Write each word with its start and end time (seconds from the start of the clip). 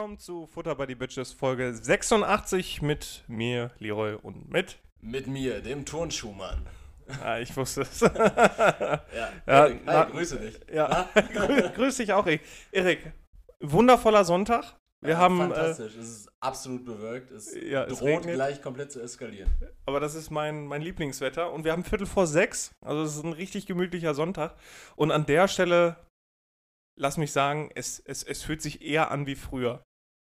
Willkommen 0.00 0.18
zu 0.18 0.46
Futter 0.46 0.74
by 0.76 0.86
the 0.88 0.94
Bitches 0.94 1.30
Folge 1.30 1.74
86 1.74 2.80
mit 2.80 3.22
mir, 3.28 3.70
Leroy 3.80 4.14
und 4.14 4.48
mit. 4.48 4.78
Mit 5.02 5.26
mir, 5.26 5.60
dem 5.60 5.84
Turnschuhmann. 5.84 6.66
Ah, 7.22 7.38
ich 7.38 7.54
wusste 7.54 7.82
es. 7.82 8.00
Ja, 8.00 9.02
Ja, 9.14 9.66
Erik, 9.66 9.82
na- 9.84 10.06
hi, 10.06 10.10
grüße 10.10 10.38
dich. 10.38 10.58
ja, 10.72 11.06
grü 11.34 11.68
grüß 11.74 11.98
dich 11.98 12.14
auch, 12.14 12.24
Erik. 12.26 12.40
Erik, 12.72 13.12
wundervoller 13.60 14.24
Sonntag. 14.24 14.74
Wir 15.02 15.10
Ja, 15.12 15.18
haben, 15.18 15.38
äh, 15.38 15.54
Fantastisch, 15.54 15.96
es 15.96 16.08
ist 16.08 16.28
absolut 16.40 16.86
bewölkt. 16.86 17.30
Es 17.30 17.54
Ja, 17.54 17.84
es 17.84 17.98
droht 17.98 18.08
regnet. 18.08 18.36
gleich 18.36 18.62
komplett 18.62 18.90
zu 18.92 19.02
eskalieren. 19.02 19.52
aber 19.84 20.00
das 20.00 20.14
ist 20.14 20.30
mein, 20.30 20.64
mein 20.66 20.80
Lieblingswetter 20.80 21.52
und 21.52 21.64
wir 21.64 21.72
haben 21.72 21.84
Viertel 21.84 22.06
vor 22.06 22.26
sechs. 22.26 22.70
Also 22.82 23.02
es 23.02 23.16
ist 23.16 23.22
ein 23.24 23.34
richtig 23.34 23.66
gemütlicher 23.66 24.14
Sonntag. 24.14 24.54
Und 24.96 25.10
an 25.10 25.26
der 25.26 25.46
Stelle, 25.46 25.96
lass 26.98 27.18
mich 27.18 27.32
sagen, 27.32 27.70
es, 27.74 27.98
es, 28.00 28.22
es 28.22 28.42
fühlt 28.42 28.62
sich 28.62 28.80
eher 28.80 29.10
an 29.10 29.26
wie 29.26 29.34
früher. 29.36 29.82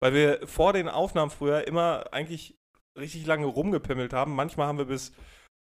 Weil 0.02 0.13
wir 0.13 0.48
vor 0.48 0.73
den 0.73 0.88
Aufnahmen 0.88 1.31
früher 1.31 1.67
immer 1.67 2.05
eigentlich 2.12 2.58
richtig 2.98 3.26
lange 3.26 3.45
rumgepimmelt 3.45 4.13
haben. 4.13 4.35
Manchmal 4.35 4.67
haben 4.67 4.77
wir 4.77 4.85
bis 4.85 5.13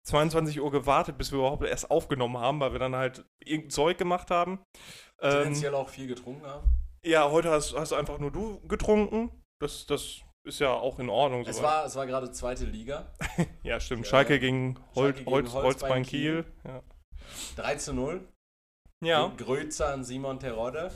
22 0.08 0.60
Uhr 0.60 0.72
gewartet, 0.72 1.18
bis 1.18 1.32
wir 1.32 1.40
überhaupt 1.40 1.64
erst 1.64 1.90
aufgenommen 1.90 2.38
haben, 2.38 2.60
weil 2.60 2.74
wir 2.74 2.80
dann 2.80 2.96
halt 2.96 3.26
irgendein 3.44 3.70
Zeug 3.70 3.98
gemacht 3.98 4.32
haben. 4.32 4.60
Ähm, 5.22 5.32
Tendenziell 5.32 5.76
auch 5.76 5.90
viel 5.90 6.08
getrunken 6.08 6.46
haben. 6.46 6.70
ja, 7.06 7.30
heute 7.32 7.50
hast, 7.52 7.76
hast 7.76 7.94
einfach 7.94 8.20
nur 8.20 8.32
du 8.32 8.60
getrunken. 8.68 9.32
Das, 9.62 9.86
das 9.86 10.22
ist 10.46 10.60
ja 10.60 10.74
auch 10.74 11.00
in 11.00 11.10
Ordnung. 11.10 11.46
Es 11.48 11.62
war, 11.62 11.86
es 11.86 11.96
war 11.96 12.06
gerade 12.06 12.32
zweite 12.32 12.66
Liga. 12.66 13.14
ja, 13.64 13.80
stimmt. 13.80 14.06
Ja, 14.06 14.10
Schalke 14.10 14.40
gegen, 14.40 14.78
Hol 14.96 15.06
Schalke 15.06 15.20
gegen 15.20 15.32
Holz, 15.32 15.54
Holzbein 15.54 15.64
Holzbein 15.64 16.04
Kiel. 16.04 16.44
Kiel. 16.44 16.54
Ja. 16.66 16.84
3 17.56 17.76
zu 17.76 17.94
0. 17.94 18.28
ja, 19.04 19.32
Grüße 19.38 19.86
an 19.86 20.04
Simon 20.04 20.40
Terodde. 20.40 20.92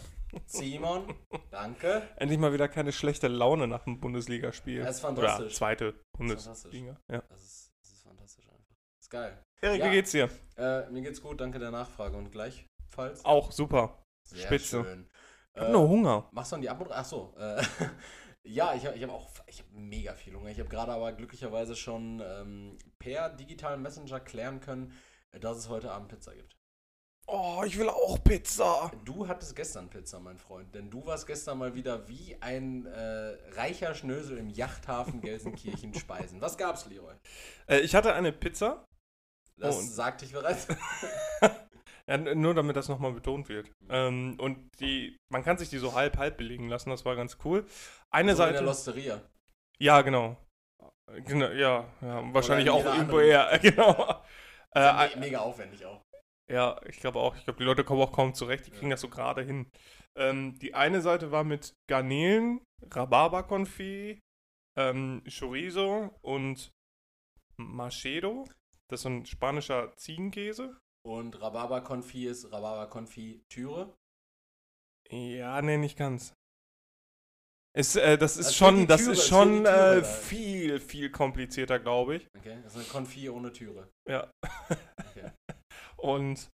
Simon, 0.45 1.13
danke. 1.51 2.07
endlich 2.17 2.39
mal 2.39 2.53
wieder 2.53 2.67
keine 2.67 2.91
schlechte 2.91 3.27
Laune 3.27 3.67
nach 3.67 3.83
dem 3.85 3.99
Bundesligaspiel. 3.99 4.83
Das 4.83 4.97
ist 4.97 5.03
Oder 5.05 5.15
fantastisch. 5.15 5.55
zweite 5.55 5.93
fantastisch. 6.15 6.63
Bundesliga. 6.63 6.99
Ja. 7.11 7.21
Das 7.29 7.41
ist, 7.43 7.71
das 7.81 7.91
ist 7.93 8.03
fantastisch 8.03 8.45
einfach. 8.49 8.75
Das 8.97 9.01
ist 9.01 9.09
geil. 9.09 9.43
Erik, 9.61 9.79
Ja. 9.79 9.85
wie 9.87 9.91
geht's 9.91 10.11
dir? 10.11 10.29
Äh, 10.57 10.89
mir 10.89 11.01
geht's 11.01 11.21
gut, 11.21 11.39
danke 11.41 11.59
der 11.59 11.71
Nachfrage. 11.71 12.17
Und 12.17 12.31
gleichfalls? 12.31 13.23
Auch 13.25 13.51
super. 13.51 14.03
Sehr 14.23 14.45
spitze. 14.45 14.83
schön. 14.83 15.09
Ich 15.53 15.61
hab 15.61 15.69
Äh, 15.69 15.71
nur 15.71 15.87
Hunger. 15.87 16.29
Machst 16.31 16.51
du 16.51 16.55
dann 16.55 16.61
die 16.61 16.69
Abmoderation? 16.69 17.33
Achso. 17.33 17.35
Äh, 17.39 17.63
ja, 18.43 18.73
ich 18.75 18.85
habe 18.85 18.97
ich 18.97 19.03
hab 19.03 19.09
auch 19.11 19.29
ich 19.47 19.59
hab 19.59 19.71
mega 19.71 20.13
viel 20.13 20.35
Hunger. 20.35 20.49
Ich 20.49 20.59
habe 20.59 20.69
gerade 20.69 20.91
aber 20.91 21.13
glücklicherweise 21.13 21.75
schon 21.75 22.21
ähm, 22.23 22.77
per 22.99 23.29
digitalen 23.29 23.81
Messenger 23.81 24.19
klären 24.19 24.59
können, 24.59 24.91
dass 25.31 25.57
es 25.57 25.69
heute 25.69 25.91
Abend 25.91 26.09
Pizza 26.09 26.35
gibt. 26.35 26.56
Oh, 27.29 27.61
ich 27.65 27.77
will 27.77 27.89
auch 27.89 28.23
Pizza. 28.23 28.89
Du 29.03 29.27
hattest 29.27 29.53
gestern 29.55 29.89
Pizza, 29.89 30.17
mein 30.19 30.37
Freund, 30.37 30.73
denn 30.73 30.89
du 30.89 31.05
warst 31.05 31.27
gestern 31.27 31.57
mal 31.57 31.75
wieder 31.75 32.07
wie 32.07 32.37
ein 32.39 32.85
äh, 32.85 33.35
reicher 33.51 33.93
Schnösel 33.95 34.37
im 34.37 34.49
Yachthafen 34.49 35.19
Gelsenkirchen 35.19 35.93
speisen. 35.99 36.39
Was 36.39 36.57
gab's, 36.57 36.85
Leroy? 36.85 37.13
Äh, 37.67 37.79
ich 37.79 37.95
hatte 37.95 38.13
eine 38.13 38.31
Pizza. 38.31 38.85
Das 39.57 39.75
Oh, 39.75 39.79
und- 39.79 39.85
sagte 39.91 40.25
ich 40.25 40.31
bereits. 40.31 40.67
Ja, 42.09 42.15
nur 42.15 42.53
damit 42.53 42.77
das 42.77 42.87
nochmal 42.87 43.11
betont 43.11 43.49
wird. 43.49 43.69
Ähm, 43.89 44.37
und 44.39 44.69
die, 44.79 45.17
man 45.29 45.43
kann 45.43 45.57
sich 45.57 45.67
die 45.69 45.77
so 45.77 45.93
halb 45.93 46.17
halb 46.17 46.37
belegen 46.37 46.69
lassen, 46.69 46.89
das 46.89 47.03
war 47.03 47.17
ganz 47.17 47.37
cool. 47.43 47.65
Eine 48.09 48.33
so 48.33 48.43
in 48.43 48.47
der 48.47 48.53
Seite. 48.59 48.63
Losteria. 48.65 49.21
Ja, 49.77 50.01
genau. 50.03 50.37
Genau, 51.25 51.47
ja, 51.49 51.85
ja 51.99 52.33
wahrscheinlich 52.33 52.67
in 52.67 52.71
auch 52.71 52.85
irgendwo 52.85 53.19
eher, 53.19 53.59
genau. 53.61 54.23
Äh, 54.73 55.09
me 55.15 55.19
mega 55.19 55.39
aufwendig 55.39 55.85
auch. 55.85 56.01
Ja, 56.49 56.79
ich 56.87 56.99
glaube 56.99 57.19
auch. 57.19 57.35
Ich 57.35 57.43
glaube, 57.43 57.59
die 57.59 57.65
Leute 57.65 57.83
kommen 57.83 58.01
auch 58.01 58.11
kaum 58.13 58.33
zurecht, 58.33 58.67
die 58.67 58.71
kriegen 58.71 58.89
das 58.89 59.01
so 59.01 59.09
gerade 59.09 59.43
hin. 59.43 59.69
Ähm, 60.17 60.57
die 60.59 60.73
eine 60.73 61.01
Seite 61.01 61.31
war 61.31 61.43
mit 61.43 61.73
Garnelen, 61.89 62.61
Rhabarberkonfit, 62.91 64.19
ähm, 64.77 65.23
Chorizo 65.27 66.17
und 66.21 66.71
Machedo. 67.57 68.45
Das 68.89 68.99
ist 68.99 69.03
so 69.03 69.09
ein 69.09 69.25
spanischer 69.25 69.93
Ziegenkäse. 69.97 70.77
Und 71.05 71.41
Rhabarber-Konfi 71.41 72.25
ist 72.25 72.51
Rhabarber-Konfitüre. 72.51 73.93
Ja, 75.09 75.61
nee, 75.61 75.77
nicht 75.77 75.97
ganz. 75.97 76.33
Es, 77.73 77.95
äh, 77.95 78.17
das 78.17 78.37
ist 78.37 78.47
Das 78.47 78.55
schon, 78.55 78.87
das 78.87 79.01
Türe, 79.01 79.13
ist 79.13 79.27
schon 79.27 79.63
Türe 79.63 79.97
äh, 79.99 80.03
viel, 80.03 80.79
viel 80.79 81.11
komplizierter, 81.11 81.79
glaube 81.79 82.15
ich. 82.15 82.27
Okay, 82.35 82.57
das 82.63 82.73
ist 82.73 82.79
eine 82.79 82.87
Konfi 82.87 83.29
ohne 83.29 83.53
Türe. 83.53 83.87
Ja. 84.09 84.31
Und 85.97 86.49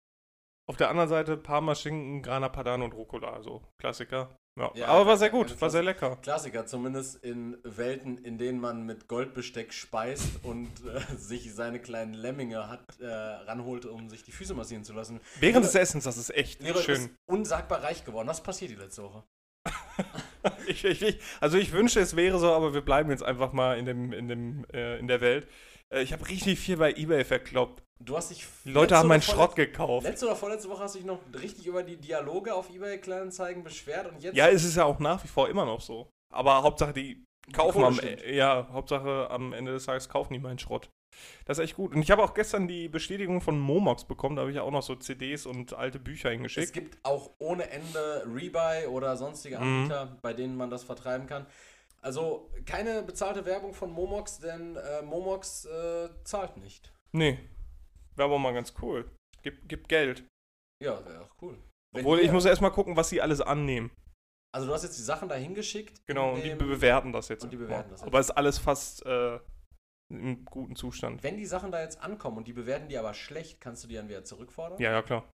auf 0.69 0.76
der 0.76 0.88
anderen 0.91 1.08
Seite 1.08 1.36
Parma 1.36 1.75
Schinken, 1.75 2.22
Grana 2.22 2.48
Padano 2.48 2.84
und 2.84 2.94
Rucola, 2.94 3.32
also 3.32 3.62
Klassiker. 3.78 4.36
Ja, 4.58 4.70
Ja, 4.75 4.86
aber 4.88 5.06
war 5.06 5.16
sehr 5.16 5.30
gut, 5.30 5.58
war 5.60 5.70
sehr 5.70 5.82
lecker. 5.82 6.16
Klassiker, 6.16 6.66
zumindest 6.66 7.16
in 7.25 7.56
Welten, 7.64 8.19
in 8.19 8.36
denen 8.36 8.60
man 8.60 8.84
mit 8.84 9.08
Goldbesteck 9.08 9.72
speist 9.72 10.44
und 10.44 10.70
äh, 10.84 11.00
sich 11.16 11.54
seine 11.54 11.81
kleinen 11.81 12.12
Lemminge 12.12 12.69
hat, 12.69 12.84
äh, 13.00 13.06
ranholt, 13.06 13.86
um 13.86 14.10
sich 14.10 14.22
die 14.22 14.32
Füße 14.32 14.54
massieren 14.54 14.84
zu 14.84 14.92
lassen. 14.92 15.20
Während 15.41 15.64
des 15.64 15.75
Essens, 15.75 16.04
das 16.04 16.19
ist 16.19 16.31
echt 16.34 16.60
ist 16.62 16.84
schön. 16.84 17.16
unsagbar 17.26 17.82
reich 17.82 18.04
geworden. 18.04 18.28
Was 18.28 18.42
passiert 18.42 18.70
die 18.70 18.76
letzte 18.76 19.02
Woche? 19.02 19.25
Ich, 20.66 20.84
ich, 20.84 21.02
ich, 21.02 21.20
also 21.41 21.56
ich 21.56 21.70
wünsche, 21.70 22.00
es 22.00 22.16
wäre 22.16 22.38
so, 22.38 22.52
aber 22.52 22.75
wir 22.75 22.81
bleiben 22.81 23.10
jetzt 23.10 23.22
einfach 23.22 23.52
mal 23.52 23.78
in, 23.78 23.84
dem, 23.84 24.12
in, 24.12 24.26
dem, 24.26 24.64
äh, 24.72 24.98
in 24.98 25.06
der 25.06 25.20
Welt. 25.20 25.47
Äh, 25.92 26.03
ich 26.03 26.12
habe 26.12 26.28
richtig 26.28 26.58
viel 26.58 26.76
bei 26.76 26.92
Ebay 26.92 27.25
verkloppt. 27.25 27.82
Du 28.00 28.16
hast 28.16 28.30
dich. 28.30 28.44
Die 28.64 28.72
Leute 28.72 28.97
haben 28.97 29.08
meinen 29.08 29.22
Schrott 29.22 29.54
gekauft. 29.54 30.04
Letzte 30.04 30.26
oder 30.26 30.34
vorletzte 30.36 30.69
Woche 30.69 30.82
hast 30.82 30.94
du 30.94 30.98
dich 30.98 31.06
noch 31.06 31.20
richtig 31.41 31.66
über 31.66 31.82
die 31.84 31.97
Dialoge 31.97 32.53
auf 32.54 32.69
eBay 32.70 32.98
Kleinanzeigen 32.98 33.62
beschwert 33.62 34.10
und 34.10 34.20
jetzt. 34.22 34.36
Ja, 34.36 34.48
es 34.48 34.64
ist 34.64 34.76
ja 34.76 34.84
auch 34.84 34.98
nach 34.98 35.22
wie 35.22 35.28
vor 35.28 35.48
immer 35.48 35.64
noch 35.64 35.81
so. 35.81 36.08
Aber 36.34 36.62
Hauptsache, 36.62 36.92
die 36.92 37.25
kaufen 37.52 37.72
Kohle 37.75 37.86
am, 37.86 37.94
stimmt. 37.94 38.25
ja, 38.26 38.66
Hauptsache 38.72 39.28
am 39.31 39.52
Ende 39.52 39.72
des 39.72 39.84
Tages 39.84 40.08
kaufen 40.08 40.32
die 40.32 40.41
meinen 40.41 40.58
Schrott. 40.58 40.91
Das 41.44 41.58
ist 41.58 41.64
echt 41.64 41.76
gut. 41.76 41.94
Und 41.94 42.00
ich 42.02 42.10
habe 42.10 42.22
auch 42.25 42.32
gestern 42.32 42.66
die 42.66 42.88
Bestätigung 42.88 43.42
von 43.42 43.60
Momox 43.60 44.04
bekommen. 44.04 44.34
Da 44.34 44.41
habe 44.41 44.50
ich 44.50 44.56
ja 44.56 44.62
auch 44.62 44.70
noch 44.70 44.82
so 44.82 44.94
CDs 44.97 45.44
und 45.44 45.75
alte 45.75 45.98
Bücher 45.98 46.31
Es 46.31 46.34
hingeschickt. 46.34 46.72
gibt 46.72 47.04
auch 47.04 47.31
ohne 47.38 47.69
Ende 47.70 48.26
Rebuy 48.34 48.86
oder 48.88 49.16
sonstige 49.19 49.58
Mhm. 49.58 49.62
Anbieter, 49.62 50.16
bei 50.22 50.32
denen 50.32 50.56
man 50.56 50.70
das 50.70 50.82
vertreiben 50.84 51.26
kann. 51.26 51.44
Also 52.04 52.50
keine 52.66 53.02
bezahlte 53.02 53.44
Werbung 53.44 53.74
von 53.74 53.90
Momox, 53.90 54.38
denn 54.38 54.76
äh, 54.76 55.02
Momox 55.02 55.64
äh, 55.66 56.08
zahlt 56.24 56.56
nicht. 56.56 56.92
Nee. 57.12 57.38
Wäre 58.16 58.28
aber 58.28 58.38
mal 58.38 58.52
ganz 58.52 58.74
cool. 58.82 59.10
Gib, 59.42 59.68
gib 59.68 59.88
Geld. 59.88 60.24
Ja, 60.82 61.04
wäre 61.04 61.22
auch 61.24 61.34
cool. 61.42 61.58
Wenn 61.94 62.04
Obwohl, 62.04 62.20
ich 62.20 62.32
muss 62.32 62.44
erst 62.44 62.60
mal 62.62 62.70
gucken, 62.70 62.96
was 62.96 63.08
sie 63.08 63.20
alles 63.20 63.40
annehmen. 63.40 63.90
also 64.54 64.66
du 64.66 64.74
hast 64.74 64.82
jetzt 64.82 64.98
die 64.98 65.02
Sachen 65.02 65.28
da 65.28 65.34
hingeschickt. 65.36 66.06
Genau, 66.06 66.32
und 66.34 66.42
die 66.42 66.54
bewerten 66.54 67.12
das 67.12 67.28
jetzt. 67.28 67.44
und 67.44 67.50
die 67.50 67.56
bewerten 67.56 67.90
das 67.90 68.02
Aber 68.02 68.19
ist 68.19 68.30
alles 68.30 68.58
fast 68.58 69.04
äh, 69.06 69.38
im 70.10 70.44
guten 70.44 70.74
Zustand. 70.74 71.22
Wenn 71.22 71.36
die 71.36 71.46
Sachen 71.46 71.70
da 71.70 71.80
jetzt 71.80 72.00
ankommen 72.02 72.38
und 72.38 72.48
die 72.48 72.52
bewerten 72.52 72.88
die 72.88 72.98
aber 72.98 73.14
schlecht, 73.14 73.60
kannst 73.60 73.84
du 73.84 73.88
die 73.88 73.94
dann 73.94 74.08
wieder 74.08 74.24
zurückfordern? 74.24 74.78
Ja, 74.80 74.90
ja, 74.92 75.02
klar. 75.02 75.30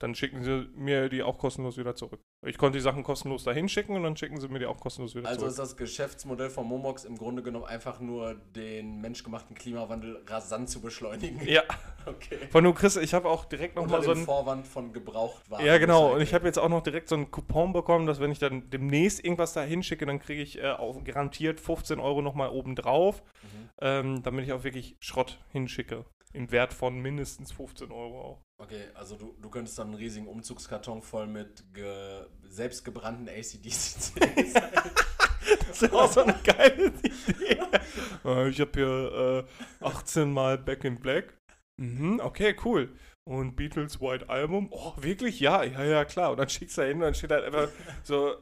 Dann 0.00 0.14
schicken 0.14 0.44
sie 0.44 0.68
mir 0.76 1.08
die 1.08 1.24
auch 1.24 1.38
kostenlos 1.38 1.76
wieder 1.76 1.96
zurück. 1.96 2.20
Ich 2.46 2.56
konnte 2.56 2.78
die 2.78 2.82
Sachen 2.82 3.02
kostenlos 3.02 3.42
dahin 3.42 3.68
schicken 3.68 3.96
und 3.96 4.04
dann 4.04 4.16
schicken 4.16 4.40
sie 4.40 4.46
mir 4.46 4.60
die 4.60 4.66
auch 4.66 4.78
kostenlos 4.78 5.16
wieder 5.16 5.26
Also 5.26 5.40
zurück. 5.40 5.50
ist 5.50 5.58
das 5.58 5.76
Geschäftsmodell 5.76 6.50
von 6.50 6.66
Momox 6.66 7.04
im 7.04 7.16
Grunde 7.18 7.42
genommen 7.42 7.64
einfach 7.64 7.98
nur 7.98 8.34
den 8.34 9.00
menschgemachten 9.00 9.56
Klimawandel 9.56 10.22
rasant 10.28 10.70
zu 10.70 10.80
beschleunigen. 10.80 11.40
Ja, 11.46 11.62
Okay. 12.06 12.38
von 12.50 12.62
du 12.64 12.72
Chris, 12.72 12.96
ich 12.96 13.12
habe 13.12 13.28
auch 13.28 13.44
direkt 13.44 13.74
nochmal 13.76 14.02
so 14.02 14.12
dem 14.14 14.20
ein. 14.20 14.24
Vorwand 14.24 14.66
von 14.68 14.92
Gebrauchtwaren. 14.92 15.66
Ja, 15.66 15.78
genau. 15.78 16.14
Und 16.14 16.20
ich 16.22 16.32
habe 16.32 16.46
jetzt 16.46 16.58
auch 16.58 16.68
noch 16.68 16.82
direkt 16.82 17.08
so 17.08 17.16
einen 17.16 17.30
Coupon 17.32 17.72
bekommen, 17.72 18.06
dass 18.06 18.20
wenn 18.20 18.30
ich 18.30 18.38
dann 18.38 18.70
demnächst 18.70 19.22
irgendwas 19.24 19.52
da 19.52 19.62
hinschicke, 19.62 20.06
dann 20.06 20.18
kriege 20.20 20.40
ich 20.40 20.58
äh, 20.62 20.70
auch 20.70 21.02
garantiert 21.04 21.60
15 21.60 21.98
Euro 21.98 22.22
nochmal 22.22 22.50
oben 22.50 22.76
drauf, 22.76 23.22
Mhm. 23.42 23.70
ähm, 23.80 24.22
damit 24.22 24.44
ich 24.44 24.52
auch 24.52 24.62
wirklich 24.64 24.96
Schrott 25.00 25.38
hinschicke. 25.50 26.04
Im 26.32 26.50
Wert 26.52 26.72
von 26.72 26.98
mindestens 27.00 27.52
15 27.52 27.90
Euro 27.90 28.20
auch. 28.22 28.44
Okay, 28.60 28.88
also 28.94 29.16
du, 29.16 29.36
du 29.40 29.50
könntest 29.50 29.78
dann 29.78 29.88
einen 29.88 29.96
riesigen 29.96 30.26
Umzugskarton 30.26 31.00
voll 31.00 31.28
mit 31.28 31.62
ge 31.72 32.26
selbstgebrannten 32.42 33.28
ACDC-CDs. 33.28 34.54
Das 35.66 35.82
ist 35.82 35.94
auch 35.94 36.10
so 36.10 36.22
eine 36.22 36.38
geile 36.44 36.88
Idee. 36.88 37.58
Ich 38.50 38.60
habe 38.60 38.70
hier 38.74 39.46
äh, 39.80 39.84
18 39.84 40.30
Mal 40.30 40.58
Back 40.58 40.84
in 40.84 41.00
Black. 41.00 41.38
Mhm, 41.80 42.20
okay, 42.22 42.54
cool. 42.64 42.94
Und 43.24 43.54
Beatles 43.56 44.00
White 44.00 44.28
Album. 44.28 44.68
Oh, 44.70 44.92
wirklich? 44.96 45.40
Ja, 45.40 45.62
ja, 45.62 45.84
ja, 45.84 46.04
klar. 46.04 46.32
Und 46.32 46.38
dann 46.38 46.48
schickst 46.48 46.76
du 46.76 46.82
da 46.82 46.86
hin 46.88 46.96
und 46.96 47.02
dann 47.02 47.14
steht 47.14 47.30
halt 47.30 47.44
einfach 47.44 47.68
so. 48.02 48.34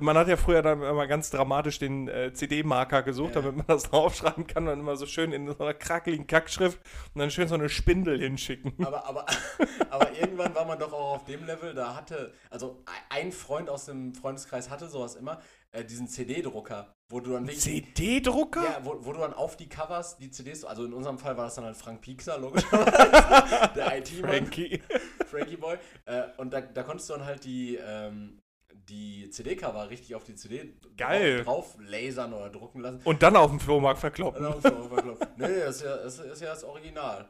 Man 0.00 0.16
hat 0.16 0.28
ja 0.28 0.36
früher 0.36 0.62
dann 0.62 0.80
immer 0.82 1.06
ganz 1.06 1.30
dramatisch 1.30 1.78
den 1.78 2.08
äh, 2.08 2.32
CD-Marker 2.32 3.02
gesucht, 3.02 3.34
Ja. 3.34 3.42
damit 3.42 3.56
man 3.56 3.66
das 3.66 3.82
draufschreiben 3.90 4.46
kann 4.46 4.62
und 4.64 4.70
dann 4.70 4.80
immer 4.80 4.96
so 4.96 5.06
schön 5.06 5.32
in 5.32 5.46
so 5.48 5.58
einer 5.58 5.74
krakeligen 5.74 6.26
Kackschrift 6.26 6.78
und 7.14 7.18
dann 7.18 7.30
schön 7.30 7.48
so 7.48 7.54
eine 7.56 7.68
Spindel 7.68 8.18
hinschicken. 8.20 8.72
aber, 8.84 9.04
aber, 9.06 9.26
aber 9.90 10.12
irgendwann 10.18 10.54
war 10.54 10.64
man 10.64 10.78
doch 10.78 10.92
auch 10.92 11.16
auf 11.16 11.24
dem 11.24 11.44
Level, 11.44 11.74
da 11.74 11.94
hatte, 11.96 12.32
also 12.50 12.82
ein 13.10 13.32
Freund 13.32 13.68
aus 13.68 13.86
dem 13.86 14.14
Freundeskreis 14.14 14.70
hatte 14.70 14.88
sowas 14.88 15.16
immer, 15.16 15.40
äh, 15.72 15.84
diesen 15.84 16.06
CD-Drucker, 16.06 16.94
wo 17.08 17.20
du 17.20 17.32
dann. 17.32 17.48
CD-Drucker? 17.48 18.62
Ja, 18.62 18.78
wo, 18.84 19.04
wo 19.04 19.12
du 19.12 19.18
dann 19.20 19.32
auf 19.34 19.56
die 19.56 19.68
Covers 19.68 20.16
die 20.18 20.30
CDs, 20.30 20.64
also 20.64 20.84
in 20.84 20.92
unserem 20.92 21.18
Fall 21.18 21.36
war 21.36 21.44
das 21.46 21.56
dann 21.56 21.64
halt 21.64 21.76
Frank 21.76 22.00
Piekser, 22.02 22.38
logischerweise, 22.38 23.70
der 23.74 23.98
IT-Mann. 23.98 24.30
Frankie. 24.30 24.82
Frankie 25.30 25.56
Boy. 25.56 25.76
Äh, 26.04 26.24
und 26.36 26.52
da, 26.52 26.60
da 26.60 26.82
konntest 26.82 27.08
du 27.10 27.14
dann 27.14 27.24
halt 27.24 27.44
die, 27.44 27.76
ähm, 27.76 28.38
die 28.88 29.30
CD-Cover 29.30 29.90
richtig 29.90 30.14
auf 30.14 30.24
die 30.24 30.34
CD 30.34 30.74
Geil. 30.96 31.44
drauf 31.44 31.76
lasern 31.78 32.32
oder 32.32 32.50
drucken 32.50 32.80
lassen. 32.80 33.00
Und 33.04 33.22
dann 33.22 33.36
auf 33.36 33.50
dem 33.50 33.60
Flohmarkt 33.60 34.00
verkloppen. 34.00 34.42
Genau, 34.42 34.60
so, 34.60 34.88
verkloppt. 34.88 35.38
nee, 35.38 35.48
nee, 35.48 35.60
das 35.60 35.76
ist 35.76 35.82
ja 35.82 35.96
das, 35.96 36.18
ist 36.18 36.42
ja 36.42 36.48
das 36.48 36.64
Original. 36.64 37.28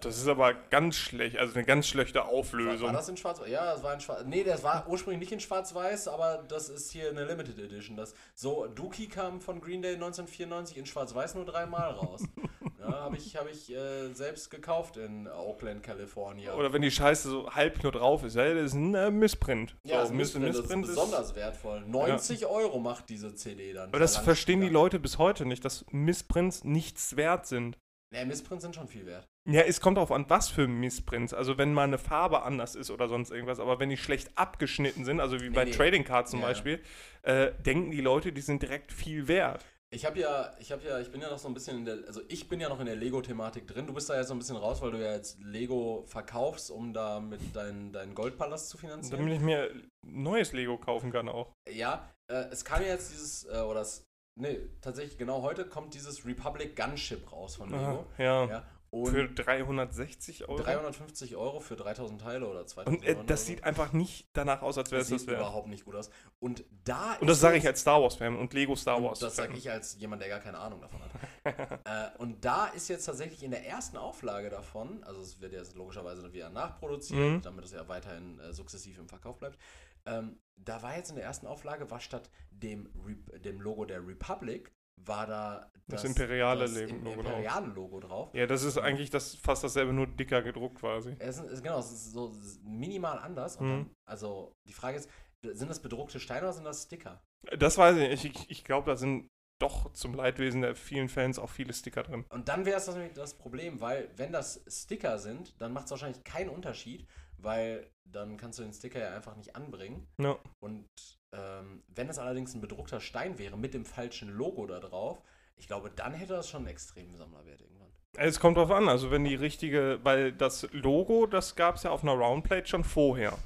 Das 0.00 0.16
ist 0.16 0.26
aber 0.26 0.54
ganz 0.54 0.96
schlecht, 0.96 1.36
also 1.36 1.54
eine 1.54 1.66
ganz 1.66 1.86
schlechte 1.86 2.24
Auflösung. 2.24 2.86
war 2.86 2.94
das 2.94 3.10
in 3.10 3.18
Schwarz-Weiß? 3.18 3.50
Ja, 3.50 3.74
das 3.74 3.82
war 3.82 3.92
in 3.92 4.00
Schwarz. 4.00 4.24
Nee, 4.24 4.42
das 4.42 4.62
war 4.62 4.88
ursprünglich 4.88 5.20
nicht 5.20 5.32
in 5.32 5.40
Schwarz-Weiß, 5.40 6.08
aber 6.08 6.44
das 6.48 6.70
ist 6.70 6.90
hier 6.92 7.10
eine 7.10 7.26
Limited 7.26 7.58
Edition. 7.58 7.98
Das, 7.98 8.14
so, 8.34 8.66
Dookie 8.68 9.08
kam 9.08 9.42
von 9.42 9.60
Green 9.60 9.82
Day 9.82 9.94
1994 9.94 10.78
in 10.78 10.86
Schwarz-Weiß 10.86 11.34
nur 11.34 11.44
dreimal 11.44 11.90
raus. 11.90 12.22
ja, 12.82 13.00
habe 13.00 13.16
ich, 13.16 13.36
hab 13.36 13.48
ich 13.50 13.72
äh, 13.74 14.12
selbst 14.12 14.50
gekauft 14.50 14.96
in 14.96 15.28
Oakland, 15.28 15.82
California. 15.82 16.54
Oder 16.54 16.72
wenn 16.72 16.82
die 16.82 16.90
Scheiße 16.90 17.28
so 17.28 17.50
halb 17.50 17.82
nur 17.82 17.92
drauf 17.92 18.24
ist, 18.24 18.34
ja, 18.36 18.52
das 18.52 18.66
ist 18.66 18.74
ein 18.74 18.94
äh, 18.94 19.10
Missprint. 19.10 19.76
ja, 19.84 19.96
so, 19.96 20.00
das, 20.02 20.10
Miss- 20.12 20.34
Missprint, 20.34 20.84
das 20.84 20.90
ist 20.90 20.94
besonders 20.94 21.34
wertvoll. 21.34 21.80
90 21.86 22.46
Euro 22.46 22.78
macht 22.78 23.08
diese 23.08 23.34
CD 23.34 23.72
dann. 23.72 23.88
Aber 23.88 23.98
das 23.98 24.16
verstehen 24.16 24.60
die 24.60 24.66
ja. 24.66 24.72
Leute 24.72 24.98
bis 24.98 25.18
heute 25.18 25.46
nicht, 25.46 25.64
dass 25.64 25.84
Missprints 25.90 26.64
nichts 26.64 27.16
wert 27.16 27.46
sind. 27.46 27.78
Nee, 28.12 28.26
Missprints 28.26 28.62
sind 28.62 28.74
schon 28.74 28.88
viel 28.88 29.06
wert. 29.06 29.26
Ja, 29.48 29.62
es 29.62 29.80
kommt 29.80 29.96
darauf 29.96 30.12
an, 30.12 30.26
was 30.28 30.48
für 30.50 30.68
Missprints. 30.68 31.32
Also 31.34 31.56
wenn 31.58 31.72
mal 31.72 31.84
eine 31.84 31.98
Farbe 31.98 32.42
anders 32.42 32.74
ist 32.74 32.90
oder 32.90 33.08
sonst 33.08 33.30
irgendwas, 33.30 33.58
aber 33.58 33.80
wenn 33.80 33.88
die 33.88 33.96
schlecht 33.96 34.30
abgeschnitten 34.36 35.04
sind, 35.04 35.18
also 35.18 35.40
wie 35.40 35.50
bei 35.50 35.64
nee. 35.64 35.70
Trading 35.70 36.04
Cards 36.04 36.30
zum 36.30 36.40
Ja, 36.40 36.46
ja. 36.46 36.52
Beispiel, 36.52 36.80
äh, 37.22 37.52
denken 37.64 37.90
die 37.90 38.00
Leute, 38.02 38.32
die 38.32 38.42
sind 38.42 38.62
direkt 38.62 38.92
viel 38.92 39.28
wert. 39.28 39.64
Ich 39.94 40.06
habe 40.06 40.18
ja, 40.18 40.54
ich 40.58 40.72
habe 40.72 40.82
ja, 40.84 40.98
ich 41.00 41.12
bin 41.12 41.20
ja 41.20 41.28
noch 41.28 41.38
so 41.38 41.48
ein 41.48 41.54
bisschen 41.54 41.78
in 41.78 41.84
der, 41.84 41.98
also 42.06 42.22
ich 42.28 42.48
bin 42.48 42.58
ja 42.60 42.70
noch 42.70 42.80
in 42.80 42.86
der 42.86 42.96
Lego-Thematik 42.96 43.66
drin. 43.66 43.86
Du 43.86 43.92
bist 43.92 44.08
da 44.08 44.16
jetzt 44.16 44.28
so 44.28 44.34
ein 44.34 44.38
bisschen 44.38 44.56
raus, 44.56 44.80
weil 44.80 44.90
du 44.90 44.98
ja 44.98 45.12
jetzt 45.12 45.38
Lego 45.42 46.04
verkaufst, 46.06 46.70
um 46.70 46.94
da 46.94 47.20
mit 47.20 47.54
deinen 47.54 47.92
deinen 47.92 48.14
Goldpalast 48.14 48.70
zu 48.70 48.78
finanzieren. 48.78 49.18
Damit 49.18 49.34
ich 49.34 49.42
mir 49.42 49.70
neues 50.06 50.54
Lego 50.54 50.78
kaufen 50.78 51.12
kann 51.12 51.28
auch. 51.28 51.52
Ja, 51.70 52.08
äh, 52.30 52.46
es 52.50 52.64
kam 52.64 52.80
ja 52.80 52.88
jetzt 52.88 53.12
dieses, 53.12 53.44
äh, 53.44 53.60
oder 53.60 53.82
es, 53.82 54.06
nee, 54.40 54.60
tatsächlich 54.80 55.18
genau 55.18 55.42
heute 55.42 55.66
kommt 55.66 55.92
dieses 55.92 56.24
Republic 56.24 56.74
Gunship 56.74 57.30
raus 57.30 57.56
von 57.56 57.68
Lego. 57.68 58.06
Ah, 58.16 58.22
ja. 58.22 58.46
Ja, 58.46 58.66
und 58.92 59.08
Für 59.08 59.26
360 59.26 60.48
Euro. 60.50 60.58
350 60.62 61.36
Euro 61.36 61.60
für 61.60 61.76
3000 61.76 62.20
Teile 62.20 62.46
oder 62.46 62.66
2000 62.66 63.00
Und 63.00 63.06
äh, 63.08 63.16
das 63.24 63.46
sieht 63.46 63.64
einfach 63.64 63.94
nicht 63.94 64.28
danach 64.34 64.60
aus, 64.60 64.76
als 64.76 64.90
wäre 64.90 65.00
das 65.00 65.06
es 65.06 65.12
das 65.12 65.20
sieht 65.22 65.30
wert. 65.30 65.40
überhaupt 65.40 65.68
nicht 65.68 65.84
gut 65.86 65.94
aus. 65.94 66.10
Und 66.40 66.64
da 66.84 67.16
Und 67.18 67.26
das 67.26 67.40
sage 67.40 67.56
ich 67.56 67.66
als 67.66 67.80
Star 67.80 68.02
Wars-Fan 68.02 68.36
und 68.36 68.52
Lego 68.52 68.76
Star 68.76 69.02
Wars. 69.02 69.18
das 69.18 69.36
sage 69.36 69.56
ich 69.56 69.70
als 69.70 69.96
jemand, 69.98 70.20
der 70.20 70.28
gar 70.28 70.40
keine 70.40 70.58
Ahnung 70.58 70.82
davon 70.82 71.00
hat. 71.02 71.80
äh, 72.14 72.18
und 72.18 72.44
da 72.44 72.66
ist 72.66 72.88
jetzt 72.88 73.06
tatsächlich 73.06 73.42
in 73.42 73.50
der 73.50 73.66
ersten 73.66 73.96
Auflage 73.96 74.50
davon, 74.50 75.02
also 75.04 75.22
es 75.22 75.40
wird 75.40 75.52
jetzt 75.54 75.74
logischerweise 75.74 76.30
wieder 76.34 76.50
nachproduziert, 76.50 77.18
Mhm. 77.32 77.40
damit 77.42 77.64
es 77.64 77.72
ja 77.72 77.88
weiterhin 77.88 78.38
äh, 78.40 78.52
sukzessiv 78.52 78.98
im 78.98 79.08
Verkauf 79.08 79.38
bleibt. 79.38 79.58
Ähm, 80.04 80.38
da 80.56 80.82
war 80.82 80.96
jetzt 80.96 81.08
in 81.10 81.16
der 81.16 81.24
ersten 81.24 81.46
Auflage, 81.46 81.90
war 81.90 82.00
statt 82.00 82.28
dem, 82.50 82.90
Re 83.06 83.38
dem 83.40 83.60
Logo 83.60 83.84
der 83.86 84.06
Republic, 84.06 84.70
war 85.04 85.26
da 85.26 85.70
Das 85.88 86.04
imperiale 86.04 86.60
das 86.62 86.74
Lego- 86.74 86.90
im- 86.94 87.04
Logo 87.04 87.22
drauf. 87.22 87.32
imperiale 87.32 87.66
Logo 87.68 88.00
drauf. 88.00 88.30
Ja, 88.34 88.46
das 88.46 88.62
ist 88.62 88.78
eigentlich 88.78 89.10
das, 89.10 89.34
fast 89.34 89.64
dasselbe, 89.64 89.92
nur 89.92 90.06
dicker 90.06 90.42
gedruckt 90.42 90.78
quasi. 90.78 91.16
Es 91.18 91.38
ist, 91.38 91.62
genau, 91.62 91.78
es 91.78 91.90
ist 91.92 92.12
so 92.12 92.32
minimal 92.62 93.18
anders. 93.18 93.58
Mhm. 93.60 93.68
dann, 93.68 93.90
also 94.08 94.52
die 94.68 94.72
Frage 94.72 94.98
ist, 94.98 95.08
sind 95.44 95.68
das 95.68 95.80
bedruckte 95.80 96.20
Steine 96.20 96.42
oder 96.42 96.52
sind 96.52 96.64
das 96.64 96.84
Sticker? 96.84 97.20
Das 97.58 97.76
weiß 97.78 97.96
ich 97.96 98.08
nicht. 98.08 98.24
Ich, 98.24 98.50
ich 98.50 98.64
glaube, 98.64 98.90
da 98.90 98.96
sind 98.96 99.28
doch 99.60 99.92
zum 99.92 100.14
Leidwesen 100.14 100.62
der 100.62 100.74
vielen 100.76 101.08
Fans 101.08 101.38
auch 101.38 101.50
viele 101.50 101.72
Sticker 101.72 102.02
drin. 102.02 102.24
Und 102.30 102.48
dann 102.48 102.64
wäre 102.64 102.76
es 102.78 102.86
das 102.86 102.94
nämlich 102.96 103.12
das 103.14 103.34
Problem, 103.34 103.80
weil 103.80 104.10
wenn 104.16 104.32
das 104.32 104.64
Sticker 104.68 105.18
sind, 105.18 105.60
dann 105.60 105.72
macht 105.72 105.84
es 105.86 105.90
wahrscheinlich 105.92 106.22
keinen 106.24 106.50
Unterschied, 106.50 107.06
weil 107.38 107.88
dann 108.04 108.36
kannst 108.36 108.58
du 108.58 108.62
den 108.64 108.72
Sticker 108.72 108.98
ja 109.00 109.14
einfach 109.14 109.36
nicht 109.36 109.54
anbringen. 109.56 110.06
Ja. 110.20 110.36
Und 110.60 110.86
wenn 111.32 112.08
es 112.08 112.18
allerdings 112.18 112.54
ein 112.54 112.60
bedruckter 112.60 113.00
Stein 113.00 113.38
wäre 113.38 113.56
mit 113.56 113.74
dem 113.74 113.84
falschen 113.84 114.30
Logo 114.30 114.66
da 114.66 114.80
drauf, 114.80 115.22
ich 115.56 115.66
glaube, 115.66 115.90
dann 115.94 116.12
hätte 116.14 116.34
das 116.34 116.48
schon 116.48 116.60
einen 116.60 116.68
extremen 116.68 117.16
Sammlerwert 117.16 117.60
irgendwann. 117.60 117.88
Es 118.16 118.40
kommt 118.40 118.58
drauf 118.58 118.70
an, 118.70 118.88
also 118.88 119.10
wenn 119.10 119.24
die 119.24 119.34
richtige, 119.34 120.00
weil 120.02 120.32
das 120.32 120.68
Logo, 120.72 121.26
das 121.26 121.56
gab 121.56 121.76
es 121.76 121.84
ja 121.84 121.90
auf 121.90 122.02
einer 122.02 122.12
Roundplate 122.12 122.66
schon 122.68 122.84
vorher. 122.84 123.38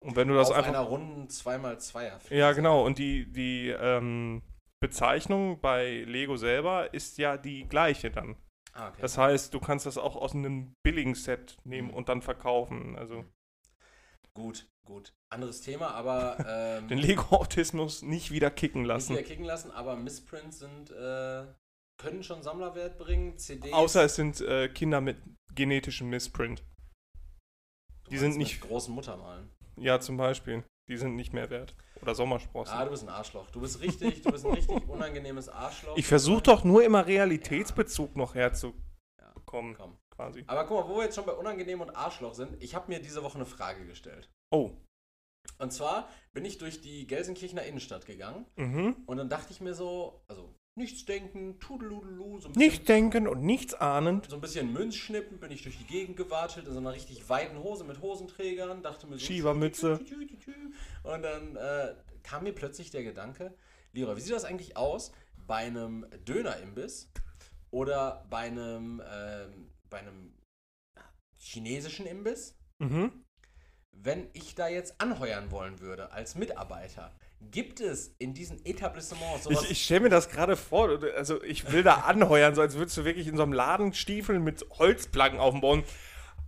Und 0.00 0.16
wenn 0.16 0.28
du 0.28 0.34
das 0.34 0.50
Auf 0.50 0.56
einfach. 0.56 0.68
einer 0.70 0.80
runden 0.80 1.28
2x2er. 1.28 2.34
Ja, 2.34 2.52
genau. 2.52 2.84
Und 2.84 2.98
die, 2.98 3.30
die 3.32 3.68
ähm, 3.68 4.42
Bezeichnung 4.80 5.60
bei 5.60 6.02
Lego 6.06 6.36
selber 6.36 6.92
ist 6.92 7.16
ja 7.18 7.36
die 7.38 7.66
gleiche 7.68 8.10
dann. 8.10 8.36
Ah, 8.74 8.88
okay. 8.88 8.98
Das 9.00 9.16
heißt, 9.16 9.54
du 9.54 9.60
kannst 9.60 9.86
das 9.86 9.96
auch 9.96 10.16
aus 10.16 10.34
einem 10.34 10.74
billigen 10.82 11.14
Set 11.14 11.56
nehmen 11.64 11.88
Mhm. 11.88 11.94
und 11.94 12.08
dann 12.08 12.20
verkaufen. 12.20 12.96
Also 12.98 13.24
gut, 14.34 14.66
gut. 14.86 15.12
Anderes 15.32 15.60
Thema, 15.60 15.88
aber 15.92 16.36
ähm, 16.78 16.88
den 16.88 16.98
Lego-Autismus 16.98 18.02
nicht 18.02 18.30
wieder 18.30 18.50
kicken 18.50 18.82
nicht 18.82 18.88
lassen. 18.88 19.12
wieder 19.14 19.22
kicken 19.22 19.44
lassen, 19.44 19.70
aber 19.70 19.96
Missprints 19.96 20.58
sind, 20.58 20.90
äh, 20.90 21.46
können 21.96 22.22
schon 22.22 22.42
Sammlerwert 22.42 22.98
bringen. 22.98 23.38
CDs. 23.38 23.72
Außer 23.72 24.04
es 24.04 24.16
sind 24.16 24.40
äh, 24.40 24.68
Kinder 24.68 25.00
mit 25.00 25.16
genetischem 25.54 26.08
Missprint. 26.10 26.62
Du 28.04 28.10
die 28.10 28.18
sind 28.18 28.30
meinst 28.36 28.38
mit 28.38 28.48
nicht- 28.48 28.60
großen 28.60 28.94
Muttermalen. 28.94 29.50
Ja, 29.76 29.98
zum 30.00 30.16
Beispiel. 30.16 30.64
Die 30.88 30.96
sind 30.98 31.16
nicht 31.16 31.32
mehr 31.32 31.48
wert. 31.48 31.74
Oder 32.02 32.14
Sommersprossen. 32.14 32.74
Ah, 32.76 32.84
du 32.84 32.90
bist 32.90 33.02
ein 33.04 33.08
Arschloch. 33.08 33.48
Du 33.50 33.60
bist 33.62 33.80
richtig, 33.80 34.20
du 34.22 34.30
bist 34.30 34.44
ein 34.44 34.52
richtig 34.52 34.86
unangenehmes 34.88 35.48
Arschloch. 35.48 35.96
ich 35.96 36.06
versuche 36.06 36.42
doch 36.42 36.62
nur 36.64 36.84
immer 36.84 37.06
Realitätsbezug 37.06 38.14
noch 38.16 38.34
Ja, 38.34 38.42
herzubekommen, 38.42 39.74
komm. 39.76 39.96
Quasi. 40.16 40.44
Aber 40.46 40.64
guck 40.66 40.80
mal, 40.84 40.88
wo 40.92 40.96
wir 40.98 41.04
jetzt 41.04 41.14
schon 41.16 41.26
bei 41.26 41.32
unangenehm 41.32 41.80
und 41.80 41.90
Arschloch 41.90 42.34
sind, 42.34 42.62
ich 42.62 42.74
habe 42.74 42.88
mir 42.92 43.00
diese 43.00 43.22
Woche 43.22 43.36
eine 43.36 43.46
Frage 43.46 43.84
gestellt. 43.86 44.28
Oh. 44.50 44.70
Und 45.58 45.72
zwar 45.72 46.08
bin 46.32 46.44
ich 46.44 46.58
durch 46.58 46.80
die 46.80 47.06
Gelsenkirchener 47.06 47.64
Innenstadt 47.64 48.06
gegangen 48.06 48.46
Mhm. 48.56 48.96
und 49.06 49.16
dann 49.18 49.28
dachte 49.28 49.52
ich 49.52 49.60
mir 49.60 49.74
so, 49.74 50.22
also 50.26 50.54
nichts 50.76 51.04
denken, 51.04 51.60
tudeludelu, 51.60 52.40
so 52.40 52.48
Nicht 52.56 52.88
denken 52.88 53.28
und 53.28 53.42
nichts 53.42 53.74
ahnend. 53.74 54.26
so 54.28 54.36
ein 54.36 54.40
bisschen 54.40 54.72
Münzschnippen, 54.72 55.38
bin 55.38 55.52
ich 55.52 55.62
durch 55.62 55.78
die 55.78 55.84
Gegend 55.84 56.16
gewartet 56.16 56.66
in 56.66 56.72
so 56.72 56.78
einer 56.80 56.92
richtig 56.92 57.28
weiten 57.28 57.58
Hose 57.62 57.84
mit 57.84 58.00
Hosenträgern, 58.00 58.82
dachte 58.82 59.06
mir 59.06 59.18
so, 59.18 59.24
Schiebermütze. 59.24 60.00
Und 61.04 61.22
dann 61.22 61.56
äh, 61.56 61.94
kam 62.22 62.42
mir 62.44 62.52
plötzlich 62.54 62.90
der 62.90 63.04
Gedanke, 63.04 63.54
Lira, 63.92 64.16
wie 64.16 64.20
sieht 64.20 64.32
das 64.34 64.44
eigentlich 64.44 64.76
aus 64.76 65.12
bei 65.46 65.56
einem 65.58 66.06
Dönerimbiss 66.26 67.10
oder 67.70 68.26
bei 68.30 68.38
einem, 68.46 69.00
ähm, 69.08 69.70
bei 69.94 70.00
einem 70.00 70.32
chinesischen 71.38 72.04
Imbiss? 72.06 72.56
Mhm. 72.78 73.24
Wenn 73.92 74.28
ich 74.32 74.56
da 74.56 74.66
jetzt 74.66 75.00
anheuern 75.00 75.52
wollen 75.52 75.78
würde 75.78 76.10
als 76.10 76.34
Mitarbeiter, 76.34 77.12
gibt 77.40 77.78
es 77.78 78.08
in 78.18 78.34
diesen 78.34 78.66
Etablissements 78.66 79.44
sowas? 79.44 79.62
Ich, 79.62 79.70
ich 79.70 79.84
stelle 79.84 80.00
mir 80.00 80.08
das 80.08 80.28
gerade 80.28 80.56
vor, 80.56 81.00
also 81.16 81.40
ich 81.44 81.70
will 81.70 81.84
da 81.84 81.94
anheuern, 82.06 82.56
so 82.56 82.60
als 82.60 82.74
würdest 82.76 82.96
du 82.96 83.04
wirklich 83.04 83.28
in 83.28 83.36
so 83.36 83.44
einem 83.44 83.52
Laden 83.52 83.94
stiefeln 83.94 84.42
mit 84.42 84.66
Holzplanken 84.70 85.38
auf 85.38 85.52
dem 85.52 85.60
Boden. 85.60 85.84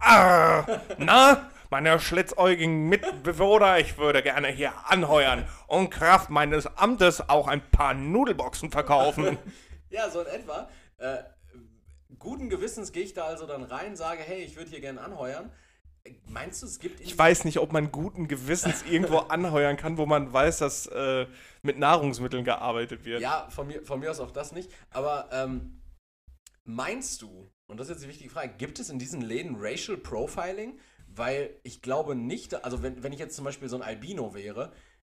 Ah, 0.01 0.81
na, 0.99 1.49
meine 1.71 2.01
schlitzäugigen 2.01 2.89
Mitbewohner, 2.89 3.79
ich 3.79 3.97
würde 3.97 4.25
gerne 4.25 4.49
hier 4.49 4.73
anheuern 4.89 5.47
und 5.69 5.91
Kraft 5.91 6.31
meines 6.31 6.67
Amtes 6.77 7.29
auch 7.29 7.47
ein 7.47 7.63
paar 7.71 7.95
Nudelboxen 7.95 8.73
verkaufen. 8.73 9.39
ja, 9.91 10.11
so 10.11 10.23
in 10.23 10.27
etwa. 10.27 10.69
Äh, 10.99 11.19
guten 12.19 12.49
Gewissens 12.49 12.93
gehe 12.93 13.03
ich 13.03 13.15
da 13.15 13.25
also 13.25 13.47
dann 13.47 13.63
rein, 13.63 13.97
sage, 13.97 14.23
hey, 14.23 14.43
ich 14.43 14.57
würde 14.57 14.71
hier 14.71 14.81
gerne 14.81 15.01
anheuern. 15.01 15.51
Meinst 16.29 16.63
du, 16.63 16.67
es 16.67 16.79
gibt 16.79 17.01
Ich 17.01 17.19
weiß 17.19 17.45
nicht, 17.45 17.59
ob 17.59 17.73
man 17.73 17.91
guten 17.91 18.29
Gewissens 18.29 18.83
irgendwo 18.91 19.19
anheuern 19.19 19.77
kann, 19.77 19.97
wo 19.99 20.07
man 20.07 20.33
weiß, 20.33 20.59
dass 20.59 20.87
äh, 20.87 21.27
mit 21.63 21.79
Nahrungsmitteln 21.79 22.45
gearbeitet 22.45 23.05
wird. 23.05 23.21
Ja, 23.23 23.49
von 23.51 23.67
mir, 23.67 23.83
von 23.83 23.99
mir 23.99 24.11
aus 24.11 24.21
auch 24.21 24.31
das 24.31 24.53
nicht. 24.53 24.71
Aber 24.91 25.29
ähm, 25.33 25.83
meinst 26.65 27.23
du, 27.23 27.51
und 27.67 27.79
das 27.81 27.89
ist 27.89 27.95
jetzt 27.97 28.05
die 28.05 28.09
wichtige 28.09 28.31
Frage, 28.31 28.55
gibt 28.57 28.79
es 28.79 28.89
in 28.91 28.99
diesen 29.01 29.21
Läden 29.21 29.57
Racial 29.59 29.97
Profiling? 29.97 30.79
Weil 31.09 31.59
ich 31.63 31.83
glaube 31.83 32.15
nicht, 32.15 32.63
also 32.65 32.83
wenn, 32.83 33.03
wenn 33.03 33.13
ich 33.13 33.19
jetzt 33.19 33.35
zum 33.35 33.45
Beispiel 33.45 33.69
so 33.69 33.77
ein 33.77 33.83
Albino 33.83 34.35
wäre, 34.35 34.73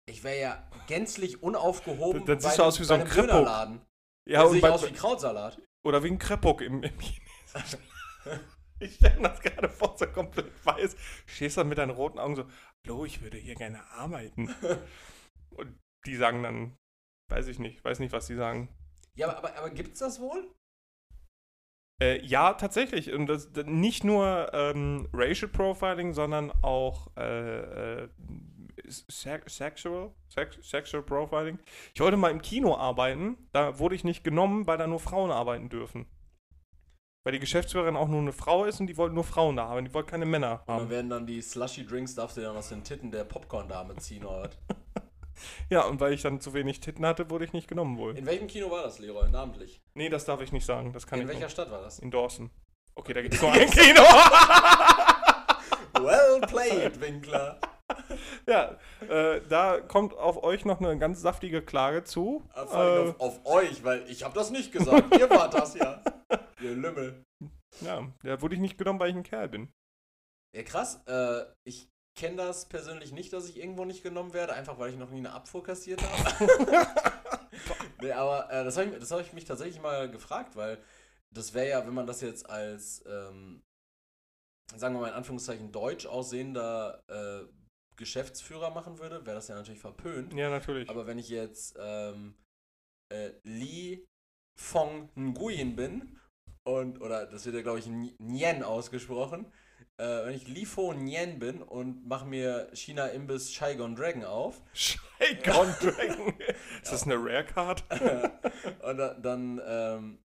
ich 0.05 0.23
wäre 0.23 0.39
ja 0.39 0.67
gänzlich 0.87 1.41
unaufgehoben 1.43 2.25
Dann 2.25 2.39
siehst 2.39 2.51
bei 2.51 2.55
du 2.57 2.61
einem- 2.61 2.67
aus 2.69 2.79
wie 2.79 2.83
so 2.85 2.93
ein. 2.93 3.09
Dönerladen. 3.09 3.81
Ja, 4.25 4.43
und 4.43 4.55
ich 4.55 4.61
bei, 4.61 4.69
aus 4.71 4.87
wie 4.87 4.93
Krautsalat. 4.93 5.57
Oder 5.87 6.03
wie 6.03 6.09
ein 6.09 6.19
Krepok 6.19 6.61
im, 6.61 6.83
im 6.83 6.99
Chinesischen. 6.99 7.79
Ich 8.79 8.93
stelle 8.93 9.15
mir 9.15 9.29
das 9.29 9.39
gerade 9.39 9.69
vor, 9.69 9.97
so 9.97 10.05
komplett 10.05 10.51
weiß. 10.63 10.95
Stehst 11.25 11.57
dann 11.57 11.67
mit 11.67 11.79
deinen 11.79 11.89
roten 11.89 12.19
Augen 12.19 12.35
so, 12.35 12.45
hallo, 12.85 13.05
ich 13.05 13.23
würde 13.23 13.37
hier 13.37 13.55
gerne 13.55 13.83
arbeiten. 13.89 14.53
Und 15.49 15.79
die 16.05 16.15
sagen 16.15 16.43
dann, 16.43 16.77
weiß 17.31 17.47
ich 17.47 17.57
nicht, 17.57 17.83
weiß 17.83 17.97
nicht, 17.97 18.11
was 18.11 18.27
die 18.27 18.35
sagen. 18.35 18.69
Ja, 19.15 19.29
aber, 19.29 19.37
aber, 19.37 19.57
aber 19.57 19.69
gibt 19.71 19.93
es 19.93 19.99
das 19.99 20.19
wohl? 20.19 20.53
Äh, 21.99 22.23
ja, 22.23 22.53
tatsächlich. 22.53 23.11
Und 23.13 23.25
das, 23.25 23.51
das 23.51 23.65
nicht 23.65 24.03
nur 24.03 24.51
ähm, 24.53 25.09
Racial 25.13 25.49
Profiling, 25.49 26.13
sondern 26.13 26.51
auch 26.61 27.09
äh, 27.17 28.03
äh, 28.03 28.09
se 28.87 29.41
Sexual, 29.47 30.11
Sex 30.29 30.57
Sexual 30.61 31.03
Profiling. 31.03 31.59
Ich 31.93 31.99
wollte 32.01 32.17
mal 32.17 32.31
im 32.31 32.41
Kino 32.41 32.75
arbeiten, 32.75 33.37
da 33.51 33.79
wurde 33.79 33.95
ich 33.95 34.03
nicht 34.03 34.23
genommen, 34.23 34.67
weil 34.67 34.77
da 34.77 34.87
nur 34.87 34.99
Frauen 34.99 35.31
arbeiten 35.31 35.69
dürfen. 35.69 36.05
Weil 37.23 37.33
die 37.33 37.39
Geschäftsführerin 37.39 37.97
auch 37.97 38.07
nur 38.07 38.21
eine 38.21 38.31
Frau 38.31 38.63
ist 38.63 38.79
und 38.79 38.87
die 38.87 38.95
wollten 38.97 39.15
nur 39.15 39.25
Frauen 39.25 39.57
da 39.57 39.67
haben, 39.67 39.83
die 39.85 39.93
wollten 39.93 40.09
keine 40.09 40.25
Männer 40.25 40.61
Und 40.61 40.67
dann 40.69 40.75
haben. 40.81 40.89
werden 40.89 41.09
dann 41.09 41.27
die 41.27 41.41
Slushy 41.41 41.85
Drinks, 41.85 42.15
darfst 42.15 42.37
du 42.37 42.41
dann 42.41 42.55
aus 42.55 42.69
den 42.69 42.83
Titten 42.83 43.11
der 43.11 43.25
Popcorn-Dame 43.25 43.95
ziehen 43.97 44.23
oder 44.25 44.43
was? 44.43 44.57
Ja, 45.69 45.81
und 45.85 45.99
weil 45.99 46.13
ich 46.13 46.23
dann 46.23 46.41
zu 46.41 46.55
wenig 46.55 46.79
Titten 46.79 47.05
hatte, 47.05 47.29
wurde 47.29 47.45
ich 47.45 47.53
nicht 47.53 47.67
genommen 47.67 47.99
wohl. 47.99 48.17
In 48.17 48.25
welchem 48.25 48.47
Kino 48.47 48.71
war 48.71 48.81
das, 48.81 48.97
Leroy, 48.97 49.29
namentlich? 49.29 49.79
Nee, 49.93 50.09
das 50.09 50.25
darf 50.25 50.41
ich 50.41 50.51
nicht 50.51 50.65
sagen. 50.65 50.93
Das 50.93 51.05
kann 51.05 51.19
In 51.19 51.25
ich 51.25 51.27
welcher 51.29 51.45
nicht. 51.45 51.51
Stadt 51.51 51.69
war 51.69 51.79
das? 51.83 51.99
In 51.99 52.09
Dawson. 52.09 52.49
Okay, 52.95 53.13
da 53.13 53.21
gibt 53.21 53.35
es 53.35 53.41
nur 53.43 53.51
ein 53.51 53.69
Kino. 53.69 54.01
Well 55.93 56.41
played, 56.41 56.99
Winkler. 56.99 57.59
ja, 58.47 58.77
äh, 59.07 59.41
da 59.49 59.79
kommt 59.81 60.13
auf 60.13 60.43
euch 60.43 60.65
noch 60.65 60.79
eine 60.79 60.97
ganz 60.97 61.21
saftige 61.21 61.61
Klage 61.61 62.03
zu. 62.03 62.43
Vor 62.53 62.73
allem 62.73 63.07
Äh, 63.07 63.09
auf, 63.09 63.19
auf 63.19 63.45
euch, 63.45 63.83
weil 63.83 64.09
ich 64.09 64.23
habe 64.23 64.33
das 64.33 64.51
nicht 64.51 64.71
gesagt. 64.71 65.15
Ihr 65.17 65.29
wart 65.29 65.53
das 65.53 65.75
ja. 65.75 66.01
Ihr 66.61 66.75
Lümmel. 66.75 67.23
ja, 67.81 68.07
da 68.23 68.41
wurde 68.41 68.55
ich 68.55 68.61
nicht 68.61 68.77
genommen, 68.77 68.99
weil 68.99 69.09
ich 69.11 69.15
ein 69.15 69.23
Kerl 69.23 69.49
bin. 69.49 69.71
Ja, 70.55 70.63
krass. 70.63 71.01
Äh, 71.07 71.43
ich 71.65 71.89
kenne 72.17 72.37
das 72.37 72.67
persönlich 72.67 73.11
nicht, 73.11 73.31
dass 73.33 73.47
ich 73.47 73.57
irgendwo 73.57 73.85
nicht 73.85 74.01
genommen 74.03 74.33
werde, 74.33 74.53
einfach 74.53 74.79
weil 74.79 74.89
ich 74.89 74.97
noch 74.97 75.11
nie 75.11 75.19
eine 75.19 75.33
Abfuhr 75.33 75.63
kassiert 75.63 76.01
habe. 76.01 76.47
nee, 78.01 78.11
aber 78.11 78.49
äh, 78.51 78.63
das 78.63 78.77
habe 78.77 78.89
ich, 78.89 78.99
das 78.99 79.11
hab 79.11 79.21
ich 79.21 79.33
mich 79.33 79.45
tatsächlich 79.45 79.81
mal 79.81 80.09
gefragt, 80.09 80.55
weil 80.55 80.81
das 81.31 81.53
wäre 81.53 81.69
ja, 81.69 81.85
wenn 81.85 81.93
man 81.93 82.07
das 82.07 82.21
jetzt 82.21 82.49
als, 82.49 83.03
ähm, 83.05 83.61
sagen 84.75 84.95
wir 84.95 85.01
mal 85.01 85.09
in 85.09 85.13
Anführungszeichen, 85.13 85.71
deutsch 85.71 86.07
aussehender 86.07 87.03
äh, 87.07 87.47
Geschäftsführer 87.97 88.69
machen 88.69 88.99
würde, 88.99 89.25
wäre 89.25 89.35
das 89.35 89.47
ja 89.47 89.55
natürlich 89.55 89.81
verpönt. 89.81 90.33
Ja, 90.33 90.49
natürlich. 90.49 90.89
Aber 90.89 91.07
wenn 91.07 91.19
ich 91.19 91.29
jetzt 91.29 91.75
ähm, 91.79 92.35
äh, 93.11 93.31
Li 93.43 94.05
Fong 94.57 95.09
Nguyen 95.15 95.75
bin, 95.75 96.19
und, 96.63 97.01
oder 97.01 97.25
das 97.25 97.45
wird 97.45 97.55
ja, 97.55 97.61
glaube 97.61 97.79
ich, 97.79 97.87
Nien 97.87 98.63
ausgesprochen, 98.63 99.51
äh, 99.97 100.25
wenn 100.25 100.33
ich 100.33 100.47
Li 100.47 100.65
Fo 100.65 100.93
Nien 100.93 101.39
bin 101.39 101.61
und 101.61 102.05
mache 102.05 102.25
mir 102.25 102.69
China 102.73 103.07
Imbiss 103.07 103.53
Saigon 103.53 103.95
Dragon 103.95 104.23
auf, 104.23 104.61
Saigon 104.73 105.73
Dragon. 105.79 106.39
Ist 106.81 106.91
das 106.91 107.03
eine 107.03 107.15
Rare 107.15 107.45
Card? 107.45 107.83
und 108.83 108.97
da, 108.97 109.13
dann, 109.15 109.61
ähm, 109.65 110.23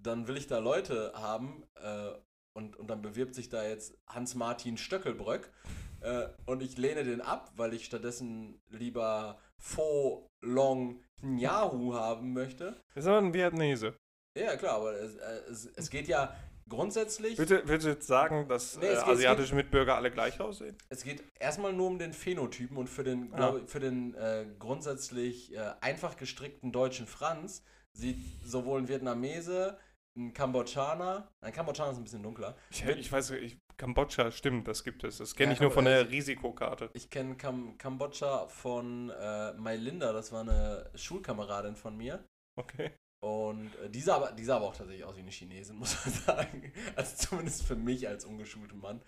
dann 0.00 0.28
will 0.28 0.36
ich 0.36 0.46
da 0.46 0.58
Leute 0.58 1.12
haben 1.14 1.64
äh, 1.76 2.12
und, 2.54 2.76
und 2.76 2.88
dann 2.88 3.02
bewirbt 3.02 3.34
sich 3.34 3.48
da 3.48 3.66
jetzt 3.66 3.98
Hans-Martin 4.08 4.76
Stöckelbröck 4.76 5.52
äh, 6.02 6.28
und 6.46 6.62
ich 6.62 6.76
lehne 6.78 7.04
den 7.04 7.20
ab, 7.20 7.52
weil 7.56 7.74
ich 7.74 7.84
stattdessen 7.84 8.60
lieber 8.70 9.38
Fo 9.58 10.26
Long 10.42 11.00
Nyahu 11.22 11.94
haben 11.94 12.32
möchte. 12.32 12.80
Das 12.94 13.04
ist 13.04 13.08
aber 13.08 13.18
ein 13.18 13.32
Vietnamese. 13.34 13.94
Ja, 14.36 14.56
klar, 14.56 14.76
aber 14.76 14.92
es, 14.94 15.14
äh, 15.16 15.40
es, 15.50 15.66
es 15.76 15.90
geht 15.90 16.08
ja 16.08 16.34
grundsätzlich, 16.68 17.36
Bitte, 17.36 17.62
willst 17.66 17.84
du 17.86 17.90
jetzt 17.90 18.06
sagen, 18.06 18.48
dass 18.48 18.78
Nee, 18.78 18.86
äh, 18.86 18.94
geht- 18.94 19.04
asiatische 19.04 19.54
Mitbürger 19.54 19.94
alle 19.96 20.10
gleich 20.10 20.40
aussehen? 20.40 20.76
es 20.88 21.04
geht 21.04 21.22
erstmal 21.38 21.72
nur 21.72 21.86
um 21.88 21.98
den 21.98 22.12
Phänotypen 22.14 22.76
und 22.76 22.88
für 22.88 23.04
den, 23.04 23.32
Ah. 23.32 23.36
glaub, 23.36 23.68
für 23.68 23.80
den 23.80 24.14
äh, 24.14 24.46
grundsätzlich 24.58 25.52
einfach 25.80 26.16
gestrickten 26.16 26.72
deutschen 26.72 27.06
Franz 27.06 27.62
sieht 27.92 28.18
sowohl 28.44 28.80
ein 28.80 28.88
Vietnamese, 28.88 29.76
ein 30.16 30.32
Kambodschaner, 30.34 31.28
ein 31.40 31.52
Kambodschaner 31.52 31.92
ist 31.92 31.98
ein 31.98 32.04
bisschen 32.04 32.22
dunkler. 32.22 32.56
Ich, 32.70 32.84
ich 32.84 33.10
weiß, 33.10 33.30
ich, 33.30 33.58
Kambodscha, 33.76 34.30
stimmt, 34.30 34.68
das 34.68 34.84
gibt 34.84 35.04
es. 35.04 35.18
Das 35.18 35.34
kenne 35.34 35.50
Ja, 35.50 35.54
ich 35.54 35.60
nur 35.60 35.70
von 35.70 35.84
der 35.84 36.10
Risikokarte. 36.10 36.90
Ich 36.92 37.10
kenne 37.10 37.36
Kam 37.36 37.78
Kambodscha 37.78 38.46
von 38.48 39.10
äh, 39.10 39.52
Mailinda, 39.54 40.12
das 40.12 40.32
war 40.32 40.42
eine 40.42 40.90
Schulkameradin 40.94 41.76
von 41.76 41.96
mir. 41.96 42.24
Okay. 42.56 42.92
Und 43.24 43.74
äh, 43.76 43.88
die, 43.88 44.00
sah 44.00 44.16
aber, 44.16 44.32
die 44.32 44.44
sah 44.44 44.56
aber 44.56 44.66
auch 44.66 44.76
tatsächlich 44.76 45.04
aus 45.04 45.16
wie 45.16 45.20
eine 45.20 45.30
Chinesin, 45.30 45.76
muss 45.78 46.04
man 46.04 46.14
sagen. 46.14 46.72
Also 46.96 47.16
zumindest 47.16 47.62
für 47.62 47.76
mich 47.76 48.06
als 48.08 48.24
ungeschulten 48.24 48.80
Mann. 48.80 49.02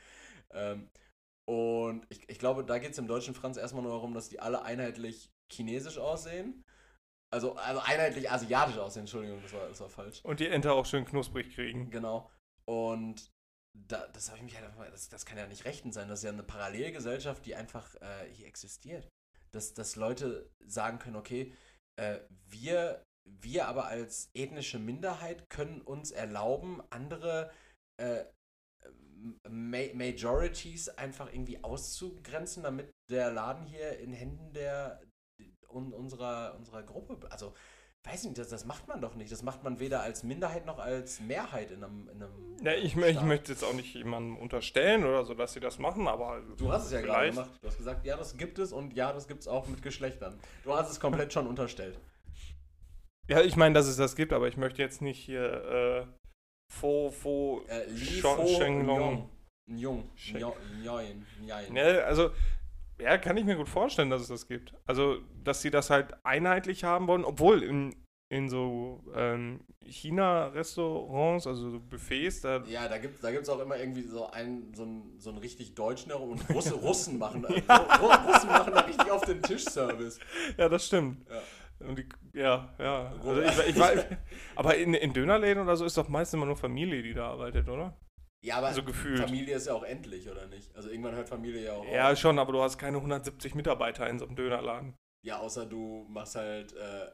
Ähm, 0.53 0.89
und 1.47 2.07
ich, 2.09 2.29
ich 2.29 2.39
glaube, 2.39 2.65
da 2.65 2.79
geht 2.79 2.93
es 2.93 2.99
im 2.99 3.07
deutschen 3.07 3.35
Franz 3.35 3.57
erstmal 3.59 3.83
nur 3.83 3.93
darum, 3.93 4.15
dass 4.15 4.31
die 4.31 4.41
alle 4.41 4.63
einheitlich 4.63 5.31
chinesisch 5.53 5.99
aussehen. 5.99 6.65
Also, 7.33 7.55
also 7.57 7.81
einheitlich 7.81 8.31
asiatisch 8.31 8.79
aussehen, 8.79 9.01
Entschuldigung, 9.01 9.43
das 9.43 9.53
war, 9.53 9.69
das 9.69 9.81
war 9.81 9.89
falsch. 9.89 10.21
Und 10.25 10.41
die 10.41 10.49
Ente 10.49 10.73
auch 10.73 10.87
schön 10.87 11.05
knusprig 11.05 11.55
kriegen. 11.55 11.91
Genau. 11.91 12.31
Und 12.65 13.31
da, 13.77 14.07
das 14.09 14.29
habe 14.29 14.39
ich 14.39 14.45
mich 14.45 14.55
halt 14.57 14.67
einfach, 14.67 14.89
das, 14.91 15.09
das 15.09 15.27
kann 15.27 15.39
ja 15.39 15.47
nicht 15.47 15.65
rechtens 15.65 15.97
sein. 15.97 16.09
Das 16.09 16.21
ist 16.21 16.25
ja 16.25 16.31
eine 16.31 16.43
Parallelgesellschaft, 16.43 17.45
die 17.45 17.57
einfach 17.57 17.95
äh, 17.97 18.29
hier 18.33 18.47
existiert. 18.47 19.09
Dass, 19.51 19.75
dass 19.75 19.97
Leute 19.97 20.51
sagen 20.65 20.99
können, 20.99 21.17
okay, 21.17 21.53
äh, 21.97 22.21
wir, 22.49 23.05
wir 23.25 23.69
aber 23.69 23.87
als 23.87 24.31
ethnische 24.35 24.79
Minderheit 24.79 25.49
können 25.49 25.81
uns 25.81 26.11
erlauben, 26.11 26.83
andere 26.91 27.53
äh, 28.01 28.25
Ma 29.49 29.79
Majorities 29.95 30.91
einfach 30.91 31.33
irgendwie 31.33 31.63
auszugrenzen, 31.65 32.63
damit 32.63 32.91
der 33.11 33.31
Laden 33.31 33.65
hier 33.65 33.99
in 33.99 34.13
Händen 34.13 34.53
der 34.53 35.01
un, 35.75 35.93
unserer, 35.93 36.55
unserer 36.57 36.83
Gruppe, 36.83 37.19
also 37.31 37.53
weiß 38.05 38.25
nicht, 38.25 38.39
das, 38.39 38.49
das 38.49 38.67
macht 38.67 38.87
man 38.87 39.01
doch 39.01 39.15
nicht. 39.15 39.33
Das 39.33 39.43
macht 39.43 39.65
man 39.65 39.81
weder 39.81 40.03
als 40.03 40.23
Minderheit 40.23 40.67
noch 40.67 40.79
als 40.79 41.21
Mehrheit 41.21 41.71
in 41.71 41.83
einem, 41.83 42.09
in 42.09 42.23
einem 42.23 42.57
Ja, 42.63 42.73
ich, 42.73 42.97
ich 42.97 43.23
möchte 43.23 43.53
jetzt 43.53 43.65
auch 43.65 43.73
nicht 43.73 43.95
jemandem 43.95 44.37
unterstellen 44.37 45.05
oder 45.05 45.25
so, 45.25 45.35
dass 45.35 45.55
sie 45.55 45.61
das 45.61 45.79
machen, 45.79 46.07
aber. 46.07 46.43
Du 46.57 46.71
hast 46.71 46.87
es 46.87 46.93
ja 46.93 47.01
gerade 47.01 47.31
gemacht. 47.31 47.51
Du 47.63 47.69
hast 47.69 47.79
gesagt, 47.79 48.05
ja, 48.05 48.17
das 48.17 48.37
gibt 48.37 48.59
es 48.59 48.73
und 48.73 48.95
ja, 48.95 49.13
das 49.13 49.27
gibt 49.27 49.41
es 49.41 49.49
auch 49.49 49.67
mit 49.69 49.83
Geschlechtern. 49.83 50.39
Du 50.65 50.75
hast 50.75 50.91
es 50.91 51.01
komplett 51.01 51.33
schon 51.33 51.47
unterstellt. 51.47 51.99
Ja, 53.27 53.41
ich 53.41 53.57
meine, 53.57 53.73
dass 53.73 53.87
es 53.87 53.97
das 53.97 54.17
gibt, 54.17 54.35
aber 54.35 54.49
ich 54.49 54.59
möchte 54.59 54.83
jetzt 54.83 55.01
nicht 55.01 55.19
hier 55.19 56.07
äh, 56.07 56.07
Fo, 56.71 57.11
Fo, 57.11 57.63
Äh, 57.69 57.87
Li 57.87 58.21
Fo 58.21 58.47
Shenglong. 58.47 59.31
Njong. 59.67 60.11
Njoin. 60.83 61.25
Njoin. 61.41 61.75
Ja, 61.75 61.85
also, 62.05 62.33
ja, 63.01 63.19
kann 63.19 63.37
ich 63.37 63.45
mir 63.45 63.57
gut 63.57 63.69
vorstellen, 63.69 64.11
dass 64.11 64.23
es 64.23 64.29
das 64.29 64.47
gibt. 64.49 64.75
Also, 64.87 65.19
dass 65.43 65.63
sie 65.63 65.71
das 65.71 65.91
halt 65.91 66.15
einheitlich 66.25 66.85
haben 66.85 67.07
wollen, 67.07 67.25
obwohl 67.25 67.63
in, 67.63 67.95
in 68.31 68.49
so 68.49 69.03
ähm, 69.15 69.61
China-Restaurants, 69.85 71.47
also 71.47 71.71
so 71.71 71.81
Buffets, 71.81 72.41
da. 72.41 72.63
Ja, 72.65 72.89
da 72.89 72.99
gibt 72.99 73.17
es 73.17 73.21
da 73.21 73.31
gibt's 73.31 73.49
auch 73.49 73.61
immer 73.61 73.77
irgendwie 73.79 74.03
so 74.03 74.27
einen, 74.31 74.73
so 74.75 74.83
einen, 74.85 75.19
so 75.19 75.31
einen 75.31 75.39
richtig 75.39 75.75
Deutschen 75.75 76.11
herum 76.11 76.33
und 76.33 76.51
Russe, 76.51 76.75
Russen 76.83 77.19
machen, 77.19 77.45
Ru 77.45 77.53
Russen 77.53 78.49
machen 78.49 78.73
da 78.75 78.81
richtig 78.81 79.11
auf 79.11 79.23
den 79.25 79.43
Tischservice. 79.43 80.19
Ja, 80.57 80.69
das 80.69 80.87
stimmt. 80.87 81.27
Ja. 81.29 81.87
Und 81.89 81.99
die, 81.99 82.09
ja, 82.33 82.73
ja. 82.79 83.13
Also 83.25 83.43
ich, 83.43 83.69
ich, 83.71 83.79
war- 83.79 83.93
aber 84.57 84.77
in, 84.77 84.95
in 84.95 85.13
Dönerläden 85.13 85.63
oder 85.63 85.77
so 85.77 85.85
ist 85.85 85.97
doch 85.99 86.09
meist 86.09 86.33
immer 86.33 86.47
nur 86.47 86.57
Familie, 86.57 87.03
die 87.03 87.15
da 87.15 87.31
arbeitet, 87.31 87.69
oder? 87.69 87.97
Ja, 88.45 88.59
aber 88.59 88.67
Also 88.69 88.83
gefühlt. 88.83 89.21
Familie 89.21 89.57
ist 89.57 89.67
ja 89.69 89.73
auch 89.73 89.85
endlich, 89.85 90.29
oder 90.29 90.47
nicht? 90.47 90.77
Also 90.77 90.91
irgendwann 90.91 91.15
hört 91.15 91.31
Familie 91.31 91.65
ja 91.65 91.73
auch 91.73 91.87
Ja, 91.91 92.13
auf. 92.13 92.19
schon, 92.19 92.39
aber 92.39 92.53
du 92.53 92.61
hast 92.63 92.77
keine 92.77 92.99
170 92.99 93.55
Mitarbeiter 93.55 94.07
in 94.07 94.19
so 94.19 94.27
einem 94.27 94.37
Dönerladen. 94.37 94.95
Ja, 95.23 95.39
außer 95.39 95.65
du 95.65 96.05
machst 96.11 96.37
halt 96.37 96.75
äh, 96.75 97.07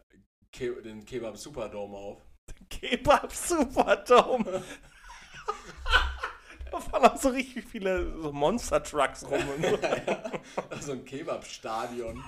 Ke 0.51 0.83
den 0.83 1.05
Kebab 1.05 1.37
Superdome 1.37 1.97
auf. 1.97 2.21
Kebab 2.69 3.33
Superdome. 3.33 4.61
da 6.73 6.81
fahren 6.81 7.05
auch 7.05 7.17
so 7.17 7.29
richtig 7.29 7.65
viele 7.65 8.13
so 8.21 8.33
Monster-Trucks 8.33 9.25
rum. 9.31 9.41
Und 9.57 9.65
so. 9.65 9.79
so 10.81 10.93
ein 10.93 11.05
Kebab-Stadion. 11.05 12.25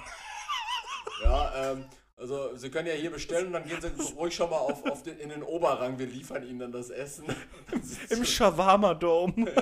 ja, 1.25 1.73
ähm, 1.73 1.87
also 2.23 2.55
Sie 2.57 2.71
können 2.71 2.87
ja 2.87 2.95
hier 2.95 3.11
bestellen 3.11 3.49
und 3.49 3.53
dann 3.55 3.65
gehen 3.65 3.81
Sie 3.81 4.15
ruhig 4.15 4.35
schon 4.35 4.49
mal 4.49 4.59
auf, 4.59 4.85
auf 4.87 5.03
den, 5.03 5.19
in 5.19 5.31
den 5.31 5.43
Oberrang. 5.43 5.99
Wir 5.99 6.07
liefern 6.07 6.47
Ihnen 6.47 6.61
dann 6.61 6.73
das 6.73 6.89
Essen. 6.91 7.27
Im 8.11 8.25
Shawarma-Dome. 8.25 9.45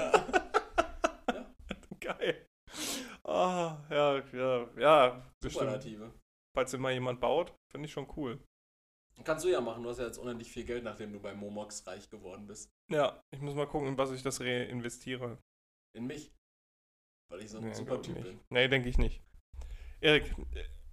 Geil. 2.00 2.46
Ah, 3.24 3.78
ja, 3.90 4.22
ja, 4.32 4.68
ja. 4.76 5.32
Superlative. 5.42 6.12
Falls 6.54 6.74
immer 6.74 6.90
jemand 6.90 7.20
baut, 7.20 7.54
finde 7.72 7.86
ich 7.86 7.92
schon 7.92 8.06
cool. 8.16 8.38
Kannst 9.24 9.44
du 9.44 9.48
ja 9.48 9.60
machen, 9.60 9.82
du 9.82 9.88
hast 9.88 9.98
ja 9.98 10.06
jetzt 10.06 10.18
unendlich 10.18 10.50
viel 10.50 10.64
Geld, 10.64 10.84
nachdem 10.84 11.12
du 11.12 11.20
bei 11.20 11.34
Momox 11.34 11.86
reich 11.86 12.10
geworden 12.10 12.46
bist. 12.46 12.70
Ja, 12.90 13.22
ich 13.34 13.40
muss 13.40 13.54
mal 13.54 13.66
gucken, 13.66 13.88
in 13.88 13.98
was 13.98 14.10
ich 14.12 14.22
das 14.22 14.40
reinvestiere. 14.40 15.38
In 15.96 16.06
mich. 16.06 16.30
Weil 17.30 17.42
ich 17.42 17.50
so 17.50 17.58
ein 17.58 17.64
Nee, 17.64 17.72
super 17.74 18.02
Typ 18.02 18.22
bin. 18.22 18.40
Nee, 18.50 18.68
denke 18.68 18.88
ich 18.88 18.98
nicht. 18.98 19.22
Erik, 20.00 20.34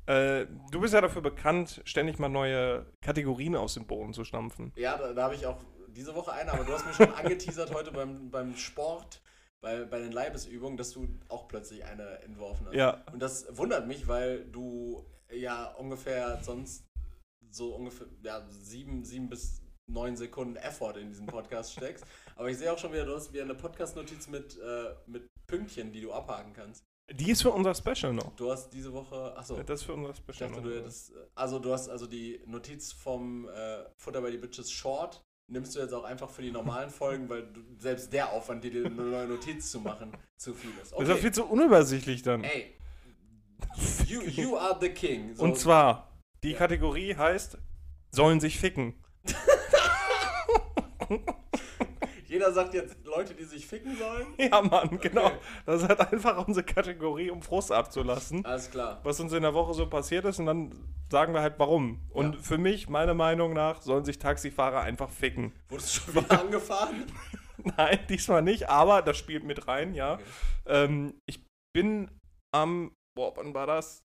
äh, 0.07 0.47
du 0.71 0.79
bist 0.79 0.93
ja 0.93 1.01
dafür 1.01 1.21
bekannt, 1.21 1.81
ständig 1.85 2.17
mal 2.17 2.29
neue 2.29 2.85
Kategorien 3.01 3.55
aus 3.55 3.73
dem 3.75 3.85
Boden 3.85 4.13
zu 4.13 4.23
stampfen. 4.23 4.71
Ja, 4.75 4.97
da, 4.97 5.13
da 5.13 5.23
habe 5.23 5.35
ich 5.35 5.45
auch 5.45 5.63
diese 5.89 6.15
Woche 6.15 6.31
eine, 6.31 6.53
aber 6.53 6.63
du 6.63 6.73
hast 6.73 6.85
mir 6.85 6.93
schon 6.93 7.13
angeteasert 7.15 7.73
heute 7.73 7.91
beim, 7.91 8.31
beim 8.31 8.55
Sport, 8.55 9.21
bei, 9.61 9.83
bei 9.83 9.99
den 9.99 10.11
Leibesübungen, 10.11 10.77
dass 10.77 10.91
du 10.91 11.07
auch 11.27 11.47
plötzlich 11.47 11.83
eine 11.83 12.21
entworfen 12.21 12.67
hast. 12.67 12.75
Ja, 12.75 13.03
Und 13.11 13.21
das 13.21 13.45
wundert 13.57 13.87
mich, 13.87 14.07
weil 14.07 14.45
du 14.45 15.05
ja 15.31 15.65
ungefähr 15.73 16.39
sonst 16.41 16.85
so 17.49 17.75
ungefähr 17.75 18.07
ja, 18.23 18.45
sieben, 18.49 19.03
sieben 19.03 19.29
bis 19.29 19.61
neun 19.89 20.15
Sekunden 20.15 20.55
Effort 20.57 20.97
in 20.97 21.09
diesen 21.09 21.25
Podcast 21.25 21.73
steckst. 21.73 22.05
Aber 22.35 22.49
ich 22.49 22.57
sehe 22.57 22.71
auch 22.71 22.77
schon 22.77 22.93
wieder, 22.93 23.05
du 23.05 23.15
hast 23.15 23.33
wieder 23.33 23.43
eine 23.43 23.55
Podcast-Notiz 23.55 24.27
mit, 24.27 24.57
äh, 24.59 24.95
mit 25.07 25.27
Pünktchen, 25.47 25.91
die 25.91 26.01
du 26.01 26.13
abhaken 26.13 26.53
kannst. 26.53 26.85
Die 27.11 27.31
ist 27.31 27.41
für 27.41 27.51
unser 27.51 27.73
Special 27.73 28.13
noch. 28.13 28.35
Du 28.35 28.51
hast 28.51 28.69
diese 28.69 28.91
Woche, 28.93 29.35
achso, 29.37 29.55
Das 29.63 29.79
ist 29.81 29.85
für 29.85 29.93
unser 29.93 30.13
Special 30.13 30.49
dachte, 30.49 30.61
noch. 30.61 30.69
du 30.69 30.75
hättest, 30.77 31.13
also 31.35 31.59
du 31.59 31.71
hast 31.71 31.89
also 31.89 32.05
die 32.07 32.41
Notiz 32.45 32.91
vom 32.91 33.47
äh, 33.49 33.83
Futter 33.95 34.21
by 34.21 34.31
the 34.31 34.37
Bitches 34.37 34.69
Short, 34.71 35.23
nimmst 35.47 35.75
du 35.75 35.79
jetzt 35.79 35.93
auch 35.93 36.03
einfach 36.03 36.29
für 36.29 36.41
die 36.41 36.51
normalen 36.51 36.89
Folgen, 36.89 37.29
weil 37.29 37.43
du, 37.47 37.61
selbst 37.77 38.11
der 38.11 38.31
Aufwand, 38.33 38.63
dir 38.63 38.85
eine 38.85 38.89
neue 38.95 39.27
Notiz 39.27 39.71
zu 39.71 39.79
machen, 39.79 40.11
zu 40.35 40.53
viel 40.53 40.71
ist. 40.81 40.91
Das 40.91 41.01
ist 41.01 41.07
ja 41.07 41.15
viel 41.15 41.31
zu 41.33 41.45
unübersichtlich 41.45 42.21
dann. 42.23 42.43
Ey, 42.43 42.73
You, 44.05 44.21
you 44.21 44.55
are 44.57 44.77
the 44.79 44.89
king. 44.89 45.35
So, 45.35 45.43
Und 45.43 45.57
zwar, 45.57 46.11
die 46.43 46.51
Ja. 46.51 46.57
Kategorie 46.59 47.15
heißt, 47.15 47.57
sollen 48.11 48.39
sich 48.39 48.59
ficken. 48.59 49.03
jeder 52.29 52.51
sagt 52.51 52.73
jetzt 52.73 52.97
Leute, 53.05 53.33
die 53.33 53.43
sich 53.43 53.65
ficken 53.67 53.95
sollen. 53.97 54.27
Ja, 54.37 54.61
Mann, 54.61 54.99
genau. 54.99 55.25
Okay. 55.27 55.37
Das 55.65 55.81
ist 55.81 55.89
halt 55.89 55.99
einfach 55.99 56.47
unsere 56.47 56.65
Kategorie, 56.65 57.29
um 57.29 57.41
Frust 57.41 57.71
abzulassen. 57.71 58.45
Alles 58.45 58.69
klar. 58.71 58.99
was 59.03 59.19
uns 59.19 59.33
in 59.33 59.41
der 59.43 59.53
Woche 59.53 59.73
so 59.73 59.87
passiert 59.89 60.25
ist 60.25 60.39
und 60.39 60.45
dann 60.45 60.73
sagen 61.09 61.33
wir 61.33 61.41
halt 61.41 61.55
warum. 61.57 62.01
Und 62.09 62.35
Ja. 62.35 62.41
für 62.41 62.57
mich, 62.57 62.89
meiner 62.89 63.13
Meinung 63.13 63.53
nach, 63.53 63.81
sollen 63.81 64.05
sich 64.05 64.19
Taxifahrer 64.19 64.81
einfach 64.81 65.09
ficken. 65.09 65.53
Wurdest 65.69 65.95
du 66.07 66.11
schon 66.11 66.23
wieder 66.25 66.39
angefahren? 66.41 67.05
Nein, 67.77 67.99
diesmal 68.09 68.41
nicht, 68.41 68.69
aber 68.69 69.01
das 69.01 69.17
spielt 69.17 69.43
mit 69.43 69.67
rein, 69.67 69.93
ja. 69.93 70.15
Okay. 70.15 70.23
Ähm, 70.67 71.13
ich 71.27 71.43
bin 71.73 72.09
am, 72.53 72.93
boah, 73.15 73.33
wann 73.35 73.53
war 73.53 73.67
das? 73.67 74.01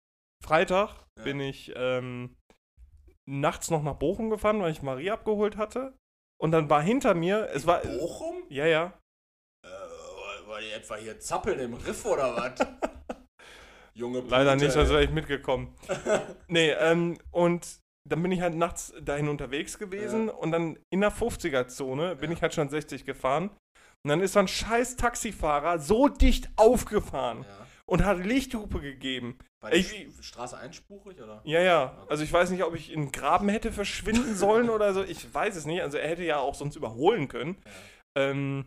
Freitag 0.45 0.95
Ja. 1.19 1.25
bin 1.25 1.41
ich 1.41 1.73
ähm, 1.77 2.37
nachts 3.29 3.71
noch 3.71 3.83
nach 3.83 3.95
Bochum 3.97 4.31
gefahren, 4.31 4.61
weil 4.61 4.73
ich 4.73 4.83
Marie 4.83 5.11
abgeholt 5.11 5.57
hatte. 5.57 5.95
Und 6.41 6.53
dann 6.53 6.71
war 6.71 6.81
hinter 6.83 7.15
mir, 7.15 7.49
es 7.53 7.67
war, 7.67 7.81
Bochum? 7.81 8.43
ja, 8.49 8.67
ja, 8.67 8.93
Äh, 9.65 10.49
war 10.49 10.61
die 10.61 10.71
etwa 10.71 10.97
hier 10.97 11.19
zappeln 11.21 11.59
im 11.61 11.75
Riff 11.75 12.05
oder 12.07 12.35
was? 12.37 12.53
Junge 13.95 14.21
Leider 14.21 14.53
Pute, 14.53 14.65
nicht, 14.65 14.73
sonst 14.73 14.91
wäre 14.91 15.05
ich 15.05 15.11
mitgekommen. 15.11 15.75
nee, 16.49 16.71
ähm, 16.71 17.19
und 17.31 17.81
dann 18.09 18.23
bin 18.23 18.33
ich 18.33 18.41
halt 18.41 18.55
nachts 18.55 18.93
dahin 19.03 19.29
unterwegs 19.29 19.79
gewesen 19.79 20.29
Ja. 20.29 20.33
und 20.35 20.53
dann 20.53 20.79
in 20.91 21.01
der 21.03 21.13
50er-Zone 21.13 22.17
bin 22.17 22.31
Ja. 22.31 22.37
ich 22.37 22.43
halt 22.43 22.55
schon 22.55 22.69
60 22.71 23.05
gefahren. 23.05 23.51
Und 24.03 24.09
dann 24.09 24.21
ist 24.21 24.33
so 24.33 24.39
ein 24.39 24.49
scheiß 24.49 24.97
Taxifahrer 24.97 25.79
so 25.79 26.09
dicht 26.09 26.49
aufgefahren 26.57 27.45
Ja. 27.47 27.60
Und 27.91 28.05
hat 28.05 28.25
Lichthupe 28.25 28.81
gegeben. 28.81 29.37
War 29.61 29.71
die 29.73 29.79
Ich- 29.79 30.07
Straße 30.25 30.57
einspurig 30.57 31.21
oder? 31.21 31.41
Ja, 31.45 31.61
ja. 31.61 32.07
Also 32.09 32.23
ich 32.23 32.33
weiß 32.33 32.51
nicht, 32.51 32.63
ob 32.65 32.75
ich 32.75 32.93
in 32.93 33.11
Graben 33.13 33.49
hätte 33.49 33.73
verschwinden 33.73 34.35
sollen 34.37 34.71
oder 34.71 34.95
so. 34.95 35.03
Ich 35.03 35.33
weiß 35.35 35.57
es 35.57 35.67
nicht. 35.67 35.83
Also 35.83 35.99
er 35.99 36.09
hätte 36.09 36.23
ja 36.25 36.39
auch 36.39 36.55
sonst 36.55 36.77
überholen 36.77 37.27
können. 37.29 37.57
Ähm, 38.17 38.67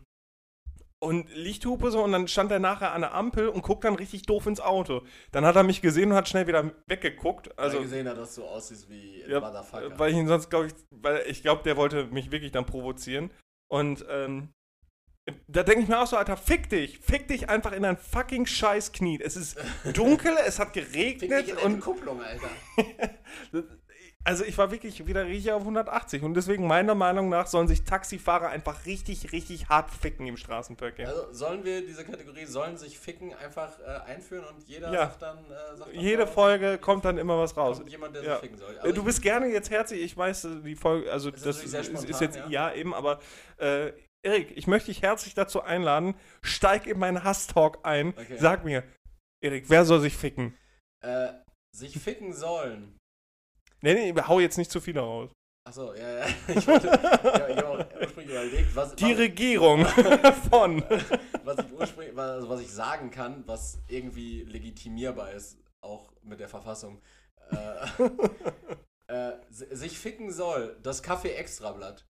und 1.02 1.30
Lichthupe 1.36 1.92
so 1.92 2.02
und 2.02 2.14
dann 2.14 2.28
stand 2.30 2.50
er 2.52 2.60
nachher 2.60 2.94
an 2.94 3.02
der 3.02 3.14
Ampel 3.14 3.50
und 3.50 3.62
guckt 3.62 3.84
dann 3.84 3.96
richtig 3.96 4.24
doof 4.24 4.46
ins 4.46 4.62
Auto. 4.62 5.04
Dann 5.32 5.46
hat 5.46 5.56
er 5.58 5.64
mich 5.64 5.82
gesehen 5.82 6.12
und 6.12 6.18
hat 6.18 6.30
schnell 6.30 6.48
wieder 6.48 6.72
weggeguckt. 6.88 7.48
Also 7.58 7.78
Also 7.78 7.82
gesehen 7.90 8.08
hat, 8.08 8.18
dass 8.18 8.36
du 8.36 8.44
aussiehst 8.44 8.90
wie 8.90 9.24
ein 9.24 9.30
Ja, 9.32 9.40
Motherfucker. 9.42 10.00
weil 10.00 10.12
ich 10.12 10.18
ihn 10.18 10.28
sonst 10.28 10.50
glaube 10.50 10.68
ich, 10.68 10.74
weil 10.92 11.24
ich 11.28 11.42
glaube, 11.42 11.64
der 11.64 11.76
wollte 11.76 12.06
mich 12.06 12.32
wirklich 12.32 12.52
dann 12.54 12.66
provozieren. 12.66 13.32
Und 13.70 14.06
ähm, 14.10 14.50
da 15.48 15.64
denke 15.64 15.84
ich 15.84 15.88
mir 15.88 16.02
auch 16.02 16.08
so, 16.08 16.18
Alter, 16.18 16.36
fick 16.36 16.70
dich, 16.70 17.00
fick 17.00 17.28
dich 17.30 17.50
einfach 17.50 17.72
in 17.72 17.84
dein 17.84 17.98
fucking 17.98 18.46
scheiß 18.46 18.92
Knie. 18.92 19.20
Es 19.22 19.38
ist 19.38 19.58
dunkel, 19.94 20.34
es 20.46 20.60
hat 20.60 20.74
Fick 20.74 20.92
dich 20.92 20.94
geregnet 20.94 21.50
in 21.50 21.58
und 21.58 21.80
Kupplung, 21.80 22.22
Alter. 22.22 22.50
also 24.26 24.44
ich 24.44 24.58
war 24.58 24.72
wirklich 24.72 25.06
wieder 25.08 25.26
richtig 25.26 25.52
auf 25.54 25.62
180 25.62 26.24
und 26.24 26.34
deswegen 26.34 26.68
meiner 26.68 26.94
Meinung 26.96 27.30
nach 27.30 27.48
sollen 27.48 27.70
sich 27.70 27.84
Taxifahrer 27.86 28.50
einfach 28.50 28.86
richtig, 28.86 29.32
richtig 29.32 29.70
hart 29.70 29.92
ficken 29.92 30.28
im 30.28 30.36
Straßenverkehr. 30.36 31.08
Also 31.08 31.32
sollen 31.32 31.64
wir 31.64 31.86
diese 31.86 32.04
Kategorie 32.04 32.46
sollen 32.46 32.78
sich 32.78 33.00
ficken 33.00 33.34
einfach 33.34 33.80
äh, 33.80 34.10
einführen 34.12 34.46
und 34.46 34.62
jeder 34.68 34.92
Ja. 34.94 35.08
sagt 35.08 35.22
dann 35.22 35.38
äh, 35.46 35.78
sagt 35.78 35.96
dann 35.96 36.02
Jede 36.02 36.24
äh, 36.24 36.28
Folge 36.28 36.78
kommt 36.80 37.06
dann 37.06 37.18
immer 37.18 37.38
was 37.40 37.56
raus. 37.56 37.82
jemand, 37.86 38.16
der 38.16 38.24
Ja. 38.24 38.32
sich 38.34 38.42
ficken 38.42 38.58
soll. 38.58 38.78
Äh, 38.84 38.92
du 38.92 39.04
bist 39.04 39.22
gerne 39.22 39.48
jetzt 39.48 39.70
herzlich, 39.70 40.02
ich 40.02 40.18
weiß, 40.18 40.46
äh, 40.46 40.50
die 40.64 40.76
Folge, 40.76 41.10
also 41.12 41.30
ist 41.30 41.46
das 41.46 41.60
sehr 41.62 41.80
ist, 41.82 41.92
ist 41.94 42.02
spontan, 42.04 42.22
jetzt, 42.22 42.50
ja. 42.50 42.74
eben, 42.74 42.94
aber 42.94 43.20
äh, 43.58 43.92
Erik, 44.26 44.56
ich 44.56 44.68
möchte 44.68 44.88
dich 44.88 45.02
herzlich 45.02 45.34
dazu 45.34 45.62
einladen, 45.64 46.16
steig 46.42 46.88
in 46.88 46.98
meinen 46.98 47.24
Hasstalk 47.24 47.80
ein, 47.84 48.10
Okay. 48.18 48.38
sag 48.38 48.64
mir, 48.64 48.84
Erik, 49.44 49.66
wer 49.70 49.86
soll 49.86 50.00
sich 50.00 50.16
ficken? 50.16 50.58
äh, 51.04 51.34
sich 51.76 52.00
ficken 52.00 52.32
sollen. 52.34 52.98
Nee, 53.82 54.12
nee, 54.14 54.22
hau 54.22 54.40
jetzt 54.40 54.58
nicht 54.58 54.72
zu 54.72 54.80
viele 54.80 55.02
raus. 55.02 55.30
Achso, 55.68 55.94
ja, 55.94 56.20
ja. 56.20 56.26
Ich 56.48 56.66
wollte, 56.68 56.88
ja, 56.88 57.48
ich 57.50 57.58
habe 57.58 57.68
auch 57.68 58.02
ursprünglich 58.02 58.30
überlegt, 58.34 58.76
was, 58.76 58.96
Die 58.96 59.12
was, 59.12 59.18
Regierung 59.18 59.86
von. 60.50 60.82
was 61.44 61.58
ich 61.60 61.74
ursprünglich, 61.74 62.18
also 62.18 62.48
was 62.50 62.62
ich 62.62 62.72
sagen 62.72 63.12
kann, 63.12 63.44
was 63.48 63.80
irgendwie 63.90 64.44
legitimierbar 64.44 65.32
ist, 65.32 65.58
auch 65.84 66.14
mit 66.22 66.40
der 66.40 66.48
Verfassung. 66.48 67.02
Äh, 67.52 67.76
äh, 69.08 69.34
si- 69.50 69.76
sich 69.76 70.00
ficken 70.00 70.32
soll, 70.32 70.78
das 70.82 71.04
Kaffee 71.04 71.34
Extrablatt. 71.34 72.06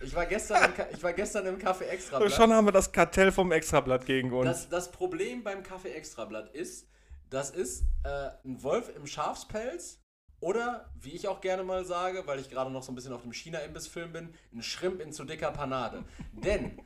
Ich 0.00 0.14
war 0.14 0.26
gestern 0.26 0.64
im, 0.64 0.86
ich 0.92 1.02
war 1.02 1.12
gestern 1.12 1.46
im 1.46 1.58
Kaffee 1.58 1.86
Extrablatt. 1.86 2.32
Schon 2.32 2.52
haben 2.52 2.66
wir 2.66 2.72
das 2.72 2.92
Kartell 2.92 3.32
vom 3.32 3.50
Extrablatt 3.52 4.06
gegen 4.06 4.32
uns. 4.32 4.46
Das, 4.46 4.68
das 4.68 4.92
Problem 4.92 5.42
beim 5.42 5.62
Kaffee 5.62 5.90
Extrablatt 5.90 6.54
ist, 6.54 6.88
das 7.30 7.50
ist 7.50 7.84
äh, 8.04 8.30
ein 8.44 8.62
Wolf 8.62 8.90
im 8.94 9.06
Schafspelz 9.06 10.00
oder, 10.40 10.88
wie 11.00 11.10
ich 11.10 11.26
auch 11.26 11.40
gerne 11.40 11.64
mal 11.64 11.84
sage, 11.84 12.26
weil 12.26 12.38
ich 12.38 12.48
gerade 12.48 12.70
noch 12.70 12.82
so 12.82 12.92
ein 12.92 12.94
bisschen 12.94 13.12
auf 13.12 13.22
dem 13.22 13.32
China-Imbiss-Film 13.32 14.12
bin, 14.12 14.34
ein 14.54 14.62
Schrimp 14.62 15.00
in 15.00 15.12
zu 15.12 15.24
dicker 15.24 15.50
Panade. 15.50 16.04
Denn 16.32 16.80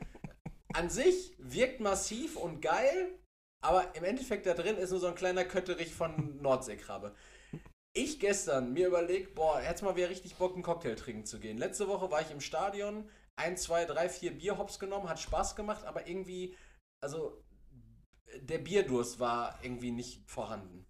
an 0.73 0.89
sich 0.89 1.35
wirkt 1.37 1.79
massiv 1.79 2.35
und 2.35 2.61
geil, 2.61 3.19
aber 3.61 3.95
im 3.95 4.03
Endeffekt 4.03 4.45
da 4.47 4.53
drin 4.55 4.77
ist 4.77 4.89
nur 4.89 4.99
so 4.99 5.07
ein 5.07 5.15
kleiner 5.15 5.45
Kötterich 5.45 5.93
von 5.93 6.41
Nordseekrabbe. 6.41 7.13
Ich 7.95 8.19
gestern 8.19 8.73
mir 8.73 8.87
überlegt, 8.87 9.35
boah, 9.35 9.61
jetzt 9.61 9.83
mal 9.83 9.95
wieder 9.95 10.09
richtig 10.09 10.35
Bock, 10.35 10.53
einen 10.53 10.63
Cocktail 10.63 10.95
trinken 10.95 11.25
zu 11.25 11.39
gehen. 11.39 11.59
Letzte 11.59 11.87
Woche 11.87 12.09
war 12.09 12.21
ich 12.21 12.31
im 12.31 12.41
Stadion, 12.41 13.07
ein, 13.35 13.55
zwei, 13.55 13.85
drei, 13.85 14.09
vier 14.09 14.35
Bierhops 14.35 14.79
genommen, 14.79 15.07
hat 15.07 15.19
Spaß 15.19 15.55
gemacht, 15.55 15.85
aber 15.85 16.07
irgendwie, 16.07 16.57
also 17.01 17.43
der 18.41 18.57
Bierdurst 18.57 19.19
war 19.19 19.59
irgendwie 19.61 19.91
nicht 19.91 20.27
vorhanden. 20.27 20.87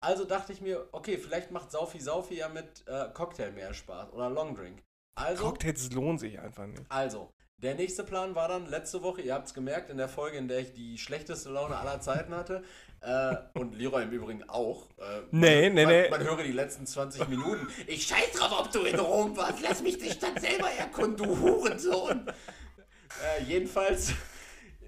Also 0.00 0.24
dachte 0.24 0.52
ich 0.52 0.60
mir, 0.60 0.88
okay, 0.92 1.16
vielleicht 1.16 1.52
macht 1.52 1.70
Saufi 1.70 2.00
Saufi 2.00 2.34
ja 2.34 2.48
mit 2.48 2.86
äh, 2.86 3.08
Cocktail 3.14 3.52
mehr 3.52 3.72
Spaß 3.72 4.12
oder 4.12 4.28
Longdrink. 4.28 4.82
Also, 5.14 5.44
Cocktails 5.44 5.92
lohnen 5.92 6.18
sich 6.18 6.38
einfach 6.38 6.66
nicht. 6.66 6.82
also, 6.90 7.32
der 7.58 7.74
nächste 7.74 8.04
Plan 8.04 8.34
war 8.34 8.48
dann 8.48 8.66
letzte 8.66 9.02
Woche, 9.02 9.22
ihr 9.22 9.32
habt 9.32 9.46
es 9.46 9.54
gemerkt, 9.54 9.88
in 9.88 9.96
der 9.96 10.08
Folge, 10.08 10.36
in 10.36 10.48
der 10.48 10.58
ich 10.58 10.74
die 10.74 10.98
schlechteste 10.98 11.48
Laune 11.48 11.76
aller 11.78 12.00
Zeiten 12.00 12.34
hatte. 12.34 12.62
Äh, 13.00 13.36
und 13.54 13.74
Leroy 13.76 14.02
im 14.02 14.10
Übrigen 14.10 14.48
auch. 14.48 14.86
Äh, 14.98 15.20
Nee, 15.30 15.70
nee, 15.70 15.84
man, 15.84 15.92
nee. 15.94 16.10
Man 16.10 16.22
höre 16.22 16.42
die 16.42 16.52
letzten 16.52 16.86
20 16.86 17.28
Minuten. 17.28 17.68
Ich 17.86 18.06
scheiß 18.06 18.32
drauf, 18.32 18.60
ob 18.66 18.72
du 18.72 18.80
in 18.82 18.98
Rom 18.98 19.36
warst. 19.36 19.60
Lass 19.62 19.82
mich 19.82 19.98
die 19.98 20.10
Stadt 20.10 20.40
selber 20.40 20.70
erkunden, 20.70 21.16
du 21.16 21.38
Hurensohn. 21.40 22.26
Äh, 22.28 23.42
jedenfalls, 23.44 24.12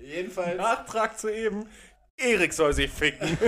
jedenfalls. 0.00 0.56
Nachtrag 0.56 1.18
zu 1.18 1.28
eben. 1.32 1.68
Erik 2.18 2.52
soll 2.52 2.72
sich 2.72 2.90
ficken. 2.90 3.38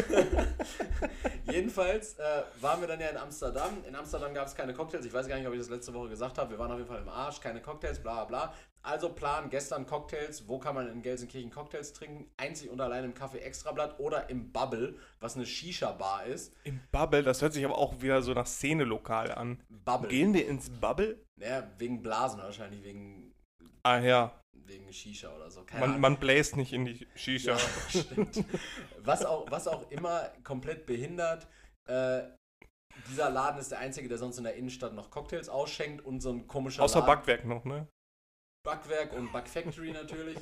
Jedenfalls 1.51 2.19
äh, 2.19 2.43
waren 2.61 2.81
wir 2.81 2.87
dann 2.87 3.01
ja 3.01 3.09
in 3.09 3.17
Amsterdam. 3.17 3.85
In 3.87 3.97
Amsterdam 3.97 4.33
gab 4.33 4.47
es 4.47 4.55
keine 4.55 4.73
Cocktails. 4.73 5.05
Ich 5.05 5.13
weiß 5.13 5.27
gar 5.27 5.37
nicht, 5.37 5.47
ob 5.47 5.53
ich 5.53 5.59
das 5.59 5.69
letzte 5.69 5.93
Woche 5.93 6.09
gesagt 6.09 6.39
habe. 6.39 6.51
Wir 6.51 6.59
waren 6.59 6.71
auf 6.71 6.79
jeden 6.79 6.89
Fall 6.89 7.01
im 7.01 7.09
Arsch, 7.09 7.41
keine 7.41 7.61
Cocktails, 7.61 7.99
bla 8.01 8.25
bla 8.25 8.47
bla. 8.47 8.55
Also 8.83 9.11
Plan 9.11 9.51
gestern 9.51 9.87
Cocktails. 9.87 10.47
Wo 10.47 10.59
kann 10.59 10.77
man 10.77 10.89
in 10.89 11.03
Gelsenkirchen 11.03 11.51
Cocktails 11.51 11.93
trinken? 11.93 12.31
Einzig 12.37 12.71
und 12.71 12.81
allein 12.81 13.05
im 13.05 13.15
Café 13.15 13.39
Extrablatt 13.39 13.99
oder 13.99 14.31
im 14.31 14.53
Bubble, 14.53 14.97
was 15.19 15.35
eine 15.35 15.47
Shisha-Bar 15.47 16.27
ist. 16.27 16.55
Im 16.65 16.81
Bubble, 16.93 17.25
das 17.25 17.43
hört 17.43 17.53
sich 17.53 17.65
aber 17.65 17.77
auch 17.77 18.01
wieder 18.01 18.23
so 18.23 18.33
nach 18.33 18.47
Szenelokal 18.47 19.33
an. 19.33 19.63
Bubble. 19.69 20.09
Gehen 20.09 20.33
wir 20.33 20.47
ins 20.47 20.71
Bubble? 20.71 21.21
Naja, 21.37 21.69
wegen 21.79 22.03
Blasen 22.03 22.39
wahrscheinlich, 22.39 22.85
wegen, 22.85 23.35
Ah 23.83 23.99
ja, 23.99 24.40
wegen 24.67 24.93
Shisha 24.93 25.35
oder 25.35 25.51
so. 25.51 25.65
Keine 25.65 25.81
man, 25.81 25.89
Ahnung. 25.91 26.01
man 26.01 26.17
bläst 26.19 26.57
nicht 26.57 26.73
in 26.73 26.85
die 26.85 27.07
Shisha. 27.15 27.53
Ja, 27.53 27.59
stimmt. 27.89 28.45
Was 28.99 29.25
auch, 29.25 29.51
was 29.51 29.69
auch 29.69 29.91
immer 29.91 30.33
komplett 30.45 30.87
behindert. 30.87 31.47
Äh, 31.89 32.23
dieser 33.09 33.31
Laden 33.31 33.61
ist 33.61 33.71
der 33.71 33.79
einzige, 33.79 34.09
der 34.09 34.19
sonst 34.19 34.39
in 34.39 34.45
der 34.45 34.55
Innenstadt 34.55 34.93
noch 34.93 35.11
Cocktails 35.11 35.49
ausschenkt 35.49 36.05
und 36.05 36.21
so 36.21 36.31
ein 36.33 36.47
komischer 36.47 36.83
Außer 36.83 37.01
Laden. 37.01 37.07
Backwerk 37.07 37.45
noch, 37.45 37.65
ne? 37.65 37.89
Backwerk 38.65 39.13
und 39.13 39.33
Backfactory 39.33 39.93
natürlich. 39.93 40.39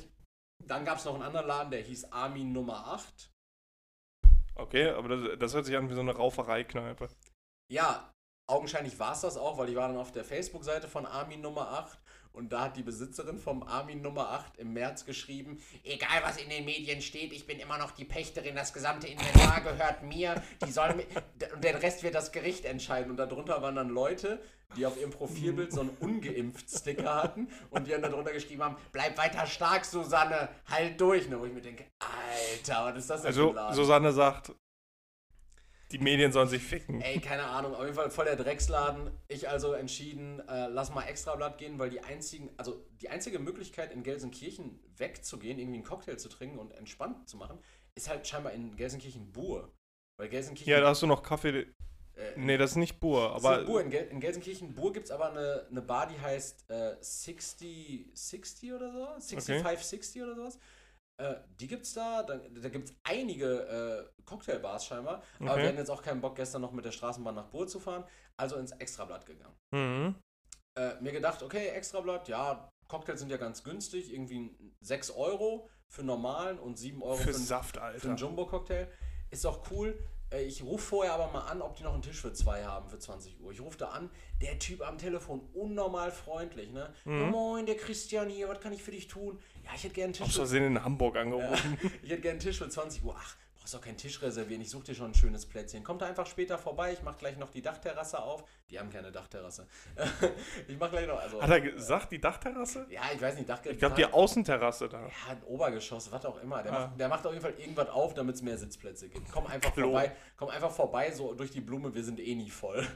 Dann 0.65 0.83
gab 0.83 0.97
es 0.97 1.05
noch 1.05 1.13
einen 1.13 1.23
anderen 1.23 1.47
Laden, 1.47 1.71
der 1.71 1.81
hieß 1.81 2.11
Armin 2.11 2.51
Nummer 2.51 2.87
8. 2.87 3.31
Okay, 4.55 4.89
aber 4.89 5.07
das, 5.09 5.39
das 5.39 5.53
hört 5.53 5.65
sich 5.65 5.77
an 5.77 5.89
wie 5.89 5.93
so 5.93 6.01
eine 6.01 6.13
Rauferei-Kneipe. 6.13 7.07
Ja, 7.71 8.11
augenscheinlich 8.49 8.99
war 8.99 9.13
es 9.13 9.21
das 9.21 9.37
auch, 9.37 9.57
weil 9.57 9.69
ich 9.69 9.75
war 9.75 9.87
dann 9.87 9.97
auf 9.97 10.11
der 10.11 10.25
Facebook-Seite 10.25 10.89
von 10.89 11.05
Armin 11.05 11.41
Nummer 11.41 11.69
8 11.69 11.97
und 12.33 12.51
da 12.53 12.61
hat 12.65 12.77
die 12.77 12.83
Besitzerin 12.83 13.37
vom 13.37 13.63
Armin 13.63 14.01
Nummer 14.01 14.29
8 14.29 14.57
im 14.57 14.73
März 14.73 15.05
geschrieben, 15.05 15.61
egal 15.83 16.21
was 16.23 16.37
in 16.37 16.49
den 16.49 16.65
Medien 16.65 17.01
steht, 17.01 17.33
ich 17.33 17.45
bin 17.47 17.59
immer 17.59 17.77
noch 17.77 17.91
die 17.91 18.05
Pächterin, 18.05 18.55
das 18.55 18.73
gesamte 18.73 19.07
Inventar 19.07 19.61
gehört 19.63 20.03
mir, 20.03 20.41
die 20.65 20.71
sollen 20.71 20.97
mi- 20.97 21.05
und 21.53 21.63
den 21.63 21.75
Rest 21.75 22.03
wird 22.03 22.15
das 22.15 22.31
Gericht 22.31 22.65
entscheiden 22.65 23.11
und 23.11 23.17
darunter 23.17 23.61
waren 23.61 23.75
dann 23.75 23.89
Leute, 23.89 24.41
die 24.77 24.85
auf 24.85 24.97
ihrem 24.97 25.09
Profilbild 25.11 25.73
so 25.73 25.81
einen 25.81 25.89
ungeimpft 25.99 26.69
Sticker 26.69 27.15
hatten 27.15 27.47
und 27.71 27.87
die 27.87 27.93
haben 27.93 28.03
darunter 28.03 28.31
geschrieben 28.31 28.63
haben, 28.63 28.77
bleib 28.91 29.17
weiter 29.17 29.45
stark, 29.47 29.85
Susanne, 29.85 30.49
halt 30.65 30.99
durch, 31.01 31.27
ne, 31.27 31.39
wo 31.39 31.45
ich 31.45 31.53
mir 31.53 31.61
denke, 31.61 31.85
Alter, 31.99 32.85
was 32.85 32.97
ist 32.97 33.09
das 33.09 33.21
denn 33.23 33.33
für 33.33 33.61
Also? 33.61 33.81
Susanne 33.83 34.11
sagt, 34.11 34.51
die 35.91 35.99
Medien 35.99 36.31
sollen 36.31 36.47
sich 36.47 36.63
ficken. 36.63 37.01
Ey, 37.01 37.19
keine 37.19 37.43
Ahnung, 37.45 37.73
auf 37.73 37.83
jeden 37.83 37.95
Fall 37.95 38.09
voll 38.11 38.25
der 38.25 38.35
Drecksladen. 38.35 39.09
Ich 39.27 39.49
also 39.49 39.73
entschieden, 39.73 40.39
äh, 40.47 40.67
lass 40.67 40.93
mal 40.93 41.03
Extrablatt 41.03 41.57
gehen, 41.57 41.79
weil 41.79 41.89
die 41.89 42.01
einzigen, 42.01 42.49
also 42.57 42.85
die 43.01 43.09
einzige 43.09 43.39
Möglichkeit 43.39 43.91
in 43.91 44.03
Gelsenkirchen 44.03 44.79
wegzugehen, 44.97 45.57
irgendwie 45.57 45.77
einen 45.77 45.85
Cocktail 45.85 46.17
zu 46.17 46.29
trinken 46.29 46.59
und 46.59 46.71
entspannt 46.73 47.27
zu 47.27 47.37
machen, 47.37 47.57
ist 47.95 48.07
halt 48.09 48.27
scheinbar 48.27 48.53
in 48.53 48.75
Gelsenkirchen 48.75 49.31
Bur. 49.31 49.71
Weil 50.17 50.29
Gelsenkirchen. 50.29 50.71
Ja, 50.71 50.79
da 50.81 50.89
hast 50.89 51.01
du 51.01 51.07
noch 51.07 51.23
Kaffee. 51.23 51.49
äh, 51.59 51.65
Nee, 52.35 52.57
das 52.57 52.71
ist 52.71 52.75
nicht 52.77 52.99
Bur, 52.99 53.29
Das 53.29 53.39
ist 53.39 53.45
aber. 53.45 53.57
eine 53.57 53.65
Bur 53.65 53.81
in, 53.81 53.89
Gel 53.89 54.07
in 54.11 54.19
Gelsenkirchen. 54.19 54.75
Bur 54.75 54.93
gibt 54.93 55.05
es 55.05 55.11
aber 55.11 55.31
eine, 55.31 55.65
eine 55.71 55.81
Bar, 55.81 56.07
die 56.07 56.19
heißt 56.19 56.69
äh, 56.69 56.97
60, 56.99 58.11
60 58.13 58.73
oder 58.73 58.91
so? 58.91 59.07
6560 59.19 60.21
oder 60.21 60.35
sowas. 60.35 60.59
Äh, 61.19 61.35
die 61.59 61.67
gibt's 61.67 61.93
da. 61.93 62.23
Da, 62.23 62.37
da 62.37 62.69
gibt 62.69 62.89
es 62.89 62.95
einige 63.03 64.07
äh, 64.17 64.21
Cocktailbars 64.23 64.85
scheinbar. 64.85 65.21
Aber 65.39 65.51
Okay. 65.51 65.61
wir 65.61 65.67
hatten 65.67 65.77
jetzt 65.77 65.91
auch 65.91 66.01
keinen 66.01 66.21
Bock, 66.21 66.35
gestern 66.37 66.61
noch 66.61 66.71
mit 66.71 66.85
der 66.85 66.91
Straßenbahn 66.93 67.35
nach 67.35 67.47
Bur 67.49 67.67
zu 67.67 67.79
fahren. 67.79 68.05
Also 68.37 68.55
ins 68.55 68.71
Extrablatt 68.71 69.25
gegangen. 69.25 69.55
Mhm. 69.71 70.15
Äh, 70.77 70.95
mir 71.01 71.11
gedacht, 71.11 71.43
okay, 71.43 71.67
Extrablatt, 71.69 72.29
ja, 72.29 72.69
Cocktails 72.87 73.19
sind 73.19 73.29
ja 73.29 73.37
ganz 73.37 73.63
günstig. 73.65 74.13
Irgendwie 74.13 74.55
6 74.81 75.11
Euro 75.11 75.69
für 75.89 76.03
normalen 76.03 76.57
und 76.57 76.77
7 76.77 77.03
Euro 77.03 77.15
Für 77.17 77.23
für, 77.23 77.35
einen- 77.35 77.45
Saft, 77.45 77.75
für 77.75 77.81
Alter. 77.81 78.07
einen 78.07 78.17
Jumbo-Cocktail. 78.17 78.87
Ist 79.29 79.45
auch 79.45 79.69
cool. 79.71 79.99
Äh, 80.31 80.43
Ich 80.43 80.63
rufe 80.63 80.85
vorher 80.85 81.13
aber 81.13 81.31
mal 81.31 81.45
an, 81.47 81.61
ob 81.61 81.75
die 81.75 81.83
noch 81.83 81.93
einen 81.93 82.01
Tisch 82.01 82.21
für 82.21 82.33
zwei 82.33 82.63
haben 82.63 82.89
für 82.89 82.99
20 82.99 83.39
Uhr. 83.41 83.51
Ich 83.51 83.61
rufe 83.61 83.77
da 83.77 83.89
an, 83.89 84.09
der 84.41 84.59
Typ 84.59 84.81
am 84.87 84.97
Telefon, 84.97 85.41
unnormal 85.53 86.11
freundlich, 86.11 86.71
ne? 86.71 86.93
Mhm. 87.05 87.19
Ja, 87.21 87.27
moin, 87.27 87.65
der 87.65 87.77
Christian 87.77 88.29
hier, 88.29 88.47
was 88.49 88.59
kann 88.59 88.73
ich 88.73 88.83
für 88.83 88.91
dich 88.91 89.07
tun? 89.07 89.39
Ja, 89.63 89.71
ich 89.75 89.83
hätte 89.83 89.93
gerne 89.95 90.05
einen 90.05 90.13
Tisch 90.13 90.39
Aus 90.39 90.49
für, 90.51 90.57
in 90.57 90.83
Hamburg 90.83 91.15
angerufen. 91.17 91.77
ich 92.03 92.09
hätte 92.09 92.21
gerne 92.21 92.31
einen 92.31 92.39
Tisch 92.39 92.57
für 92.57 92.69
20 92.69 93.03
Uhr. 93.03 93.15
Ach, 93.17 93.35
brauchst 93.59 93.75
auch 93.75 93.81
keinen 93.81 93.97
Tisch 93.97 94.21
reservieren, 94.21 94.61
ich 94.61 94.69
suche 94.69 94.85
dir 94.85 94.95
schon 94.95 95.11
ein 95.11 95.13
schönes 95.13 95.45
Plätzchen. 95.45 95.83
Kommt 95.83 96.01
da 96.01 96.05
einfach 96.07 96.25
später 96.25 96.57
vorbei, 96.57 96.93
ich 96.93 97.01
mache 97.03 97.17
gleich 97.19 97.37
noch 97.37 97.49
die 97.51 97.61
Dachterrasse 97.61 98.19
auf. 98.21 98.43
Die 98.69 98.79
haben 98.79 98.89
keine 98.89 99.11
Dachterrasse. 99.11 99.67
ich 100.67 100.77
mache 100.79 100.91
gleich 100.91 101.07
noch, 101.07 101.19
also... 101.19 101.41
Hat 101.41 101.49
er 101.49 101.61
gesagt, 101.61 102.11
die 102.11 102.19
Dachterrasse? 102.21 102.85
ja, 102.89 103.01
ich 103.13 103.21
weiß 103.21 103.35
nicht, 103.35 103.49
Dach, 103.49 103.59
Ich 103.65 103.77
glaube, 103.77 103.95
die 103.95 104.05
Außenterrasse 104.05 104.87
da. 104.89 105.01
ja, 105.01 105.07
ein 105.29 105.43
Obergeschoss, 105.43 106.11
was 106.11 106.25
auch 106.25 106.41
immer. 106.41 106.63
Der, 106.63 106.71
Ah. 106.73 106.79
macht, 106.87 106.99
der 106.99 107.07
macht 107.09 107.25
auf 107.27 107.33
jeden 107.33 107.43
Fall 107.43 107.53
irgendwas 107.59 107.89
auf, 107.89 108.13
damit 108.13 108.35
es 108.35 108.41
mehr 108.41 108.57
Sitzplätze 108.57 109.09
gibt. 109.09 109.29
Komm 109.31 109.45
einfach 109.47 109.73
Klo. 109.73 109.85
vorbei, 109.91 110.15
komm 110.37 110.49
einfach 110.49 110.71
vorbei, 110.71 111.11
so 111.11 111.33
durch 111.33 111.51
die 111.51 111.61
Blume, 111.61 111.93
wir 111.93 112.03
sind 112.03 112.19
eh 112.19 112.35
nie 112.35 112.49
voll. 112.49 112.87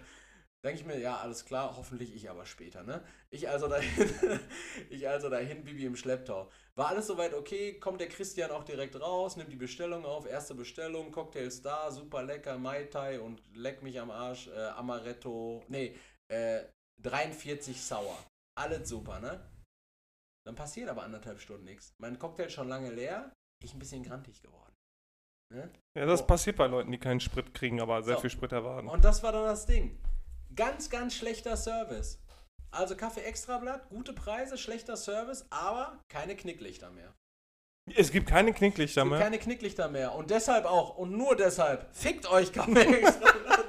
Denke 0.64 0.80
ich 0.80 0.86
mir, 0.86 0.98
ja, 0.98 1.18
alles 1.18 1.44
klar, 1.44 1.76
hoffentlich 1.76 2.16
ich 2.16 2.30
aber 2.30 2.46
später, 2.46 2.84
ne? 2.84 3.04
Ich 3.32 3.50
also 3.50 3.68
dahin, 3.68 3.90
ich 4.90 5.08
also 5.10 5.30
dahin, 5.30 5.66
Bibi 5.66 5.86
im 5.86 5.98
Schlepptau. 5.98 6.50
War 6.76 6.88
alles 6.88 7.08
soweit 7.08 7.34
okay, 7.34 7.80
kommt 7.80 8.00
der 8.00 8.08
Christian 8.08 8.50
auch 8.50 8.64
direkt 8.64 8.98
raus, 9.00 9.36
nimmt 9.36 9.52
die 9.52 9.58
Bestellung 9.58 10.06
auf, 10.06 10.26
erste 10.26 10.56
Bestellung, 10.56 11.12
Cocktails 11.12 11.62
da, 11.62 11.92
super 11.92 12.24
lecker, 12.24 12.58
Mai 12.58 12.86
Tai 12.86 13.20
und 13.20 13.42
leck 13.54 13.84
mich 13.84 14.00
am 14.00 14.10
Arsch, 14.10 14.48
äh, 14.48 14.58
Amaretto, 14.70 15.64
nee, 15.68 15.98
äh, 16.32 16.64
43 17.02 17.82
sauer. 17.82 18.18
Alles 18.58 18.88
super, 18.88 19.20
ne? 19.20 19.44
Dann 20.46 20.56
passiert 20.56 20.88
aber 20.88 21.04
anderthalb 21.04 21.42
Stunden 21.42 21.66
nichts. 21.66 21.94
Mein 22.00 22.18
Cocktail 22.18 22.50
schon 22.50 22.70
lange 22.70 22.92
leer, 22.92 23.34
ich 23.62 23.74
ein 23.74 23.80
bisschen 23.80 24.04
grantig 24.04 24.42
geworden. 24.42 24.74
Ne? 25.54 25.70
Ja, 25.98 26.06
das 26.06 26.22
Oh. 26.22 26.26
passiert 26.26 26.56
bei 26.56 26.68
Leuten, 26.68 26.92
die 26.92 27.00
keinen 27.00 27.20
Sprit 27.20 27.54
kriegen, 27.54 27.82
aber 27.82 28.02
sehr 28.02 28.16
So. 28.16 28.22
viel 28.22 28.30
Sprit 28.30 28.52
erwarten. 28.54 28.88
Und 28.88 29.04
das 29.04 29.22
war 29.24 29.34
dann 29.34 29.44
das 29.44 29.66
Ding. 29.66 30.00
Ganz, 30.56 30.90
ganz 30.90 31.16
schlechter 31.16 31.58
Service. 31.58 32.20
Also 32.72 32.96
Kaffee 32.96 33.22
Extrablatt, 33.22 33.88
gute 33.90 34.14
Preise, 34.14 34.58
schlechter 34.58 34.98
Service, 34.98 35.46
aber 35.52 36.00
keine 36.10 36.36
Knicklichter 36.36 36.90
mehr. 36.92 37.14
Es 37.96 38.12
gibt 38.12 38.28
keine 38.28 38.54
Knicklichter 38.54 39.02
Es 39.02 39.06
gibt 39.06 39.12
mehr. 39.12 39.20
keine 39.22 39.40
Knicklichter 39.40 39.90
mehr. 39.90 40.14
Und 40.16 40.30
deshalb 40.32 40.66
auch, 40.66 40.98
und 40.98 41.12
nur 41.12 41.36
deshalb, 41.36 41.94
fickt 41.96 42.26
euch 42.32 42.52
Kaffee 42.54 42.82
Extrablatt. 43.02 43.66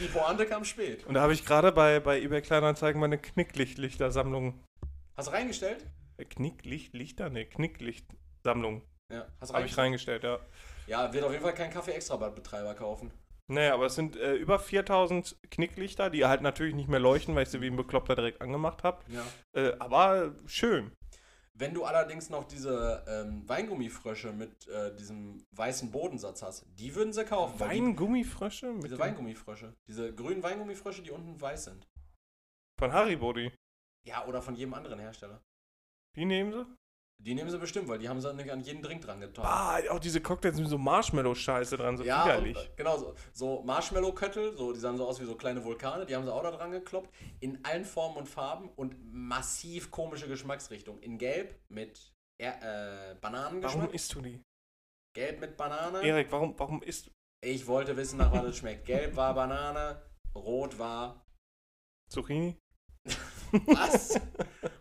Die 0.00 0.08
Pointe 0.08 0.46
kam 0.46 0.64
spät. 0.64 1.04
Und 1.06 1.14
da 1.14 1.20
habe 1.20 1.32
ich 1.32 1.44
gerade 1.44 1.70
bei, 1.70 2.00
bei 2.00 2.20
eBay 2.20 2.42
Kleinanzeigen 2.42 3.00
meine 3.00 3.18
Knicklichtlichtersammlung. 3.18 4.60
Hast 5.16 5.28
du 5.28 5.32
reingestellt? 5.32 5.86
Äh, 6.16 6.24
Knicklichtlichter? 6.24 7.28
Ne, 7.30 7.46
Knicklichtsammlung. 7.46 8.82
Ja. 9.12 9.26
Hast 9.40 9.50
du 9.50 9.54
Habe 9.54 9.66
ich 9.66 9.76
reingestellt? 9.78 10.24
reingestellt, 10.24 10.24
ja. 10.24 11.04
Ja, 11.06 11.12
wird 11.12 11.24
auf 11.24 11.30
jeden 11.32 11.44
Fall 11.44 11.54
kein 11.54 11.70
Kaffee 11.70 11.92
Extrablatt 11.92 12.34
Betreiber 12.34 12.74
kaufen. 12.74 13.12
Naja, 13.46 13.74
aber 13.74 13.86
es 13.86 13.94
sind 13.94 14.16
äh, 14.16 14.34
über 14.34 14.58
4000 14.58 15.36
Knicklichter, 15.50 16.08
die 16.10 16.24
halt 16.24 16.40
natürlich 16.40 16.74
nicht 16.74 16.88
mehr 16.88 17.00
leuchten, 17.00 17.34
weil 17.34 17.42
ich 17.42 17.50
sie 17.50 17.60
wie 17.60 17.66
ein 17.66 17.76
Bekloppter 17.76 18.14
direkt 18.16 18.40
angemacht 18.40 18.82
habe. 18.84 19.04
Ja. 19.08 19.22
Äh, 19.52 19.76
aber 19.78 20.34
schön. 20.46 20.92
Wenn 21.56 21.72
du 21.74 21.84
allerdings 21.84 22.30
noch 22.30 22.44
diese 22.44 23.04
ähm, 23.06 23.48
Weingummifrösche 23.48 24.32
mit 24.32 24.66
äh, 24.66 24.94
diesem 24.96 25.46
weißen 25.52 25.90
Bodensatz 25.92 26.42
hast, 26.42 26.66
die 26.78 26.94
würden 26.96 27.12
sie 27.12 27.24
kaufen. 27.24 27.58
die- 27.58 27.64
Weingummifrösche? 27.64 28.72
Mit 28.72 28.84
Diese 28.84 28.98
Weingummifrösche. 28.98 29.74
Diese 29.86 30.12
grünen 30.14 30.42
Weingummifrösche, 30.42 31.02
die 31.02 31.10
unten 31.12 31.40
weiß 31.40 31.64
sind. 31.64 31.86
Von 32.78 32.92
Haribo, 32.92 33.32
die. 33.34 33.52
Ja, 34.04 34.26
oder 34.26 34.42
von 34.42 34.56
jedem 34.56 34.74
anderen 34.74 34.98
Hersteller. 34.98 35.40
Die 36.16 36.24
nehmen 36.24 36.50
sie? 36.52 36.66
Die 37.18 37.34
nehmen 37.34 37.48
sie 37.48 37.58
bestimmt, 37.58 37.88
weil 37.88 37.98
die 37.98 38.08
haben 38.08 38.20
sie 38.20 38.28
an, 38.28 38.60
jeden 38.60 38.82
Drink 38.82 39.00
dran 39.00 39.18
getan. 39.18 39.46
Ah, 39.46 39.80
auch 39.90 39.98
diese 39.98 40.20
Cocktails 40.20 40.58
mit 40.58 40.68
so 40.68 40.76
Marshmallow-Scheiße 40.76 41.78
dran, 41.78 41.96
so 41.96 42.04
ja, 42.04 42.26
widerlich. 42.26 42.56
und, 42.56 42.64
äh, 42.64 42.70
genau, 42.76 42.98
so, 42.98 43.14
so 43.32 43.62
Marshmallow-Köttel, 43.62 44.54
so, 44.56 44.72
die 44.74 44.78
sahen 44.78 44.98
so 44.98 45.06
aus 45.06 45.20
wie 45.20 45.24
so 45.24 45.34
kleine 45.34 45.64
Vulkane, 45.64 46.04
die 46.04 46.14
haben 46.14 46.24
sie 46.24 46.32
auch 46.32 46.42
da 46.42 46.50
dran 46.50 46.70
gekloppt, 46.70 47.08
in 47.40 47.64
allen 47.64 47.86
Formen 47.86 48.18
und 48.18 48.28
Farben 48.28 48.68
und 48.76 48.96
massiv 49.10 49.90
komische 49.90 50.28
Geschmacksrichtungen. 50.28 51.02
In 51.02 51.16
Gelb 51.16 51.58
mit 51.68 52.12
er, 52.38 52.58
äh, 52.58 53.08
Warum 53.08 53.20
Bananengeschmack, 53.20 53.94
isst 53.94 54.14
du 54.14 54.20
die? 54.20 54.42
Gelb 55.14 55.40
mit 55.40 55.56
Banane. 55.56 56.02
Erik, 56.02 56.30
warum, 56.30 56.58
warum 56.58 56.82
isst 56.82 57.10
Ich 57.42 57.66
wollte 57.66 57.96
wissen, 57.96 58.18
nach 58.18 58.32
was 58.32 58.44
es 58.44 58.56
schmeckt. 58.56 58.84
Gelb 58.84 59.16
war 59.16 59.32
Banane, 59.34 60.02
Rot 60.34 60.78
war 60.78 61.24
Zucchini? 62.10 62.58
was? 63.66 64.20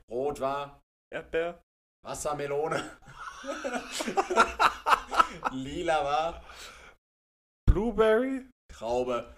Rot 0.10 0.40
war 0.40 0.82
Erdbeer? 1.14 1.64
Wassermelone. 2.04 2.98
Lila 5.52 6.04
war 6.04 6.44
Blueberry? 7.66 8.46
Traube. 8.72 9.34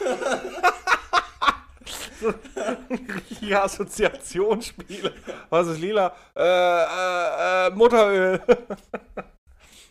Richtige 2.20 3.62
Assoziationsspiele. 3.62 5.14
Was 5.50 5.68
ist 5.68 5.80
lila? 5.80 6.14
Äh, 6.36 6.42
äh, 6.42 7.66
äh, 7.68 7.70
Mutteröl. 7.70 8.42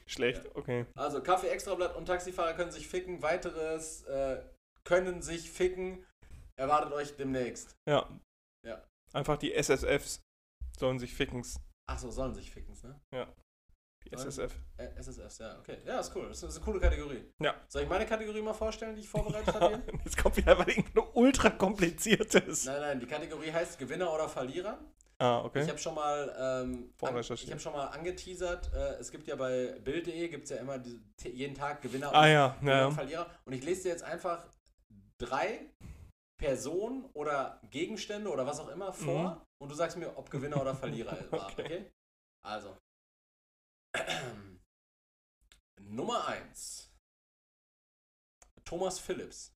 Schlecht, 0.06 0.44
okay. 0.56 0.86
Also 0.96 1.22
Kaffee 1.22 1.48
Extrablatt 1.48 1.96
und 1.96 2.06
Taxifahrer 2.06 2.54
können 2.54 2.72
sich 2.72 2.88
ficken. 2.88 3.22
Weiteres 3.22 4.04
äh, 4.04 4.42
können 4.84 5.22
sich 5.22 5.52
ficken. 5.52 6.06
Erwartet 6.56 6.94
euch 6.94 7.16
demnächst. 7.16 7.76
Ja. 7.88 8.08
Ja. 8.66 8.84
Einfach 9.14 9.38
die 9.38 9.54
SSFs 9.54 10.22
sollen 10.78 11.00
sich 11.00 11.14
fickens. 11.14 11.60
Achso, 11.88 12.12
sollen 12.12 12.34
sich 12.34 12.52
ficken, 12.52 12.76
ne? 12.84 13.00
Die 14.06 14.16
Sollen- 14.16 14.28
SSF. 14.30 14.54
Äh, 14.78 14.90
ja, 15.40 15.60
okay. 15.60 15.78
Ja, 15.86 16.00
ist 16.00 16.16
cool. 16.16 16.28
Das 16.30 16.42
ist, 16.44 16.56
eine 16.56 16.64
coole 16.66 16.80
Kategorie. 16.80 17.26
Ja. 17.40 17.56
Soll 17.68 17.84
ich 17.84 17.90
meine 17.90 18.06
Kategorie 18.06 18.42
mal 18.42 18.54
vorstellen, 18.54 18.96
die 18.96 19.02
ich 19.02 19.10
vorbereitet 19.10 19.54
habe? 19.56 19.82
Jetzt 20.06 20.18
kommt 20.18 20.38
wieder 20.38 20.58
was 20.58 20.68
irgendein 20.68 21.04
ultra 21.14 21.50
kompliziertes. 21.50 22.66
Nein, 22.66 22.82
nein, 22.82 23.00
die 23.00 23.06
Kategorie 23.08 23.52
heißt 23.52 23.78
Gewinner 23.80 24.14
oder 24.14 24.30
Verlierer. 24.30 24.80
Ah, 25.20 25.40
Ich 25.40 25.46
okay. 25.46 25.68
habe 25.68 25.78
schon 25.80 25.96
mal, 25.96 26.36
ähm, 26.40 26.94
an, 27.02 27.18
ich 27.18 27.50
habe 27.52 27.60
schon 27.60 27.74
mal 27.74 27.88
angeteasert. 27.88 28.72
Äh, 28.74 28.94
es 29.00 29.12
gibt 29.12 29.28
ja 29.28 29.36
bei 29.36 29.80
Bild.de 29.84 30.28
gibt 30.30 30.44
es 30.44 30.52
ja 30.52 30.58
immer 30.58 30.78
diese, 30.78 31.00
t- 31.18 31.30
jeden 31.32 31.56
Tag 31.56 31.82
Gewinner 31.82 32.14
Ah 32.14 32.22
und, 32.22 32.30
ja, 32.32 32.58
ja. 32.62 32.86
und 32.88 32.94
Verlierer. 32.94 33.28
Und 33.46 33.54
ich 33.54 33.64
lese 33.64 33.84
dir 33.84 33.90
jetzt 33.90 34.04
einfach 34.04 34.46
drei 35.18 35.62
Personen 36.38 37.06
oder 37.14 37.60
Gegenstände 37.72 38.30
oder 38.30 38.46
was 38.46 38.60
auch 38.60 38.70
immer 38.70 38.94
vor 38.94 39.46
und 39.62 39.70
du 39.70 39.76
sagst 39.76 39.98
mir, 39.98 40.16
ob 40.18 40.30
Gewinner 40.30 40.62
oder 40.62 40.76
Verlierer 40.76 41.18
war. 41.32 41.52
Okay. 41.52 41.64
Okay. 41.64 41.92
Also 42.46 42.78
Nummer 45.82 46.28
1. 46.28 46.92
Thomas 48.64 49.00
Phillips. 49.00 49.54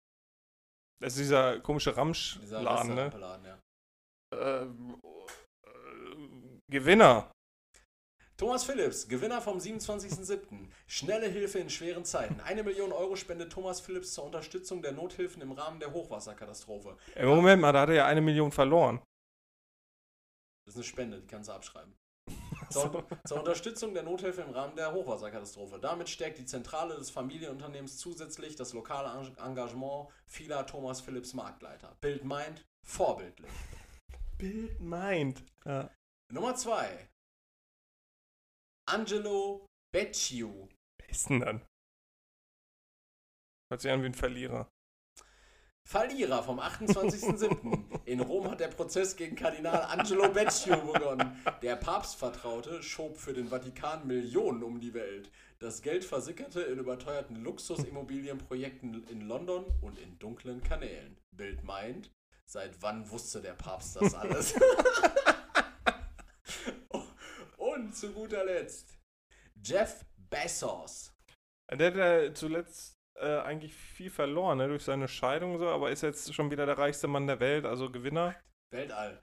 Das 1.02 1.14
ist 1.14 1.20
dieser 1.20 1.60
komische 1.62 1.92
Dieser 1.92 1.98
Ramschladen, 1.98 2.96
ne? 2.96 3.06
Restaurantladen, 3.06 3.46
ja. 3.46 3.60
Ähm, 4.34 5.02
äh, 5.66 6.60
Gewinner. 6.72 7.32
Thomas 8.40 8.64
Phillips, 8.64 9.06
Gewinner 9.10 9.42
vom 9.42 9.58
27.07. 9.58 10.70
Schnelle 10.88 11.28
Hilfe 11.28 11.60
in 11.60 11.70
schweren 11.70 12.06
Zeiten. 12.06 12.40
Eine 12.40 12.64
Million 12.64 12.94
Euro 12.94 13.18
spendet 13.18 13.52
Thomas 13.52 13.82
Phillips 13.82 14.14
zur 14.14 14.24
Unterstützung 14.24 14.82
der 14.82 14.94
Nothilfen 14.94 15.42
im 15.42 15.52
Rahmen 15.52 15.82
der 15.82 15.92
Hochwasserkatastrophe. 15.92 16.96
Ey, 17.16 17.26
Moment 17.26 17.62
mal, 17.62 17.74
da 17.74 17.82
hat 17.82 17.90
er 17.90 17.96
ja 17.96 18.06
eine 18.06 18.22
Million 18.22 18.54
verloren. 18.54 19.02
Das 20.66 20.76
ist 20.76 20.78
eine 20.78 20.84
Spende, 20.86 21.20
die 21.20 21.28
kannst 21.28 21.50
du 21.50 21.54
abschreiben. 21.54 21.94
Zur, 22.70 23.04
zur 23.28 23.40
Unterstützung 23.40 23.94
der 23.94 24.04
Nothilfe 24.04 24.42
im 24.44 24.52
Rahmen 24.52 24.76
der 24.78 24.94
Hochwasserkatastrophe. 24.94 25.78
Damit 25.78 26.08
stärkt 26.08 26.38
die 26.38 26.46
Zentrale 26.46 26.96
des 26.96 27.10
Familienunternehmens 27.10 27.98
zusätzlich 27.98 28.56
das 28.56 28.72
lokale 28.72 29.10
Eng- 29.20 29.36
Engagement 29.44 30.08
vieler 30.28 30.66
Thomas 30.66 31.02
Phillips 31.02 31.34
Marktleiter. 31.34 31.98
Bild 32.00 32.24
meint, 32.24 32.66
vorbildlich. 32.86 33.52
Bild 34.38 34.80
meint. 34.80 35.44
Ja. 35.66 35.90
Nummer 36.32 36.56
2. 36.56 37.10
Angelo 38.90 39.68
Becciu. 39.94 40.68
Wer 40.98 41.10
ist 41.10 41.30
denn 41.30 41.42
dann? 41.42 41.66
Hört 43.72 43.82
sich 43.82 43.92
an 43.92 44.02
wie 44.02 44.08
ein 44.08 44.16
Verlierer. 44.16 44.68
Verlierer 45.88 46.42
vom 46.42 46.60
28.07. 46.60 48.02
In 48.06 48.20
Rom 48.20 48.50
hat 48.50 48.60
der 48.60 48.70
Prozess 48.70 49.16
gegen 49.16 49.36
Kardinal 49.36 49.84
Angelo 49.84 50.30
Becciu 50.30 50.76
begonnen. 50.92 51.40
Der 51.62 51.76
Papstvertraute 51.76 52.82
schob 52.82 53.18
für 53.18 53.34
den 53.34 53.50
Vatikan 53.50 54.08
Millionen 54.08 54.64
um 54.64 54.80
die 54.80 54.96
Welt. 54.96 55.32
Das 55.60 55.84
Geld 55.84 56.04
versickerte 56.04 56.62
in 56.62 56.80
überteuerten 56.80 57.36
Luxusimmobilienprojekten 57.44 59.08
in 59.08 59.22
London 59.22 59.66
und 59.82 60.00
in 60.00 60.18
dunklen 60.18 60.64
Kanälen. 60.64 61.18
Bild 61.36 61.64
meint, 61.64 62.12
seit 62.48 62.82
wann 62.82 63.10
wusste 63.12 63.42
der 63.42 63.54
Papst 63.54 63.96
das 63.96 64.14
alles? 64.16 64.56
zu 68.00 68.14
guter 68.14 68.46
Letzt, 68.46 68.98
Jeff 69.62 70.06
Bezos. 70.16 71.14
Der 71.72 71.88
hat 71.88 71.96
ja 71.96 72.34
zuletzt 72.34 72.98
äh, 73.16 73.40
eigentlich 73.40 73.76
viel 73.76 74.10
verloren, 74.10 74.58
ne, 74.58 74.68
durch 74.68 74.84
seine 74.84 75.08
Scheidung 75.08 75.58
so, 75.60 75.68
aber 75.68 75.92
ist 75.92 76.02
jetzt 76.02 76.34
schon 76.34 76.50
wieder 76.50 76.66
der 76.66 76.78
reichste 76.78 77.08
Mann 77.08 77.28
der 77.28 77.40
Welt, 77.40 77.66
also 77.66 77.92
Gewinner. 77.92 78.36
Weltall. 78.72 79.22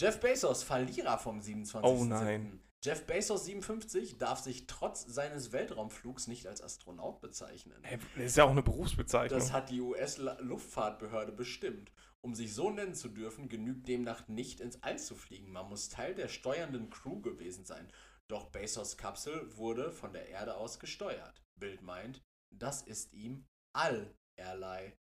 Jeff 0.00 0.20
Bezos, 0.20 0.62
Verlierer 0.62 1.18
vom 1.18 1.40
27. 1.40 1.90
Oh 1.90 2.04
nein. 2.04 2.60
Jeff 2.84 3.04
Bezos 3.06 3.46
57 3.46 4.18
darf 4.18 4.38
sich 4.38 4.66
trotz 4.68 5.04
seines 5.06 5.52
Weltraumflugs 5.52 6.28
nicht 6.28 6.46
als 6.46 6.62
Astronaut 6.62 7.20
bezeichnen. 7.20 7.78
Hey, 7.82 7.98
das 8.14 8.26
ist 8.26 8.36
ja 8.36 8.44
auch 8.44 8.50
eine 8.50 8.62
Berufsbezeichnung. 8.62 9.40
Das 9.40 9.52
hat 9.52 9.70
die 9.70 9.80
US-Luftfahrtbehörde 9.80 11.32
bestimmt. 11.32 11.90
Um 12.26 12.34
sich 12.34 12.52
so 12.54 12.70
nennen 12.70 12.92
zu 12.92 13.08
dürfen, 13.08 13.48
genügt 13.48 13.86
demnach 13.86 14.26
nicht 14.26 14.58
ins 14.58 14.82
All 14.82 14.98
zu 14.98 15.14
fliegen. 15.14 15.52
Man 15.52 15.68
muss 15.68 15.90
Teil 15.90 16.12
der 16.12 16.26
steuernden 16.26 16.90
Crew 16.90 17.20
gewesen 17.20 17.64
sein. 17.64 17.88
Doch 18.26 18.46
Bezos 18.46 18.96
Kapsel 18.96 19.56
wurde 19.56 19.92
von 19.92 20.12
der 20.12 20.26
Erde 20.26 20.56
aus 20.56 20.80
gesteuert. 20.80 21.40
Bild 21.54 21.82
meint, 21.82 22.24
das 22.52 22.82
ist 22.82 23.12
ihm 23.12 23.46
allerlei. 23.72 24.98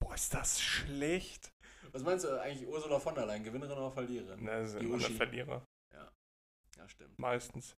Boah, 0.00 0.14
ist 0.14 0.32
das 0.32 0.62
schlecht. 0.62 1.52
Was 1.90 2.04
meinst 2.04 2.24
du 2.24 2.40
eigentlich, 2.40 2.68
Ursula 2.68 3.00
von 3.00 3.16
der 3.16 3.26
Leyen, 3.26 3.42
Gewinnerin 3.42 3.76
oder 3.76 3.90
Verliererin? 3.90 4.38
Na, 4.44 4.60
immer 4.60 4.78
der 4.78 4.88
Uschi. 4.90 5.14
Verlierer. 5.14 5.66
Ja, 5.92 6.88
stimmt. 6.88 7.18
Meistens. 7.18 7.76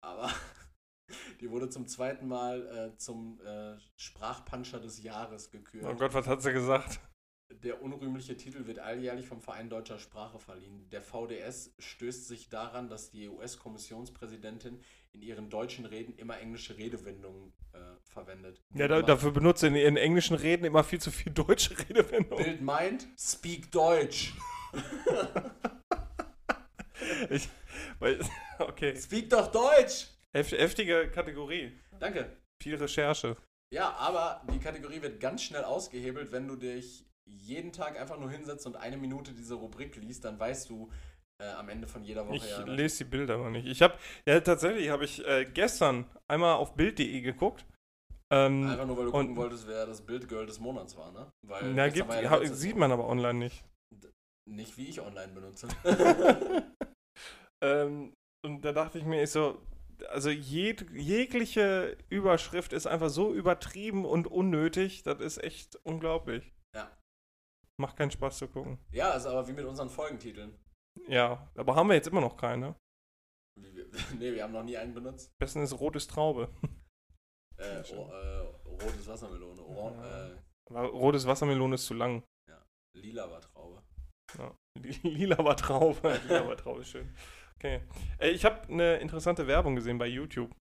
Aber 0.00 0.32
die 1.40 1.50
wurde 1.50 1.68
zum 1.70 1.88
zweiten 1.88 2.28
Mal 2.28 2.92
äh, 2.92 2.96
zum 2.98 3.40
äh, 3.40 3.76
Sprachpuncher 3.96 4.78
des 4.78 5.02
Jahres 5.02 5.50
gekürt. 5.50 5.84
Oh 5.84 5.96
Gott, 5.96 6.14
was 6.14 6.28
hat 6.28 6.40
sie 6.40 6.52
gesagt? 6.52 7.00
Der 7.50 7.82
unrühmliche 7.82 8.36
Titel 8.36 8.66
wird 8.66 8.78
alljährlich 8.78 9.26
vom 9.26 9.40
Verein 9.40 9.70
deutscher 9.70 9.98
Sprache 9.98 10.38
verliehen. 10.38 10.86
Der 10.90 11.00
VDS 11.00 11.74
stößt 11.78 12.28
sich 12.28 12.50
daran, 12.50 12.88
dass 12.88 13.10
die 13.10 13.28
US-Kommissionspräsidentin 13.28 14.80
in 15.12 15.22
ihren 15.22 15.48
deutschen 15.48 15.86
Reden 15.86 16.14
immer 16.16 16.38
englische 16.38 16.76
Redewendungen 16.76 17.52
äh, 17.72 17.78
verwendet. 18.04 18.62
Ja, 18.74 18.86
da, 18.86 19.00
dafür 19.00 19.30
benutzt 19.30 19.60
sie 19.60 19.68
in 19.68 19.76
ihren 19.76 19.96
englischen 19.96 20.36
Reden 20.36 20.66
immer 20.66 20.84
viel 20.84 21.00
zu 21.00 21.10
viel 21.10 21.32
deutsche 21.32 21.76
Redewendungen. 21.88 22.44
Bild 22.44 22.60
meint, 22.60 23.08
speak 23.18 23.72
Deutsch. 23.72 24.34
Ich, 27.30 27.48
weil, 27.98 28.18
okay. 28.58 28.96
Speak 28.96 29.30
doch 29.30 29.50
Deutsch! 29.50 30.08
Heft, 30.32 30.52
heftige 30.52 31.10
Kategorie. 31.10 31.72
Danke. 31.98 32.36
Viel 32.62 32.76
Recherche. 32.76 33.36
Ja, 33.72 33.92
aber 33.94 34.42
die 34.52 34.58
Kategorie 34.58 35.02
wird 35.02 35.20
ganz 35.20 35.42
schnell 35.42 35.64
ausgehebelt, 35.64 36.32
wenn 36.32 36.48
du 36.48 36.56
dich 36.56 37.04
jeden 37.28 37.72
Tag 37.72 37.98
einfach 37.98 38.18
nur 38.18 38.30
hinsetzt 38.30 38.66
und 38.66 38.76
eine 38.76 38.96
Minute 38.96 39.32
diese 39.32 39.54
Rubrik 39.54 39.96
liest, 39.96 40.24
dann 40.24 40.38
weißt 40.38 40.70
du 40.70 40.90
äh, 41.40 41.48
am 41.50 41.68
Ende 41.68 41.86
von 41.86 42.02
jeder 42.02 42.26
Woche 42.26 42.36
Ich 42.36 42.50
ja. 42.50 42.64
lese 42.64 43.04
die 43.04 43.10
Bilder 43.10 43.38
noch 43.38 43.50
nicht. 43.50 43.66
Ich 43.66 43.82
habe, 43.82 43.94
ja, 44.26 44.40
tatsächlich 44.40 44.88
habe 44.90 45.04
ich 45.04 45.24
äh, 45.26 45.44
gestern 45.44 46.06
einmal 46.28 46.54
auf 46.54 46.74
Bild.de 46.74 47.20
geguckt. 47.20 47.64
Ähm, 48.30 48.68
Einfach 48.68 48.86
nur, 48.86 48.96
weil 48.98 49.04
du 49.06 49.10
und- 49.12 49.20
gucken 49.28 49.36
wolltest, 49.36 49.66
wer 49.66 49.86
das 49.86 50.02
Bildgirl 50.02 50.46
des 50.46 50.60
Monats 50.60 50.96
war, 50.96 51.12
ne? 51.12 51.30
Weil 51.46 51.72
na, 51.72 51.88
gibt, 51.88 52.08
war 52.08 52.22
ja 52.22 52.30
ha, 52.30 52.44
sieht 52.44 52.76
man 52.76 52.92
aber 52.92 53.08
online 53.08 53.38
nicht. 53.38 53.64
Nicht 54.50 54.76
wie 54.76 54.88
ich 54.88 55.00
online 55.00 55.32
benutze. 55.32 55.68
ähm, 57.62 58.12
und 58.44 58.64
da 58.64 58.72
dachte 58.72 58.98
ich 58.98 59.04
mir, 59.04 59.22
ich 59.22 59.30
so, 59.30 59.60
also 60.08 60.30
jeg, 60.30 60.86
jegliche 60.92 61.96
Überschrift 62.08 62.72
ist 62.72 62.86
einfach 62.86 63.10
so 63.10 63.32
übertrieben 63.32 64.04
und 64.04 64.26
unnötig, 64.26 65.02
das 65.02 65.20
ist 65.20 65.42
echt 65.42 65.78
unglaublich. 65.84 66.52
Ja. 67.78 67.82
Macht 67.82 67.96
keinen 67.96 68.10
Spaß 68.10 68.38
zu 68.38 68.48
gucken. 68.48 68.78
ja, 68.90 69.12
ist 69.14 69.26
aber 69.26 69.46
wie 69.48 69.52
mit 69.52 69.64
unseren 69.64 69.88
Folgentiteln. 69.88 70.58
Ja, 71.06 71.48
aber 71.54 71.76
haben 71.76 71.88
wir 71.88 71.94
jetzt 71.94 72.08
immer 72.08 72.20
noch 72.20 72.36
keine. 72.36 72.74
Nee, 74.18 74.34
wir 74.34 74.42
haben 74.44 74.52
noch 74.52 74.62
nie 74.62 74.76
einen 74.76 74.94
benutzt. 74.94 75.28
Am 75.30 75.38
besten 75.44 75.62
ist 75.62 75.72
rotes 75.80 76.06
Traube. 76.06 76.48
Äh, 77.56 77.82
oh, 77.92 78.08
äh, 78.12 78.38
rotes 78.68 79.06
Wassermelone. 79.08 79.60
Oran 79.62 79.98
Ja. 80.70 80.82
äh, 80.82 80.86
rotes 80.86 81.26
Wassermelone 81.26 81.74
ist 81.74 81.86
zu 81.86 81.94
lang. 81.94 82.22
lila 82.96 83.28
war 83.30 83.40
Traube. 83.40 83.82
Ja. 84.38 84.54
Lila 85.02 85.38
war 85.38 85.56
Traube. 85.56 86.20
Lila 86.28 86.46
war 86.46 86.56
Traube, 86.56 86.84
schön. 86.84 87.12
Okay. 87.56 87.82
Äh, 88.18 88.30
ich 88.30 88.44
habe 88.44 88.68
eine 88.68 88.98
interessante 88.98 89.46
Werbung 89.46 89.74
gesehen 89.74 89.98
bei 89.98 90.06
YouTube. 90.06 90.54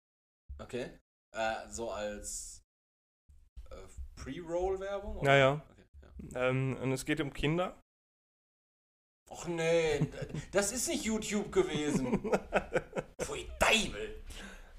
Okay. 0.60 0.98
Äh, 1.34 1.68
so 1.68 1.90
als 1.90 2.62
äh, 3.70 3.74
Pre-Roll-Werbung? 4.16 5.24
Naja. 5.24 5.62
Ähm, 6.34 6.76
und 6.82 6.92
es 6.92 7.04
geht 7.04 7.20
um 7.20 7.32
Kinder. 7.32 7.80
Och 9.30 9.48
nee, 9.48 10.06
das 10.52 10.72
ist 10.72 10.88
nicht 10.88 11.04
YouTube 11.04 11.50
gewesen. 11.50 12.30
Pfui 13.20 13.46
Deibel. 13.58 14.22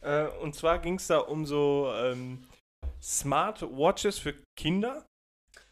Äh, 0.01 0.27
und 0.41 0.55
zwar 0.55 0.79
ging 0.79 0.95
es 0.95 1.07
da 1.07 1.17
um 1.17 1.45
so 1.45 1.91
ähm, 1.95 2.47
Smart 3.01 3.61
Watches 3.63 4.19
für 4.19 4.35
Kinder. 4.55 5.05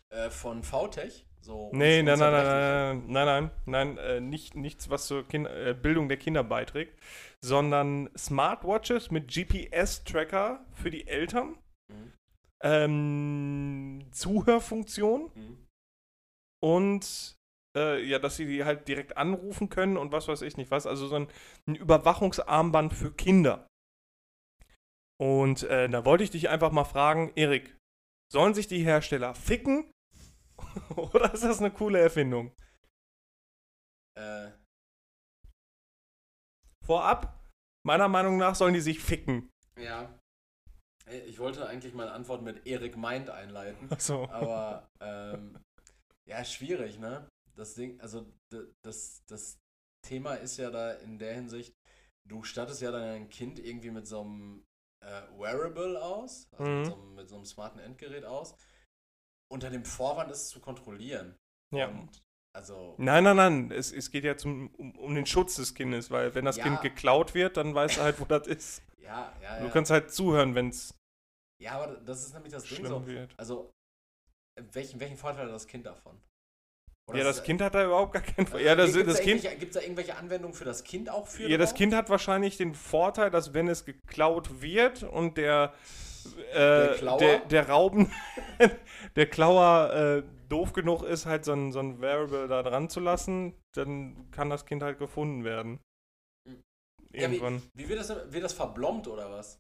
Äh, 0.10 0.30
von 0.30 0.64
VTech. 0.64 1.26
So 1.40 1.70
Nee, 1.74 2.02
nein, 2.04 2.20
nein, 2.20 2.32
nein, 2.32 3.04
nein, 3.08 3.26
nein, 3.26 3.52
nein, 3.66 3.98
äh, 3.98 4.22
nicht, 4.22 4.56
nichts, 4.56 4.90
was 4.90 5.08
zur 5.08 5.28
kind 5.28 5.46
äh, 5.48 5.76
Bildung 5.80 6.08
der 6.08 6.18
Kinder 6.18 6.44
beiträgt, 6.44 6.98
sondern 7.42 8.10
Smartwatches 8.18 9.12
mit 9.12 9.28
GPS-Tracker 9.28 10.66
für 10.74 10.90
die 10.90 11.06
Eltern, 11.08 11.58
Mhm. 11.90 12.14
Ähm, 12.64 14.08
Zuhörfunktion 14.12 15.32
Mhm. 15.36 15.68
und 16.64 17.36
äh, 17.76 18.04
ja, 18.06 18.20
dass 18.20 18.36
sie 18.38 18.46
die 18.46 18.64
halt 18.64 18.88
direkt 18.88 19.18
anrufen 19.18 19.70
können 19.70 19.98
und 19.98 20.12
was 20.12 20.28
weiß 20.28 20.42
ich 20.44 20.58
nicht 20.58 20.72
was, 20.72 20.86
also 20.88 21.08
so 21.08 21.16
ein, 21.16 21.28
ein 21.68 21.76
Überwachungsarmband 21.76 22.94
für 22.94 23.12
Kinder. 23.14 23.68
Und 25.20 25.64
äh, 25.64 25.90
da 25.90 26.06
wollte 26.06 26.24
ich 26.24 26.32
dich 26.32 26.50
einfach 26.50 26.72
mal 26.72 26.84
fragen, 26.86 27.32
Erik, 27.36 27.78
sollen 28.32 28.54
sich 28.54 28.68
die 28.68 28.84
Hersteller 28.84 29.36
ficken 29.36 29.92
oder 30.96 31.34
ist 31.34 31.44
das 31.44 31.60
eine 31.60 31.72
coole 31.72 32.00
Erfindung? 32.00 32.56
Äh, 34.18 34.52
Vorab, 36.86 37.40
meiner 37.86 38.08
Meinung 38.08 38.38
nach 38.38 38.56
sollen 38.56 38.74
die 38.74 38.82
sich 38.82 39.00
ficken. 39.00 39.50
ja. 39.78 40.18
Ich 41.28 41.40
wollte 41.40 41.68
eigentlich 41.68 41.94
meine 41.94 42.12
Antwort 42.12 42.42
mit 42.42 42.66
Erik 42.66 42.96
meint 42.98 43.30
einleiten. 43.30 43.92
Achso. 43.92 44.26
Aber 44.30 44.88
ähm, 45.02 45.60
ja, 46.26 46.44
schwierig, 46.46 46.98
ne? 47.00 47.28
Das 47.56 47.76
Ding, 47.76 48.00
also 48.02 48.26
das, 48.84 49.22
das 49.28 49.60
Thema 50.02 50.36
ist 50.36 50.58
ja 50.58 50.72
da 50.72 50.94
in 50.94 51.20
der 51.20 51.34
Hinsicht, 51.34 51.74
du 52.28 52.44
stattest 52.44 52.82
ja 52.82 52.92
dein 52.92 53.30
Kind 53.30 53.60
irgendwie 53.60 53.92
mit 53.92 54.08
so 54.08 54.22
einem 54.22 54.64
äh, 55.04 55.22
Wearable 55.38 56.02
aus, 56.02 56.48
also 56.52 56.64
Mhm. 56.72 56.78
mit, 56.80 56.86
so 56.88 56.94
einem, 56.94 57.16
mit 57.16 57.30
so 57.30 57.36
einem 57.36 57.46
smarten 57.46 57.80
Endgerät 57.80 58.26
aus, 58.26 58.56
unter 59.52 59.70
dem 59.70 59.86
Vorwand, 59.86 60.32
es 60.32 60.50
zu 60.50 60.60
kontrollieren. 60.62 61.38
Ja. 61.74 61.90
Und 61.90 62.23
also, 62.56 62.94
Nein, 62.98 63.24
nein, 63.24 63.36
nein, 63.36 63.72
es, 63.72 63.92
es 63.92 64.12
geht 64.12 64.24
ja 64.24 64.38
zum, 64.38 64.70
um, 64.76 64.92
um 64.98 65.16
den 65.16 65.26
Schutz 65.26 65.56
des 65.56 65.74
Kindes, 65.74 66.12
weil 66.12 66.34
wenn 66.36 66.46
das 66.46 66.58
Ja. 66.58 66.64
Kind 66.66 66.82
geklaut 66.82 67.34
wird, 67.34 67.58
dann 67.58 67.74
weißt 67.74 67.98
du 67.98 68.02
halt, 68.02 68.20
wo 68.20 68.26
das 68.26 68.48
ist. 68.48 68.82
ja, 69.02 69.34
ja, 69.42 69.60
Du 69.60 69.66
ja. 69.66 69.72
kannst 69.72 69.92
halt 69.92 70.12
zuhören, 70.12 70.56
wenn 70.56 70.70
es 70.70 70.94
ja, 71.62 71.74
aber 71.82 71.96
das 71.98 72.26
ist 72.26 72.34
nämlich 72.34 72.52
das 72.52 72.64
Ding 72.66 72.86
so. 72.86 73.06
wird. 73.08 73.34
Also, 73.38 73.70
welchen, 74.74 75.00
welchen 75.00 75.18
Vorteil 75.18 75.46
hat 75.46 75.54
das 75.54 75.66
Kind 75.68 75.86
davon? 75.86 76.20
Oder 77.10 77.20
Ja, 77.20 77.24
das 77.26 77.38
es- 77.38 77.44
Kind 77.44 77.62
hat 77.62 77.74
da 77.76 77.86
überhaupt 77.86 78.14
gar 78.14 78.22
keinen. 78.22 78.46
also, 78.48 78.58
Ja, 78.60 78.76
das, 78.76 78.94
gibt's 78.94 79.08
das 79.08 79.18
da 79.18 79.24
Kind. 79.24 79.36
irgendwelche- 79.44 79.58
Gibt's 79.60 79.74
da 79.76 79.82
irgendwelche 79.82 80.16
Anwendungen 80.18 80.54
für 80.56 80.66
das 80.66 80.84
Kind 80.84 81.10
auch 81.10 81.28
für? 81.28 81.48
Ja, 81.50 81.58
das? 81.58 81.74
Kind 81.74 81.94
hat 81.94 82.10
wahrscheinlich 82.10 82.58
den 82.58 82.76
Vorteil, 82.76 83.30
dass 83.32 83.54
wenn 83.54 83.68
es 83.68 83.86
geklaut 83.86 84.62
wird 84.62 85.04
und 85.04 85.38
der 85.38 85.74
äh, 86.26 86.54
Der 86.54 86.94
Klauer? 86.96 87.18
der, 87.18 87.40
der 87.40 87.70
Rauben, 87.70 88.12
der 89.16 89.26
Klauer 89.30 89.94
äh, 89.94 90.24
doof 90.50 90.74
genug 90.74 91.04
ist, 91.04 91.26
halt 91.26 91.46
so 91.46 91.54
ein, 91.54 91.72
so 91.72 91.80
ein 91.80 92.02
Variable 92.02 92.48
da 92.48 92.62
dran 92.64 92.90
zu 92.90 93.00
lassen, 93.00 93.54
dann 93.76 94.30
kann 94.32 94.50
das 94.50 94.66
Kind 94.66 94.84
halt 94.84 95.00
gefunden 95.00 95.44
werden. 95.44 95.80
Mhm. 96.48 96.62
Ja, 97.14 97.22
Irgendwann. 97.24 97.62
Wie 97.74 97.88
wird 97.90 98.00
das, 98.00 98.10
wird 98.32 98.44
das 98.44 98.54
verblombt 98.54 99.08
oder 99.08 99.32
was? 99.32 99.60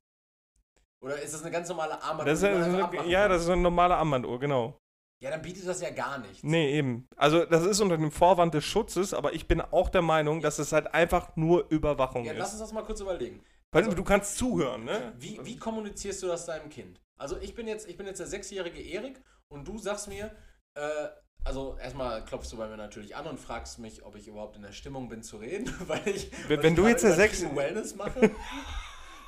Oder 1.04 1.22
ist 1.22 1.34
das 1.34 1.42
eine 1.42 1.52
ganz 1.52 1.68
normale 1.68 2.02
Armbanduhr? 2.02 2.26
Das 2.26 2.42
ist, 2.42 2.50
das 2.50 2.68
ist 2.68 2.74
eine, 2.74 2.84
abmachen 2.86 3.10
ja, 3.10 3.28
das 3.28 3.42
ist 3.44 3.50
eine 3.50 3.62
normale 3.62 3.96
Armbanduhr, 3.96 4.40
genau. 4.40 4.78
ja, 5.22 5.30
dann 5.32 5.42
bietet 5.42 5.68
das 5.68 5.82
ja 5.82 5.90
gar 5.90 6.18
nichts. 6.20 6.44
Nee, 6.44 6.78
eben. 6.78 7.08
Also, 7.18 7.46
das 7.46 7.66
ist 7.66 7.82
unter 7.82 7.98
dem 7.98 8.12
Vorwand 8.12 8.54
des 8.54 8.64
Schutzes, 8.64 9.14
aber 9.14 9.34
ich 9.34 9.48
bin 9.48 9.60
auch 9.60 9.90
der 9.90 10.02
Meinung, 10.02 10.40
dass 10.42 10.60
es 10.60 10.72
halt 10.72 10.94
einfach 10.94 11.36
nur 11.36 11.70
Überwachung 11.70 12.24
Ja, 12.24 12.32
lass 12.34 12.50
ist. 12.50 12.54
uns 12.54 12.62
das 12.62 12.74
mal 12.74 12.84
kurz 12.86 13.02
überlegen. 13.02 13.44
Also- 13.74 13.94
du 13.94 14.04
kannst 14.04 14.38
zuhören, 14.38 14.84
ne? 14.86 15.14
Wie, 15.18 15.40
wie 15.44 15.58
kommunizierst 15.58 16.22
du 16.24 16.28
das 16.28 16.46
deinem 16.46 16.70
Kind? 16.70 17.00
Also 17.18 17.38
ich 17.38 17.56
bin 17.56 17.68
jetzt, 17.68 17.88
ich 17.88 17.98
bin 17.98 18.06
jetzt 18.08 18.20
der 18.20 18.28
sechsjährige 18.28 18.82
Erik 18.82 19.22
und 19.50 19.68
du 19.68 19.78
sagst 19.78 20.08
mir, 20.08 20.36
äh, 20.76 21.08
also 21.46 21.78
erstmal 21.78 22.24
klopfst 22.26 22.50
du 22.52 22.58
bei 22.58 22.68
mir 22.68 22.78
natürlich 22.78 23.16
an 23.16 23.28
und 23.28 23.40
fragst 23.40 23.78
mich, 23.80 24.04
ob 24.04 24.16
ich 24.16 24.28
überhaupt 24.28 24.56
in 24.56 24.62
der 24.62 24.72
Stimmung 24.72 25.10
bin 25.10 25.24
zu 25.24 25.38
reden, 25.38 25.74
weil 25.88 26.08
ich, 26.08 26.32
Wenn- 26.48 26.58
weil 26.58 26.64
wenn 26.64 26.74
ich 26.74 26.80
du 26.80 26.88
jetzt 26.88 27.04
der 27.04 27.14
Sechs- 27.14 27.44
Wellness 27.56 27.96
mache. 27.96 28.32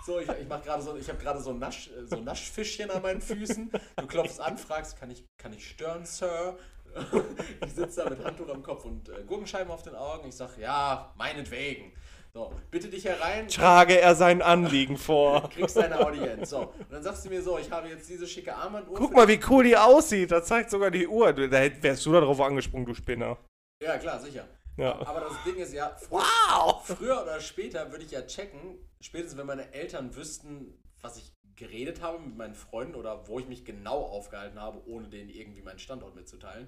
So, 0.05 0.19
ich, 0.19 0.29
ich 0.29 0.47
mach 0.47 0.61
gerade 0.61 0.83
so, 0.83 0.95
ich 0.95 1.09
habe 1.09 1.17
gerade 1.17 1.39
so 1.41 1.49
ein 1.49 1.57
Nasch, 1.57 1.89
so 2.05 2.17
Naschfischchen 2.17 2.91
an 2.91 3.01
meinen 3.01 3.21
Füßen. 3.21 3.71
Du 3.95 4.05
klopfst 4.05 4.39
an, 4.39 4.55
fragst, 4.55 4.97
kann 4.99 5.09
ich, 5.09 5.25
kann 5.39 5.51
ich 5.51 5.67
stören, 5.67 6.05
Sir? 6.05 6.59
Ich 7.65 7.73
sitze 7.73 8.03
da 8.03 8.09
mit 8.09 8.23
Handtuch 8.23 8.49
am 8.49 8.63
Kopf 8.63 8.85
und 8.85 9.09
äh, 9.09 9.23
Gurkenscheiben 9.25 9.71
auf 9.71 9.83
den 9.83 9.95
Augen. 9.95 10.27
Ich 10.27 10.35
sag, 10.35 10.57
ja, 10.57 11.13
meinetwegen. 11.17 11.93
So, 12.33 12.53
bitte 12.69 12.89
dich 12.89 13.05
herein. 13.05 13.47
Trage 13.47 13.99
er 13.99 14.13
sein 14.13 14.41
Anliegen 14.41 14.97
vor. 14.97 15.49
Kriegst 15.49 15.77
deine 15.77 16.05
Audienz. 16.05 16.49
So, 16.49 16.59
und 16.59 16.91
dann 16.91 17.01
sagst 17.01 17.25
du 17.25 17.29
mir 17.29 17.41
so, 17.41 17.57
ich 17.57 17.71
habe 17.71 17.87
jetzt 17.87 18.09
diese 18.09 18.27
schicke 18.27 18.53
Armbanduhr. 18.53 18.95
Guck 18.95 19.13
mal, 19.13 19.27
wie 19.27 19.39
cool 19.49 19.63
die 19.63 19.77
aussieht. 19.77 20.31
Da 20.31 20.43
zeigt 20.43 20.69
sogar 20.69 20.91
die 20.91 21.07
Uhr. 21.07 21.31
Da 21.31 21.49
wärst 21.49 22.05
du 22.05 22.11
da 22.11 22.19
drauf 22.19 22.41
angesprungen, 22.41 22.85
du 22.85 22.93
Spinner. 22.93 23.37
Ja, 23.81 23.97
klar, 23.97 24.19
sicher. 24.19 24.45
Ja. 24.77 24.99
Aber 25.05 25.21
das 25.21 25.33
Ding 25.45 25.55
ist 25.55 25.73
ja, 25.73 25.95
fr 25.95 26.11
Wow! 26.11 26.85
früher 26.85 27.21
oder 27.21 27.39
später 27.39 27.89
würde 27.91 28.03
ich 28.03 28.11
ja 28.11 28.21
checken, 28.23 28.77
spätestens 28.99 29.39
wenn 29.39 29.47
meine 29.47 29.71
Eltern 29.73 30.13
wüssten, 30.15 30.83
was 31.01 31.17
ich 31.17 31.31
geredet 31.55 32.01
habe 32.01 32.19
mit 32.19 32.37
meinen 32.37 32.55
Freunden 32.55 32.95
oder 32.95 33.27
wo 33.27 33.39
ich 33.39 33.47
mich 33.47 33.65
genau 33.65 34.01
aufgehalten 34.03 34.59
habe, 34.59 34.81
ohne 34.87 35.07
denen 35.09 35.29
irgendwie 35.29 35.61
meinen 35.61 35.79
Standort 35.79 36.15
mitzuteilen, 36.15 36.67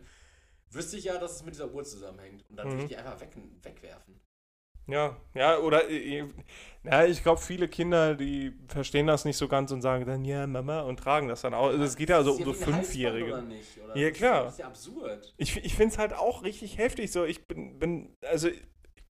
wüsste 0.72 0.98
ich 0.98 1.06
ja, 1.06 1.18
dass 1.20 1.38
es 1.38 1.44
mit 1.44 1.56
dieser 1.56 1.74
Uhr 1.74 1.84
zusammenhängt. 1.86 2.46
Und 2.50 2.58
dann 2.58 2.70
würde 2.70 2.78
Mhm. 2.78 2.82
ich 2.82 2.88
die 2.88 2.98
einfach 2.98 3.20
weg, 3.22 3.32
wegwerfen. 3.64 4.20
Ja, 4.90 5.18
ja, 5.34 5.58
oder 5.60 5.90
äh, 5.90 6.26
ja, 6.86 7.04
ich 7.06 7.22
glaube, 7.22 7.42
viele 7.42 7.68
Kinder, 7.68 8.16
die 8.16 8.54
verstehen 8.70 9.06
das 9.06 9.26
nicht 9.26 9.36
so 9.36 9.50
ganz 9.50 9.70
und 9.74 9.82
sagen 9.82 10.06
dann, 10.06 10.24
ja, 10.24 10.48
Mama, 10.48 10.80
und 10.82 10.98
tragen 10.98 11.28
das 11.28 11.42
dann 11.42 11.54
auch. 11.54 11.68
Also 11.68 11.84
es 11.84 11.98
geht 11.98 12.08
ja 12.10 12.16
also 12.16 12.32
um 12.32 12.44
so 12.46 12.54
Fünfjährige. 12.54 13.26
Oder 13.34 13.42
nicht, 13.42 13.78
oder? 13.84 13.98
Ja, 13.98 14.12
klar. 14.12 14.44
Das 14.46 14.54
ist 14.54 14.60
ja 14.60 14.68
absurd. 14.68 15.34
Ich, 15.38 15.58
ich 15.58 15.76
finde 15.76 15.92
es 15.94 15.98
halt 15.98 16.14
auch 16.14 16.44
richtig 16.44 16.78
heftig. 16.78 17.12
So, 17.12 17.26
ich 17.26 17.46
bin, 17.48 17.78
bin, 17.80 18.16
also 18.22 18.48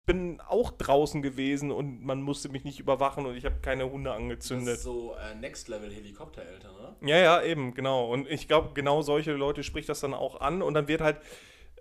bin 0.06 0.42
auch 0.42 0.72
draußen 0.72 1.22
gewesen 1.22 1.72
und 1.72 2.04
man 2.04 2.22
musste 2.22 2.50
mich 2.50 2.64
nicht 2.64 2.80
überwachen 2.80 3.26
und 3.26 3.36
ich 3.36 3.46
habe 3.46 3.60
keine 3.62 3.90
Hunde 3.90 4.10
Das 4.10 4.18
angezündet. 4.18 4.76
ist 4.76 4.84
so 4.84 5.16
äh, 5.16 5.36
Next-Level-Helikoptereltern, 5.36 6.76
oder? 6.76 6.96
Ja, 7.02 7.18
ja, 7.18 7.42
eben, 7.44 7.74
genau. 7.74 8.12
Und 8.12 8.28
ich 8.30 8.48
glaube, 8.48 8.72
genau 8.74 9.02
solche 9.02 9.34
Leute 9.34 9.64
spricht 9.64 9.90
das 9.90 10.02
dann 10.02 10.14
auch 10.14 10.42
an 10.42 10.62
und 10.62 10.74
dann 10.74 10.88
wird 10.88 11.02
halt 11.02 11.22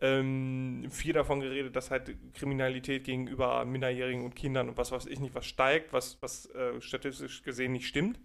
ähm, 0.00 0.87
viel 0.90 1.12
davon 1.12 1.40
geredet, 1.40 1.76
dass 1.76 1.90
halt 1.90 2.16
Kriminalität 2.35 3.04
gegenüber 3.04 3.64
Minderjährigen 3.64 4.24
und 4.24 4.35
Kindern 4.35 4.68
und 4.68 4.76
was 4.76 4.92
weiß 4.92 5.06
ich 5.06 5.20
nicht, 5.20 5.35
was 5.35 5.46
steigt, 5.46 5.92
was, 5.92 6.18
was 6.20 6.46
äh, 6.54 6.80
statistisch 6.80 7.42
gesehen 7.42 7.72
nicht 7.72 7.87
stimmt. 7.87 8.20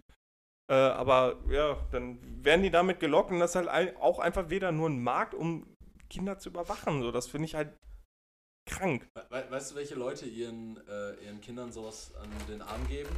Äh, 0.70 0.74
aber 0.74 1.38
ja, 1.50 1.76
dann 1.92 2.18
werden 2.44 2.62
die 2.62 2.70
damit 2.70 3.00
gelockt 3.00 3.30
und 3.30 3.38
das 3.40 3.54
ist 3.54 3.68
halt 3.70 3.96
auch 3.96 4.18
einfach 4.18 4.50
wieder 4.50 4.70
nur 4.70 4.88
ein 4.88 5.02
Markt, 5.02 5.34
um 5.34 5.66
Kinder 6.10 6.38
zu 6.38 6.50
überwachen. 6.50 7.02
So, 7.02 7.10
das 7.10 7.26
finde 7.26 7.46
ich 7.46 7.54
halt 7.54 7.72
krank. 8.68 9.08
We 9.14 9.22
we 9.30 9.50
weißt 9.50 9.72
du, 9.72 9.74
welche 9.76 9.94
Leute 9.94 10.26
ihren, 10.26 10.76
äh, 10.86 11.14
ihren 11.24 11.40
Kindern 11.40 11.72
sowas 11.72 12.12
an 12.22 12.28
den 12.48 12.62
Arm 12.62 12.86
geben? 12.88 13.10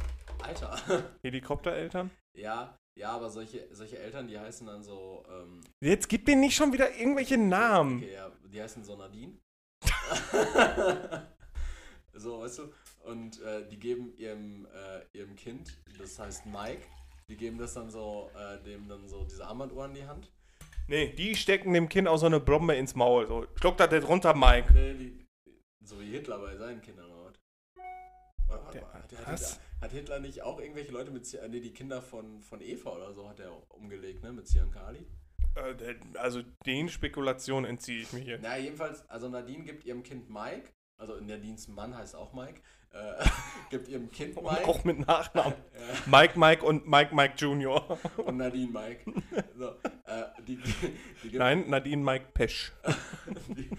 Alter. 0.43 0.77
Helikoptereltern? 1.23 2.09
ja, 2.33 2.77
ja, 2.95 3.11
aber 3.11 3.29
solche, 3.29 3.67
solche 3.71 3.99
Eltern, 3.99 4.27
die 4.27 4.37
heißen 4.37 4.67
dann 4.67 4.83
so, 4.83 5.23
ähm, 5.29 5.61
Jetzt 5.79 6.09
gib 6.09 6.25
denen 6.25 6.41
nicht 6.41 6.55
schon 6.55 6.73
wieder 6.73 6.93
irgendwelche 6.97 7.37
Namen. 7.37 7.97
okay, 7.97 8.13
ja, 8.13 8.31
die 8.51 8.61
heißen 8.61 8.83
so 8.83 8.97
Nadine. 8.97 9.37
so, 12.13 12.41
weißt 12.41 12.59
du? 12.59 12.73
Und 13.05 13.41
äh, 13.41 13.67
die 13.69 13.79
geben 13.79 14.13
ihrem, 14.17 14.65
äh, 14.65 15.17
ihrem 15.17 15.35
Kind, 15.35 15.77
das 15.97 16.19
heißt 16.19 16.45
Mike, 16.45 16.85
die 17.29 17.37
geben 17.37 17.57
das 17.57 17.73
dann 17.73 17.89
so, 17.89 18.29
äh, 18.35 18.61
dem 18.63 18.87
dann 18.87 19.07
so 19.07 19.23
diese 19.23 19.45
Armbanduhr 19.47 19.85
in 19.85 19.93
die 19.93 20.05
Hand. 20.05 20.29
Nee, 20.87 21.13
die 21.13 21.35
stecken 21.35 21.73
dem 21.73 21.87
Kind 21.87 22.07
auch 22.07 22.17
so 22.17 22.25
eine 22.25 22.39
Bombe 22.41 22.75
ins 22.75 22.95
Maul. 22.95 23.25
So, 23.27 23.47
schluck 23.55 23.77
das 23.77 23.91
jetzt 23.91 24.07
runter, 24.07 24.35
Mike. 24.35 24.73
Nee, 24.73 24.93
die, 24.95 25.20
so 25.83 25.99
wie 25.99 26.11
Hitler 26.11 26.39
bei 26.39 26.55
seinen 26.57 26.81
Kindern? 26.81 27.09
Oder 27.11 27.33
warte 28.47 28.77
Der- 28.79 28.81
mal, 28.87 28.93
hat, 28.93 29.27
hat, 29.27 29.59
hat 29.81 29.91
Hitler 29.91 30.19
nicht 30.19 30.41
auch 30.41 30.59
irgendwelche 30.59 30.91
Leute 30.91 31.11
mit, 31.11 31.27
nee, 31.49 31.59
die 31.59 31.73
Kinder 31.73 32.01
von, 32.01 32.41
von 32.41 32.61
Eva 32.61 32.91
oder 32.91 33.13
so 33.13 33.27
hat 33.29 33.39
er 33.39 33.51
umgelegt, 33.71 34.23
ne, 34.23 34.31
mit 34.33 34.47
Ziankali? 34.47 35.05
Äh, 35.55 35.75
der- 35.75 35.95
also 36.21 36.41
den 36.65 36.89
Spekulationen 36.89 37.69
entziehe 37.69 38.01
ich 38.01 38.13
mich 38.13 38.25
jetzt. 38.25 38.43
Na, 38.43 38.57
jedenfalls, 38.57 39.09
also 39.09 39.29
Nadine 39.29 39.63
gibt 39.63 39.85
ihrem 39.85 40.03
Kind 40.03 40.29
Mike, 40.29 40.69
also 40.97 41.19
Nadines 41.19 41.67
Mann 41.67 41.95
heißt 41.95 42.15
auch 42.15 42.33
Mike, 42.33 42.61
äh, 42.91 43.23
gibt 43.69 43.87
ihrem 43.87 44.09
Kind 44.11 44.35
Und 44.37 44.43
Mike. 44.45 44.65
auch 44.67 44.83
mit 44.83 44.99
Nachnamen. 44.99 45.53
äh, 45.73 46.09
Mike, 46.09 46.37
Mike 46.37 46.65
und 46.65 46.87
Mike, 46.87 47.15
Mike 47.15 47.33
Junior. 47.37 47.97
und 48.17 48.37
Nadine 48.37 48.71
Mike. 48.71 49.11
So, 49.55 49.69
äh, 50.05 50.23
die, 50.45 50.57
die, 51.23 51.37
Nein, 51.37 51.69
Nadine 51.69 52.03
Mike 52.03 52.25
Pesch. 52.33 52.73
die, 53.47 53.69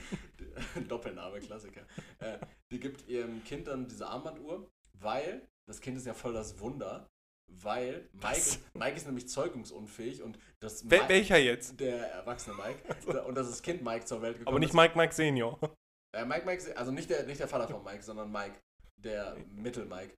Doppelname, 0.88 1.40
Klassiker. 1.40 1.82
Äh, 2.20 2.38
die 2.70 2.80
gibt 2.80 3.08
ihrem 3.08 3.42
Kind 3.44 3.68
dann 3.68 3.86
diese 3.88 4.06
Armbanduhr, 4.06 4.68
weil 4.94 5.46
das 5.66 5.80
Kind 5.80 5.96
ist 5.96 6.06
ja 6.06 6.14
voll 6.14 6.32
das 6.32 6.58
Wunder, 6.60 7.08
weil 7.48 8.08
Mike, 8.12 8.36
ist, 8.38 8.74
Mike 8.74 8.96
ist 8.96 9.06
nämlich 9.06 9.28
zeugungsunfähig 9.28 10.22
und 10.22 10.38
das 10.60 10.88
Wel 10.90 11.00
Mike- 11.00 11.08
welcher 11.10 11.36
jetzt? 11.38 11.78
der 11.78 12.10
erwachsene 12.12 12.56
Mike 12.56 13.22
und 13.26 13.34
dass 13.34 13.48
das 13.48 13.62
Kind 13.62 13.82
Mike 13.82 14.04
zur 14.06 14.22
Welt 14.22 14.38
gekommen 14.38 14.48
Aber 14.54 14.58
nicht 14.60 14.70
ist. 14.70 14.74
Mike, 14.76 14.96
Mike 14.96 15.14
Senior. 15.14 15.58
Äh, 16.14 16.26
Mike 16.26 16.44
Mike, 16.44 16.76
also 16.76 16.92
nicht 16.92 17.08
der, 17.08 17.24
nicht 17.24 17.40
der 17.40 17.48
Vater 17.48 17.66
von 17.66 17.82
Mike, 17.82 18.02
sondern 18.02 18.30
Mike, 18.30 18.60
der 18.98 19.34
Mittel-Mike. 19.54 20.14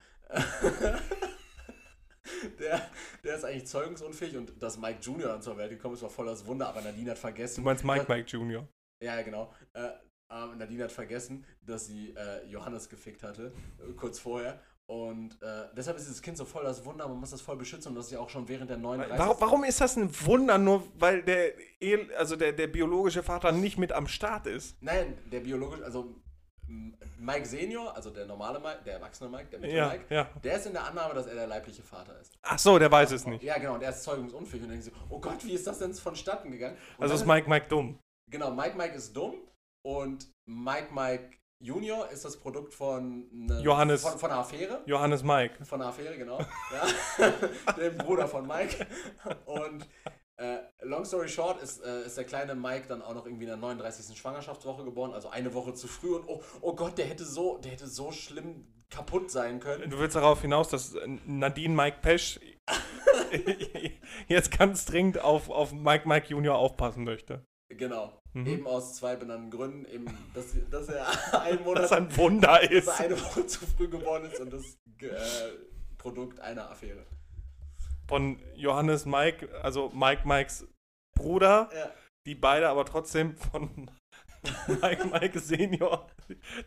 der, 2.59 2.90
der 3.22 3.37
ist 3.37 3.44
eigentlich 3.44 3.66
zeugungsunfähig 3.68 4.37
und 4.37 4.61
dass 4.61 4.76
Mike 4.78 4.98
Junior 5.02 5.28
dann 5.28 5.42
zur 5.42 5.57
Welt 5.57 5.70
gekommen 5.70 5.94
ist, 5.94 6.02
war 6.02 6.11
voll 6.11 6.26
das 6.26 6.44
Wunder, 6.46 6.68
aber 6.68 6.80
Nadine 6.80 7.11
hat 7.12 7.16
Du 7.18 7.20
vergessen. 7.20 7.62
meinst 7.62 7.85
Mike, 7.85 8.07
Mike 8.09 8.28
Junior. 8.28 8.66
Ja, 9.02 9.20
genau. 9.22 9.52
Äh, 9.74 9.90
ähm, 10.35 10.59
Nadine 10.59 10.85
hat 10.85 10.92
vergessen, 10.92 11.44
dass 11.62 11.87
sie 11.87 12.14
äh, 12.16 12.44
Johannes 12.47 12.88
gefickt 12.88 13.23
hatte, 13.23 13.53
äh, 13.79 13.92
kurz 13.92 14.18
vorher. 14.18 14.61
Und 14.87 15.40
äh, 15.40 15.68
deshalb 15.75 15.97
ist 15.97 16.07
dieses 16.07 16.20
Kind 16.20 16.37
so 16.37 16.44
voll 16.44 16.64
das 16.64 16.85
Wunder, 16.85 17.09
man 17.09 17.18
muss 17.18 17.31
das 17.31 17.40
voll 17.40 17.57
beschützen 17.57 17.88
und 17.90 17.94
das 17.94 18.07
ist 18.07 18.12
ja 18.12 18.18
auch 18.18 18.29
schon 18.29 18.47
während 18.49 18.68
der 18.68 18.77
39. 18.77 19.18
Warum, 19.18 19.37
warum 19.40 19.64
ist 19.64 19.81
das 19.81 19.97
ein 19.97 20.11
Wunder, 20.27 20.59
nur 20.59 20.83
weil 20.99 21.23
der, 21.23 21.53
also 22.18 22.37
der, 22.37 22.53
der 22.53 22.66
biologische 22.66 23.23
Vater 23.23 23.51
nicht 23.51 23.79
mit 23.79 23.92
am 23.92 24.07
Start 24.07 24.47
ist? 24.47 24.77
Nein, 24.83 25.16
der 25.33 25.40
biologische, 25.40 25.85
also 25.85 26.14
Mike 27.18 27.47
Senior, 27.47 27.97
also 27.97 28.11
der 28.11 28.27
normale 28.27 28.59
Mike, 28.61 28.81
der 28.85 28.94
erwachsene 28.94 29.31
Mike, 29.31 29.47
der 29.51 29.61
Ja, 29.70 29.87
Mittel-Mike, 29.88 30.14
ja. 30.14 30.31
der 30.42 30.57
ist 30.57 30.66
in 30.66 30.73
der 30.75 30.85
Annahme, 30.85 31.14
dass 31.14 31.27
er 31.27 31.35
der 31.35 31.47
leibliche 31.47 31.83
Vater 31.83 32.20
ist. 32.20 32.37
Ach 32.42 32.59
so, 32.59 32.79
der 32.79 32.92
weiß 32.92 33.12
es 33.12 33.27
nicht. 33.27 33.42
Ja, 33.42 33.57
genau, 33.59 33.75
und 33.75 33.83
er 33.83 33.90
ist 33.90 34.03
zeugungsunfähig 34.03 34.62
und 34.64 34.68
denkt 34.68 34.85
so, 34.85 34.90
oh 35.09 35.18
Gott, 35.18 35.42
wie 35.47 35.53
ist 35.53 35.66
das 35.66 35.79
denn 35.79 35.94
vonstatten 35.94 36.51
gegangen? 36.51 36.77
Und 36.99 37.05
Also 37.05 37.14
ist 37.14 37.27
Mike, 37.27 37.49
Mike 37.49 37.68
dumm. 37.68 37.99
Genau, 38.31 38.51
Mike 38.51 38.77
Mike 38.77 38.94
ist 38.94 39.16
dumm 39.16 39.35
und 39.85 40.31
Mike 40.47 40.92
Mike 40.92 41.38
Junior 41.61 42.11
ist 42.11 42.25
das 42.25 42.37
Produkt 42.37 42.75
von, 42.75 43.27
ne, 43.31 43.61
Johannes. 43.62 44.03
von, 44.03 44.18
von 44.18 44.31
einer 44.31 44.40
Affäre. 44.40 44.83
Johannes 44.87 45.23
Mike. 45.23 45.64
Von 45.64 45.81
einer 45.81 45.90
Affäre, 45.90 46.16
genau. 46.18 46.38
Ja. 46.38 47.73
Dem 47.79 47.97
Bruder 47.97 48.29
von 48.29 48.47
Mike. 48.47 48.87
Und 49.47 49.88
äh, 50.37 50.59
long 50.83 51.05
story 51.05 51.29
short 51.29 51.62
ist, 51.62 51.83
äh, 51.83 52.05
ist 52.05 52.18
der 52.18 52.25
kleine 52.25 52.55
Mike 52.55 52.87
dann 52.88 53.01
auch 53.01 53.14
noch 53.14 53.25
irgendwie 53.25 53.44
in 53.44 53.51
der 53.51 53.57
39. 53.57 54.18
Schwangerschaftswoche 54.18 54.85
geboren, 54.85 55.14
also 55.14 55.31
eine 55.31 55.55
Woche 55.55 55.73
zu 55.75 55.87
früh. 55.87 56.14
Und 56.14 56.25
oh, 56.27 56.42
oh 56.61 56.75
Gott, 56.75 56.99
der 56.99 57.07
hätte 57.07 57.25
so, 57.25 57.59
der 57.59 57.73
hätte 57.73 57.87
so 57.87 58.12
schlimm 58.12 58.66
kaputt 58.90 59.31
sein 59.31 59.59
können. 59.61 59.88
Du 59.90 59.99
willst 59.99 60.16
darauf 60.16 60.42
hinaus, 60.42 60.68
dass 60.68 60.94
Nadine 61.25 61.75
Mike 61.75 61.99
Pesch 62.03 62.40
jetzt 64.29 64.57
ganz 64.57 64.85
dringend 64.85 65.20
auf, 65.20 65.51
auf 65.51 65.73
Mike, 65.73 66.07
Mike 66.09 66.27
Junior 66.29 66.57
aufpassen 66.57 67.05
möchte. 67.05 67.47
Genau. 67.77 68.21
Mhm. 68.33 68.47
Eben 68.47 68.67
aus 68.67 68.95
zwei 68.97 69.17
benannten 69.17 69.51
Gründen. 69.51 69.85
Eben, 69.87 70.07
dass, 70.35 70.47
dass 70.71 70.89
er 70.89 71.07
einen 71.41 71.63
Monat 71.63 71.85
Was 71.85 71.93
ein 71.93 72.17
Wunder 72.17 72.59
dass 72.63 72.71
ist. 72.71 72.89
er 72.89 73.01
eine 73.01 73.21
Woche 73.21 73.47
zu 73.47 73.67
früh 73.67 73.89
geboren 73.89 74.25
ist 74.25 74.41
und 74.41 74.53
das 74.53 74.77
äh, 75.01 75.09
Produkt 75.99 76.41
einer 76.41 76.70
Affäre. 76.70 77.05
Von 78.09 78.39
Johannes 78.55 79.07
Mike, 79.07 79.49
also 79.62 79.91
Mike 79.95 80.27
Mikes 80.29 80.66
Bruder, 81.16 81.70
Ja. 81.75 81.91
die 82.27 82.35
beide 82.35 82.68
aber 82.68 82.85
trotzdem 82.85 83.37
von 83.37 83.89
Mike 84.83 85.07
Mike 85.07 85.39
Senior 85.41 86.07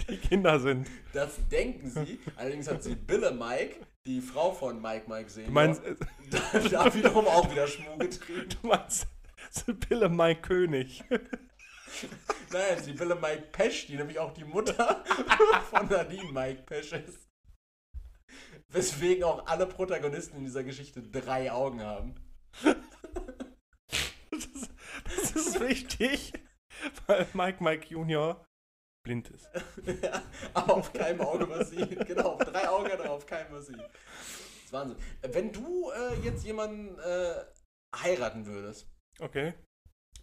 die 0.09 0.17
Kinder 0.17 0.59
sind. 0.59 0.89
Das 1.13 1.35
denken 1.49 1.89
sie. 1.91 2.19
Allerdings 2.35 2.67
hat 2.69 2.81
sie 2.81 2.95
Bille 2.95 3.31
Mike, 3.31 3.75
die 4.07 4.19
Frau 4.21 4.51
von 4.51 4.81
Mike 4.81 5.07
Mike 5.07 5.29
sehen. 5.29 5.45
Du 5.47 5.51
meinst, 5.51 5.83
äh, 5.83 5.95
da, 6.31 6.59
da 6.85 6.93
wiederum 6.95 7.27
auch 7.27 7.49
wieder 7.51 7.67
Schmuh 7.67 7.97
getrieben. 7.97 8.49
du 8.61 8.67
meinst 8.67 9.05
Sibylle 9.51 10.09
Mike 10.09 10.41
König. 10.41 11.03
Nein, 12.51 12.83
die 12.85 12.93
Bille 12.93 13.15
Mike 13.15 13.47
Pesch, 13.51 13.87
die 13.87 13.95
nämlich 13.95 14.19
auch 14.19 14.33
die 14.33 14.43
Mutter 14.43 15.03
von 15.69 15.87
Nadine 15.87 16.31
Mike 16.31 16.63
Pesch 16.63 16.93
ist. 16.93 17.27
Weswegen 18.69 19.23
auch 19.23 19.47
alle 19.47 19.65
Protagonisten 19.65 20.37
in 20.37 20.43
dieser 20.43 20.63
Geschichte 20.63 21.01
drei 21.01 21.51
Augen 21.51 21.81
haben. 21.81 22.15
Das 24.29 24.45
ist, 24.45 24.69
das 25.05 25.31
ist 25.31 25.59
wichtig, 25.61 26.33
weil 27.05 27.25
Mike 27.33 27.63
Mike 27.63 27.87
Junior 27.87 28.45
blind 29.03 29.29
ist. 29.29 29.49
Ja, 30.03 30.21
aber 30.53 30.75
auf 30.75 30.91
keinem 30.91 31.21
Auge 31.21 31.49
was 31.49 31.69
sieht. 31.69 32.05
Genau, 32.05 32.33
auf 32.33 32.43
drei 32.43 32.67
Augen 32.67 32.91
hat 32.91 32.99
er 32.99 33.11
auf 33.11 33.25
keinem 33.25 33.53
was 33.53 33.67
sieht. 33.67 33.79
Das 33.79 34.65
ist 34.65 34.73
Wahnsinn. 34.73 34.97
Wenn 35.21 35.53
du 35.53 35.89
äh, 35.91 36.15
jetzt 36.23 36.43
jemanden 36.43 36.99
äh, 36.99 37.45
heiraten 37.95 38.45
würdest, 38.45 38.89
Okay. 39.19 39.53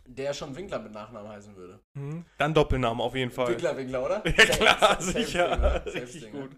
der 0.06 0.34
schon 0.34 0.54
Winkler 0.54 0.78
mit 0.78 0.92
Nachnamen 0.92 1.30
heißen 1.30 1.56
würde. 1.56 1.80
Mhm. 1.94 2.24
Dann 2.38 2.52
Doppelnamen 2.54 3.00
auf 3.00 3.14
jeden 3.14 3.30
Fall. 3.30 3.48
Winkler, 3.48 3.76
Winkler, 3.76 4.04
oder? 4.04 4.22
Ja 4.26 4.44
klar, 4.44 5.00
safe 5.00 5.24
sicher. 5.24 5.82
Safe 5.84 6.02
Richtig 6.02 6.30
gut. 6.30 6.50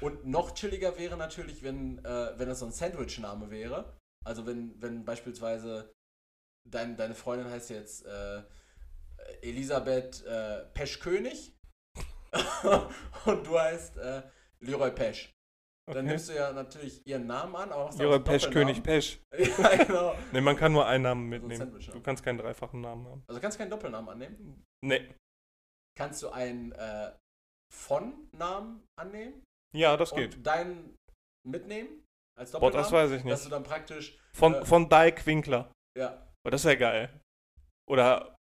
Und 0.00 0.26
noch 0.26 0.54
chilliger 0.54 0.98
wäre 0.98 1.16
natürlich, 1.16 1.62
wenn, 1.62 2.04
äh, 2.04 2.38
wenn 2.38 2.48
das 2.48 2.60
so 2.60 2.66
ein 2.66 2.72
Sandwich-Name 2.72 3.50
wäre. 3.50 3.96
Also 4.24 4.46
wenn, 4.46 4.80
wenn 4.80 5.04
beispielsweise 5.04 5.92
dein, 6.68 6.96
deine 6.96 7.14
Freundin 7.14 7.50
heißt 7.50 7.70
jetzt 7.70 8.06
äh, 8.06 8.42
Elisabeth 9.42 10.24
äh, 10.24 10.64
Peschkönig 10.74 11.52
und 13.26 13.46
du 13.46 13.58
heißt 13.58 13.96
äh, 13.98 14.22
Leroy 14.60 14.90
Pesch. 14.90 15.32
Dann 15.86 15.96
Okay. 15.98 16.06
nimmst 16.06 16.28
du 16.28 16.34
ja 16.34 16.52
natürlich 16.52 17.04
ihren 17.06 17.26
Namen 17.26 17.56
an, 17.56 17.72
aber 17.72 17.84
machst 17.86 17.98
Ihre 18.00 18.20
Pesch. 18.20 18.48
König 18.50 18.82
Pesch. 18.84 19.20
ja, 19.36 19.76
genau. 19.84 20.14
Ne, 20.32 20.40
man 20.40 20.56
kann 20.56 20.72
nur 20.72 20.86
einen 20.86 21.02
Namen 21.02 21.28
mitnehmen. 21.28 21.78
Du 21.92 22.00
kannst 22.00 22.22
keinen 22.22 22.38
dreifachen 22.38 22.80
Namen 22.80 23.06
haben. 23.06 23.24
Also 23.26 23.40
kannst 23.40 23.58
du 23.58 23.62
keinen 23.62 23.70
Doppelnamen 23.70 24.08
annehmen. 24.08 24.64
Ne. 24.84 25.14
Kannst 25.98 26.22
du 26.22 26.30
einen 26.30 26.72
äh, 26.72 27.12
von-Namen 27.74 28.82
annehmen 28.98 29.42
Ja, 29.74 29.96
das 29.96 30.14
geht. 30.14 30.36
und 30.36 30.46
deinen 30.46 30.96
mitnehmen 31.46 32.04
als 32.38 32.52
Boah, 32.52 32.60
Doppelnamen, 32.60 32.84
das 32.84 32.92
weiß 32.92 33.10
ich 33.10 33.22
dass 33.24 33.40
nicht. 33.40 33.44
du 33.46 33.50
dann 33.50 33.62
praktisch 33.64 34.18
Von, 34.34 34.54
äh, 34.54 34.64
von 34.64 34.88
Dijk 34.88 35.26
Winkler. 35.26 35.70
ja 35.98 36.26
Oh, 36.46 36.50
das 36.50 36.64
wäre 36.64 36.76
geil. 36.76 37.20
Oder 37.88 38.34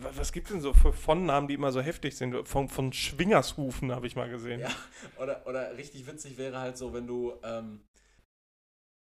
was 0.00 0.32
gibt 0.32 0.50
denn 0.50 0.60
so 0.60 0.72
für 0.74 0.92
Von-Namen, 0.92 1.48
die 1.48 1.54
immer 1.54 1.72
so 1.72 1.80
heftig 1.80 2.16
sind? 2.16 2.46
Von, 2.48 2.68
von 2.68 2.92
Schwingershufen 2.92 3.92
habe 3.92 4.06
ich 4.06 4.16
mal 4.16 4.28
gesehen. 4.28 4.60
Ja. 4.60 4.70
oder 5.18 5.46
oder 5.46 5.76
richtig 5.76 6.06
witzig 6.06 6.36
wäre 6.38 6.58
halt 6.58 6.76
so, 6.76 6.92
wenn 6.94 7.06
du 7.06 7.34
ähm, 7.42 7.80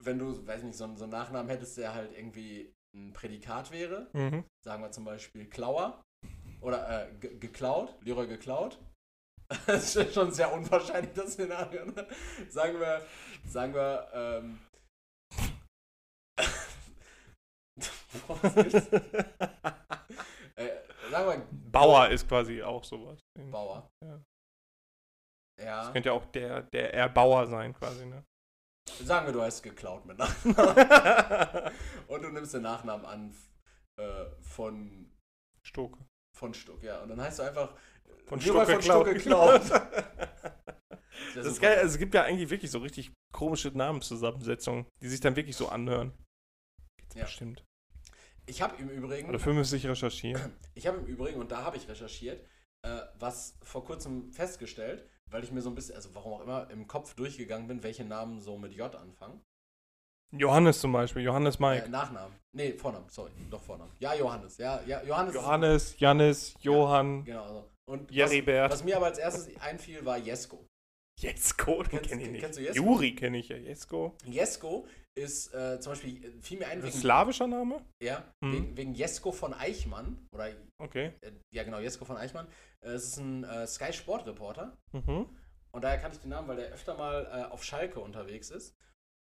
wenn 0.04 0.18
du 0.18 0.46
weiß 0.46 0.62
nicht 0.62 0.76
so, 0.76 0.84
einen- 0.84 0.96
so 0.96 1.04
einen 1.04 1.12
Nachnamen 1.12 1.50
hättest, 1.50 1.76
der 1.78 1.94
halt 1.94 2.16
irgendwie 2.16 2.72
ein 2.94 3.12
Prädikat 3.12 3.70
wäre, 3.72 4.08
Mhm. 4.12 4.44
sagen 4.64 4.82
wir 4.82 4.90
zum 4.92 5.04
Beispiel 5.04 5.46
Klauer 5.46 6.02
oder 6.60 7.08
äh, 7.08 7.12
ge- 7.20 7.38
geklaut, 7.38 7.94
Leroy 8.04 8.26
geklaut. 8.26 8.78
Das 9.66 9.96
ist 9.96 10.12
schon 10.14 10.30
sehr 10.30 10.52
unwahrscheinlich, 10.52 11.12
das 11.14 11.32
Szenario. 11.32 11.86
Ne? 11.86 12.06
Sagen 12.50 12.78
wir, 12.78 13.00
sagen 13.46 13.72
wir, 13.74 14.06
ähm, 14.12 14.58
Was 18.28 18.54
wir 21.10 21.46
Bauer 21.70 22.08
ist 22.08 22.28
quasi 22.28 22.62
auch 22.62 22.84
sowas. 22.84 23.20
Bauer. 23.50 23.90
Ja. 24.04 24.20
Ja. 25.60 25.82
Das 25.82 25.92
könnte 25.92 26.08
ja 26.10 26.12
auch 26.12 26.24
der, 26.26 26.62
der 26.62 26.94
Erbauer 26.94 27.46
sein, 27.46 27.74
quasi, 27.74 28.06
ne? 28.06 28.24
Sagen 29.02 29.26
wir, 29.26 29.32
du 29.32 29.42
hast 29.42 29.62
geklaut 29.62 30.06
mit 30.06 30.18
Nachnamen. 30.18 31.72
Und 32.08 32.22
du 32.22 32.28
nimmst 32.30 32.54
den 32.54 32.62
Nachnamen 32.62 33.04
an 33.04 33.34
äh, 33.98 34.24
von, 34.40 35.10
Stoke. 35.62 35.98
von 36.34 36.54
Stuck, 36.54 36.82
ja. 36.82 37.02
Und 37.02 37.10
dann 37.10 37.20
heißt 37.20 37.40
du 37.40 37.42
einfach 37.42 37.74
Von 38.26 38.40
Stuck 38.40 38.82
Stuck 38.82 39.04
geklaut. 39.06 39.62
das 41.34 41.46
ist 41.46 41.60
geil. 41.60 41.76
Also, 41.78 41.94
es 41.94 41.98
gibt 41.98 42.14
ja 42.14 42.22
eigentlich 42.22 42.50
wirklich 42.50 42.70
so 42.70 42.78
richtig 42.78 43.12
komische 43.32 43.68
Namenszusammensetzungen, 43.68 44.86
die 45.02 45.08
sich 45.08 45.20
dann 45.20 45.36
wirklich 45.36 45.56
so 45.56 45.68
anhören. 45.68 46.12
Gibt's 46.98 47.16
Ja. 47.16 47.24
bestimmt. 47.24 47.64
Ich 48.48 48.62
habe 48.62 48.74
im 48.80 48.88
Übrigen, 48.88 49.32
Dafür 49.32 49.52
müsste 49.54 49.76
ich 49.76 49.86
recherchieren. 49.86 50.40
ich 50.74 50.86
habe 50.86 50.98
im 50.98 51.06
Übrigen, 51.06 51.38
und 51.38 51.52
da 51.52 51.62
habe 51.64 51.76
ich 51.76 51.86
recherchiert, 51.88 52.44
äh, 52.82 53.00
was 53.18 53.56
vor 53.62 53.84
kurzem 53.84 54.32
festgestellt, 54.32 55.06
weil 55.30 55.44
ich 55.44 55.52
mir 55.52 55.60
so 55.60 55.68
ein 55.68 55.74
bisschen, 55.74 55.94
also 55.96 56.14
warum 56.14 56.32
auch 56.32 56.40
immer, 56.40 56.68
im 56.70 56.86
Kopf 56.86 57.14
durchgegangen 57.14 57.68
bin, 57.68 57.82
welche 57.82 58.04
Namen 58.04 58.40
so 58.40 58.56
mit 58.56 58.72
J 58.72 58.94
anfangen. 58.96 59.40
Johannes 60.32 60.80
zum 60.80 60.92
Beispiel, 60.92 61.22
Johannes 61.22 61.56
Äh, 61.56 61.62
Mike. 61.62 61.88
Nachnamen. 61.90 62.34
Nee, 62.52 62.72
Vornamen, 62.74 63.08
sorry, 63.08 63.30
doch 63.50 63.62
Vornamen. 63.62 63.92
Ja, 63.98 64.14
Johannes. 64.14 64.58
Ja, 64.58 64.80
ja 64.86 65.02
Johannes. 65.02 65.34
ist- 65.34 65.40
Johannes, 65.40 65.94
Jannis, 66.00 66.54
Johann, 66.60 67.24
Genau. 67.24 67.42
Also. 67.44 67.70
Und 67.86 68.10
Jeribert. 68.10 68.70
was, 68.70 68.80
was 68.80 68.84
mir 68.84 68.96
aber 68.96 69.06
als 69.06 69.18
erstes 69.18 69.48
einfiel, 69.60 70.04
war 70.04 70.18
Jesko. 70.18 70.66
Jesko, 71.18 71.82
den 71.82 71.90
Kennst- 71.90 72.08
kenne 72.10 72.22
ich 72.22 72.30
nicht. 72.30 72.40
kennst 72.42 72.58
du 72.58 72.62
Jesko? 72.62 72.76
Juri 72.84 73.14
kenne 73.14 73.38
ich 73.38 73.48
ja. 73.48 73.56
Jesko. 73.56 74.14
Jesko 74.26 74.86
ist 75.18 75.52
äh, 75.54 75.78
zum 75.80 75.92
Beispiel, 75.92 76.24
äh, 76.24 76.40
fiel 76.42 76.58
mir 76.58 76.68
ein 76.68 76.82
wegen, 76.82 76.92
slawischer 76.92 77.46
Name? 77.46 77.84
ja, 78.02 78.24
Mhm. 78.40 78.52
wegen, 78.52 78.76
wegen 78.76 78.94
Jesko 78.94 79.32
von 79.32 79.52
Eichmann. 79.54 80.26
Oder, 80.32 80.50
Okay. 80.78 81.12
äh, 81.20 81.32
ja 81.50 81.64
genau, 81.64 81.78
Jesko 81.78 82.04
von 82.04 82.16
Eichmann. 82.16 82.46
Äh, 82.80 82.90
es 82.90 83.04
ist 83.08 83.16
ein 83.18 83.44
äh, 83.44 83.66
Sky 83.66 83.92
Sport 83.92 84.26
Reporter. 84.26 84.76
Mhm. 84.92 85.26
Und 85.72 85.84
daher 85.84 85.98
kannte 85.98 86.16
ich 86.16 86.22
den 86.22 86.30
Namen, 86.30 86.48
weil 86.48 86.56
der 86.56 86.68
öfter 86.72 86.96
mal 86.96 87.26
äh, 87.26 87.52
auf 87.52 87.62
Schalke 87.64 88.00
unterwegs 88.00 88.50
ist. 88.50 88.74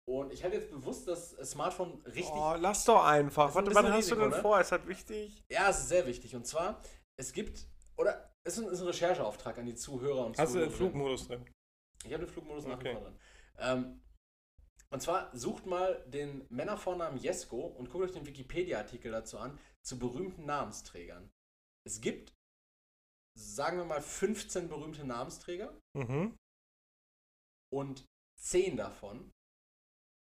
Und 0.08 0.32
ich 0.32 0.44
hatte 0.44 0.56
jetzt 0.56 0.70
bewusst 0.72 1.08
das 1.08 1.32
Smartphone 1.50 2.02
richtig. 2.06 2.32
Oh, 2.34 2.56
lass 2.58 2.86
doch 2.86 3.04
einfach. 3.04 3.54
Ein 3.56 3.66
wann 3.76 3.92
hast 3.92 4.10
du 4.10 4.16
Risiko, 4.16 4.22
denn 4.22 4.30
ne? 4.30 4.36
vor? 4.42 4.62
Ist 4.62 4.72
das 4.72 4.88
wichtig? 4.88 5.44
Ja, 5.50 5.70
es 5.70 5.80
ist 5.80 5.90
sehr 5.90 6.06
wichtig. 6.06 6.34
Und 6.36 6.48
zwar, 6.48 6.82
es 7.18 7.34
gibt, 7.34 7.68
oder 7.98 8.32
es 8.46 8.58
ist 8.58 8.64
ein, 8.64 8.70
ist 8.72 8.80
ein 8.80 8.88
Rechercheauftrag 8.88 9.58
an 9.58 9.66
die 9.66 9.76
Zuhörer 9.76 10.26
und 10.28 10.38
Hast 10.38 10.56
du 10.56 10.60
den. 10.60 10.70
Flugmodus 10.72 11.28
drin? 11.28 11.46
Ich 12.06 12.14
habe 12.14 12.24
den 12.26 12.32
Flugmodus 12.32 12.66
nach 12.66 12.78
wie 12.80 12.88
Okay. 12.90 12.94
vor 12.94 13.02
drin. 13.02 13.16
Ähm, 13.60 14.02
und 14.94 15.02
zwar 15.02 15.36
sucht 15.36 15.66
mal 15.66 16.04
den 16.08 16.46
Männervornamen 16.50 17.20
Jesko 17.20 17.60
und 17.66 17.90
guckt 17.90 18.06
euch 18.06 18.12
den 18.12 18.26
Wikipedia-Artikel 18.26 19.12
dazu 19.12 19.38
an, 19.38 19.60
zu 19.86 20.00
berühmten 20.00 20.46
Namensträgern. 20.46 21.30
Es 21.86 22.02
gibt, 22.02 22.34
sagen 23.38 23.78
wir 23.78 23.86
mal, 23.86 24.02
15 24.02 24.68
berühmte 24.70 25.04
Namensträger 25.06 25.78
Mhm. 25.96 26.36
und 27.74 28.06
10 28.40 28.78
davon 28.78 29.32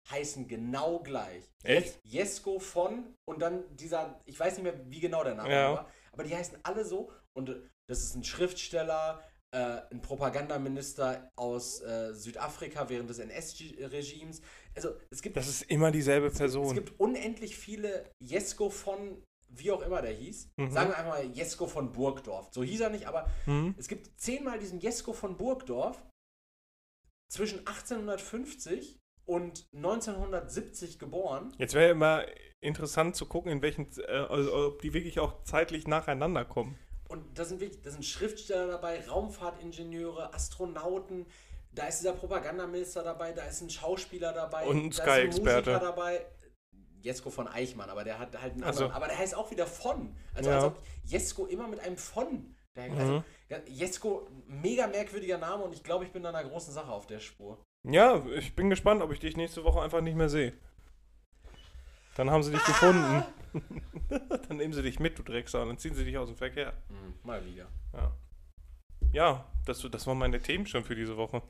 heißen 0.09 0.47
genau 0.47 0.99
gleich. 0.99 1.43
Echt? 1.63 1.99
Jesko 2.03 2.59
von 2.59 3.15
und 3.27 3.39
dann 3.39 3.75
dieser, 3.75 4.21
ich 4.25 4.39
weiß 4.39 4.55
nicht 4.57 4.63
mehr, 4.63 4.89
wie 4.91 4.99
genau 4.99 5.23
der 5.23 5.35
Name 5.35 5.51
Ja. 5.51 5.73
war, 5.73 5.91
aber 6.11 6.23
die 6.23 6.35
heißen 6.35 6.59
alle 6.63 6.85
so 6.85 7.11
und 7.35 7.49
das 7.87 8.03
ist 8.03 8.15
ein 8.15 8.23
Schriftsteller, 8.23 9.23
äh, 9.51 9.81
ein 9.91 10.01
Propagandaminister 10.01 11.29
aus 11.35 11.81
äh, 11.81 12.13
Südafrika 12.13 12.89
während 12.89 13.09
des 13.09 13.19
NS-Regimes. 13.19 14.41
Also 14.75 14.89
es 15.09 15.21
gibt, 15.21 15.37
Das 15.37 15.47
ist 15.47 15.63
immer 15.63 15.91
dieselbe 15.91 16.27
es 16.27 16.37
Person. 16.37 16.73
gibt 16.73 16.99
unendlich 16.99 17.55
viele 17.57 18.09
Jesko 18.19 18.69
von, 18.69 19.23
wie 19.49 19.71
auch 19.71 19.81
immer 19.81 20.01
der 20.01 20.11
hieß. 20.11 20.49
Mhm. 20.57 20.71
Sagen 20.71 20.89
wir 20.89 20.97
einfach 20.97 21.13
mal 21.13 21.25
Jesko 21.25 21.67
von 21.67 21.91
Burgdorf. 21.93 22.49
So 22.51 22.63
hieß 22.63 22.81
er 22.81 22.89
nicht, 22.89 23.07
aber 23.07 23.29
Mhm. 23.45 23.75
es 23.77 23.87
gibt 23.87 24.19
zehnmal 24.19 24.59
diesen 24.59 24.79
Jesko 24.79 25.13
von 25.13 25.37
Burgdorf 25.37 26.03
zwischen 27.31 27.59
1850 27.67 28.99
und 29.25 29.65
1970 29.73 30.99
geboren. 30.99 31.53
Jetzt 31.57 31.73
wäre 31.73 31.91
immer 31.91 32.25
interessant 32.61 33.15
zu 33.15 33.25
gucken, 33.25 33.51
in 33.51 33.61
welchen, 33.61 33.87
äh, 33.99 34.11
also, 34.11 34.67
ob 34.67 34.81
die 34.81 34.93
wirklich 34.93 35.19
auch 35.19 35.43
zeitlich 35.43 35.87
nacheinander 35.87 36.45
kommen. 36.45 36.77
Und 37.07 37.37
da 37.37 37.45
sind 37.45 37.59
wirklich, 37.61 37.81
da 37.81 37.91
sind 37.91 38.03
Schriftsteller 38.05 38.67
dabei, 38.67 39.05
Raumfahrtingenieure, 39.07 40.33
Astronauten, 40.33 41.25
da 41.71 41.87
ist 41.87 41.99
dieser 41.99 42.13
Propagandaminister 42.13 43.03
dabei, 43.03 43.31
da 43.33 43.43
ist 43.43 43.61
ein 43.61 43.69
Schauspieler 43.69 44.31
dabei, 44.33 44.65
Und 44.65 44.77
ein 44.85 44.89
da 44.91 44.95
Sky-Experte. 45.03 45.69
Musiker 45.71 45.79
dabei. 45.79 46.25
Jesko 47.01 47.29
von 47.29 47.47
Eichmann, 47.47 47.89
aber 47.91 48.03
der 48.03 48.17
hat 48.17 48.41
halt 48.41 48.53
einen 48.53 48.63
Ach 48.63 48.73
so. 48.73 48.85
anderen, 48.85 48.91
aber 48.93 49.07
der 49.07 49.17
heißt 49.19 49.35
auch 49.35 49.51
wieder 49.51 49.67
von. 49.67 50.15
Also 50.33 50.49
Ja. 50.49 50.55
als 50.55 50.65
ob 50.65 50.81
Jesko 51.03 51.45
immer 51.45 51.67
mit 51.67 51.79
einem 51.79 51.97
von. 51.97 52.55
Also, 52.75 52.95
Mhm. 53.13 53.23
Jesko, 53.67 54.27
mega 54.47 54.87
merkwürdiger 54.87 55.37
Name 55.37 55.63
und 55.63 55.73
ich 55.73 55.83
glaube, 55.83 56.03
ich 56.05 56.11
bin 56.11 56.23
da 56.23 56.29
einer 56.29 56.43
großen 56.43 56.73
Sache 56.73 56.91
auf 56.91 57.05
der 57.05 57.19
Spur. 57.19 57.63
Ja, 57.87 58.25
ich 58.35 58.55
bin 58.55 58.69
gespannt, 58.71 59.03
ob 59.03 59.11
ich 59.11 59.19
dich 59.19 59.37
nächste 59.37 59.63
Woche 59.63 59.81
einfach 59.81 60.01
nicht 60.01 60.15
mehr 60.17 60.29
sehe. 60.29 60.53
Dann 62.15 62.31
haben 62.31 62.43
sie 62.43 62.51
dich 62.51 62.63
gefunden. 62.63 63.23
dann 64.47 64.57
nehmen 64.57 64.73
sie 64.73 64.81
dich 64.81 64.99
mit, 64.99 65.17
du 65.19 65.23
Drecksau, 65.23 65.63
dann 65.65 65.77
ziehen 65.77 65.93
sie 65.93 66.05
dich 66.05 66.17
aus 66.17 66.27
dem 66.27 66.37
Verkehr. 66.37 66.73
Hm, 66.87 67.13
mal 67.23 67.45
wieder. 67.45 67.67
Ja, 67.93 68.11
ja 69.11 69.51
das, 69.65 69.85
das 69.89 70.07
waren 70.07 70.17
meine 70.17 70.41
Themen 70.41 70.65
schon 70.65 70.83
für 70.83 70.95
diese 70.95 71.17
Woche. 71.17 71.41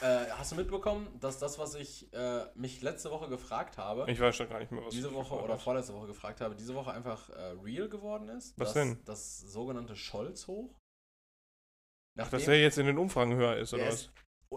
Äh, 0.00 0.26
hast 0.30 0.52
du 0.52 0.56
mitbekommen, 0.56 1.08
dass 1.18 1.38
das, 1.38 1.58
was 1.58 1.74
ich 1.74 2.12
äh, 2.12 2.44
mich 2.54 2.80
letzte 2.80 3.10
Woche 3.10 3.28
gefragt 3.28 3.76
habe, 3.76 4.10
Ich 4.10 4.20
weiß 4.20 4.36
schon 4.36 4.48
gar 4.48 4.60
nicht 4.60 4.70
mehr, 4.70 4.84
was 4.84 4.94
diese 4.94 5.12
Woche 5.12 5.34
oder 5.34 5.54
hast. 5.54 5.64
vorletzte 5.64 5.94
Woche 5.94 6.06
gefragt 6.06 6.40
habe, 6.40 6.54
diese 6.54 6.74
Woche 6.74 6.92
einfach 6.92 7.28
äh, 7.30 7.56
real 7.62 7.88
geworden 7.88 8.28
ist? 8.28 8.56
Was 8.58 8.68
das, 8.68 8.74
denn? 8.74 8.98
Das 9.04 9.40
sogenannte 9.40 9.96
Scholz 9.96 10.46
hoch. 10.46 10.74
Ach, 12.18 12.28
dass 12.30 12.44
der 12.44 12.60
jetzt 12.60 12.78
in 12.78 12.86
den 12.86 12.98
Umfragen 12.98 13.34
höher 13.34 13.56
ist, 13.56 13.72
oder 13.74 13.84
der 13.84 13.92
was? 13.92 14.02
ist, 14.02 14.12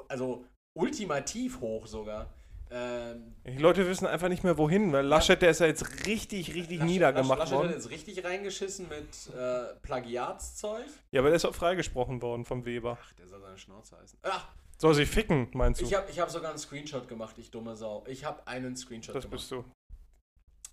also 0.08 0.46
ultimativ 0.78 1.60
hoch 1.60 1.88
sogar. 1.88 2.32
Ähm, 2.76 3.36
Die 3.46 3.58
Leute 3.60 3.88
wissen 3.88 4.08
einfach 4.08 4.30
nicht 4.30 4.44
mehr 4.44 4.58
wohin, 4.58 4.92
weil 4.94 5.06
Laschet, 5.06 5.40
der 5.42 5.52
ist 5.52 5.60
ja 5.60 5.68
jetzt 5.68 6.08
richtig, 6.08 6.56
richtig 6.56 6.80
Laschet- 6.80 6.86
niedergemacht 6.86 7.38
Laschet 7.40 7.54
hat 7.54 7.60
worden. 7.60 7.72
jetzt 7.74 7.90
richtig 7.92 8.24
reingeschissen 8.24 8.88
mit 8.90 9.36
äh, 9.36 9.76
Plagiatszeug. 9.84 10.86
Ja, 11.12 11.22
aber 11.22 11.30
der 11.30 11.36
ist 11.36 11.46
auch 11.46 11.54
freigesprochen 11.54 12.22
worden 12.24 12.46
vom 12.46 12.66
Weber. 12.66 12.98
Ach, 13.00 13.14
der 13.14 13.28
soll 13.28 13.42
seine 13.42 13.58
Schnauze 13.58 13.96
heißen. 14.00 14.18
Ach, 14.24 14.48
Soll 14.80 14.96
sich 14.96 15.08
ficken, 15.08 15.50
meinst 15.54 15.82
du? 15.82 15.86
ich 15.86 15.94
habe 15.94 16.10
ich 16.10 16.20
hab 16.20 16.32
sogar 16.32 16.50
einen 16.50 16.58
Screenshot 16.60 17.08
gemacht, 17.08 17.38
ich 17.38 17.52
dumme 17.52 17.76
Sau. 17.76 18.04
Ich 18.08 18.26
habe 18.26 18.46
einen 18.48 18.76
Screenshot 18.76 19.14
das 19.16 19.24
gemacht. 19.26 19.38
bist 19.40 19.52
du. 19.52 19.64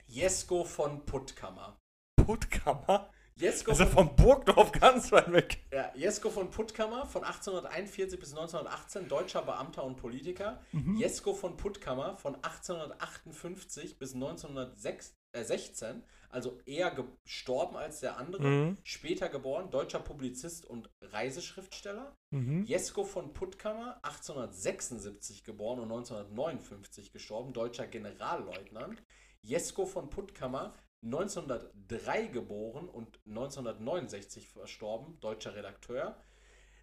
Jesko 0.09 0.65
von 0.65 1.05
Puttkammer. 1.05 1.77
Puttkammer? 2.17 3.11
Jesko 3.41 3.71
er 3.71 3.87
von 3.87 4.09
vom 4.09 4.17
Burgdorf 4.17 4.73
ganz 4.73 5.11
weit 5.13 5.33
weg? 5.33 5.59
Ja, 5.73 5.91
Jesko 5.95 6.31
von 6.31 6.51
Puttkammer 6.51 7.07
von 7.07 7.25
1841 7.25 8.21
bis 8.21 8.31
1918, 8.31 9.09
deutscher 9.09 9.43
Beamter 9.43 9.85
und 9.85 9.97
Politiker. 9.97 10.61
Mhm. 10.73 10.97
Jesko 10.97 11.33
von 11.33 11.57
Puttkammer 11.57 12.17
von 12.17 12.35
1858 12.37 13.99
bis 13.99 14.15
1906 14.15 15.17
äh, 15.33 15.45
16, 15.45 16.03
also 16.29 16.61
eher 16.67 16.91
gestorben 16.91 17.77
als 17.77 18.01
der 18.01 18.19
andere. 18.19 18.47
Mhm. 18.47 18.77
Später 18.85 19.29
geboren, 19.29 19.71
deutscher 19.71 20.01
Publizist 20.01 20.67
und 20.67 20.91
Reiseschriftsteller. 21.01 22.17
Mhm. 22.31 22.65
Jesko 22.65 23.05
von 23.05 23.33
Puttkammer, 23.33 23.99
1876 24.03 25.45
geboren 25.45 25.81
und 25.81 25.91
1959 25.91 27.13
gestorben, 27.13 27.53
deutscher 27.53 27.87
Generalleutnant. 27.87 29.03
Jesko 29.43 29.87
von 29.87 30.11
Puttkammer, 30.11 30.75
1903 31.03 32.27
geboren 32.27 32.89
und 32.89 33.21
1969 33.27 34.49
verstorben, 34.49 35.19
deutscher 35.21 35.55
Redakteur. 35.55 36.23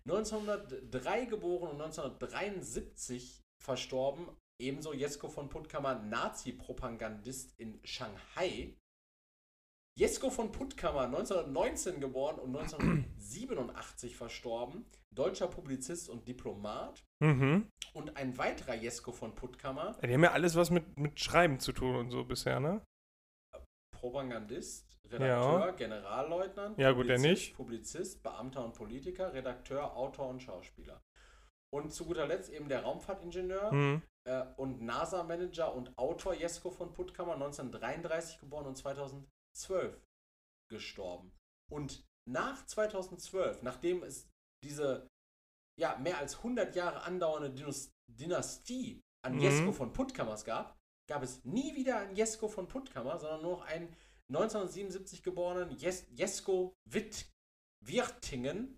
1903 0.06 1.26
geboren 1.26 1.72
und 1.72 1.82
1973 1.82 3.44
verstorben, 3.62 4.30
ebenso 4.60 4.94
Jesko 4.94 5.28
von 5.28 5.50
Puttkammer, 5.50 5.96
Nazi-Propagandist 5.96 7.54
in 7.60 7.80
Shanghai. 7.84 8.76
Jesko 9.98 10.30
von 10.30 10.52
Puttkammer, 10.52 11.02
1919 11.02 12.00
geboren 12.00 12.40
und 12.40 12.56
1987 12.56 14.16
verstorben, 14.16 14.86
deutscher 15.12 15.48
Publizist 15.48 16.10
und 16.10 16.28
Diplomat. 16.28 17.04
Mhm. 17.20 17.68
Und 17.94 18.16
ein 18.16 18.38
weiterer 18.38 18.76
Jesko 18.76 19.12
von 19.12 19.34
Puttkammer, 19.34 19.98
Die 20.04 20.14
haben 20.14 20.24
ja 20.24 20.32
alles 20.32 20.56
was 20.56 20.70
mit, 20.70 20.98
mit 20.98 21.20
Schreiben 21.20 21.60
zu 21.60 21.72
tun 21.72 21.96
und 21.96 22.12
so 22.12 22.24
bisher, 22.24 22.60
ne? 22.60 22.84
Propagandist, 24.00 24.86
Redakteur, 25.06 25.60
Ja. 25.68 25.72
Generalleutnant, 25.72 26.78
Ja, 26.78 26.92
gut, 26.92 27.04
Publizist, 27.08 27.26
nicht. 27.26 27.56
Beamter 27.56 28.24
Beamter 28.24 28.64
und 28.66 28.74
Politiker, 28.74 29.34
Redakteur, 29.34 29.96
Autor 29.96 30.28
und 30.30 30.42
Schauspieler. 30.42 31.02
Und 31.74 31.92
zu 31.92 32.06
guter 32.06 32.28
Letzt 32.28 32.50
eben 32.52 32.70
der 32.70 32.84
Raumfahrtingenieur 32.84 33.72
Mhm. 33.72 34.02
äh, 34.28 34.46
und 34.58 34.82
NASA-Manager 34.82 35.74
und 35.74 35.98
Autor 35.98 36.34
Jesko 36.34 36.70
von 36.72 36.94
Puttkammer, 36.94 37.34
1933 37.36 38.40
geboren 38.40 38.66
und 38.68 38.78
2012 38.78 40.02
gestorben. 40.70 41.32
Und 41.72 42.04
nach 42.30 42.66
2012, 42.66 43.62
nachdem 43.64 44.04
es 44.04 44.30
diese 44.64 45.08
ja, 45.80 45.96
mehr 45.98 46.18
als 46.18 46.38
100 46.38 46.76
Jahre 46.76 47.04
andauernde 47.04 47.52
Dinos 47.52 47.92
Dynastie 48.10 49.00
an 49.24 49.36
Mhm. 49.36 49.42
Jesko 49.42 49.72
von 49.72 49.94
Puttkammers 49.94 50.44
gab, 50.44 50.76
gab 51.08 51.24
es 51.24 51.44
nie 51.46 51.76
wieder 51.76 52.00
einen 52.00 52.16
Jesko 52.16 52.48
von 52.48 52.68
Puttkammer, 52.68 53.18
sondern 53.20 53.42
nur 53.42 53.52
noch 53.58 53.66
einen 53.66 53.88
1977 54.30 55.24
geborenen 55.24 55.72
Jes 55.78 56.06
Jesko 56.12 56.76
Witt 56.86 57.32
Wirtingen, 57.86 58.78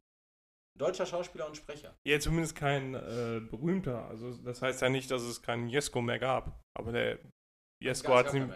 deutscher 0.77 1.05
Schauspieler 1.05 1.47
und 1.47 1.57
Sprecher. 1.57 1.95
Ja, 2.05 2.19
zumindest 2.19 2.55
kein 2.55 2.93
äh, 2.93 3.41
berühmter. 3.41 4.05
Also 4.05 4.33
das 4.37 4.61
heißt 4.61 4.81
ja 4.81 4.89
nicht, 4.89 5.09
dass 5.09 5.23
es 5.23 5.41
keinen 5.41 5.67
Jesko 5.69 6.01
mehr 6.01 6.19
gab. 6.19 6.61
Aber 6.77 6.91
der 6.91 7.19
Jesko 7.81 8.13
Es 8.13 8.25
hat 8.25 8.33
nie, 8.33 8.47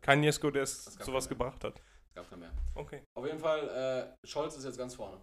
kein 0.00 0.22
Jesko, 0.22 0.50
der 0.50 0.62
es 0.64 0.84
sowas 0.84 1.28
gebracht 1.28 1.62
hat. 1.64 1.80
Es 2.08 2.14
gab 2.14 2.28
keinen 2.28 2.40
mehr. 2.40 2.52
Okay. 2.74 3.02
Auf 3.16 3.26
jeden 3.26 3.38
Fall, 3.38 4.16
äh, 4.22 4.26
Scholz 4.26 4.56
ist 4.56 4.64
jetzt 4.64 4.78
ganz 4.78 4.94
vorne. 4.94 5.22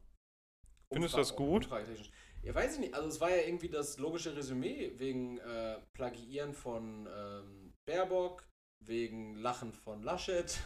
Findest 0.93 1.15
du 1.15 1.17
das 1.17 1.35
gut? 1.35 1.65
Ja, 2.43 2.55
weiß 2.55 2.75
ich 2.75 2.79
nicht. 2.79 2.93
Also 2.93 3.09
es 3.09 3.19
war 3.19 3.29
ja 3.29 3.43
irgendwie 3.45 3.67
das 3.67 3.97
logische 3.97 4.35
Resümee 4.35 4.93
wegen 4.95 5.39
äh, 5.39 5.81
Plagiieren 5.93 6.53
von 6.53 7.09
ähm, 7.13 7.73
Baerbock, 7.87 8.45
wegen 8.85 9.35
Lachen 9.35 9.73
von 9.73 10.03
Laschet. 10.03 10.59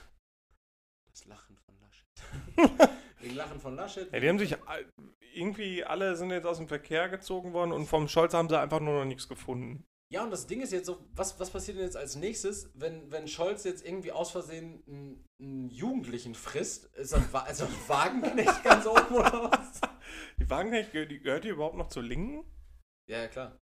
Das 1.14 1.26
Lachen 1.26 1.56
von 1.58 1.76
Laschet. 1.80 2.90
wegen 3.20 3.36
Lachen 3.36 3.60
von 3.60 3.76
Laschet. 3.76 4.12
Ja, 4.12 4.20
die 4.20 4.28
haben 4.28 4.40
sich 4.40 4.56
irgendwie 5.34 5.84
alle 5.84 6.16
sind 6.16 6.32
jetzt 6.32 6.46
aus 6.48 6.58
dem 6.58 6.68
Verkehr 6.68 7.10
gezogen 7.10 7.54
worden 7.54 7.72
und 7.72 7.86
vom 7.86 8.08
Scholz 8.08 8.34
haben 8.34 8.50
sie 8.50 8.60
einfach 8.60 8.80
nur 8.80 9.00
noch 9.00 9.06
nichts 9.06 9.28
gefunden. 9.28 9.86
Ja, 10.12 10.24
und 10.24 10.32
das 10.32 10.46
Ding 10.46 10.62
ist 10.62 10.74
jetzt 10.74 10.88
so, 10.88 11.08
was, 11.14 11.40
was 11.40 11.50
passiert 11.52 11.78
denn 11.78 11.86
jetzt 11.86 11.96
als 11.96 12.16
nächstes, 12.18 12.70
wenn, 12.74 13.10
wenn 13.12 13.30
Scholz 13.30 13.64
jetzt 13.64 13.86
irgendwie 13.86 14.12
aus 14.12 14.32
Versehen 14.32 14.84
einen, 14.86 15.26
einen 15.40 15.70
Jugendlichen 15.70 16.36
frisst? 16.36 16.86
Ist 16.96 17.14
Wa- 17.32 17.46
ist 17.48 17.62
Wagenknecht 17.88 18.62
ganz 18.64 18.86
oben 18.86 19.16
oder 19.16 19.52
was? 19.52 19.80
Die 20.38 20.50
Wagenknecht, 20.50 20.94
die, 20.94 21.20
gehört 21.20 21.46
die 21.46 21.50
überhaupt 21.50 21.78
noch 21.78 21.88
zur 21.88 22.04
Linken? 22.04 22.44
Ja, 23.10 23.20
ja, 23.20 23.28
klar. 23.30 23.58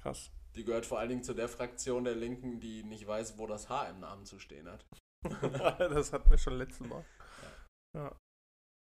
Krass. 0.00 0.30
Die 0.58 0.64
gehört 0.64 0.86
vor 0.86 0.98
allen 0.98 1.08
Dingen 1.08 1.22
zu 1.22 1.34
der 1.34 1.48
Fraktion 1.48 2.02
der 2.02 2.16
Linken, 2.16 2.58
die 2.58 2.82
nicht 2.82 3.06
weiß, 3.06 3.38
wo 3.38 3.46
das 3.46 3.68
H 3.68 3.88
im 3.90 4.00
Namen 4.00 4.24
zu 4.26 4.40
stehen 4.40 4.68
hat. 4.68 4.84
das 5.78 6.12
hatten 6.12 6.30
wir 6.30 6.38
schon 6.38 6.58
letztes 6.58 6.86
Mal. 6.86 7.04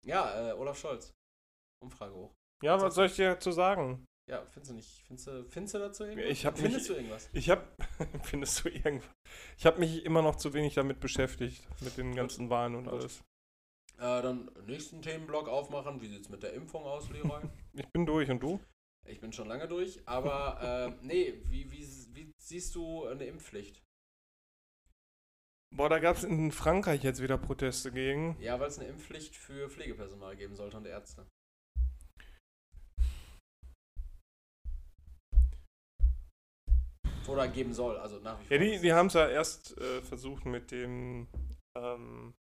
Ja, 0.07 0.51
äh, 0.51 0.53
Olaf 0.53 0.79
Scholz. 0.79 1.13
Umfrage 1.83 2.15
hoch. 2.15 2.35
Ja, 2.63 2.81
was 2.81 2.95
soll 2.95 3.07
ich 3.07 3.17
dir 3.17 3.31
dazu 3.31 3.53
sagen? 3.53 4.05
Ja, 4.31 4.45
findest 4.47 4.71
du 4.71 4.75
nicht? 4.77 5.03
Findest 5.07 5.27
du, 5.27 5.45
findest 5.49 5.75
du 5.75 5.79
dazu 5.79 6.05
irgendwas? 6.05 6.31
Ich 6.31 6.47
hab 6.47 6.59
Findest 6.59 6.77
mich- 6.77 6.87
du 6.89 6.95
irgendwas? 6.95 7.31
Ich 7.33 7.51
habe, 7.51 7.67
findest 8.23 8.65
du 8.65 8.69
irgendwas? 8.69 9.11
Ich 9.57 9.67
habe 9.67 9.81
mich 9.81 10.05
immer 10.05 10.23
noch 10.23 10.37
zu 10.37 10.53
wenig 10.53 10.75
damit 10.75 11.01
beschäftigt, 11.01 11.67
mit 11.81 11.97
den 11.97 12.15
ganzen 12.15 12.51
Wahlen 12.51 12.75
und 12.77 12.85
Gut. 12.85 12.93
alles. 12.93 13.21
Äh, 13.99 14.23
dann 14.23 14.51
nächsten 14.67 15.03
Themenblock 15.03 15.49
aufmachen. 15.49 16.01
Wie 16.01 16.09
sieht's 16.09 16.29
mit 16.29 16.43
der 16.43 16.53
Impfung 16.53 16.85
aus, 16.85 17.09
Leroy? 17.11 17.43
Ich 17.75 17.89
bin 17.93 18.07
durch 18.07 18.31
und 18.31 18.41
du? 18.43 18.61
Ich 19.07 19.21
bin 19.21 19.33
schon 19.33 19.49
lange 19.49 19.69
durch, 19.69 20.01
aber 20.07 20.95
äh, 21.01 21.05
nee, 21.05 21.41
wie, 21.45 21.71
wie, 21.71 21.87
wie 22.15 22.33
siehst 22.39 22.75
du 22.75 23.07
eine 23.07 23.25
Impfpflicht? 23.25 23.83
Boah, 25.75 25.89
da 25.89 25.99
gab 25.99 26.17
es 26.17 26.25
in 26.25 26.53
Frankreich 26.53 27.03
jetzt 27.03 27.23
wieder 27.23 27.39
Proteste 27.39 27.93
gegen. 27.93 28.37
Ja, 28.41 28.61
weil 28.61 28.69
es 28.69 28.79
eine 28.79 28.89
Impfpflicht 28.89 29.35
für 29.35 29.71
Pflegepersonal 29.71 30.37
geben 30.37 30.55
sollte 30.55 30.77
und 30.77 30.87
Ärzte. 30.87 31.27
Oder 37.27 37.49
geben 37.49 37.73
soll, 37.73 37.97
also 37.97 38.19
nach 38.19 38.39
wie 38.41 38.47
vor. 38.47 38.57
Ja, 38.57 38.63
die, 38.63 38.81
die 38.81 38.93
haben 38.93 39.07
es 39.07 39.15
ja 39.15 39.29
erst 39.29 39.79
äh, 39.79 40.03
versucht 40.03 40.45
mit 40.45 40.71
dem. 40.71 41.29
Ähm 41.75 42.35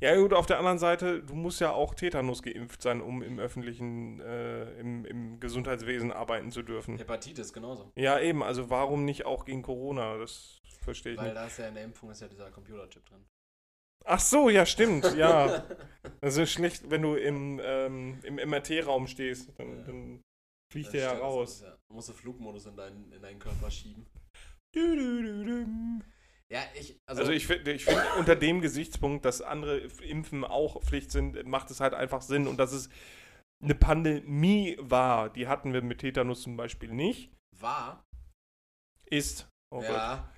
ja, 0.00 0.16
gut, 0.16 0.32
auf 0.32 0.46
der 0.46 0.58
anderen 0.58 0.78
Seite, 0.78 1.22
du 1.22 1.34
musst 1.34 1.60
ja 1.60 1.72
auch 1.72 1.94
Tetanus 1.94 2.42
geimpft 2.42 2.82
sein, 2.82 3.00
um 3.00 3.22
im 3.22 3.38
öffentlichen, 3.38 4.20
äh, 4.20 4.78
im, 4.78 5.04
im 5.04 5.40
Gesundheitswesen 5.40 6.12
arbeiten 6.12 6.50
zu 6.50 6.62
dürfen. 6.62 6.98
Hepatitis 6.98 7.52
genauso. 7.52 7.90
Ja, 7.96 8.18
eben, 8.20 8.42
also 8.42 8.70
warum 8.70 9.04
nicht 9.04 9.24
auch 9.26 9.44
gegen 9.44 9.62
Corona? 9.62 10.18
Das 10.18 10.60
verstehe 10.80 11.12
ich 11.12 11.18
Weil 11.18 11.26
nicht. 11.26 11.36
da 11.36 11.46
ist 11.46 11.58
ja 11.58 11.68
in 11.68 11.74
der 11.74 11.84
Impfung 11.84 12.10
ist 12.10 12.20
ja 12.20 12.28
dieser 12.28 12.50
Computerchip 12.50 13.04
drin. 13.06 13.24
Ach 14.06 14.20
so, 14.20 14.50
ja, 14.50 14.66
stimmt, 14.66 15.14
ja. 15.16 15.64
Das 16.20 16.36
ist 16.36 16.52
schlecht, 16.52 16.90
wenn 16.90 17.00
du 17.00 17.14
im, 17.14 17.58
ähm, 17.64 18.20
im 18.22 18.34
MRT-Raum 18.36 19.06
stehst, 19.06 19.58
dann, 19.58 19.78
Ja. 19.78 19.82
dann 19.84 20.22
fliegt 20.70 20.92
der 20.92 21.00
ja 21.00 21.12
raus. 21.14 21.54
ist 21.54 21.62
Ja, 21.62 21.76
du 21.88 21.94
musst 21.94 22.08
den 22.08 22.14
Flugmodus 22.14 22.66
in 22.66 22.76
deinen, 22.76 23.10
in 23.12 23.22
deinen 23.22 23.38
Körper 23.38 23.70
schieben. 23.70 24.04
Du, 24.74 24.94
du, 24.96 25.22
du, 25.22 25.44
du. 25.44 26.04
Ja, 26.54 26.60
ich, 26.78 26.96
also, 27.06 27.22
Also 27.22 27.32
ich 27.32 27.48
finde, 27.48 27.72
ich 27.72 27.84
find, 27.84 28.00
unter 28.16 28.36
dem 28.36 28.60
Gesichtspunkt, 28.60 29.24
dass 29.24 29.42
andere 29.42 29.78
Impfen 30.04 30.44
auch 30.44 30.80
Pflicht 30.84 31.10
sind, 31.10 31.44
macht 31.46 31.68
es 31.72 31.80
halt 31.80 31.94
einfach 31.94 32.22
Sinn. 32.22 32.46
Und 32.46 32.58
dass 32.58 32.70
es 32.72 32.88
eine 33.60 33.74
Pandemie 33.74 34.76
war, 34.80 35.30
die 35.30 35.48
hatten 35.48 35.72
wir 35.72 35.82
mit 35.82 35.98
Tetanus 35.98 36.42
zum 36.42 36.56
Beispiel 36.56 36.92
nicht, 36.92 37.32
war, 37.58 38.04
ist, 39.06 39.48
oh 39.74 39.80
Gott, 39.80 39.88
ja, 39.90 40.32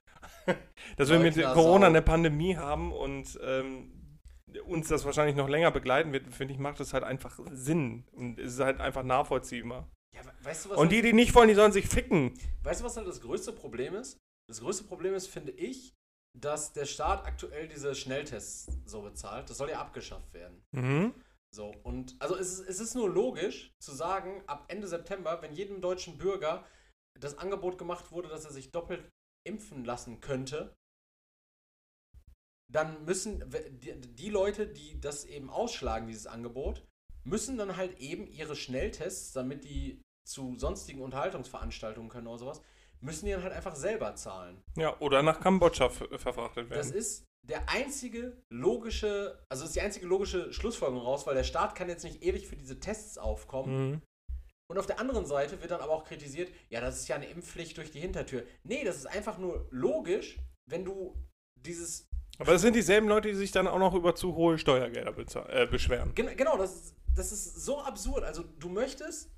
dass 0.97 1.11
wir 1.11 1.19
mit 1.19 1.35
Corona 1.35 1.81
Sau. 1.87 1.91
eine 1.91 2.01
Pandemie 2.03 2.57
haben 2.57 2.93
und 2.93 3.39
ähm, 3.43 4.19
uns 4.64 4.89
das 4.89 5.05
wahrscheinlich 5.05 5.37
noch 5.37 5.49
länger 5.51 5.71
begleiten 5.71 6.12
wird, 6.14 6.33
finde 6.33 6.55
ich, 6.55 6.59
macht 6.59 6.81
es 6.81 6.95
halt 6.95 7.05
einfach 7.05 7.39
Sinn. 7.53 8.05
Und 8.12 8.39
es 8.39 8.55
ist 8.55 8.61
halt 8.61 8.81
einfach 8.81 9.03
nachvollziehbar. 9.03 9.91
ja, 10.14 10.25
we- 10.25 10.45
weißt 10.45 10.64
du, 10.67 10.75
Und 10.77 10.93
die, 10.93 11.03
die 11.03 11.12
nicht 11.12 11.35
wollen, 11.35 11.49
die 11.49 11.55
sollen 11.55 11.73
sich 11.73 11.89
ficken. 11.89 12.33
Weißt 12.62 12.81
du, 12.81 12.85
was 12.87 12.97
halt 12.97 13.07
das 13.07 13.21
größte 13.21 13.53
Problem 13.53 13.95
ist? 13.95 14.17
Das 14.49 14.61
größte 14.61 14.85
Problem 14.85 15.12
ist, 15.14 15.27
finde 15.27 15.53
ich, 15.53 15.93
dass 16.41 16.72
der 16.72 16.84
Staat 16.84 17.24
aktuell 17.24 17.68
diese 17.68 17.95
Schnelltests 17.95 18.68
so 18.84 19.03
bezahlt. 19.03 19.49
Das 19.49 19.59
soll 19.59 19.70
ja 19.70 19.80
abgeschafft 19.80 20.32
werden. 20.34 20.62
Mhm. 20.72 21.14
So, 21.51 21.72
und 21.84 22.16
also 22.18 22.37
es 22.37 22.59
ist, 22.59 22.68
es 22.68 22.80
ist 22.80 22.95
nur 22.95 23.09
logisch 23.09 23.72
zu 23.78 23.93
sagen, 23.93 24.43
ab 24.47 24.66
Ende 24.68 24.87
September, 24.87 25.41
wenn 25.41 25.55
jedem 25.55 25.80
deutschen 25.80 26.18
Bürger 26.18 26.66
das 27.18 27.39
Angebot 27.39 27.78
gemacht 27.78 28.12
wurde, 28.12 28.28
dass 28.28 28.45
er 28.45 28.53
sich 28.53 28.72
doppelt 28.72 29.09
impfen 29.45 29.84
lassen 29.84 30.20
könnte, 30.20 30.76
dann 32.68 33.05
müssen 33.05 33.45
die 33.80 34.28
Leute, 34.28 34.66
die 34.66 35.01
das 35.01 35.24
eben 35.24 35.49
ausschlagen, 35.49 36.09
dieses 36.09 36.26
Angebot, 36.26 36.84
müssen 37.24 37.57
dann 37.57 37.76
halt 37.76 37.99
eben 38.01 38.26
ihre 38.26 38.57
Schnelltests, 38.57 39.32
damit 39.32 39.64
die 39.64 40.03
zu 40.24 40.57
sonstigen 40.59 41.01
Unterhaltungsveranstaltungen 41.01 42.11
können 42.11 42.26
oder 42.26 42.39
sowas, 42.39 42.62
müssen 43.07 43.26
die 43.26 43.32
dann 43.32 43.42
halt 43.42 43.52
einfach 43.54 43.74
selber 43.74 44.14
zahlen. 44.16 44.62
Ja, 44.76 44.98
oder 45.00 45.22
nach 45.22 45.40
Kambodscha 45.40 45.88
ver- 45.88 46.18
verfrachtet 46.18 46.70
Das 46.70 46.88
werden. 46.88 46.98
ist 46.98 47.24
der 47.48 47.68
einzige 47.70 48.36
logische, 48.52 49.38
also 49.48 49.62
das 49.62 49.70
ist 49.70 49.76
die 49.76 49.80
einzige 49.80 50.07
logische 50.07 50.52
Schlussfolgerung 50.52 51.02
raus, 51.04 51.26
weil 51.26 51.34
der 51.34 51.44
Staat 51.44 51.74
kann 51.74 51.88
jetzt 51.88 52.02
nicht 52.04 52.22
ewig 52.22 52.46
für 52.48 52.57
diese 52.57 52.80
Tests 52.80 53.18
aufkommen. 53.18 53.90
Mhm. 53.90 54.02
Und 54.68 54.78
auf 54.78 54.86
der 54.86 54.98
anderen 54.98 55.26
Seite 55.26 55.61
wird 55.61 55.70
dann 55.70 55.80
aber 55.80 55.92
auch 55.92 56.04
kritisiert, 56.04 56.50
ja, 56.70 56.80
das 56.80 56.98
ist 56.98 57.07
ja 57.09 57.14
eine 57.16 57.26
Impfpflicht 57.26 57.76
durch 57.76 57.92
die 57.92 58.00
Hintertür. 58.00 58.42
Nee, 58.64 58.82
das 58.84 58.96
ist 58.96 59.07
einfach 59.07 59.38
nur 59.38 59.68
logisch, 59.70 60.38
wenn 60.68 60.84
du 60.84 61.14
dieses. 61.54 62.09
Aber 62.38 62.52
es 62.54 62.62
sind 62.62 62.74
dieselben 62.74 63.07
Leute, 63.07 63.28
die 63.28 63.34
sich 63.36 63.52
dann 63.52 63.68
auch 63.68 63.78
noch 63.78 63.94
über 63.94 64.16
zu 64.16 64.34
hohe 64.34 64.59
Steuergelder 64.59 65.14
äh, 65.48 65.66
beschweren. 65.66 66.14
Gen 66.16 66.36
genau, 66.36 66.59
das 66.59 66.74
ist, 66.74 66.94
das 67.14 67.30
ist 67.30 67.64
so 67.64 67.80
absurd. 67.80 68.24
Also, 68.24 68.42
du 68.59 68.68
möchtest, 68.68 69.30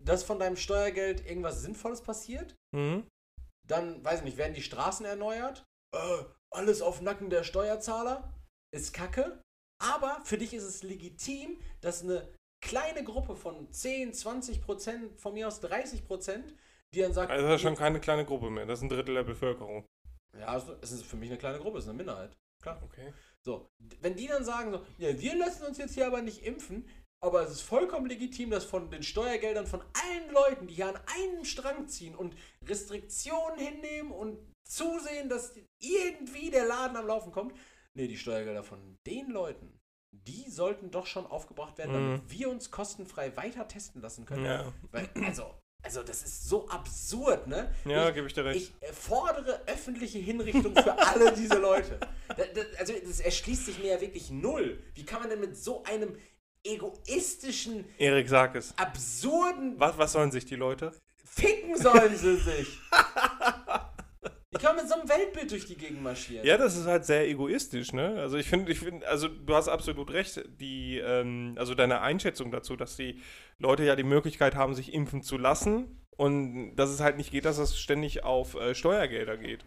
dass 0.00 0.24
von 0.24 0.38
deinem 0.38 0.56
Steuergeld 0.56 1.26
irgendwas 1.26 1.62
Sinnvolles 1.62 2.02
passiert, 2.02 2.54
Mhm. 2.74 3.06
dann, 3.66 4.02
weiß 4.04 4.20
ich 4.20 4.24
nicht, 4.24 4.36
werden 4.36 4.54
die 4.54 4.62
Straßen 4.62 5.06
erneuert. 5.06 5.64
Äh, 5.94 6.24
alles 6.52 6.82
auf 6.82 7.00
Nacken 7.00 7.30
der 7.30 7.44
Steuerzahler, 7.44 8.32
ist 8.74 8.92
kacke. 8.92 9.40
Aber 9.82 10.20
für 10.24 10.36
dich 10.38 10.52
ist 10.54 10.64
es 10.64 10.82
legitim, 10.82 11.58
dass 11.80 12.02
eine 12.02 12.28
kleine 12.62 13.02
Gruppe 13.04 13.36
von 13.36 13.70
10, 13.72 14.12
20 14.12 14.60
Prozent, 14.62 15.18
von 15.20 15.32
mir 15.34 15.48
aus 15.48 15.60
30 15.60 16.04
Prozent, 16.06 16.54
die 16.94 17.00
dann 17.00 17.12
sagt, 17.12 17.30
Also 17.30 17.46
das 17.46 17.56
ist 17.56 17.62
schon 17.62 17.76
keine 17.76 18.00
kleine 18.00 18.24
Gruppe 18.24 18.50
mehr. 18.50 18.66
Das 18.66 18.80
ist 18.80 18.82
ein 18.82 18.88
Drittel 18.88 19.14
der 19.14 19.22
Bevölkerung. 19.24 19.86
ja, 20.38 20.46
also, 20.46 20.76
es 20.82 20.92
ist 20.92 21.04
für 21.04 21.16
mich 21.16 21.30
eine 21.30 21.38
kleine 21.38 21.58
Gruppe, 21.58 21.78
es 21.78 21.84
ist 21.84 21.88
eine 21.90 21.96
Minderheit. 21.98 22.36
Klar. 22.62 22.80
Okay. 22.84 23.12
So, 23.42 23.70
wenn 24.02 24.16
die 24.16 24.26
dann 24.26 24.44
sagen 24.44 24.70
so, 24.72 24.84
ja, 24.98 25.18
wir 25.18 25.34
lassen 25.36 25.64
uns 25.64 25.78
jetzt 25.78 25.94
hier 25.94 26.06
aber 26.06 26.20
nicht 26.20 26.42
impfen, 26.44 26.86
aber 27.22 27.42
es 27.42 27.50
ist 27.50 27.60
vollkommen 27.62 28.06
legitim, 28.06 28.50
dass 28.50 28.64
von 28.64 28.90
den 28.90 29.02
Steuergeldern 29.02 29.66
von 29.66 29.80
allen 29.80 30.32
Leuten, 30.32 30.66
die 30.66 30.74
hier 30.74 30.88
an 30.88 31.00
einem 31.18 31.44
Strang 31.44 31.86
ziehen 31.88 32.14
und 32.14 32.34
Restriktionen 32.66 33.58
hinnehmen 33.58 34.10
und 34.12 34.38
zusehen, 34.66 35.28
dass 35.28 35.52
irgendwie 35.80 36.50
der 36.50 36.64
Laden 36.66 36.96
am 36.96 37.06
Laufen 37.06 37.32
kommt. 37.32 37.54
Nee, 37.94 38.06
die 38.08 38.16
Steuergelder 38.16 38.62
von 38.62 38.96
den 39.06 39.30
Leuten, 39.30 39.78
die 40.12 40.48
sollten 40.50 40.90
doch 40.90 41.06
schon 41.06 41.26
aufgebracht 41.26 41.76
werden, 41.78 41.92
damit 41.92 42.22
Mhm. 42.24 42.30
wir 42.30 42.48
uns 42.50 42.70
kostenfrei 42.70 43.36
weiter 43.36 43.66
testen 43.68 44.00
lassen 44.00 44.24
können. 44.24 44.44
Ja, 44.44 44.72
Weil, 44.90 45.08
also, 45.24 45.54
also 45.82 46.02
das 46.02 46.22
ist 46.22 46.48
so 46.48 46.68
absurd, 46.68 47.46
ne? 47.48 47.74
ja 47.84 48.10
gebe 48.10 48.26
ich 48.28 48.32
dir 48.34 48.44
recht. 48.44 48.72
ich 48.80 48.92
fordere 48.96 49.60
öffentliche 49.66 50.18
Hinrichtung 50.18 50.74
für 50.74 50.96
alle 50.98 51.32
diese 51.32 51.58
Leute. 51.58 51.98
Da, 52.36 52.44
da, 52.54 52.60
also 52.78 52.92
das 53.04 53.18
erschließt 53.18 53.66
sich 53.66 53.78
mir 53.80 53.88
ja 53.94 54.00
wirklich 54.00 54.30
null. 54.30 54.80
Wie 54.94 55.04
kann 55.04 55.18
man 55.20 55.30
denn 55.30 55.40
mit 55.40 55.56
so 55.56 55.82
einem 55.82 56.16
egoistischen, 56.64 57.84
Erik, 57.98 58.28
sag 58.28 58.54
es. 58.56 58.76
absurden 58.78 59.74
Was, 59.78 59.98
was 59.98 60.12
sollen 60.12 60.30
sich 60.30 60.44
die 60.44 60.56
Leute? 60.56 60.92
Ficken 61.24 61.76
sollen 61.76 62.16
sie 62.16 62.36
sich? 62.38 62.78
Wie 64.52 64.58
kann 64.58 64.74
mit 64.76 64.88
so 64.88 64.94
einem 64.94 65.08
Weltbild 65.08 65.50
durch 65.52 65.64
die 65.66 65.76
Gegend 65.76 66.02
marschieren? 66.02 66.44
Ja, 66.44 66.58
das 66.58 66.76
ist 66.76 66.86
halt 66.86 67.04
sehr 67.04 67.28
egoistisch, 67.28 67.92
ne? 67.92 68.16
Also 68.18 68.36
ich 68.36 68.48
finde, 68.48 68.72
ich 68.72 68.80
finde, 68.80 69.06
also 69.06 69.28
du 69.28 69.54
hast 69.54 69.68
absolut 69.68 70.10
recht, 70.10 70.42
die, 70.60 70.98
ähm, 70.98 71.54
also 71.56 71.74
deine 71.76 72.00
Einschätzung 72.00 72.50
dazu, 72.50 72.74
dass 72.76 72.96
die 72.96 73.20
Leute 73.58 73.84
ja 73.84 73.94
die 73.94 74.02
Möglichkeit 74.02 74.56
haben, 74.56 74.74
sich 74.74 74.92
impfen 74.92 75.22
zu 75.22 75.38
lassen 75.38 76.00
und 76.16 76.74
dass 76.74 76.90
es 76.90 77.00
halt 77.00 77.16
nicht 77.16 77.30
geht, 77.30 77.44
dass 77.44 77.58
das 77.58 77.78
ständig 77.78 78.24
auf 78.24 78.54
äh, 78.56 78.74
Steuergelder 78.74 79.36
geht. 79.36 79.64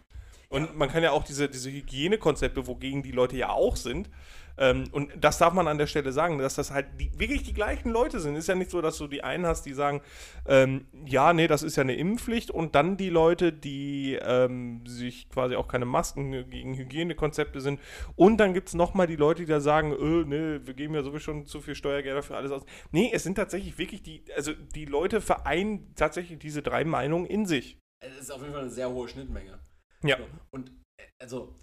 Und 0.50 0.66
Ja. 0.66 0.72
man 0.74 0.90
kann 0.90 1.02
ja 1.02 1.12
auch 1.12 1.24
diese, 1.24 1.48
diese 1.48 1.72
Hygienekonzepte, 1.72 2.68
wogegen 2.68 3.02
die 3.04 3.12
Leute 3.12 3.38
ja 3.38 3.50
auch 3.50 3.78
sind, 3.78 4.10
ähm, 4.58 4.86
und 4.92 5.12
das 5.20 5.38
darf 5.38 5.54
man 5.54 5.68
an 5.68 5.78
der 5.78 5.88
Stelle 5.88 6.12
sagen, 6.12 6.38
dass 6.38 6.56
das 6.56 6.72
halt 6.72 6.88
die, 7.00 7.12
wirklich 7.18 7.44
die 7.44 7.54
gleichen 7.54 7.90
Leute 7.90 8.20
sind. 8.20 8.36
Ist 8.36 8.48
ja 8.48 8.56
nicht 8.56 8.72
so, 8.72 8.82
dass 8.82 8.98
du 8.98 9.08
die 9.08 9.24
einen 9.24 9.46
hast, 9.46 9.66
die 9.66 9.74
sagen, 9.74 10.02
ähm, 10.46 10.86
ja, 11.06 11.34
nee, 11.34 11.48
das 11.48 11.64
ist 11.64 11.76
ja 11.76 11.82
eine 11.82 11.96
Impfpflicht 11.96 12.52
und 12.52 12.76
dann 12.76 12.98
die 12.98 13.10
Leute, 13.10 13.52
die 13.52 14.20
ähm, 14.22 14.86
sich 14.86 15.30
quasi 15.30 15.56
auch 15.56 15.68
keine 15.68 15.86
Masken 15.86 16.50
gegen 16.50 16.76
Hygienekonzepte 16.76 17.62
sind. 17.62 17.80
Und 18.16 18.38
dann 18.38 18.54
gibt 18.54 18.70
es 18.70 18.74
nochmal 18.74 19.08
die 19.08 19.16
Leute, 19.16 19.44
die 19.44 19.52
da 19.52 19.60
sagen, 19.60 19.92
äh, 19.92 20.26
nee, 20.26 20.66
wir 20.66 20.74
geben 20.74 20.94
ja 20.94 21.04
sowieso 21.04 21.20
schon 21.20 21.46
zu 21.46 21.62
viel 21.62 21.76
Steuergelder 21.76 22.24
für 22.24 22.36
alles 22.36 22.52
aus. 22.52 22.64
Nee, 22.92 23.12
es 23.14 23.24
sind 23.24 23.36
tatsächlich 23.36 23.78
wirklich 23.78 24.04
die, 24.04 24.24
also 24.36 24.54
die 24.54 24.86
Leute 24.86 25.22
vereinen 25.22 25.94
tatsächlich 25.96 26.40
diese 26.40 26.62
drei 26.62 26.84
Meinungen 26.84 27.26
in 27.26 27.46
sich. 27.46 27.78
Es 28.04 28.20
ist 28.20 28.32
auf 28.32 28.42
jeden 28.42 28.54
Fall 28.54 28.64
eine 28.64 28.70
sehr 28.70 28.90
hohe 28.90 29.08
Schnittmenge. 29.08 29.60
Ja. 30.04 30.18
So, 30.18 30.26
Und 30.52 30.70
äh, 30.98 31.06
also, 31.22 31.56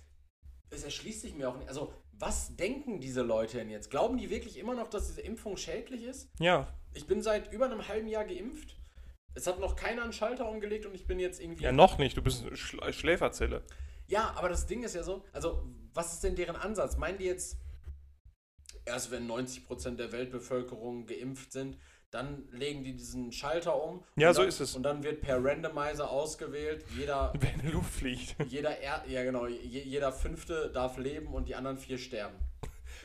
es 0.70 0.84
erschließt 0.84 1.20
sich 1.20 1.34
mir 1.34 1.49
auch 1.49 1.59
nicht. 1.59 1.68
Also, 1.68 1.93
was 2.21 2.55
denken 2.55 3.01
diese 3.01 3.23
Leute 3.23 3.57
denn 3.57 3.71
jetzt? 3.71 3.91
Glauben 3.91 4.18
die 4.18 4.29
wirklich 4.31 4.59
immer 4.59 4.75
noch, 4.75 4.89
dass 4.89 5.09
diese 5.09 5.23
Impfung 5.23 5.57
schädlich 5.57 6.05
ist? 6.05 6.29
Ja, 6.39 6.73
Ich 6.93 7.07
bin 7.07 7.23
seit 7.23 7.53
über 7.53 7.64
einem 7.64 7.89
halben 7.89 8.09
Jahr 8.09 8.25
geimpft. 8.25 8.77
Es 9.35 9.47
hat 9.47 9.59
noch 9.61 9.75
keiner 9.77 10.03
einen 10.03 10.12
Schalter 10.12 10.49
umgelegt 10.49 10.87
und 10.87 10.95
ich 10.95 11.07
bin 11.07 11.18
jetzt 11.18 11.41
irgendwie. 11.41 11.64
ja, 11.64 11.73
noch 11.73 11.99
nicht. 11.99 12.16
Du 12.16 12.23
bist 12.23 12.45
eine 12.45 12.57
Schl 12.57 12.93
Schläferzelle. 12.93 13.62
Ja, 14.09 14.35
aber 14.37 14.49
das 14.49 14.66
Ding 14.66 14.83
ist 14.83 14.95
ja 14.95 15.03
so, 15.03 15.25
also 15.33 15.64
was 15.95 16.12
ist 16.12 16.25
denn 16.25 16.35
deren 16.37 16.57
Ansatz? 16.57 16.97
Meinen 16.97 17.18
die 17.18 17.25
jetzt, 17.25 17.59
erst 18.85 19.11
wenn 19.12 19.31
90% 19.31 19.97
der 19.97 20.12
Weltbevölkerung 20.12 21.07
geimpft 21.07 21.53
sind, 21.53 21.79
dann 22.11 22.48
legen 22.50 22.82
die 22.82 22.94
diesen 22.94 23.30
Schalter 23.32 23.82
um? 23.82 24.02
Ja, 24.16 24.32
so 24.32 24.40
dann, 24.40 24.48
ist 24.48 24.61
es. 24.61 24.74
Und 24.76 24.82
dann 24.82 25.02
wird 25.02 25.20
per 25.20 25.42
Randomizer 25.44 26.11
ausgewählt, 26.11 26.84
jeder, 26.96 27.32
Wer 27.38 27.54
in 27.54 27.61
die 27.62 27.68
Luft 27.68 27.90
fliegt. 27.92 28.36
jeder, 28.48 28.78
er, 28.78 29.04
ja 29.08 29.22
genau, 29.24 29.46
je, 29.46 29.80
jeder 29.82 30.12
Fünfte 30.12 30.70
darf 30.72 30.96
leben 30.98 31.28
und 31.34 31.48
die 31.48 31.54
anderen 31.54 31.78
vier 31.78 31.98
sterben. 31.98 32.34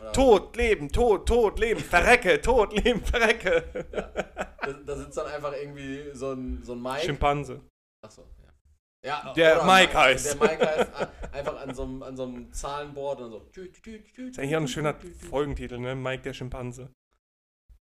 Oder- 0.02 0.12
Tod, 0.12 0.56
Leben, 0.58 0.92
Tod, 0.92 1.28
Tod, 1.28 1.60
Leben, 1.60 1.80
verrecke, 1.80 2.42
Tod, 2.42 2.74
Leben, 2.84 3.02
verrecke. 3.04 3.86
Da, 3.92 4.74
da 4.86 4.96
sitzt 4.98 5.18
dann 5.18 5.28
einfach 5.28 5.54
irgendwie 5.54 6.10
so 6.14 6.32
ein, 6.34 6.62
so 6.64 6.74
ein 6.74 6.82
Mike. 6.82 7.06
Schimpanse. 7.06 7.62
Achso, 8.04 8.24
ja. 9.04 9.22
Ja, 9.24 9.34
Der 9.34 9.64
Mike 9.64 9.94
heißt. 9.94 10.34
Der 10.42 10.48
Mike 10.50 10.66
heißt 10.68 10.90
a- 10.96 11.12
einfach 11.32 11.62
an 11.62 11.76
so 11.76 11.84
einem, 11.84 12.02
an 12.02 12.18
so 12.18 12.24
einem 12.24 12.52
Zahlenboard 12.52 13.22
und 13.22 13.32
so. 13.32 13.50
Ist 13.56 14.40
eigentlich 14.40 14.56
auch 14.56 14.62
ein 14.62 14.68
schöner 14.68 14.96
Folgentitel, 15.30 15.78
ne? 15.78 15.94
Mike 15.96 16.24
der 16.24 16.34
Schimpanse. 16.34 16.90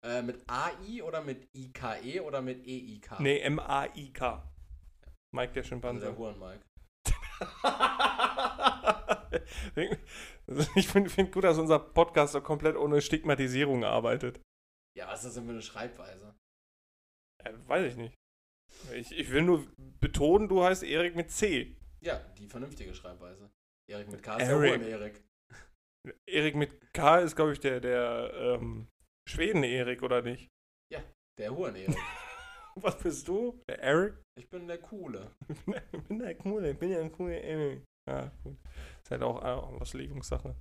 Äh, 0.04 0.22
mit 0.24 0.44
AI 0.48 1.04
oder 1.04 1.22
mit 1.22 1.48
IKE 1.56 2.22
oder 2.22 2.42
mit 2.42 2.66
EIK? 2.68 3.20
Nee, 3.20 3.40
M-A-I-K. 3.40 4.44
Mike 5.34 5.54
der 5.54 5.62
Also 5.62 5.70
Schimpanse. 5.70 6.06
der 6.06 6.18
Huren 6.18 6.40
Mike. 6.40 6.64
ich 10.76 10.88
finde 10.88 11.10
find 11.10 11.32
gut, 11.32 11.44
dass 11.44 11.58
unser 11.58 11.80
Podcast 11.80 12.34
so 12.34 12.42
komplett 12.42 12.76
ohne 12.76 13.02
Stigmatisierung 13.02 13.84
arbeitet. 13.84 14.42
Ja, 14.98 15.08
was 15.08 15.20
ist 15.20 15.26
das 15.28 15.34
denn 15.36 15.46
für 15.46 15.52
eine 15.52 15.62
Schreibweise? 15.62 16.36
Äh, 17.44 17.54
weiß 17.68 17.92
ich 17.92 17.98
nicht. 17.98 18.16
Ich, 18.94 19.12
ich 19.12 19.32
will 19.32 19.44
nur 19.44 19.68
betonen, 20.00 20.48
du 20.48 20.64
heißt 20.64 20.84
Erik 20.84 21.16
mit 21.16 21.32
C. 21.32 21.76
Ja, 22.02 22.20
die 22.38 22.48
vernünftige 22.48 22.94
Schreibweise. 22.94 23.50
Erik 23.90 24.10
mit 24.12 24.24
K 24.24 24.38
ist 24.38 24.48
der 24.48 24.56
Eric. 24.56 24.72
Huren 24.72 24.88
Erik. 24.88 25.24
Erik 26.28 26.56
mit 26.56 26.94
K 26.94 27.20
ist, 27.20 27.36
glaube 27.36 27.54
ich, 27.54 27.60
der, 27.60 27.80
der 27.80 28.32
ähm, 28.36 28.88
Schweden-Erik, 29.28 30.04
oder 30.04 30.22
nicht? 30.22 30.50
Der 31.38 31.56
Huren 31.56 31.76
Erik. 31.76 31.98
Was 32.76 32.98
bist 33.00 33.28
du? 33.28 33.62
Der 33.68 33.80
Erik? 33.80 34.22
Ich 34.38 34.50
bin 34.50 34.68
der 34.68 34.80
Coole. 34.80 35.32
Ich 35.92 36.04
bin 36.04 36.20
der 36.20 36.36
Coole, 36.36 36.72
ich 36.72 36.78
bin 36.78 36.92
ja 36.92 37.00
ein 37.00 37.12
cooler 37.12 37.42
Erik. 37.42 37.84
Ja, 38.08 38.32
gut. 38.44 38.58
Ist 39.02 39.12
halt 39.12 39.24
auch, 39.24 39.42
auch 39.42 39.82
Auslegungssache. 39.82 40.56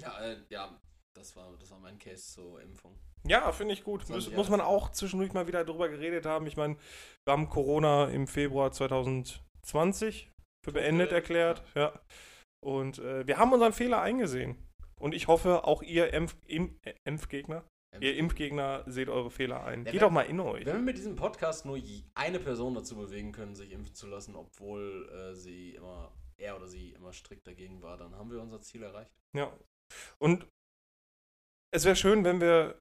Ja, 0.00 0.20
äh, 0.20 0.36
ja, 0.50 0.78
das 1.16 1.34
war, 1.36 1.56
das 1.58 1.70
war 1.70 1.78
mein 1.78 1.98
Case 1.98 2.32
zur 2.32 2.60
Impfung. 2.60 2.98
Ja, 3.26 3.52
finde 3.52 3.74
ich 3.74 3.84
gut. 3.84 4.08
Muss, 4.08 4.30
muss 4.32 4.50
man 4.50 4.60
auch 4.60 4.90
zwischendurch 4.90 5.32
mal 5.32 5.46
wieder 5.46 5.64
drüber 5.64 5.88
geredet 5.88 6.26
haben. 6.26 6.46
Ich 6.46 6.56
meine, 6.56 6.76
wir 7.26 7.32
haben 7.32 7.48
Corona 7.48 8.08
im 8.08 8.26
Februar 8.26 8.72
2020 8.72 10.30
für 10.64 10.72
beendet 10.72 11.12
Äh, 11.12 11.16
erklärt. 11.16 11.62
Ja. 11.74 12.00
Und 12.64 12.98
äh, 12.98 13.26
wir 13.26 13.38
haben 13.38 13.52
unseren 13.52 13.72
Fehler 13.72 14.00
eingesehen. 14.00 14.56
Und 14.98 15.14
ich 15.14 15.26
hoffe, 15.26 15.64
auch 15.64 15.82
ihr 15.82 16.12
Impf 16.12 16.36
Im 16.46 16.78
äh, 16.82 16.94
Impfgegner, 17.04 17.64
ihr 18.00 18.16
Impfgegner 18.16 18.84
seht 18.86 19.08
eure 19.08 19.30
Fehler 19.30 19.64
ein. 19.64 19.84
Ja, 19.84 19.92
Geht 19.92 20.02
doch 20.02 20.10
mal 20.10 20.22
in 20.22 20.40
euch. 20.40 20.64
Wenn 20.64 20.76
wir 20.76 20.82
mit 20.82 20.96
diesem 20.96 21.16
Podcast 21.16 21.66
nur 21.66 21.78
eine 22.14 22.38
Person 22.38 22.74
dazu 22.74 22.96
bewegen 22.96 23.32
können, 23.32 23.54
sich 23.54 23.70
impfen 23.70 23.94
zu 23.94 24.06
lassen, 24.06 24.34
obwohl 24.34 25.08
äh, 25.10 25.34
sie 25.34 25.74
immer, 25.74 26.12
er 26.36 26.56
oder 26.56 26.66
sie 26.66 26.90
immer 26.90 27.12
strikt 27.12 27.46
dagegen 27.46 27.82
war, 27.82 27.96
dann 27.96 28.14
haben 28.16 28.30
wir 28.30 28.40
unser 28.40 28.60
Ziel 28.60 28.82
erreicht. 28.82 29.10
Ja. 29.34 29.52
Und 30.18 30.46
es 31.74 31.84
wäre 31.84 31.96
schön, 31.96 32.24
wenn 32.24 32.40
wir 32.40 32.78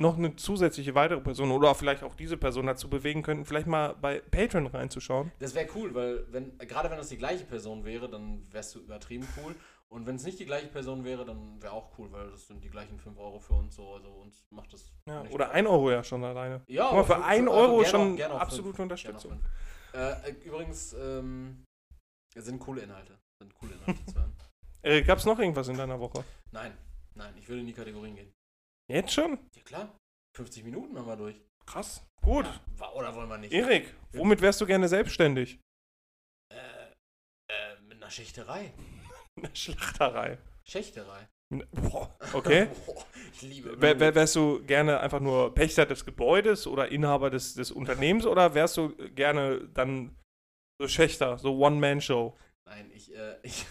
noch 0.00 0.16
eine 0.16 0.36
zusätzliche 0.36 0.94
weitere 0.94 1.20
Person 1.20 1.50
oder 1.50 1.74
vielleicht 1.74 2.04
auch 2.04 2.14
diese 2.14 2.36
Person 2.36 2.66
dazu 2.66 2.88
bewegen 2.88 3.22
könnten, 3.22 3.44
vielleicht 3.44 3.66
mal 3.66 3.94
bei 3.94 4.20
Patreon 4.20 4.68
reinzuschauen. 4.68 5.32
Das 5.40 5.54
wäre 5.54 5.68
cool, 5.74 5.92
weil 5.94 6.32
wenn, 6.32 6.56
gerade 6.58 6.88
wenn 6.88 6.98
das 6.98 7.08
die 7.08 7.18
gleiche 7.18 7.44
Person 7.44 7.84
wäre, 7.84 8.08
dann 8.08 8.46
wärst 8.52 8.76
du 8.76 8.80
übertrieben 8.80 9.26
cool. 9.42 9.56
Und 9.90 10.06
wenn 10.06 10.16
es 10.16 10.24
nicht 10.24 10.38
die 10.38 10.44
gleiche 10.44 10.68
Person 10.68 11.04
wäre, 11.04 11.24
dann 11.24 11.60
wäre 11.62 11.72
auch 11.72 11.98
cool, 11.98 12.12
weil 12.12 12.30
das 12.30 12.46
sind 12.46 12.62
die 12.62 12.68
gleichen 12.68 12.98
5 12.98 13.18
Euro 13.18 13.38
für 13.40 13.54
uns 13.54 13.74
so. 13.74 13.94
Also 13.94 14.08
uns 14.10 14.44
macht 14.50 14.72
das. 14.72 14.92
Ja, 15.08 15.22
oder 15.30 15.48
aus. 15.48 15.54
1 15.54 15.66
Euro 15.68 15.90
ja 15.90 16.04
schon 16.04 16.22
alleine. 16.24 16.62
Ja, 16.68 16.88
Guck 16.88 16.96
mal, 16.98 17.04
für 17.04 17.16
aber 17.16 17.24
1 17.26 17.48
also 17.48 17.52
Euro 17.60 17.76
gerne 17.78 17.88
schon 17.90 18.22
auch- 18.32 18.40
absolute 18.40 18.68
fünf. 18.76 18.78
Unterstützung. 18.80 19.30
Fünf. 19.32 19.44
Äh, 19.94 20.30
übrigens, 20.44 20.92
ähm, 20.92 21.64
es 22.34 22.44
sind 22.44 22.58
coole 22.60 22.82
Inhalte. 22.82 23.18
Sind 23.42 23.54
coole 23.54 23.72
Inhalte 23.74 24.04
zu 24.06 24.14
hören. 24.16 24.36
Erik, 24.82 25.06
gab 25.06 25.18
es 25.18 25.24
noch 25.24 25.38
irgendwas 25.38 25.68
in 25.68 25.76
deiner 25.78 25.98
Woche? 25.98 26.22
Nein, 26.52 26.76
nein, 27.14 27.34
ich 27.38 27.48
würde 27.48 27.60
in 27.62 27.66
die 27.66 27.72
Kategorien 27.72 28.14
gehen. 28.14 28.32
Jetzt 28.90 29.12
schon? 29.12 29.38
Ja 29.56 29.62
klar, 29.62 29.96
50 30.36 30.64
Minuten 30.64 30.98
haben 30.98 31.06
wir 31.06 31.16
durch. 31.16 31.40
Krass. 31.66 32.06
Gut. 32.22 32.46
Ja, 32.78 32.92
oder 32.92 33.14
wollen 33.14 33.28
wir 33.28 33.38
nicht? 33.38 33.52
Erik, 33.52 33.94
womit 34.12 34.40
wärst 34.42 34.60
du 34.60 34.66
gerne 34.66 34.86
selbstständig? 34.88 35.58
Äh, 36.52 36.56
äh, 37.50 37.80
mit 37.88 37.96
einer 37.96 38.10
Schächterei. 38.10 38.72
Eine 39.44 39.56
Schlachterei. 39.56 40.38
Schächterei. 40.64 41.28
Boah, 41.50 42.14
okay. 42.34 42.68
Boah, 42.86 43.06
ich 43.32 43.42
liebe 43.42 43.80
Wär, 43.80 43.98
wär, 43.98 44.14
wärst 44.14 44.36
du 44.36 44.62
gerne 44.64 45.00
einfach 45.00 45.20
nur 45.20 45.54
Pächter 45.54 45.86
des 45.86 46.04
Gebäudes 46.04 46.66
oder 46.66 46.88
Inhaber 46.88 47.30
des, 47.30 47.54
des 47.54 47.70
Unternehmens 47.70 48.26
oder 48.26 48.54
wärst 48.54 48.76
du 48.76 48.94
gerne 49.14 49.66
dann 49.72 50.14
so 50.78 50.88
Schächter, 50.88 51.38
so 51.38 51.56
One-Man-Show? 51.56 52.36
Nein, 52.66 52.90
ich, 52.94 53.14
äh, 53.14 53.38
ich, 53.42 53.64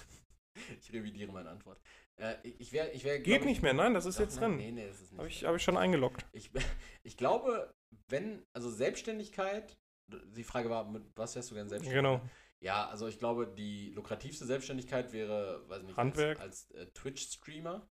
ich 0.82 0.92
revidiere 0.92 1.32
meine 1.32 1.50
Antwort. 1.50 1.80
Äh, 2.20 2.36
ich 2.42 2.60
ich 2.60 2.74
wäre, 2.74 2.90
ich 2.92 3.04
wär, 3.04 3.20
Geht 3.20 3.46
nicht 3.46 3.62
mehr, 3.62 3.74
nein, 3.74 3.94
das 3.94 4.08
ist 4.08 4.18
Doch, 4.18 4.24
jetzt 4.24 4.42
nein, 4.42 4.58
drin. 4.58 4.58
Nee, 4.58 4.72
nee, 4.72 4.88
das 4.88 5.02
ist 5.02 5.12
nicht. 5.12 5.20
Habe 5.20 5.28
ich, 5.28 5.46
hab 5.46 5.56
ich 5.56 5.64
schon 5.64 5.78
eingeloggt. 5.78 6.26
Ich, 6.32 6.50
ich 7.04 7.16
glaube, 7.16 7.72
wenn, 8.08 8.44
also 8.54 8.72
Selbstständigkeit, 8.72 9.78
die 10.36 10.44
Frage 10.44 10.70
war, 10.70 10.90
mit 10.90 11.04
was 11.16 11.36
wärst 11.36 11.52
du 11.52 11.56
gern 11.56 11.70
selbstständig? 11.70 12.02
Genau. 12.02 12.22
Ja, 12.60 12.88
also 12.88 13.08
ich 13.08 13.20
glaube, 13.20 13.48
die 13.48 13.92
lukrativste 13.92 14.46
Selbstständigkeit 14.46 15.14
wäre, 15.14 15.64
weiß 15.68 15.84
nicht, 15.84 15.96
Handwerk. 15.98 16.40
als, 16.40 16.72
als 16.72 16.88
äh, 16.88 16.92
Twitch-Streamer. 16.92 17.88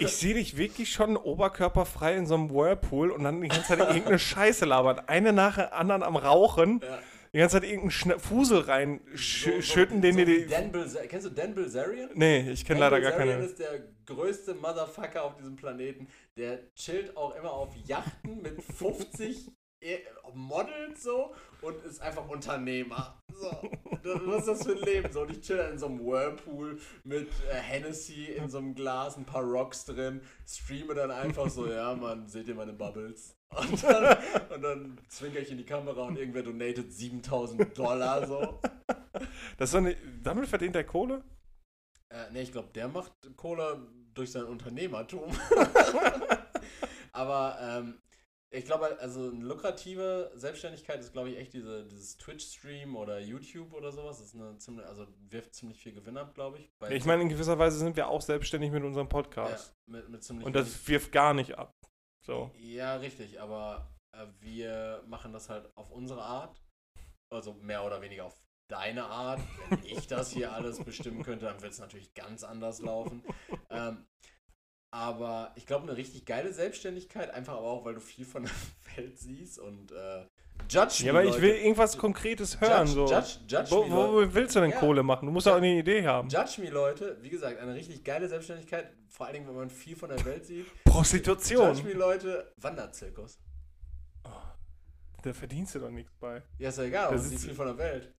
Ich 0.00 0.10
sehe 0.10 0.34
dich 0.34 0.56
wirklich 0.56 0.92
schon 0.92 1.16
oberkörperfrei 1.16 2.16
in 2.16 2.26
so 2.26 2.34
einem 2.34 2.50
Whirlpool 2.50 3.10
und 3.12 3.22
dann 3.22 3.40
die 3.40 3.48
ganze 3.48 3.68
Zeit 3.68 3.78
irgendeine 3.78 4.18
Scheiße 4.18 4.64
labern. 4.64 4.98
Eine 5.06 5.32
nach 5.32 5.54
der 5.54 5.74
anderen 5.74 6.02
am 6.02 6.16
Rauchen. 6.16 6.80
Ja. 6.82 6.98
Die 7.32 7.38
ganze 7.38 7.56
Zeit 7.56 7.64
irgendeinen 7.64 7.90
Schna 7.90 8.18
Fusel 8.18 8.60
reinschütten, 8.60 10.00
den 10.02 10.16
dir 10.16 10.26
wie 10.26 10.44
die. 10.44 10.46
Dan 10.46 10.70
Kennst 11.08 11.26
du 11.26 11.30
Dan 11.30 11.54
Bilzerian? 11.54 12.10
Nee, 12.14 12.50
ich 12.50 12.64
kenne 12.64 12.78
Dan 12.80 12.92
leider 12.92 13.00
gar 13.00 13.12
Bilzerian 13.12 13.40
keine. 13.40 13.50
ist 13.50 13.58
der 13.58 13.88
größte 14.06 14.54
Motherfucker 14.54 15.24
auf 15.24 15.36
diesem 15.36 15.56
Planeten. 15.56 16.08
Der 16.36 16.72
chillt 16.74 17.16
auch 17.16 17.34
immer 17.34 17.52
auf 17.52 17.74
Yachten 17.86 18.42
mit 18.42 18.62
50 18.76 19.50
E- 19.84 20.02
Models 20.32 21.02
so 21.02 21.34
und 21.60 21.84
ist 21.84 22.00
einfach 22.00 22.26
Unternehmer. 22.28 23.20
So. 23.32 23.70
Was 24.02 24.40
ist 24.40 24.48
das 24.48 24.62
für 24.64 24.72
ein 24.72 24.82
Leben? 24.82 25.12
So, 25.12 25.20
und 25.22 25.30
ich 25.30 25.40
chill 25.42 25.58
in 25.70 25.78
so 25.78 25.86
einem 25.86 26.00
Whirlpool 26.00 26.80
mit 27.04 27.28
äh, 27.50 27.54
Hennessy 27.54 28.24
in 28.26 28.48
so 28.48 28.58
einem 28.58 28.74
Glas, 28.74 29.16
ein 29.16 29.24
paar 29.24 29.44
Rocks 29.44 29.84
drin, 29.84 30.22
streame 30.46 30.94
dann 30.94 31.10
einfach 31.10 31.48
so, 31.50 31.70
ja 31.70 31.94
Mann, 31.94 32.26
seht 32.28 32.48
ihr 32.48 32.54
meine 32.54 32.72
Bubbles? 32.72 33.36
Und 33.56 33.84
dann, 33.84 34.16
und 34.54 34.62
dann 34.62 34.98
zwinker 35.08 35.38
ich 35.40 35.50
in 35.50 35.58
die 35.58 35.66
Kamera 35.66 36.02
und 36.02 36.18
irgendwer 36.18 36.42
donatet 36.42 36.92
7000 36.92 37.76
Dollar 37.76 38.26
so. 38.26 38.60
Das 39.58 39.68
ist 39.70 39.76
eine, 39.76 39.96
damit 40.22 40.48
verdient 40.48 40.74
der 40.74 40.84
Kohle? 40.84 41.22
Äh, 42.08 42.32
ne, 42.32 42.42
ich 42.42 42.50
glaube, 42.50 42.68
der 42.74 42.88
macht 42.88 43.12
Cola 43.36 43.78
durch 44.14 44.32
sein 44.32 44.44
Unternehmertum. 44.44 45.30
Aber 47.12 47.58
ähm, 47.60 47.98
ich 48.54 48.64
glaube, 48.64 48.98
also 49.00 49.30
eine 49.30 49.44
lukrative 49.44 50.30
Selbstständigkeit 50.34 51.00
ist, 51.00 51.12
glaube 51.12 51.30
ich, 51.30 51.38
echt 51.38 51.52
diese, 51.52 51.84
dieses 51.86 52.16
Twitch-Stream 52.16 52.96
oder 52.96 53.18
YouTube 53.18 53.72
oder 53.72 53.92
sowas. 53.92 54.18
Das 54.18 54.28
ist 54.28 54.34
eine 54.34 54.56
ziemlich, 54.58 54.86
also 54.86 55.06
wirft 55.28 55.54
ziemlich 55.54 55.78
viel 55.80 55.92
Gewinn 55.92 56.16
ab, 56.16 56.34
glaube 56.34 56.58
ich. 56.58 56.70
Bei- 56.78 56.90
Ich 56.94 57.04
meine, 57.04 57.22
in 57.22 57.28
gewisser 57.28 57.58
Weise 57.58 57.78
sind 57.78 57.96
wir 57.96 58.08
auch 58.08 58.22
selbstständig 58.22 58.70
mit 58.70 58.82
unserem 58.84 59.06
ja, 59.06 59.10
Podcast. 59.10 59.74
mit, 59.90 60.08
mit 60.08 60.22
ziemlich 60.22 60.46
Und 60.46 60.54
das 60.54 60.86
wirft 60.88 61.12
gar 61.12 61.34
nicht 61.34 61.58
ab. 61.58 61.72
So. 62.24 62.50
Ja, 62.56 62.96
richtig, 62.96 63.40
aber 63.40 63.90
äh, 64.16 64.26
wir 64.40 65.02
machen 65.06 65.32
das 65.32 65.48
halt 65.50 65.68
auf 65.76 65.90
unsere 65.90 66.22
Art. 66.22 66.62
Also 67.32 67.54
mehr 67.54 67.84
oder 67.84 68.00
weniger 68.00 68.26
auf 68.26 68.40
deine 68.70 69.04
Art. 69.04 69.40
Wenn 69.68 69.84
ich 69.84 70.06
das 70.06 70.30
hier 70.30 70.52
alles 70.54 70.82
bestimmen 70.82 71.22
könnte, 71.22 71.46
dann 71.46 71.60
wird 71.60 71.72
es 71.72 71.80
natürlich 71.80 72.14
ganz 72.14 72.44
anders 72.44 72.80
laufen. 72.80 73.22
Ähm, 73.70 74.06
aber 74.94 75.50
ich 75.56 75.66
glaube, 75.66 75.82
eine 75.88 75.96
richtig 75.96 76.24
geile 76.24 76.52
Selbstständigkeit, 76.52 77.28
einfach 77.34 77.54
aber 77.54 77.66
auch, 77.66 77.84
weil 77.84 77.94
du 77.94 78.00
viel 78.00 78.24
von 78.24 78.44
der 78.44 78.52
Welt 78.96 79.18
siehst 79.18 79.58
und 79.58 79.90
äh, 79.90 80.24
judge 80.70 81.02
Ja, 81.04 81.10
aber 81.12 81.24
ich 81.24 81.40
will 81.40 81.50
irgendwas 81.56 81.98
Konkretes 81.98 82.60
hören. 82.60 82.86
Judge, 82.86 82.92
so. 83.08 83.12
judge, 83.12 83.28
judge 83.48 83.70
wo, 83.72 83.90
wo, 83.90 84.34
willst 84.34 84.54
du 84.54 84.60
denn 84.60 84.70
Ja. 84.70 84.78
Kohle 84.78 85.02
machen? 85.02 85.26
Du 85.26 85.32
musst 85.32 85.46
ja 85.46 85.52
auch 85.52 85.56
eine 85.56 85.76
Idee 85.78 86.06
haben. 86.06 86.28
Judge 86.28 86.60
me, 86.60 86.70
Leute. 86.70 87.18
Wie 87.22 87.28
gesagt, 87.28 87.58
eine 87.58 87.74
richtig 87.74 88.04
geile 88.04 88.28
Selbstständigkeit, 88.28 88.92
vor 89.08 89.26
allen 89.26 89.34
Dingen, 89.34 89.48
wenn 89.48 89.56
man 89.56 89.68
viel 89.70 89.96
von 89.96 90.10
der 90.10 90.24
Welt 90.24 90.46
sieht. 90.46 90.66
Prostitution. 90.84 91.74
Judge 91.74 91.82
me, 91.88 91.94
Leute. 91.94 92.52
Wanderzirkus. 92.58 93.38
Da 95.22 95.32
verdienst 95.32 95.74
du 95.74 95.78
doch 95.80 95.90
nichts 95.90 96.12
bei. 96.20 96.42
Ja, 96.58 96.68
ist 96.68 96.78
ja 96.78 96.84
egal, 96.84 97.18
sieht 97.18 97.34
ist- 97.38 97.44
viel 97.46 97.54
von 97.54 97.66
der 97.66 97.78
Welt. 97.78 98.12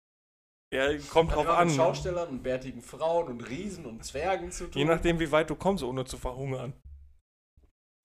Ja, 0.73 0.97
kommt 1.09 1.31
drauf 1.31 1.47
an. 1.47 1.67
mit 1.67 1.75
Schaustellern 1.77 2.29
und 2.29 2.43
bärtigen 2.43 2.81
Frauen 2.81 3.27
und 3.27 3.41
Riesen 3.49 3.85
und 3.85 4.03
Zwergen 4.03 4.51
zu 4.51 4.65
tun. 4.65 4.77
Je 4.77 4.85
nachdem, 4.85 5.19
wie 5.19 5.31
weit 5.31 5.49
du 5.49 5.55
kommst, 5.55 5.83
ohne 5.83 6.05
zu 6.05 6.17
verhungern. 6.17 6.73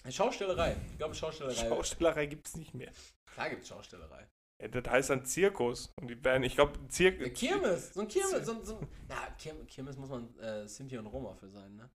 Schaustellerei. 0.09 0.77
Ich 0.93 0.99
glaube, 0.99 1.15
Schaustellerei. 1.15 1.55
Schaustellerei 1.69 2.27
gibt 2.27 2.47
es 2.47 2.57
nicht 2.57 2.75
mehr. 2.75 2.91
Klar 3.33 3.51
gibt 3.51 3.63
es 3.63 3.69
Schaustellerei. 3.69 4.29
Ja, 4.63 4.69
das 4.69 4.91
heißt 4.93 5.11
dann 5.11 5.25
Zirkus. 5.25 5.91
Und 6.01 6.09
die 6.09 6.23
werden, 6.25 6.43
ich 6.43 6.55
glaube, 6.55 6.79
Ja, 6.81 6.89
Zirkus. 6.89 7.33
Kirmes. 7.39 7.95
So 7.95 8.01
ein 8.01 8.09
Kirmes. 8.09 8.47
So, 8.47 8.53
ein- 8.53 8.65
so, 8.65 8.81
na, 9.09 9.31
Kirmes, 9.67 9.97
muss 9.97 10.09
man 10.09 10.39
äh, 10.39 10.67
Sinti 10.69 10.97
und 10.99 11.07
Roma 11.07 11.35
für 11.35 11.49
sein, 11.51 11.75
ne? 11.77 11.91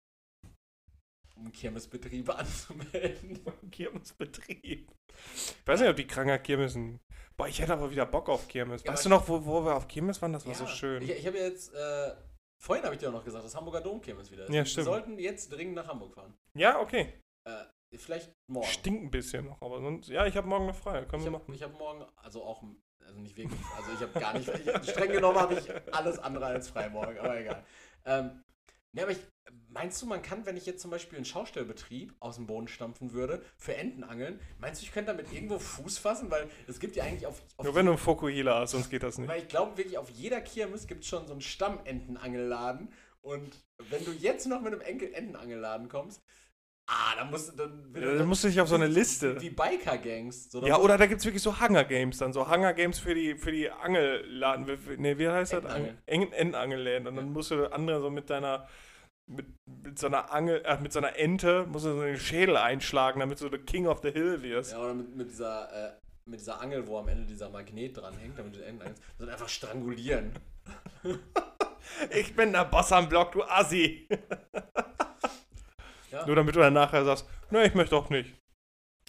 Um 1.36 1.52
Kirmesbetriebe 1.52 2.36
anzumelden. 2.38 3.40
Kirmesbetrieb. 3.72 4.92
Ich 5.36 5.68
weiß 5.68 5.80
nicht, 5.82 5.90
ob 5.90 5.96
die 5.96 6.08
kranker 6.08 6.40
Kirmesen. 6.40 7.00
Boah, 7.36 7.48
ich 7.48 7.60
hätte 7.62 7.74
aber 7.74 7.90
wieder 7.90 8.06
Bock 8.06 8.30
auf 8.30 8.48
Kirmes. 8.48 8.84
Ja, 8.84 8.94
weißt 8.94 9.06
du 9.06 9.10
noch, 9.10 9.28
wo, 9.28 9.44
wo 9.46 9.66
wir 9.66 9.76
auf 9.76 9.88
Kirmes 9.88 10.22
waren? 10.22 10.34
Das 10.34 10.46
war 10.46 10.54
so 10.54 10.66
Ja, 10.66 10.70
schön. 10.70 11.02
Ich, 11.02 11.10
ich 11.12 11.26
habe 11.28 11.38
jetzt, 11.38 11.74
äh, 11.74 12.14
vorhin 12.62 12.84
habe 12.86 12.94
ich 12.96 13.00
dir 13.02 13.10
auch 13.10 13.14
noch 13.14 13.24
gesagt, 13.26 13.44
das 13.44 13.56
Hamburger 13.56 13.82
Domkirmes 13.82 14.32
wieder 14.32 14.44
ist. 14.44 14.50
Ja, 14.50 14.56
Wir 14.56 14.66
stimmt. 14.66 14.86
sollten 14.86 15.20
jetzt 15.20 15.52
dringend 15.52 15.76
nach 15.76 15.88
Hamburg 15.88 16.14
fahren. 16.14 16.34
Ja, 16.56 16.80
okay. 16.80 17.14
Äh, 17.46 17.66
vielleicht 17.98 18.32
morgen. 18.48 18.68
Stinkt 18.68 19.04
ein 19.04 19.12
bisschen 19.12 19.46
noch, 19.46 19.62
aber 19.62 19.82
sonst. 19.82 20.10
Ja, 20.10 20.26
ich 20.26 20.38
habe 20.38 20.48
morgen 20.48 20.68
noch 20.68 20.76
frei. 20.76 21.04
Können 21.06 21.24
Ich 21.24 21.30
wir 21.32 21.34
habe 21.40 21.52
machen. 21.52 21.62
hab 21.64 21.80
morgen, 21.80 22.06
also 22.18 22.44
auch, 22.44 22.64
also 23.06 23.20
nicht 23.20 23.36
wirklich, 23.36 23.60
also 23.78 23.92
ich 23.94 24.02
habe 24.02 24.20
gar 24.20 24.34
nicht, 24.34 24.48
ich, 24.50 24.90
streng 24.92 25.12
genommen 25.12 25.40
habe 25.40 25.56
ich 25.56 25.94
alles 25.94 26.20
andere 26.20 26.46
als 26.46 26.70
frei 26.70 26.90
morgen, 26.90 27.18
aber 27.18 27.40
egal. 27.40 27.64
Ähm, 28.06 28.43
ne, 28.94 29.04
aber 29.04 29.12
ich, 29.12 29.20
meinst 29.70 30.02
du, 30.02 30.06
man 30.06 30.22
kann, 30.22 30.46
wenn 30.46 30.56
ich 30.56 30.66
jetzt 30.66 30.82
zum 30.82 30.92
Beispiel 30.92 31.18
einen 31.18 31.26
Schaustellbetrieb 31.26 32.14
aus 32.20 32.36
dem 32.36 32.48
Boden 32.48 32.68
stampfen 32.68 33.12
würde, 33.12 33.44
für 33.58 33.76
Enten 33.76 34.04
angeln, 34.04 34.40
meinst 34.60 34.82
du, 34.82 34.86
ich 34.86 34.92
könnte 34.92 35.12
damit 35.12 35.32
irgendwo 35.34 35.60
Fuß 35.60 35.98
fassen? 35.98 36.32
Weil 36.32 36.48
es 36.68 36.80
gibt 36.80 36.96
ja 36.96 37.04
eigentlich 37.04 37.28
auf, 37.28 37.42
auf 37.58 37.66
Nur 37.66 37.76
wenn 37.76 37.86
du 37.86 37.92
einen 37.94 38.00
Fokuhila 38.00 38.62
hast, 38.62 38.72
sonst 38.72 38.90
geht 38.90 39.04
das 39.04 39.18
nicht. 39.18 39.28
weil 39.28 39.42
ich 39.42 39.48
glaube 39.48 39.78
wirklich, 39.78 39.98
auf 39.98 40.10
jeder 40.10 40.42
Kirmes 40.42 40.88
gibt 40.88 41.04
es 41.04 41.10
schon 41.10 41.28
so 41.28 41.34
einen 41.34 41.42
Stammentenangelladen 41.42 42.90
und 43.22 43.64
wenn 43.90 44.04
du 44.06 44.12
jetzt 44.12 44.48
noch 44.48 44.62
mit 44.62 44.74
einem 44.74 44.82
Enkel 44.82 45.14
Entenangelladen 45.14 45.88
kommst, 45.88 46.22
ah, 46.88 47.16
dann 47.18 47.30
musst 47.32 47.52
du 47.52 47.56
dann 47.58 47.94
Ja, 47.96 48.16
dann 48.16 48.28
musst 48.28 48.44
du 48.44 48.48
dich 48.48 48.60
auf 48.62 48.68
so 48.68 48.76
eine 48.76 48.88
Liste. 48.88 49.40
Wie 49.42 49.50
Biker-Gangs. 49.50 50.52
So, 50.52 50.66
Ja, 50.66 50.78
oder 50.78 50.98
da 50.98 51.06
gibt 51.06 51.20
es 51.20 51.26
wirklich 51.26 51.44
so 51.44 51.60
Hunger 51.60 51.84
Games 51.84 52.18
dann, 52.18 52.34
so 52.34 52.50
Hunger 52.50 52.74
Games 52.74 53.00
für 53.00 53.14
die, 53.16 53.36
für 53.36 53.52
die 53.52 53.70
Angelladen. 53.70 54.68
Wie- 54.68 54.90
wie- 54.90 54.98
Nee, 54.98 55.18
wie 55.18 55.28
heißt 55.30 55.54
das? 55.54 55.60
Entenangeln. 55.64 55.98
Eng- 56.06 56.32
Entenangelläden. 56.32 57.08
Und 57.08 57.16
dann 57.16 57.32
musst 57.32 57.52
du 57.52 57.72
andere 57.72 58.02
so 58.02 58.10
mit 58.10 58.30
deiner, 58.30 58.68
mit, 59.28 59.46
mit 59.66 59.98
so 60.00 60.08
einer 60.08 60.32
Angel, 60.34 60.62
äh, 60.66 60.80
mit 60.82 60.92
so 60.94 61.00
einer 61.00 61.16
Ente, 61.18 61.66
musst 61.68 61.86
du 61.86 61.94
so 61.94 62.02
den 62.02 62.18
Schädel 62.18 62.58
einschlagen, 62.58 63.20
damit 63.22 63.40
du 63.42 63.50
der 63.50 63.60
King 63.60 63.88
of 63.88 64.02
the 64.04 64.12
Hill 64.12 64.42
wirst. 64.44 64.74
Ja, 64.74 64.80
oder 64.80 64.94
mit, 64.94 65.16
mit, 65.16 65.30
dieser, 65.30 65.72
äh, 65.72 65.94
mit 66.26 66.40
dieser 66.42 66.60
Angel, 66.62 66.86
wo 66.88 66.98
am 67.00 67.08
Ende 67.08 67.26
dieser 67.26 67.50
Magnet 67.50 67.98
dran 67.98 68.18
hängt, 68.18 68.38
damit 68.38 68.56
du 68.56 68.60
die 68.60 68.66
Enden 68.66 68.82
angelst, 68.82 69.02
dann 69.20 69.30
einfach 69.30 69.50
strangulieren. 69.50 70.32
Ich 72.16 72.36
bin 72.36 72.54
der 72.54 72.66
Boss 72.66 72.92
am 72.92 73.08
Block, 73.10 73.34
du 73.34 73.44
Assi. 73.44 74.08
Ja. 76.14 76.26
Nur 76.28 76.36
damit 76.36 76.56
du 76.56 76.60
dann 76.60 76.74
nachher 76.74 77.04
sagst, 77.06 77.26
ne, 77.50 77.66
ich 77.66 77.74
möchte 77.74 77.96
auch 77.96 78.10
nicht. 78.10 78.36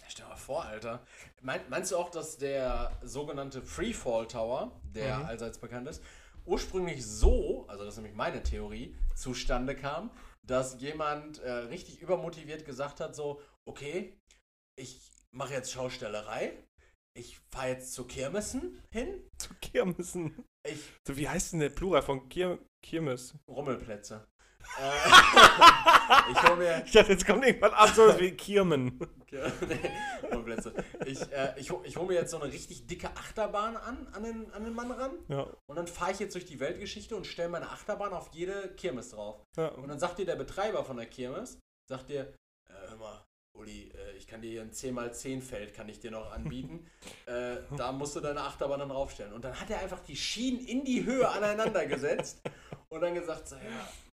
Stell 0.07 0.25
dir 0.25 0.29
mal 0.29 0.35
vor, 0.37 0.65
Alter. 0.65 1.05
Mein, 1.41 1.61
meinst 1.69 1.91
du 1.91 1.97
auch, 1.97 2.09
dass 2.09 2.37
der 2.37 2.97
sogenannte 3.03 3.61
Freefall 3.61 4.27
Tower, 4.27 4.71
der 4.83 5.19
Mhm. 5.19 5.25
allseits 5.25 5.59
bekannt 5.59 5.87
ist, 5.87 6.03
ursprünglich 6.45 7.05
so, 7.05 7.65
also 7.67 7.83
das 7.85 7.93
ist 7.93 7.97
nämlich 8.01 8.15
meine 8.15 8.41
Theorie, 8.41 8.95
zustande 9.15 9.75
kam, 9.75 10.09
dass 10.47 10.79
jemand 10.81 11.39
äh, 11.39 11.51
richtig 11.51 12.01
übermotiviert 12.01 12.65
gesagt 12.65 12.99
hat, 12.99 13.15
so, 13.15 13.39
okay, 13.67 14.17
ich 14.77 15.11
mache 15.31 15.53
jetzt 15.53 15.71
Schaustellerei, 15.71 16.53
ich 17.15 17.39
fahre 17.51 17.69
jetzt 17.69 17.93
zu 17.93 18.05
Kirmessen 18.05 18.81
hin, 18.91 19.29
Zu 19.37 19.53
Kirmessen. 19.61 20.43
ich 20.67 20.79
So, 21.07 21.17
wie 21.17 21.29
heißt 21.29 21.53
denn 21.53 21.59
der 21.61 21.69
Plural 21.69 22.01
von 22.01 22.29
Kir 22.29 22.59
Kirmes? 22.83 23.35
Rummelplätze. 23.47 24.25
Äh, 24.79 26.31
ich 26.31 26.43
hole 26.43 26.55
mir 26.57 26.83
Ich 26.85 26.91
dachte, 26.91 27.11
jetzt 27.11 27.25
kommt 27.25 27.45
irgendwann 27.45 27.73
an, 27.73 27.93
so 27.93 28.03
wie 28.19 28.31
Kirmen. 28.31 28.99
Okay, 29.21 29.51
nee. 29.67 29.79
Ich, 31.05 31.21
äh, 31.31 31.53
ich, 31.57 31.71
ich 31.83 31.97
hole 31.97 32.07
mir 32.07 32.13
jetzt 32.15 32.31
so 32.31 32.39
eine 32.39 32.51
richtig 32.51 32.87
dicke 32.87 33.09
Achterbahn 33.09 33.77
an, 33.77 34.07
an 34.13 34.23
den, 34.23 34.51
an 34.51 34.63
den 34.63 34.73
Mann 34.73 34.91
ran. 34.91 35.11
Ja, 35.27 35.47
Und 35.67 35.75
dann 35.75 35.87
fahre 35.87 36.11
ich 36.11 36.19
jetzt 36.19 36.33
durch 36.35 36.45
die 36.45 36.59
Weltgeschichte 36.59 37.15
und 37.15 37.27
stelle 37.27 37.49
meine 37.49 37.69
Achterbahn 37.69 38.13
auf 38.13 38.29
jede 38.33 38.69
Kirmes 38.75 39.09
drauf. 39.11 39.43
ja. 39.57 39.67
Und 39.69 39.87
dann 39.87 39.99
sagt 39.99 40.19
dir 40.19 40.25
der 40.25 40.35
Betreiber 40.35 40.83
von 40.83 40.97
der 40.97 41.05
Kirmes, 41.07 41.59
sagt 41.89 42.09
dir, 42.09 42.33
äh, 42.69 42.89
hör 42.89 42.97
mal, 42.97 43.25
Uli, 43.53 43.91
äh, 43.95 44.17
ich 44.17 44.27
kann 44.27 44.41
dir 44.41 44.51
hier 44.51 44.61
ein 44.61 44.71
10x10 44.71 45.41
Feld, 45.41 45.73
kann 45.73 45.87
ich 45.89 45.99
dir 45.99 46.11
noch 46.11 46.31
anbieten. 46.31 46.85
äh, 47.25 47.57
da 47.77 47.91
musst 47.91 48.15
du 48.15 48.19
deine 48.19 48.41
Achterbahn 48.41 48.79
dann 48.79 48.89
draufstellen. 48.89 49.33
Und 49.33 49.45
dann 49.45 49.59
hat 49.59 49.69
er 49.69 49.79
einfach 49.79 49.99
die 50.01 50.15
Schienen 50.15 50.59
in 50.65 50.83
die 50.83 51.05
Höhe 51.05 51.27
aneinander 51.27 51.85
gesetzt 51.85 52.41
und 52.89 53.01
dann 53.01 53.13
gesagt, 53.15 53.47
so, 53.47 53.55
ja, 53.55 53.61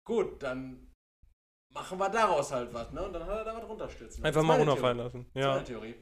gut, 0.05 0.41
dann 0.43 0.91
machen 1.73 1.97
wir 1.97 2.09
daraus 2.09 2.51
halt 2.51 2.73
was. 2.73 2.91
Ne? 2.91 3.03
Und 3.03 3.13
dann 3.13 3.25
hat 3.25 3.37
er 3.37 3.43
da 3.45 3.55
was 3.55 3.67
runterstützen. 3.67 4.23
Einfach 4.23 4.43
mal 4.43 4.57
runterfallen 4.57 4.97
lassen. 4.97 5.25
Ja. 5.33 5.41
Das 5.41 5.55
meine 5.55 5.65
Theorie. 5.65 5.95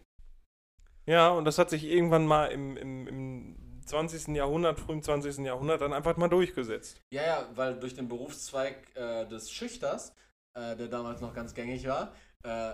ja, 1.06 1.30
und 1.30 1.46
das 1.46 1.58
hat 1.58 1.70
sich 1.70 1.84
irgendwann 1.84 2.26
mal 2.26 2.48
im, 2.48 2.78
im, 2.78 3.08
im 3.08 3.82
20. 3.86 4.36
Jahrhundert, 4.36 4.80
frühen 4.80 5.02
20. 5.02 5.40
Jahrhundert 5.40 5.82
dann 5.82 5.94
einfach 5.94 6.16
mal 6.18 6.28
durchgesetzt. 6.28 7.02
Ja, 7.12 7.24
ja, 7.24 7.50
weil 7.56 7.80
durch 7.80 7.96
den 7.96 8.08
Berufszweig 8.08 8.96
äh, 8.96 9.26
des 9.28 9.52
Schüchters, 9.52 10.14
äh, 10.54 10.76
der 10.76 10.88
damals 10.88 11.22
noch 11.22 11.34
ganz 11.34 11.54
gängig 11.54 11.88
war, 11.88 12.14
äh, 12.44 12.74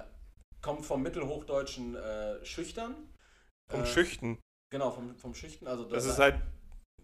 kommt 0.61 0.85
vom 0.85 1.01
mittelhochdeutschen 1.03 1.95
äh, 1.95 2.43
Schüchtern. 2.43 2.95
Vom 3.69 3.83
äh, 3.83 3.85
Schüchten. 3.85 4.39
Genau, 4.71 4.91
vom, 4.91 5.15
vom 5.15 5.33
Schüchten. 5.35 5.67
Also 5.67 5.85
Das 5.85 6.05
ist 6.05 6.19
halt 6.19 6.35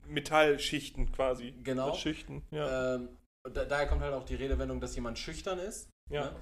Metallschichten 0.08 1.12
quasi. 1.12 1.54
Genau. 1.64 1.90
Das 1.90 2.00
Schichten, 2.00 2.44
ja. 2.52 2.96
Ähm, 2.96 3.10
da, 3.50 3.66
daher 3.66 3.88
kommt 3.88 4.02
halt 4.02 4.14
auch 4.14 4.24
die 4.26 4.36
Redewendung, 4.36 4.80
dass 4.80 4.96
jemand 4.96 5.18
schüchtern 5.20 5.60
ist. 5.60 5.90
ja. 6.10 6.26
Ne? 6.26 6.36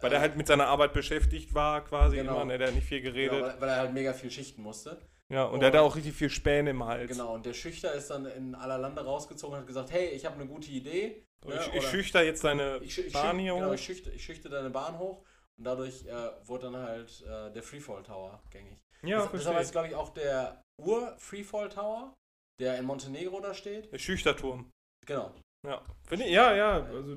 Weil 0.00 0.12
er 0.12 0.20
halt 0.20 0.36
mit 0.36 0.46
seiner 0.46 0.66
Arbeit 0.66 0.92
beschäftigt 0.92 1.54
war, 1.54 1.82
quasi 1.82 2.16
Genau. 2.16 2.34
immer, 2.36 2.44
ne? 2.44 2.58
der 2.58 2.68
hat 2.68 2.74
nicht 2.74 2.86
viel 2.86 3.00
genau, 3.00 3.14
geredet. 3.14 3.42
weil, 3.42 3.60
weil 3.62 3.68
er 3.70 3.76
halt 3.76 3.94
mega 3.94 4.12
viel 4.12 4.30
schichten 4.30 4.62
musste. 4.62 5.00
Ja, 5.32 5.44
und, 5.44 5.54
Und- 5.54 5.60
der 5.60 5.72
hat 5.72 5.76
auch 5.78 5.96
richtig 5.96 6.12
viel 6.14 6.28
Späne 6.28 6.68
im 6.70 6.84
Hals. 6.84 7.10
Genau, 7.10 7.32
und 7.34 7.46
der 7.46 7.54
Schüchter 7.54 7.94
ist 7.94 8.10
dann 8.10 8.26
in 8.26 8.54
aller 8.54 8.76
Lande 8.76 9.02
rausgezogen 9.02 9.54
und 9.54 9.60
hat 9.60 9.66
gesagt, 9.66 9.90
hey, 9.90 10.08
ich 10.08 10.26
habe 10.26 10.34
eine 10.36 10.46
gute 10.46 10.70
Idee. 10.70 11.24
So, 11.42 11.48
ne, 11.48 11.60
ich, 11.72 11.74
ich 11.76 11.88
schüchter 11.88 12.22
jetzt 12.22 12.44
deine 12.44 12.76
ich, 12.82 12.98
ich, 13.06 13.12
Bahn 13.12 13.38
hier 13.38 13.54
genau, 13.54 13.68
hoch. 13.68 13.72
ich, 13.72 13.84
schüchte, 13.84 14.10
ich 14.10 14.22
schüchte 14.22 14.50
deine 14.50 14.68
Bahn 14.68 14.98
hoch 14.98 15.24
und 15.56 15.64
dadurch 15.64 16.04
äh, 16.04 16.12
wurde 16.44 16.70
dann 16.70 16.76
halt 16.76 17.22
äh, 17.22 17.50
der 17.52 17.62
Freefall 17.62 18.02
Tower 18.02 18.42
gängig. 18.50 18.78
Ja, 19.02 19.26
das, 19.26 19.46
ich. 19.46 19.48
jetzt, 19.50 19.72
glaube 19.72 19.88
ich, 19.88 19.94
auch 19.94 20.10
der 20.10 20.62
Ur-Freefall 20.78 21.70
Tower, 21.70 22.12
der 22.60 22.76
in 22.78 22.84
Montenegro 22.84 23.40
da 23.40 23.54
steht. 23.54 23.90
Der 23.92 23.98
Schüchterturm. 23.98 24.70
Genau. 25.06 25.32
Ja. 25.66 25.82
Finde 26.04 26.24
ich, 26.26 26.32
ja, 26.32 26.54
ja, 26.54 26.72
also 26.84 27.16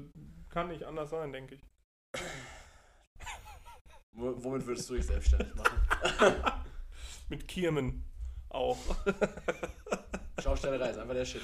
kann 0.49 0.69
nicht 0.69 0.83
anders 0.83 1.09
sein, 1.11 1.31
denke 1.31 1.55
ich. 1.55 1.61
W 4.13 4.31
womit 4.37 4.65
würdest 4.65 4.89
du 4.89 4.95
dich 4.95 5.05
selbstständig 5.05 5.53
machen? 5.55 5.77
Mit 7.29 7.47
Kirmen 7.47 8.03
auch. 8.49 8.77
Schaustellerei 10.43 10.89
ist 10.89 10.97
einfach 10.97 11.13
der 11.13 11.25
Shit, 11.25 11.41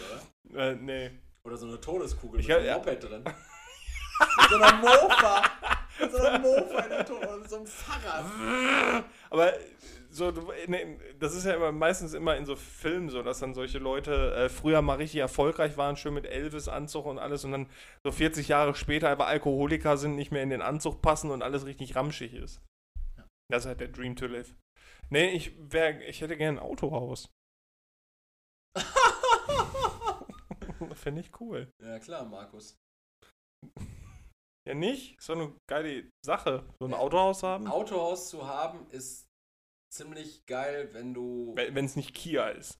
oder? 0.49 0.71
äh, 0.71 0.75
nee. 0.75 1.11
Oder 1.43 1.57
so 1.57 1.67
eine 1.67 1.79
Todeskugel 1.79 2.39
Ich 2.39 2.47
mit 2.47 2.55
hab- 2.55 2.61
einem 2.63 2.69
ja. 2.69 2.77
Moped 2.77 3.03
drin. 3.03 3.23
mit 4.39 4.49
so 4.49 4.55
einer 4.55 4.75
Mofa. 4.77 5.43
Mit 6.01 6.11
so 6.11 6.17
einer 6.17 6.39
Mofa 6.39 6.79
in 6.79 6.89
der 6.89 7.05
Tod 7.05 7.39
mit 7.39 7.49
so 7.49 7.57
einem 7.57 7.67
Fahrrad. 7.67 9.03
Aber 9.29 9.53
so, 10.15 10.31
das 10.31 11.35
ist 11.35 11.45
ja 11.45 11.55
immer 11.55 11.71
meistens 11.71 12.13
immer 12.13 12.37
in 12.37 12.45
so 12.45 12.55
Filmen 12.55 13.09
so, 13.09 13.21
dass 13.21 13.39
dann 13.39 13.53
solche 13.53 13.79
Leute 13.79 14.33
äh, 14.33 14.49
früher 14.49 14.81
mal 14.81 14.95
richtig 14.95 15.19
erfolgreich 15.19 15.77
waren, 15.77 15.97
schön 15.97 16.13
mit 16.13 16.25
Elvis-Anzug 16.25 17.05
und 17.05 17.19
alles 17.19 17.43
und 17.43 17.51
dann 17.51 17.69
so 18.03 18.11
40 18.11 18.47
Jahre 18.47 18.75
später 18.75 19.09
aber 19.09 19.27
Alkoholiker 19.27 19.97
sind, 19.97 20.15
nicht 20.15 20.31
mehr 20.31 20.43
in 20.43 20.49
den 20.49 20.61
Anzug 20.61 21.01
passen 21.01 21.31
und 21.31 21.41
alles 21.41 21.65
richtig 21.65 21.95
ramschig 21.95 22.33
ist. 22.33 22.61
Ja. 23.17 23.25
Das 23.49 23.63
ist 23.63 23.67
halt 23.67 23.81
der 23.81 23.89
Dream 23.89 24.15
to 24.15 24.27
live. 24.27 24.55
Nee, 25.09 25.31
ich, 25.31 25.51
wär, 25.59 26.07
ich 26.07 26.21
hätte 26.21 26.37
gerne 26.37 26.59
ein 26.59 26.65
Autohaus. 26.65 27.29
Finde 30.93 31.21
ich 31.21 31.31
cool. 31.41 31.69
Ja 31.83 31.99
klar, 31.99 32.25
Markus. 32.25 32.77
Ja, 34.67 34.73
nicht? 34.73 35.19
Ist 35.19 35.29
doch 35.29 35.35
eine 35.35 35.53
geile 35.69 36.09
Sache, 36.25 36.65
so 36.79 36.87
ein. 36.87 36.93
Autohaus 36.93 37.43
haben. 37.43 37.65
Ein 37.65 37.71
Autohaus 37.71 38.29
zu 38.29 38.47
haben 38.47 38.89
ist 38.89 39.24
ziemlich 39.95 40.45
geil, 40.45 40.89
wenn 40.93 41.13
du. 41.13 41.53
Wenn 41.55 41.85
es 41.85 41.95
nicht 41.95 42.13
Kia 42.13 42.49
ist. 42.49 42.77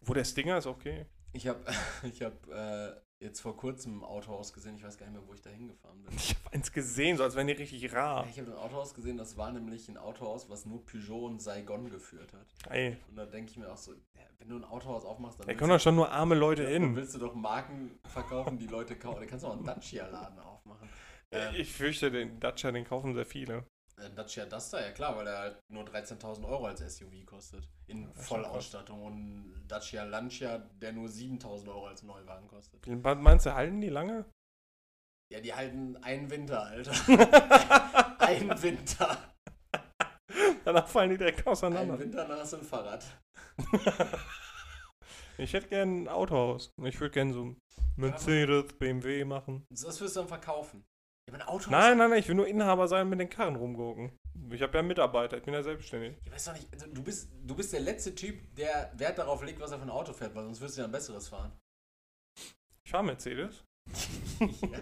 Wo 0.00 0.14
der 0.14 0.24
Stinger 0.24 0.58
ist, 0.58 0.66
okay. 0.66 1.06
Ich 1.32 1.46
habe 1.48 1.60
ich 2.02 2.22
hab, 2.22 2.46
äh, 2.48 2.92
jetzt 3.18 3.40
vor 3.40 3.56
kurzem 3.56 4.00
ein 4.00 4.04
Autohaus 4.04 4.52
gesehen. 4.52 4.76
Ich 4.76 4.84
weiß 4.84 4.98
gar 4.98 5.06
nicht 5.06 5.18
mehr, 5.18 5.26
wo 5.26 5.32
ich 5.34 5.40
da 5.40 5.50
hingefahren 5.50 6.02
bin. 6.02 6.14
Ich 6.14 6.34
habe 6.34 6.54
eins 6.54 6.70
gesehen, 6.70 7.16
so 7.16 7.22
als 7.24 7.34
wären 7.34 7.46
die 7.46 7.54
richtig 7.54 7.92
rar. 7.92 8.26
Ich 8.30 8.38
habe 8.38 8.50
ein 8.52 8.56
Autohaus 8.56 8.94
gesehen, 8.94 9.16
das 9.16 9.36
war 9.36 9.50
nämlich 9.52 9.88
ein 9.88 9.96
Autohaus, 9.96 10.48
was 10.50 10.66
nur 10.66 10.84
Peugeot 10.84 11.26
und 11.26 11.40
Saigon 11.40 11.88
geführt 11.90 12.32
hat. 12.32 12.46
Ey, 12.70 12.96
Und 13.08 13.16
da 13.16 13.26
denke 13.26 13.50
ich 13.50 13.56
mir 13.56 13.72
auch 13.72 13.76
so, 13.76 13.92
ja, 13.94 14.22
wenn 14.38 14.48
du 14.48 14.56
ein 14.56 14.64
Autohaus 14.64 15.04
aufmachst, 15.04 15.40
dann 15.40 15.46
da 15.46 15.54
kommen 15.54 15.70
doch 15.70 15.80
schon 15.80 15.96
nur 15.96 16.10
arme 16.10 16.34
Leute 16.34 16.64
dann 16.64 16.72
hin. 16.72 16.96
willst 16.96 17.14
du 17.14 17.18
doch 17.18 17.34
Marken 17.34 17.98
verkaufen, 18.06 18.58
die 18.58 18.66
Leute 18.66 18.96
kaufen. 18.96 19.20
Da 19.20 19.26
kannst 19.26 19.44
du 19.44 19.48
auch 19.48 19.56
einen 19.56 19.64
Dacia-Laden 19.64 20.38
aufmachen. 20.38 20.88
Äh, 21.30 21.56
Ich 21.60 21.72
fürchte, 21.72 22.10
den 22.10 22.38
Dacia, 22.38 22.70
den 22.70 22.84
kaufen 22.84 23.14
sehr 23.14 23.26
viele. 23.26 23.64
Ein 23.98 24.14
Dacia 24.14 24.44
Duster, 24.44 24.84
ja 24.84 24.92
klar, 24.92 25.16
weil 25.16 25.24
der 25.24 25.38
halt 25.38 25.58
nur 25.68 25.84
13.000 25.84 26.46
Euro 26.46 26.66
als 26.66 26.80
SUV 26.80 27.24
kostet. 27.24 27.68
In 27.86 28.02
Ja, 28.02 28.10
ist 28.10 28.26
Vollausstattung. 28.28 29.02
Und 29.02 29.14
ein 29.14 29.64
Dacia 29.68 30.04
Lancia, 30.04 30.58
der 30.58 30.92
nur 30.92 31.08
7.000 31.08 31.68
Euro 31.68 31.86
als 31.86 32.02
Neuwagen 32.02 32.46
kostet. 32.46 32.86
Meinst 32.86 33.46
du, 33.46 33.54
halten 33.54 33.80
die 33.80 33.88
lange? 33.88 34.26
Ja, 35.32 35.40
die 35.40 35.54
halten 35.54 35.96
einen 36.02 36.30
Winter, 36.30 36.62
Alter. 36.62 36.92
Ein 38.20 38.62
Winter. 38.62 39.34
Danach 40.64 40.86
fallen 40.88 41.10
die 41.10 41.18
direkt 41.18 41.40
Ein 41.40 41.46
auseinander. 41.48 41.98
Winter 41.98 42.28
nach 42.28 42.44
so 42.44 42.58
ein 42.58 42.62
Fahrrad. 42.62 43.04
Ich 45.38 45.52
hätte 45.52 45.68
gern 45.68 46.04
ein 46.04 46.08
Autohaus. 46.08 46.72
Ich 46.82 46.98
würde 46.98 47.12
gern 47.12 47.32
so 47.32 47.54
Mercedes, 47.96 48.72
BMW 48.78 49.24
machen. 49.24 49.66
Das 49.70 50.00
wirst 50.00 50.16
du 50.16 50.20
dann 50.20 50.28
verkaufen. 50.28 50.82
Ja, 51.28 51.34
aber 51.34 51.42
ein 51.42 51.48
Autohaus. 51.48 51.70
Nein, 51.70 51.98
nein, 51.98 52.10
nein, 52.10 52.18
ich 52.20 52.28
will 52.28 52.34
nur 52.36 52.46
Inhaber 52.46 52.86
sein 52.88 53.02
und 53.04 53.10
mit 53.10 53.20
den 53.20 53.28
Karren 53.30 53.56
rumgucken. 53.56 54.12
Ich 54.50 54.62
habe 54.62 54.76
ja 54.78 54.82
Mitarbeiter, 54.82 55.36
ich 55.38 55.42
bin 55.42 55.54
ja 55.54 55.62
selbstständig. 55.62 56.16
Ich 56.24 56.30
weiß 56.32 56.44
doch 56.46 56.52
nicht, 56.52 56.72
also 56.72 56.86
du 56.86 57.02
bist, 57.02 57.30
du 57.44 57.54
bist 57.56 57.72
der 57.72 57.80
letzte 57.80 58.14
Typ, 58.14 58.54
der 58.54 58.92
Wert 58.96 59.18
darauf 59.18 59.42
legt, 59.42 59.58
was 59.60 59.72
er 59.72 59.78
für 59.78 59.84
ein 59.84 59.90
Auto 59.90 60.12
fährt, 60.12 60.34
weil 60.34 60.44
sonst 60.44 60.60
wirst 60.60 60.76
du 60.76 60.82
ja 60.82 60.86
ein 60.86 60.92
besseres 60.92 61.28
fahren. 61.28 61.52
Ich 62.84 62.90
fahre 62.90 63.04
Mercedes. 63.04 63.64
ja. 64.40 64.78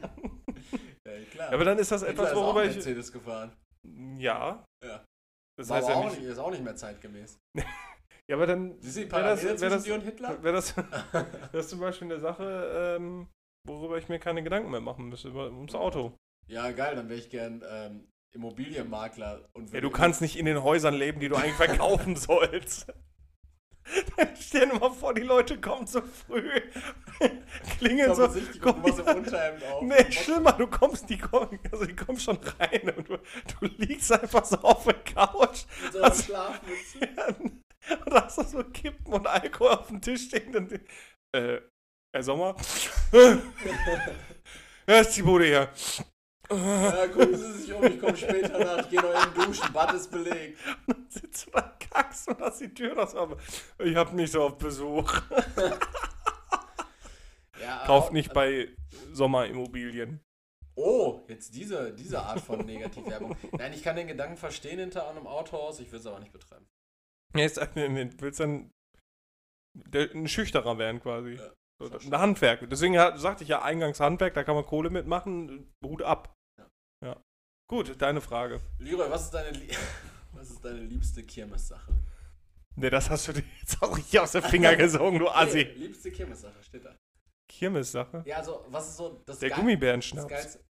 ja, 1.06 1.24
klar. 1.30 1.52
Aber 1.52 1.64
dann 1.64 1.78
ist 1.78 1.90
das 1.90 2.02
etwas, 2.02 2.30
ist 2.30 2.36
auch 2.36 2.44
worüber 2.44 2.64
ich. 2.66 2.74
Mercedes 2.74 3.10
gefahren. 3.10 3.52
Ja. 4.18 4.64
Ja. 4.84 5.04
Das 5.58 5.68
War 5.68 5.76
heißt 5.78 5.88
aber 5.88 6.00
ja 6.00 6.06
auch 6.06 6.10
nicht. 6.10 6.22
ist 6.22 6.38
auch 6.38 6.50
nicht 6.50 6.64
mehr 6.64 6.76
zeitgemäß. 6.76 7.38
Ja, 8.26 8.36
aber 8.36 8.46
dann 8.46 8.80
Siehst 8.80 8.96
du 8.96 9.00
die 9.04 9.12
Wär 9.12 9.22
das- 9.22 9.60
wär 9.60 9.68
das- 9.68 9.86
und 9.86 10.00
Hitler? 10.00 10.42
wäre 10.42 10.54
das, 10.54 10.74
das 11.52 11.64
ist 11.66 11.68
zum 11.68 11.80
Beispiel 11.80 12.10
eine 12.10 12.18
Sache, 12.18 12.96
ähm, 12.96 13.28
worüber 13.68 13.98
ich 13.98 14.08
mir 14.08 14.18
keine 14.18 14.42
Gedanken 14.42 14.70
mehr 14.70 14.80
machen 14.80 15.10
müsste, 15.10 15.28
über, 15.28 15.48
ums 15.48 15.74
Auto. 15.74 16.16
Ja, 16.46 16.70
geil, 16.72 16.96
dann 16.96 17.08
wäre 17.08 17.18
ich 17.18 17.30
gern 17.30 17.62
ähm, 17.68 18.08
Immobilienmakler. 18.32 19.48
Und 19.52 19.72
Ja, 19.72 19.80
du 19.80 19.90
kannst 19.90 20.20
nicht 20.20 20.36
in 20.36 20.46
den 20.46 20.62
Häusern 20.62 20.94
leben, 20.94 21.20
die 21.20 21.28
du 21.28 21.36
eigentlich 21.36 21.54
verkaufen 21.54 22.16
sollst. 22.16 22.86
Stell 24.40 24.68
dir 24.70 24.78
mal 24.78 24.90
vor, 24.90 25.12
die 25.12 25.20
Leute 25.22 25.60
kommen 25.60 25.86
so 25.86 26.00
früh, 26.00 26.50
klingeln 27.78 28.14
so 28.14 28.26
so. 28.28 28.40
Machst 28.40 28.98
im 28.98 29.06
Unterhemd 29.18 29.62
auf. 29.64 29.82
Nee, 29.82 30.10
schlimmer, 30.10 30.52
du 30.52 30.66
kommst, 30.66 31.10
die 31.10 31.18
kommen, 31.18 31.58
also 31.70 31.84
die 31.84 31.94
kommen 31.94 32.18
schon 32.18 32.38
rein 32.58 32.88
und 32.96 33.06
du, 33.10 33.18
du 33.18 33.66
liegst 33.76 34.10
einfach 34.10 34.42
so 34.46 34.56
auf 34.60 34.84
der 34.84 34.94
Couch 34.94 35.64
Mit 35.82 35.92
so 35.92 36.02
Also- 36.02 36.22
Schlafmütze. 36.22 36.98
und 38.06 38.14
hast 38.14 38.50
so 38.50 38.64
Kippen 38.64 39.12
und 39.12 39.26
Alkohol 39.26 39.72
auf 39.72 39.88
dem 39.88 40.00
Tisch 40.00 40.28
stehen 40.28 40.56
und 40.56 40.72
äh, 41.32 41.60
Herr 42.14 42.22
Sommer? 42.22 42.56
ja, 43.12 44.98
ist 45.00 45.14
die 45.14 45.22
Bude 45.22 45.44
hier. 45.44 45.68
Ja, 46.56 47.06
gucken 47.08 47.36
Sie 47.36 47.52
sich 47.52 47.72
um, 47.72 47.84
ich 47.84 48.00
komme 48.00 48.16
später 48.16 48.58
nach, 48.58 48.78
ich 48.84 48.90
gehe 48.90 49.00
noch 49.00 49.10
eben 49.10 49.34
duschen, 49.46 49.72
Bad 49.72 49.92
ist 49.94 50.10
belegt. 50.10 50.58
Dann 50.86 51.06
sitzt 51.08 51.46
du 51.46 51.50
da, 51.52 51.76
kackst 51.90 52.28
und 52.28 52.40
hast 52.40 52.60
die 52.60 52.72
Tür 52.72 53.06
so 53.06 53.18
auf. 53.18 53.72
Ich 53.78 53.94
hab 53.96 54.12
nicht 54.12 54.32
so 54.32 54.42
auf 54.42 54.58
Besuch. 54.58 55.12
Ja, 57.62 57.84
Kauft 57.86 58.10
au- 58.10 58.12
nicht 58.12 58.32
bei 58.32 58.68
Sommerimmobilien. 59.12 60.20
Oh, 60.76 61.22
jetzt 61.28 61.54
diese, 61.54 61.92
diese 61.94 62.20
Art 62.20 62.40
von 62.40 62.58
Negativwerbung. 62.66 63.36
Nein, 63.52 63.72
ich 63.72 63.82
kann 63.82 63.94
den 63.96 64.08
Gedanken 64.08 64.36
verstehen 64.36 64.80
hinter 64.80 65.08
einem 65.08 65.26
Autohaus, 65.26 65.78
ich 65.78 65.90
will 65.92 66.00
es 66.00 66.06
aber 66.06 66.18
nicht 66.18 66.32
betreiben. 66.32 66.66
Jetzt 67.34 67.58
äh, 67.58 68.10
willst 68.18 68.40
dann 68.40 68.70
ein 69.94 70.26
Schüchterer 70.28 70.76
werden 70.78 71.00
quasi. 71.00 71.34
Ja, 71.34 71.52
So, 71.80 71.96
ein 71.96 72.18
Handwerk. 72.20 72.68
Deswegen 72.68 72.94
sagte 72.94 73.44
ich 73.44 73.48
ja 73.48 73.62
eingangs 73.62 74.00
Handwerk, 74.00 74.34
da 74.34 74.42
kann 74.42 74.56
man 74.56 74.66
Kohle 74.66 74.90
mitmachen. 74.90 75.72
Hut 75.84 76.02
ab. 76.02 76.33
Gut, 77.74 78.00
deine 78.00 78.20
Frage. 78.20 78.60
Leroy, 78.78 79.10
was 79.10 79.24
ist 79.24 79.30
deine, 79.34 79.50
was 80.32 80.48
ist 80.48 80.64
deine 80.64 80.78
liebste 80.78 81.24
Kirmessache? 81.24 81.92
Ne, 82.76 82.88
das 82.88 83.10
hast 83.10 83.26
du 83.26 83.32
dir 83.32 83.42
jetzt 83.58 83.82
auch 83.82 83.96
richtig 83.98 84.20
aus 84.20 84.30
den 84.30 84.42
Finger 84.42 84.76
gesogen, 84.76 85.18
du 85.18 85.24
Nee, 85.24 85.30
Assi. 85.32 85.62
liebste 85.62 86.12
Kirmessache, 86.12 86.62
steht 86.62 86.84
da. 86.84 86.94
Kirmes-Sache. 87.48 88.22
Ja, 88.26 88.36
also, 88.36 88.64
was 88.68 88.90
ist 88.90 88.96
so 88.98 89.20
das 89.26 89.40
Der 89.40 89.48
Geil- 89.48 89.56
Das 89.56 89.58
Gummibärenschnaps. 89.64 90.28
Geilste. 90.28 90.60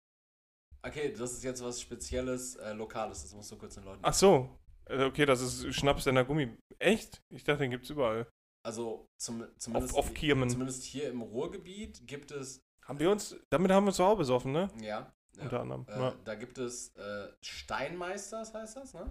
Okay, 0.83 1.13
das 1.13 1.33
ist 1.35 1.45
jetzt 1.45 1.63
was 1.63 1.79
Spezielles, 1.79 2.57
äh, 2.57 2.73
Lokales, 2.73 3.21
das 3.23 3.35
musst 3.35 3.53
du 3.53 3.59
kurz 3.59 3.75
den 3.75 3.85
Leuten. 3.85 4.01
Ach 4.03 4.15
so. 4.15 4.59
Äh, 4.87 5.05
Okay, 5.05 5.27
das 5.27 5.43
ist 5.43 5.75
Schnaps 5.75 6.07
in 6.07 6.15
der 6.15 6.25
Gummi. 6.25 6.57
Echt? 6.79 7.21
Ich 7.29 7.45
dachte, 7.45 7.61
den 7.65 7.71
gibt's 7.71 7.91
überall. 7.91 8.27
Also, 8.65 9.11
zum, 9.19 9.45
zumindest, 9.59 9.95
auf 9.95 10.15
Kirmen. 10.15 10.49
zumindest 10.49 10.85
hier 10.85 11.11
im 11.11 11.21
Ruhrgebiet 11.21 12.07
gibt 12.07 12.31
es, 12.31 12.63
Haben 12.87 12.99
wir 12.99 13.11
uns, 13.11 13.37
damit 13.51 13.71
haben 13.73 13.85
wir 13.85 13.89
uns 13.89 13.99
Hause 13.99 14.17
besoffen, 14.17 14.53
ne? 14.53 14.71
ja, 14.81 15.14
ja 15.37 15.43
Unter 15.45 15.61
anderem. 15.61 15.87
äh, 15.89 15.99
Ja. 15.99 16.15
da 16.25 16.35
gibt 16.35 16.59
es 16.59 16.95
äh, 16.97 17.29
Steinmeisters, 17.41 18.55
heißt 18.55 18.77
das, 18.77 18.95
ne? 18.95 19.11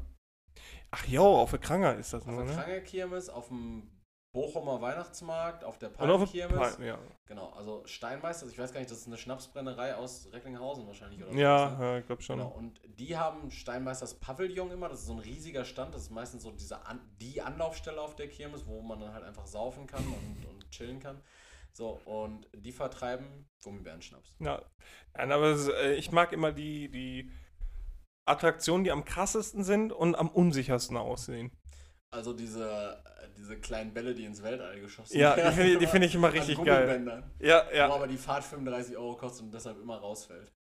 Ach 0.92 1.06
jo, 1.08 1.24
auf 1.26 1.50
der 1.52 1.60
Kranger 1.60 1.96
ist 1.96 2.14
das 2.14 2.22
Auf 2.24 2.28
nur, 2.28 2.44
der 2.46 2.56
ne? 2.56 2.62
Krangerkirmes, 2.62 3.30
auf 3.30 3.48
dem 3.48 3.90
Bochumer 4.36 4.82
Weihnachtsmarkt, 4.82 5.64
auf 5.64 5.78
der 5.78 5.90
Palmkirmes. 5.90 6.80
ja. 6.80 6.98
Genau, 7.28 7.52
also 7.52 7.84
Steinmeisters, 7.86 8.50
ich 8.52 8.58
weiß 8.58 8.74
gar 8.74 8.80
nicht, 8.80 8.90
das 8.92 9.00
ist 9.00 9.08
eine 9.08 9.18
Schnapsbrennerei 9.18 9.96
aus 9.96 10.28
Recklinghausen 10.32 10.88
wahrscheinlich, 10.88 11.24
oder? 11.24 11.32
Ja, 11.34 11.68
sowas, 11.70 11.80
ne? 11.80 11.86
ja, 11.86 11.98
ich 12.00 12.06
glaube 12.08 12.22
schon. 12.24 12.38
Genau, 12.40 12.50
und 12.50 12.82
die 12.98 13.16
haben 13.16 13.52
Steinmeisters 13.52 14.16
Pavillon 14.16 14.72
immer, 14.72 14.90
das 14.90 15.02
ist 15.02 15.06
so 15.08 15.14
ein 15.14 15.20
riesiger 15.20 15.66
Stand, 15.66 15.94
das 15.94 16.04
ist 16.04 16.10
meistens 16.10 16.42
so 16.44 16.52
diese 16.52 16.84
An 16.88 17.00
die 17.22 17.44
Anlaufstelle 17.44 18.02
auf 18.02 18.16
der 18.16 18.28
Kirmes, 18.28 18.66
wo 18.66 18.82
man 18.82 19.00
dann 19.00 19.14
halt 19.14 19.24
einfach 19.24 19.46
saufen 19.46 19.86
kann 19.86 20.04
und, 20.04 20.46
und 20.48 20.70
chillen 20.72 21.00
kann. 21.00 21.22
So, 21.76 22.00
und 22.06 22.48
die 22.54 22.72
vertreiben 22.72 23.50
Gummibärenschnaps. 23.64 24.36
Ja, 24.40 24.62
Nein, 25.16 25.32
aber 25.32 25.58
äh, 25.78 25.96
ich 25.96 26.12
mag 26.12 26.32
immer 26.32 26.52
die, 26.52 26.90
die 26.90 27.32
Attraktionen, 28.26 28.84
die 28.84 28.92
am 28.92 29.06
krassesten 29.06 29.64
sind 29.64 29.92
und 29.92 30.16
am 30.16 30.30
unsichersten 30.30 30.98
aussehen. 30.98 31.52
Also 32.12 32.34
diese, 32.34 33.02
äh, 33.04 33.28
diese 33.36 33.60
kleinen 33.60 33.92
Bälle, 33.92 34.14
die 34.14 34.26
ins 34.26 34.44
Weltall 34.44 34.80
geschossen 34.80 35.18
Ja, 35.18 35.32
die 35.34 35.42
werden. 35.42 35.56
finde 35.56 35.72
ich, 35.74 35.78
die 35.80 35.88
find 35.88 36.06
ich 36.06 36.16
immer 36.16 36.32
richtig 36.34 36.64
geil. 36.64 36.86
Gummibändern. 36.86 37.32
Ja, 37.40 37.66
Wo 37.68 37.76
ja, 37.76 37.92
aber 37.92 38.08
die 38.08 38.18
Fahrt 38.18 38.44
35 38.44 38.96
Euro 38.96 39.16
kostet 39.18 39.46
und 39.46 39.54
deshalb 39.54 39.80
immer 39.82 39.98
rausfällt. 39.98 40.54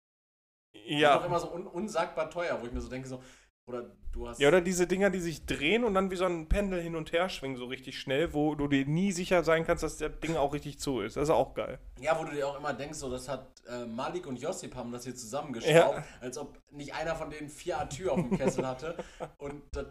Ist 0.73 0.85
auch 0.85 0.89
ja. 0.89 1.25
immer 1.25 1.39
so 1.39 1.53
un 1.53 1.67
unsagbar 1.67 2.29
teuer, 2.29 2.59
wo 2.61 2.65
ich 2.65 2.71
mir 2.71 2.79
so 2.79 2.87
denke, 2.87 3.07
so, 3.09 3.21
Oder 3.67 3.91
du 4.11 4.27
hast. 4.27 4.39
Ja, 4.39 4.47
oder 4.47 4.59
diese 4.61 4.87
Dinger, 4.87 5.09
die 5.09 5.19
sich 5.19 5.45
drehen 5.45 5.83
und 5.83 5.93
dann 5.93 6.09
wie 6.11 6.15
so 6.15 6.25
ein 6.25 6.49
Pendel 6.49 6.81
hin 6.81 6.95
und 6.95 7.11
her 7.13 7.29
schwingen, 7.29 7.57
so 7.57 7.65
richtig 7.65 7.99
schnell, 7.99 8.33
wo 8.33 8.55
du 8.55 8.67
dir 8.67 8.85
nie 8.85 9.11
sicher 9.11 9.43
sein 9.43 9.65
kannst, 9.65 9.83
dass 9.83 9.97
das 9.97 10.19
Ding 10.19 10.35
auch 10.35 10.53
richtig 10.53 10.79
zu 10.79 10.99
ist. 11.01 11.15
Das 11.15 11.23
ist 11.23 11.29
auch 11.29 11.53
geil. 11.53 11.79
Ja, 11.99 12.19
wo 12.19 12.23
du 12.25 12.31
dir 12.31 12.47
auch 12.47 12.57
immer 12.57 12.73
denkst, 12.73 12.97
so, 12.97 13.09
das 13.09 13.29
hat 13.29 13.47
äh, 13.69 13.85
Malik 13.85 14.25
und 14.27 14.37
Josip 14.41 14.75
haben 14.75 14.91
das 14.91 15.03
hier 15.03 15.15
zusammengeschraubt, 15.15 15.97
Ja. 15.97 16.03
als 16.19 16.37
ob 16.37 16.59
nicht 16.71 16.93
einer 16.95 17.15
von 17.15 17.29
denen 17.29 17.49
vier 17.49 17.79
Atür 17.79 18.13
auf 18.13 18.19
dem 18.19 18.37
Kessel 18.37 18.65
hatte. 18.67 18.95
Und 19.37 19.61
das 19.71 19.85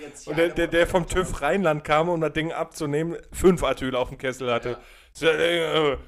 jetzt 0.00 0.24
hier 0.24 0.30
Und 0.32 0.38
der, 0.38 0.48
der, 0.48 0.66
der 0.68 0.86
vom 0.86 1.06
TÜV 1.06 1.42
Rheinland 1.42 1.84
kam, 1.84 2.08
um 2.08 2.20
das 2.20 2.32
Ding 2.32 2.52
abzunehmen, 2.52 3.18
fünf 3.32 3.62
Atyl 3.62 3.94
auf 3.94 4.08
dem 4.08 4.18
Kessel 4.18 4.50
hatte. 4.52 4.78
Ja. 5.20 5.98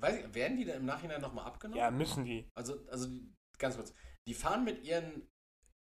Weiß 0.00 0.16
ich, 0.16 0.34
werden 0.34 0.56
die 0.56 0.64
dann 0.64 0.78
im 0.78 0.86
Nachhinein 0.86 1.20
nochmal 1.20 1.44
abgenommen? 1.46 1.78
Ja, 1.78 1.90
müssen 1.90 2.24
die. 2.24 2.48
Also, 2.54 2.74
also 2.90 3.08
die, 3.08 3.30
ganz 3.58 3.76
kurz. 3.76 3.94
Die 4.28 4.34
fahren 4.34 4.62
mit 4.62 4.84
ihren 4.84 5.26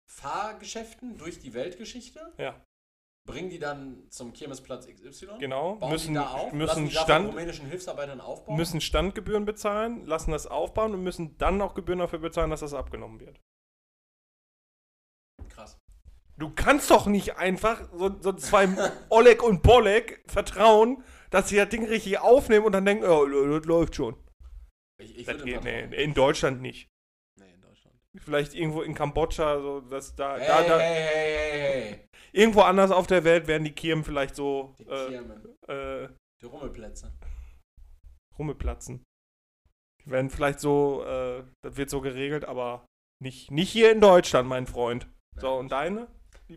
Fahrgeschäften 0.05 1.17
durch 1.17 1.39
die 1.39 1.53
Weltgeschichte, 1.53 2.33
Ja, 2.37 2.61
bringen 3.25 3.49
die 3.49 3.57
dann 3.57 4.03
zum 4.09 4.33
Kirmesplatz 4.33 4.85
XY. 4.85 5.37
genau. 5.39 5.75
Bauen 5.75 5.91
Müssen, 5.91 6.09
die 6.09 6.19
da 6.19 6.27
auf, 6.27 6.51
müssen, 6.51 6.91
Stand, 6.91 7.29
rumänischen 7.29 7.67
Hilfsarbeitern 7.67 8.19
aufbauen. 8.19 8.57
müssen 8.57 8.81
Standgebühren 8.81 9.45
bezahlen, 9.45 10.05
lassen 10.05 10.31
das 10.31 10.45
aufbauen 10.45 10.93
und 10.93 11.03
müssen 11.03 11.37
dann 11.37 11.61
auch 11.61 11.73
Gebühren 11.73 11.99
dafür 11.99 12.19
bezahlen, 12.19 12.49
dass 12.49 12.59
das 12.59 12.73
abgenommen 12.73 13.21
wird. 13.21 13.39
Krass. 15.47 15.77
Du 16.35 16.49
kannst 16.53 16.91
doch 16.91 17.05
nicht 17.05 17.37
einfach 17.37 17.87
so, 17.93 18.19
so 18.19 18.33
zwei 18.33 18.67
Oleg 19.09 19.41
und 19.41 19.63
Bolek 19.63 20.21
vertrauen, 20.27 21.01
dass 21.29 21.47
sie 21.47 21.55
das 21.55 21.69
Ding 21.69 21.85
richtig 21.85 22.19
aufnehmen 22.19 22.65
und 22.65 22.73
dann 22.73 22.85
denken, 22.85 23.05
oh, 23.05 23.25
das 23.25 23.65
läuft 23.65 23.95
schon. 23.95 24.17
Ich, 25.01 25.17
ich 25.17 25.25
Das 25.25 25.41
geht, 25.43 25.63
nee, 25.63 26.03
in 26.03 26.13
Deutschland 26.13 26.61
nicht. 26.61 26.89
Vielleicht 28.17 28.53
irgendwo 28.53 28.81
in 28.83 28.93
Kambodscha, 28.93 29.59
so 29.59 29.81
dass 29.81 30.15
da, 30.15 30.37
Hey, 30.37 30.47
da, 30.47 30.63
da 30.63 30.79
hey, 30.79 31.01
hey, 31.03 31.51
hey, 31.51 31.81
hey. 31.93 32.07
irgendwo 32.31 32.61
anders 32.61 32.91
auf 32.91 33.07
der 33.07 33.23
Welt 33.23 33.47
werden 33.47 33.63
die 33.63 33.71
Kirmen 33.73 34.03
vielleicht 34.03 34.35
so 34.35 34.75
Die 34.77 34.83
äh, 34.83 35.07
Kirmen. 35.07 35.57
äh, 35.67 36.07
Die 36.41 36.45
Rummelplätze. 36.45 37.11
rummelplatzen. 38.37 39.03
Die 40.05 40.11
werden 40.11 40.29
vielleicht 40.29 40.59
so, 40.59 41.03
äh, 41.05 41.43
das 41.63 41.77
wird 41.77 41.89
so 41.89 42.01
geregelt, 42.01 42.45
aber 42.45 42.85
nicht, 43.21 43.49
nicht 43.51 43.71
hier 43.71 43.91
in 43.91 44.01
Deutschland, 44.01 44.47
mein 44.47 44.67
Freund. 44.67 45.07
So, 45.39 45.55
und 45.55 45.71
deine? 45.71 46.07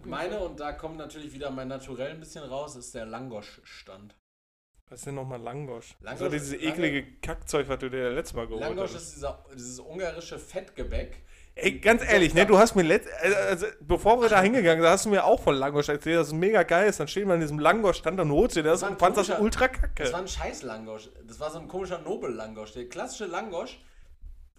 Meine, 0.05 0.41
und 0.41 0.61
da 0.61 0.73
kommt 0.73 0.99
natürlich 0.99 1.33
wieder 1.33 1.51
mein 1.51 1.69
Naturell 1.69 2.11
ein 2.11 2.21
bisschen 2.21 2.45
raus, 2.45 2.77
ist 2.77 2.95
der 2.95 3.07
Langosch-Stand. 3.07 4.15
Was 4.91 4.99
ist 5.01 5.07
denn 5.07 5.15
nochmal 5.15 5.41
Langosch? 5.41 5.95
Langosch 6.01 6.19
so 6.21 6.29
dieses 6.29 6.53
eklige 6.53 7.19
Kackzeug, 7.21 7.69
was 7.69 7.79
du 7.79 7.89
dir 7.89 8.11
letztes 8.11 8.35
Mal 8.37 8.47
geholt 8.47 8.61
Langosch 8.63 8.93
hast. 8.95 9.03
ist 9.03 9.15
dieser, 9.17 9.45
dieses 9.55 9.81
ungarische 9.81 10.39
Fettgebäck. 10.39 11.23
Ey, 11.59 11.81
ganz 11.81 12.03
ehrlich, 12.03 12.35
ne, 12.35 12.45
du 12.45 12.59
hast 12.59 12.75
mir 12.75 12.83
letzt, 12.83 13.09
also, 13.23 13.67
bevor 13.81 14.21
wir 14.21 14.29
da 14.29 14.43
hingegangen 14.43 14.83
sind, 14.83 14.91
hast 14.91 15.07
du 15.07 15.09
mir 15.09 15.25
auch 15.25 15.41
von 15.41 15.55
Langosch 15.55 15.89
erzählt, 15.89 16.19
dass 16.19 16.27
es 16.29 16.33
mega 16.35 16.63
geil 16.65 16.87
ist. 16.89 17.01
Dann 17.01 17.09
stehen 17.09 17.29
wir 17.29 17.35
an 17.35 17.41
diesem 17.41 17.59
Langosch-Stand 17.59 18.21
und 18.21 18.31
holst 18.31 18.57
dir 18.57 18.63
das 18.63 18.81
Das 18.81 18.89
ein 18.89 18.93
und 18.93 18.99
fandst 18.99 19.31
das 19.31 19.41
ultra 19.41 19.69
Das 19.69 19.81
war 19.81 19.89
kacke. 19.89 20.17
ein 20.17 20.29
scheiß 20.29 20.63
Langosch. 20.65 21.09
Das 21.27 21.41
war 21.41 21.51
so 21.51 21.59
ein 21.59 21.67
komischer 21.67 21.99
Nobel-Langosch. 22.01 22.73
Der 22.75 22.87
klassische 22.91 23.25
Langosch 23.25 23.81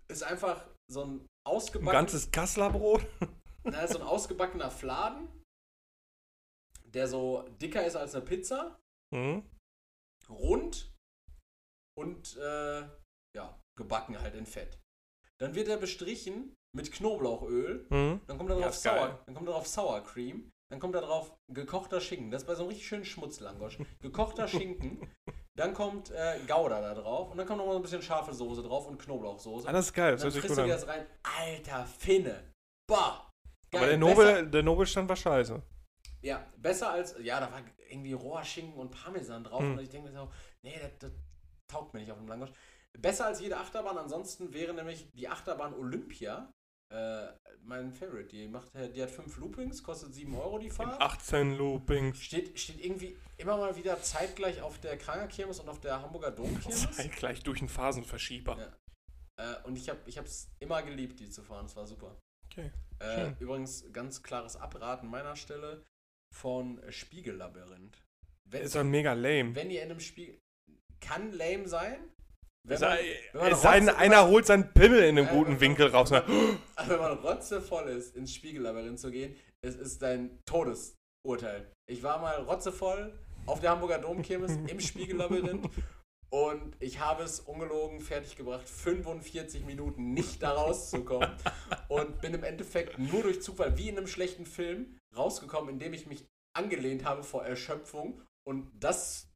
ist 0.08 0.24
einfach 0.24 0.66
so 0.92 1.04
ein 1.04 1.12
Ein 1.20 1.28
ausgebacken, 1.46 1.92
ganzes 1.92 2.32
Kasslerbrot. 2.32 3.06
na, 3.64 3.82
ist 3.84 3.94
so 3.94 4.00
ein 4.00 4.08
ausgebackener 4.08 4.72
Fladen, 4.72 5.28
der 6.86 7.08
so 7.08 7.44
dicker 7.62 7.86
ist 7.86 7.96
als 7.96 8.16
eine 8.16 8.26
Pizza, 8.26 8.76
Hm? 9.14 9.44
rund 10.30 10.92
und 11.96 12.36
äh, 12.38 12.82
ja, 13.36 13.60
gebacken 13.78 14.20
halt 14.20 14.34
in 14.34 14.48
Fett. 14.48 14.80
Dann 15.40 15.54
wird 15.54 15.68
er 15.68 15.78
bestrichen 15.78 16.56
mit 16.78 16.92
Knoblauchöl 16.94 17.86
Hm? 17.90 18.22
Dann 18.28 18.38
kommt 18.38 18.50
da 18.50 18.56
drauf. 18.56 18.74
Sour, 18.76 19.20
dann 19.26 19.36
kommt 19.36 19.48
da 19.48 19.52
drauf 19.54 19.68
Sour 19.68 20.02
Cream, 20.04 20.50
dann 20.72 20.80
kommt 20.80 20.96
da 20.96 21.02
drauf 21.02 21.36
gekochter 21.52 22.00
Schinken. 22.00 22.32
Das 22.32 22.44
ist 22.44 22.48
bei 22.48 22.56
so 22.56 22.62
einem 22.62 22.70
richtig 22.70 22.88
schönen 22.88 23.04
Schmutzlangosch. 23.06 23.78
Gekochter 24.00 24.48
Schinken, 24.48 25.06
dann 25.58 25.74
kommt 25.74 26.12
äh, 26.12 26.40
Gouda 26.48 26.80
da 26.82 26.94
drauf 26.94 27.32
und 27.32 27.38
dann 27.38 27.48
kommt 27.48 27.58
noch 27.60 27.66
mal 27.66 27.74
so 27.74 27.80
ein 27.80 27.82
bisschen 27.82 28.02
scharfe 28.02 28.34
Soße 28.34 28.64
drauf 28.64 28.88
und 28.88 28.98
Knoblauchsoße. 29.00 29.68
Ah, 29.68 29.72
das 29.74 29.88
ist 29.88 29.94
geil, 29.94 30.14
und 30.14 30.24
das 30.24 30.34
dann 30.34 30.42
frisst 30.42 30.58
du 30.58 30.62
dir 30.64 30.68
das 30.74 30.88
rein. 30.88 31.06
Alter 31.40 31.86
Finne. 31.86 32.54
Bah. 32.88 33.30
Geil, 33.72 33.82
Aber 33.82 33.88
der 33.88 33.98
besser- 33.98 34.32
Nobel, 34.34 34.52
der 34.52 34.64
Nobelstand 34.64 35.10
war 35.10 35.16
scheiße. 35.18 35.62
Ja, 36.22 36.46
besser 36.58 36.92
als, 36.92 37.16
ja, 37.22 37.40
da 37.40 37.52
war 37.52 37.62
irgendwie 37.90 38.14
roher 38.14 38.44
Schinken 38.44 38.80
und 38.80 38.92
Parmesan 38.92 39.44
drauf 39.44 39.62
Hm. 39.62 39.74
und 39.74 39.80
ich 39.80 39.90
denke 39.90 40.10
mir 40.10 40.16
so, 40.16 40.30
nee, 40.64 40.78
das, 40.82 40.92
das 41.00 41.12
taugt 41.68 41.94
mir 41.94 42.00
nicht 42.02 42.12
auf 42.12 42.18
dem 42.18 42.28
Langosch. 42.28 42.52
Besser 42.98 43.26
als 43.28 43.40
jede 43.42 43.58
Achterbahn, 43.58 43.98
ansonsten 43.98 44.54
wäre 44.54 44.74
nämlich 44.74 45.12
die 45.14 45.28
Achterbahn 45.28 45.74
Olympia 45.76 46.52
äh, 46.90 47.28
mein 47.64 47.94
Favorite. 47.94 48.30
Die, 48.30 48.48
macht, 48.48 48.72
die 48.74 49.02
hat 49.02 49.12
fünf 49.12 49.38
Loopings, 49.38 49.84
kostet 49.84 50.14
7 50.14 50.34
Euro 50.36 50.58
die 50.58 50.68
In 50.68 50.72
Fahrt. 50.72 51.02
18 51.02 51.58
Loopings. 51.58 52.22
Steht, 52.22 52.58
steht 52.60 52.84
irgendwie 52.84 53.18
immer 53.38 53.58
mal 53.58 53.76
wieder 53.76 54.02
zeitgleich 54.02 54.62
auf 54.62 54.80
der 54.80 54.98
Kranger 54.98 55.28
Kirmes 55.28 55.60
und 55.60 55.70
auf 55.70 55.80
der 55.80 56.02
Hamburger 56.02 56.32
Domkirmes. 56.32 56.92
Zeitgleich 56.92 57.44
durch 57.44 57.60
einen 57.60 57.70
Phasenverschieber. 57.70 58.58
Ja. 59.38 59.54
Äh, 59.62 59.64
und 59.64 59.78
ich 59.78 59.90
habe 59.90 60.00
es 60.08 60.50
immer 60.60 60.82
geliebt, 60.84 61.20
die 61.20 61.30
zu 61.30 61.44
fahren. 61.44 61.66
Es 61.66 61.76
war 61.76 61.86
super. 61.86 62.18
Okay. 62.46 62.72
Äh, 63.00 63.34
übrigens, 63.40 63.86
ganz 63.94 64.24
klares 64.24 64.56
Abraten 64.56 65.08
meiner 65.08 65.36
Stelle 65.36 65.86
von 66.34 66.82
Spiegellabyrinth. 66.90 68.04
Wenn, 68.46 68.64
Ist 68.64 68.76
doch 68.76 68.84
mega 68.84 69.14
lame. 69.14 69.56
wenn 69.56 69.70
ihr 69.70 69.84
in 69.84 69.92
einem 69.92 70.00
Spiegel. 70.00 70.40
Kann 71.00 71.32
lame 71.34 71.68
sein. 71.68 72.00
Wenn 72.68 72.76
Es 72.76 72.82
man, 72.82 72.98
wenn 73.32 73.42
man 73.42 73.52
es 73.54 73.62
sei 73.62 73.80
denn, 73.80 73.90
einer 73.90 74.28
holt 74.28 74.46
seinen 74.46 74.74
Pimmel 74.74 75.00
in 75.04 75.18
einem 75.18 75.28
Äh, 75.28 75.32
guten 75.32 75.60
Winkel 75.62 75.88
raus. 75.88 76.12
Wenn 76.12 77.00
man 77.00 77.18
rotzevoll 77.20 77.88
ist, 77.90 78.16
ins 78.18 78.34
Spiegellabyrinth 78.34 79.00
zu 79.00 79.10
gehen, 79.10 79.38
es 79.62 79.76
ist 79.76 80.02
dein 80.02 80.38
Todesurteil. 80.46 81.72
Ich 81.90 82.04
war 82.04 82.20
mal 82.20 82.42
rotzevoll 82.42 83.18
auf 83.46 83.62
der 83.62 83.72
Hamburger 83.72 84.00
Domkirmes 84.00 84.52
im 84.68 84.82
Spiegellabyrinth 84.82 85.70
und 86.30 86.76
ich 86.82 87.00
habe 87.00 87.24
es 87.24 87.40
ungelogen 87.40 88.02
fertiggebracht, 88.02 88.68
45 88.68 89.64
Minuten 89.64 90.14
nicht 90.14 90.44
da 90.44 90.52
rauszukommen 90.52 91.32
und 91.88 92.20
bin 92.20 92.34
im 92.34 92.44
Endeffekt 92.44 93.00
nur 93.00 93.24
durch 93.24 93.42
Zufall, 93.42 93.78
wie 93.78 93.88
in 93.88 93.98
einem 93.98 94.08
schlechten 94.08 94.46
Film, 94.46 94.98
rausgekommen, 95.16 95.70
indem 95.70 95.94
ich 95.94 96.06
mich 96.06 96.26
angelehnt 96.54 97.06
habe 97.06 97.24
vor 97.24 97.46
Erschöpfung 97.46 98.22
und 98.46 98.70
das 98.78 99.30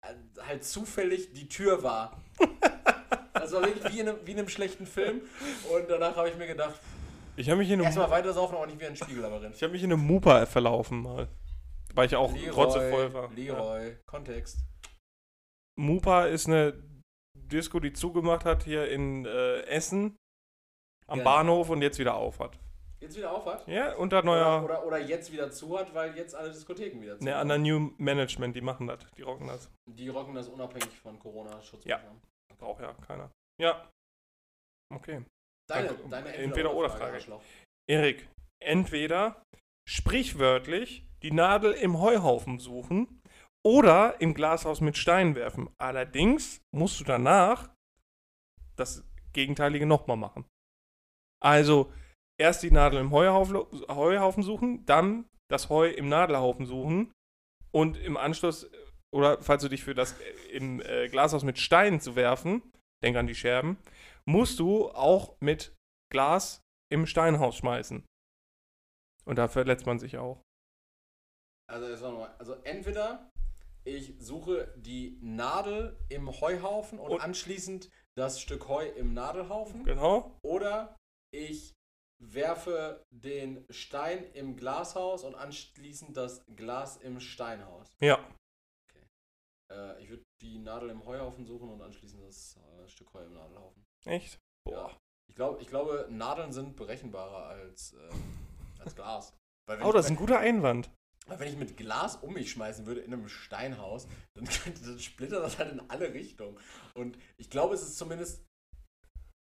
äh, 0.00 0.14
halt 0.40 0.64
zufällig 0.64 1.34
die 1.34 1.48
Tür 1.48 1.82
war. 1.82 2.22
Das 3.34 3.52
war 3.52 3.62
wirklich 3.62 3.92
wie 3.92 4.00
in 4.00 4.08
einem, 4.08 4.18
wie 4.24 4.32
in 4.32 4.38
einem 4.38 4.48
schlechten 4.48 4.86
Film. 4.86 5.20
Und 5.72 5.88
danach 5.88 6.16
habe 6.16 6.28
ich 6.28 6.36
mir 6.36 6.46
gedacht, 6.46 6.74
Ich 7.36 7.48
habe 7.48 7.58
mich 7.58 7.70
in 7.70 7.80
erstmal 7.80 8.06
einem, 8.06 8.12
weiter 8.14 8.32
saufen, 8.32 8.56
aber 8.56 8.66
nicht 8.66 8.80
wie 8.80 8.86
ein 8.86 8.96
Spiegellabyrinth. 8.96 9.54
ich 9.54 9.62
hab 9.62 9.70
mich 9.70 9.82
in 9.82 9.92
einem 9.92 10.02
Mupa 10.06 10.46
verlaufen 10.46 11.02
mal. 11.02 11.28
Weil 11.94 12.06
ich 12.06 12.16
auch 12.16 12.32
rotzevoll 12.54 13.12
war. 13.14 13.30
Ja. 13.36 13.54
Leroy, 13.54 13.96
Kontext. 14.06 14.58
Mupa 15.78 16.26
ist 16.26 16.46
eine 16.46 16.74
Disco, 17.38 17.80
die 17.80 17.92
zugemacht 17.92 18.44
hat 18.44 18.64
hier 18.64 18.88
in 18.90 19.24
äh, 19.26 19.60
Essen 19.62 20.16
am 21.06 21.18
Genau. 21.18 21.30
Bahnhof 21.30 21.70
und 21.70 21.82
jetzt 21.82 21.98
wieder 21.98 22.14
auf 22.16 22.40
hat. 22.40 22.58
Jetzt 23.06 23.18
wieder 23.18 23.30
auf 23.30 23.46
hat? 23.46 23.68
Ja, 23.68 23.94
unter 23.94 24.18
Oder, 24.18 24.26
neuer, 24.26 24.64
oder, 24.64 24.84
oder 24.84 24.98
jetzt 24.98 25.32
wieder 25.32 25.48
zu 25.52 25.78
hat, 25.78 25.94
weil 25.94 26.16
jetzt 26.16 26.34
alle 26.34 26.50
Diskotheken 26.50 27.00
wieder 27.00 27.16
zu 27.16 27.24
ne, 27.24 27.36
an 27.36 27.46
der 27.46 27.58
New 27.58 27.92
Management, 27.98 28.56
die 28.56 28.60
machen 28.60 28.88
das, 28.88 28.98
die 29.16 29.22
rocken 29.22 29.46
das. 29.46 29.70
Die 29.88 30.08
rocken 30.08 30.34
das 30.34 30.48
unabhängig 30.48 30.98
von 30.98 31.16
Corona-Schutzmaßnahmen. 31.16 32.20
Braucht 32.58 32.82
ja 32.82 32.92
keiner. 32.94 33.30
Ja. 33.62 33.88
Okay. 34.92 35.24
Deine, 35.70 35.94
deine 36.10 36.34
Entweder-oder-Frage. 36.34 37.14
Arschloch. 37.14 37.42
Erik, 37.88 38.28
entweder 38.60 39.40
sprichwörtlich 39.88 41.06
die 41.22 41.30
Nadel 41.30 41.74
im 41.74 42.00
Heuhaufen 42.00 42.58
suchen 42.58 43.22
oder 43.64 44.20
im 44.20 44.34
Glashaus 44.34 44.80
mit 44.80 44.96
Steinen 44.96 45.36
werfen. 45.36 45.70
Allerdings 45.80 46.60
musst 46.74 46.98
du 46.98 47.04
danach 47.04 47.70
das 48.74 49.08
Gegenteilige 49.32 49.86
nochmal 49.86 50.16
machen. 50.16 50.44
Also 51.40 51.92
erst 52.38 52.62
die 52.62 52.70
Nadel 52.70 53.00
im 53.00 53.10
Heuhaufen, 53.10 53.56
Heuhaufen 53.88 54.42
suchen, 54.42 54.84
dann 54.86 55.28
das 55.50 55.68
Heu 55.68 55.88
im 55.88 56.08
Nadelhaufen 56.08 56.66
suchen 56.66 57.12
und 57.72 57.96
im 57.96 58.16
Anschluss, 58.16 58.70
oder 59.14 59.40
falls 59.42 59.62
du 59.62 59.68
dich 59.68 59.84
für 59.84 59.94
das 59.94 60.18
äh, 60.20 60.32
im 60.52 60.80
äh, 60.80 61.08
Glashaus 61.08 61.44
mit 61.44 61.58
Steinen 61.58 62.00
zu 62.00 62.16
werfen, 62.16 62.62
denk 63.02 63.16
an 63.16 63.26
die 63.26 63.34
Scherben, 63.34 63.78
musst 64.24 64.58
du 64.58 64.90
auch 64.90 65.36
mit 65.40 65.74
Glas 66.12 66.60
im 66.92 67.06
Steinhaus 67.06 67.56
schmeißen. 67.56 68.04
Und 69.24 69.36
da 69.36 69.48
verletzt 69.48 69.86
man 69.86 69.98
sich 69.98 70.18
auch. 70.18 70.42
Also, 71.68 71.86
also 72.38 72.54
entweder 72.62 73.30
ich 73.84 74.14
suche 74.18 74.72
die 74.76 75.18
Nadel 75.20 75.96
im 76.08 76.28
Heuhaufen 76.40 76.98
und, 76.98 77.12
Und- 77.12 77.20
anschließend 77.20 77.90
das 78.16 78.40
Stück 78.40 78.68
Heu 78.68 78.86
im 78.86 79.14
Nadelhaufen. 79.14 79.84
Genau. 79.84 80.36
Oder 80.42 80.96
ich 81.32 81.72
werfe 82.18 83.04
den 83.10 83.64
Stein 83.70 84.24
im 84.32 84.56
Glashaus 84.56 85.24
und 85.24 85.34
anschließend 85.34 86.16
das 86.16 86.44
Glas 86.56 86.96
im 86.98 87.20
Steinhaus. 87.20 87.94
Ja. 88.00 88.18
Äh, 89.70 90.02
ich 90.02 90.10
würde 90.10 90.22
die 90.40 90.58
Nadel 90.58 90.90
im 90.90 91.04
Heuhaufen 91.04 91.44
suchen 91.44 91.70
und 91.70 91.82
anschließend 91.82 92.22
das 92.22 92.56
äh, 92.56 92.88
Stück 92.88 93.12
Heu 93.12 93.24
im 93.24 93.34
Nadelhaufen. 93.34 93.84
Echt? 94.04 94.38
Boah. 94.64 94.90
Ja. 94.90 94.96
Ich 95.28 95.34
glaub, 95.34 95.60
ich 95.60 95.68
glaube, 95.68 96.06
Nadeln 96.10 96.52
sind 96.52 96.76
berechenbarer 96.76 97.46
als, 97.46 97.94
äh, 97.94 98.80
als 98.80 98.94
Glas. 98.94 99.34
Oh, 99.82 99.92
das 99.92 100.06
ist 100.06 100.12
ein 100.12 100.16
guter 100.16 100.38
Einwand. 100.38 100.90
weil 101.26 101.40
wenn 101.40 101.48
ich 101.48 101.56
mit 101.56 101.76
Glas 101.76 102.16
um 102.16 102.34
mich 102.34 102.52
schmeißen 102.52 102.86
würde 102.86 103.00
in 103.00 103.12
einem 103.12 103.28
Steinhaus, 103.28 104.06
dann, 104.34 104.44
könnte, 104.64 104.80
dann 104.82 104.98
splittert 105.00 105.42
das 105.42 105.58
halt 105.58 105.72
in 105.72 105.90
alle 105.90 106.14
Richtungen. 106.14 106.58
Und 106.94 107.18
ich 107.36 107.50
glaube, 107.50 107.74
es 107.74 107.82
ist 107.82 107.98
zumindest 107.98 108.46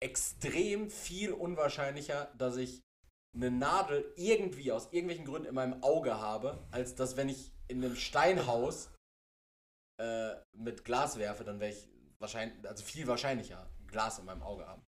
extrem 0.05 0.91
viel 0.91 1.33
unwahrscheinlicher, 1.33 2.31
dass 2.37 2.57
ich 2.57 2.83
eine 3.33 3.49
Nadel 3.49 4.13
irgendwie 4.15 4.71
aus 4.71 4.85
irgendwelchen 4.91 5.25
Gründen 5.25 5.47
in 5.47 5.55
meinem 5.55 5.81
Auge 5.83 6.19
habe, 6.19 6.65
als 6.71 6.93
dass 6.95 7.17
wenn 7.17 7.27
ich 7.27 7.51
in 7.67 7.83
einem 7.83 7.95
Steinhaus 7.95 8.91
äh, 9.99 10.35
mit 10.53 10.85
Glas 10.85 11.17
werfe, 11.17 11.43
dann 11.43 11.59
wäre 11.59 11.71
ich 11.71 11.89
wahrscheinlich, 12.19 12.67
also 12.67 12.83
viel 12.83 13.07
wahrscheinlicher 13.07 13.67
Glas 13.87 14.19
in 14.19 14.25
meinem 14.25 14.43
Auge 14.43 14.67
haben. 14.67 14.85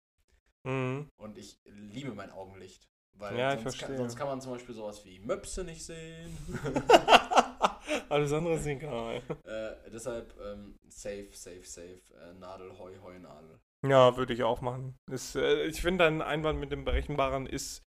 Mhm. 0.64 1.10
Und 1.16 1.36
ich 1.36 1.60
liebe 1.64 2.14
mein 2.14 2.30
Augenlicht. 2.30 2.88
Weil 3.14 3.36
Ja, 3.38 3.58
sonst, 3.58 3.78
kann, 3.78 3.94
sonst 3.94 4.16
kann 4.16 4.26
man 4.26 4.40
zum 4.40 4.52
Beispiel 4.52 4.74
sowas 4.74 5.04
wie 5.04 5.20
Möpse 5.20 5.62
nicht 5.64 5.84
sehen. 5.84 6.34
Alles 8.08 8.32
andere 8.32 8.54
ist 8.54 8.66
egal. 8.66 9.22
äh, 9.44 9.90
deshalb 9.90 10.34
ähm, 10.40 10.78
safe, 10.88 11.28
safe, 11.32 11.64
safe. 11.64 12.00
Äh, 12.14 12.32
Nadel, 12.38 12.78
Heu, 12.78 12.96
Heu, 13.02 13.18
Nadel. 13.18 13.60
Ja, 13.86 14.16
würde 14.16 14.32
ich 14.32 14.42
auch 14.42 14.60
machen. 14.60 14.94
Ist, 15.10 15.34
äh, 15.36 15.66
ich 15.66 15.80
finde, 15.80 16.04
dein 16.04 16.22
Einwand 16.22 16.60
mit 16.60 16.70
dem 16.70 16.84
Berechenbaren 16.84 17.46
ist, 17.46 17.82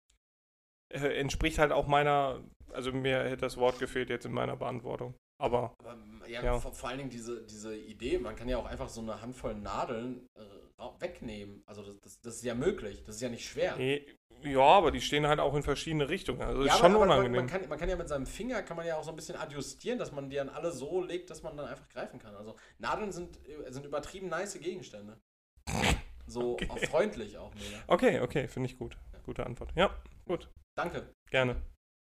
äh, 0.92 1.18
entspricht 1.18 1.58
halt 1.58 1.72
auch 1.72 1.86
meiner, 1.86 2.44
also 2.72 2.92
mir 2.92 3.24
hätte 3.24 3.38
das 3.38 3.56
Wort 3.56 3.78
gefehlt 3.78 4.10
jetzt 4.10 4.26
in 4.26 4.32
meiner 4.32 4.56
Beantwortung. 4.56 5.14
Aber, 5.38 5.74
Aber 5.78 5.92
ähm, 5.92 6.22
ja, 6.28 6.42
Ja. 6.42 6.58
Vor, 6.58 6.72
vor 6.72 6.88
allen 6.88 6.98
Dingen 6.98 7.10
diese, 7.10 7.44
diese 7.44 7.76
Idee, 7.76 8.18
man 8.18 8.36
kann 8.36 8.48
ja 8.48 8.58
auch 8.58 8.66
einfach 8.66 8.88
so 8.88 9.00
eine 9.00 9.20
Handvoll 9.20 9.54
Nadeln 9.54 10.26
äh, 10.38 11.00
wegnehmen. 11.00 11.62
Also 11.66 11.82
das, 11.82 11.96
das, 12.02 12.20
das 12.20 12.34
ist 12.36 12.44
ja 12.44 12.54
möglich, 12.54 13.02
das 13.04 13.16
ist 13.16 13.20
ja 13.20 13.28
nicht 13.28 13.46
schwer. 13.46 13.78
eh, 13.78 14.06
ja, 14.42 14.60
aber 14.60 14.90
die 14.90 15.00
stehen 15.00 15.26
halt 15.26 15.40
auch 15.40 15.54
in 15.54 15.62
verschiedene 15.62 16.08
Richtungen. 16.08 16.42
Also 16.42 16.62
ist 16.62 16.68
ja, 16.68 16.74
schon 16.74 16.94
aber, 16.94 16.96
aber 16.96 17.06
man, 17.06 17.18
unangenehm. 17.18 17.40
man, 17.42 17.46
kann, 17.46 17.68
man 17.68 17.78
kann 17.78 17.88
ja 17.88 17.96
mit 17.96 18.08
seinem 18.08 18.26
Finger, 18.26 18.62
kann 18.62 18.76
man 18.76 18.86
ja 18.86 18.96
auch 18.96 19.04
so 19.04 19.10
ein 19.10 19.16
bisschen 19.16 19.36
adjustieren, 19.36 19.98
dass 19.98 20.12
man 20.12 20.28
die 20.28 20.36
dann 20.36 20.50
alle 20.50 20.70
so 20.72 21.02
legt, 21.02 21.30
dass 21.30 21.42
man 21.42 21.56
dann 21.56 21.66
einfach 21.66 21.88
greifen 21.88 22.18
kann. 22.18 22.34
Also 22.34 22.56
Nadeln 22.78 23.12
sind, 23.12 23.38
äh, 23.48 23.70
sind 23.72 23.86
übertrieben 23.86 24.28
nice 24.28 24.58
Gegenstände. 24.58 25.18
So 26.26 26.54
Okay. 26.54 26.68
auch 26.70 26.78
freundlich 26.90 27.38
auch 27.38 27.54
mega. 27.54 27.78
okay, 27.86 28.20
okay, 28.20 28.48
finde 28.48 28.68
ich 28.68 28.78
gut. 28.78 28.96
Gute 29.24 29.46
Antwort. 29.46 29.72
Ja, 29.74 29.90
Danke, 30.76 31.08
gerne. 31.30 31.56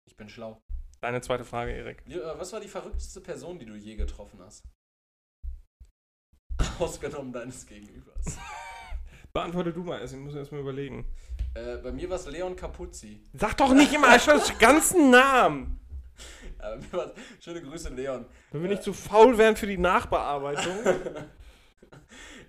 ich 0.08 0.16
bin 0.16 0.28
schlau. 0.28 0.60
Deine 1.00 1.20
zweite 1.20 1.44
Frage, 1.44 1.72
Erik. 1.72 2.02
Äh, 2.08 2.20
Was 2.38 2.52
war 2.52 2.60
die 2.60 2.68
verrückteste 2.68 3.20
Person, 3.20 3.58
die 3.58 3.66
du 3.66 3.74
je 3.74 3.94
getroffen 3.96 4.40
hast? 4.42 4.64
Ausgenommen 6.78 7.32
deines 7.32 7.66
Gegenübers. 7.66 8.38
Beantworte 9.32 9.72
du 9.72 9.82
mal 9.82 10.00
erst, 10.00 10.14
ich 10.14 10.20
muss 10.20 10.34
erst 10.34 10.52
mal 10.52 10.60
überlegen. 10.60 11.04
Äh, 11.54 11.76
bei 11.78 11.92
mir 11.92 12.08
war 12.08 12.16
es 12.16 12.26
Leon 12.26 12.56
Capuzzi. 12.56 13.20
Sag 13.32 13.56
doch 13.56 13.72
nicht 13.74 13.92
immer 13.92 14.18
schon 14.18 14.40
den 14.40 14.58
ganzen 14.58 15.10
Namen! 15.10 15.80
Äh, 16.60 16.78
war's, 16.92 17.12
schöne 17.40 17.60
Grüße, 17.60 17.90
Leon. 17.90 18.24
Wenn 18.52 18.62
wir 18.62 18.70
nicht 18.70 18.82
zu 18.84 18.94
faul 18.94 19.36
wären 19.36 19.54
für 19.56 19.66
die 19.66 19.76
Nachbearbeitung. 19.76 20.78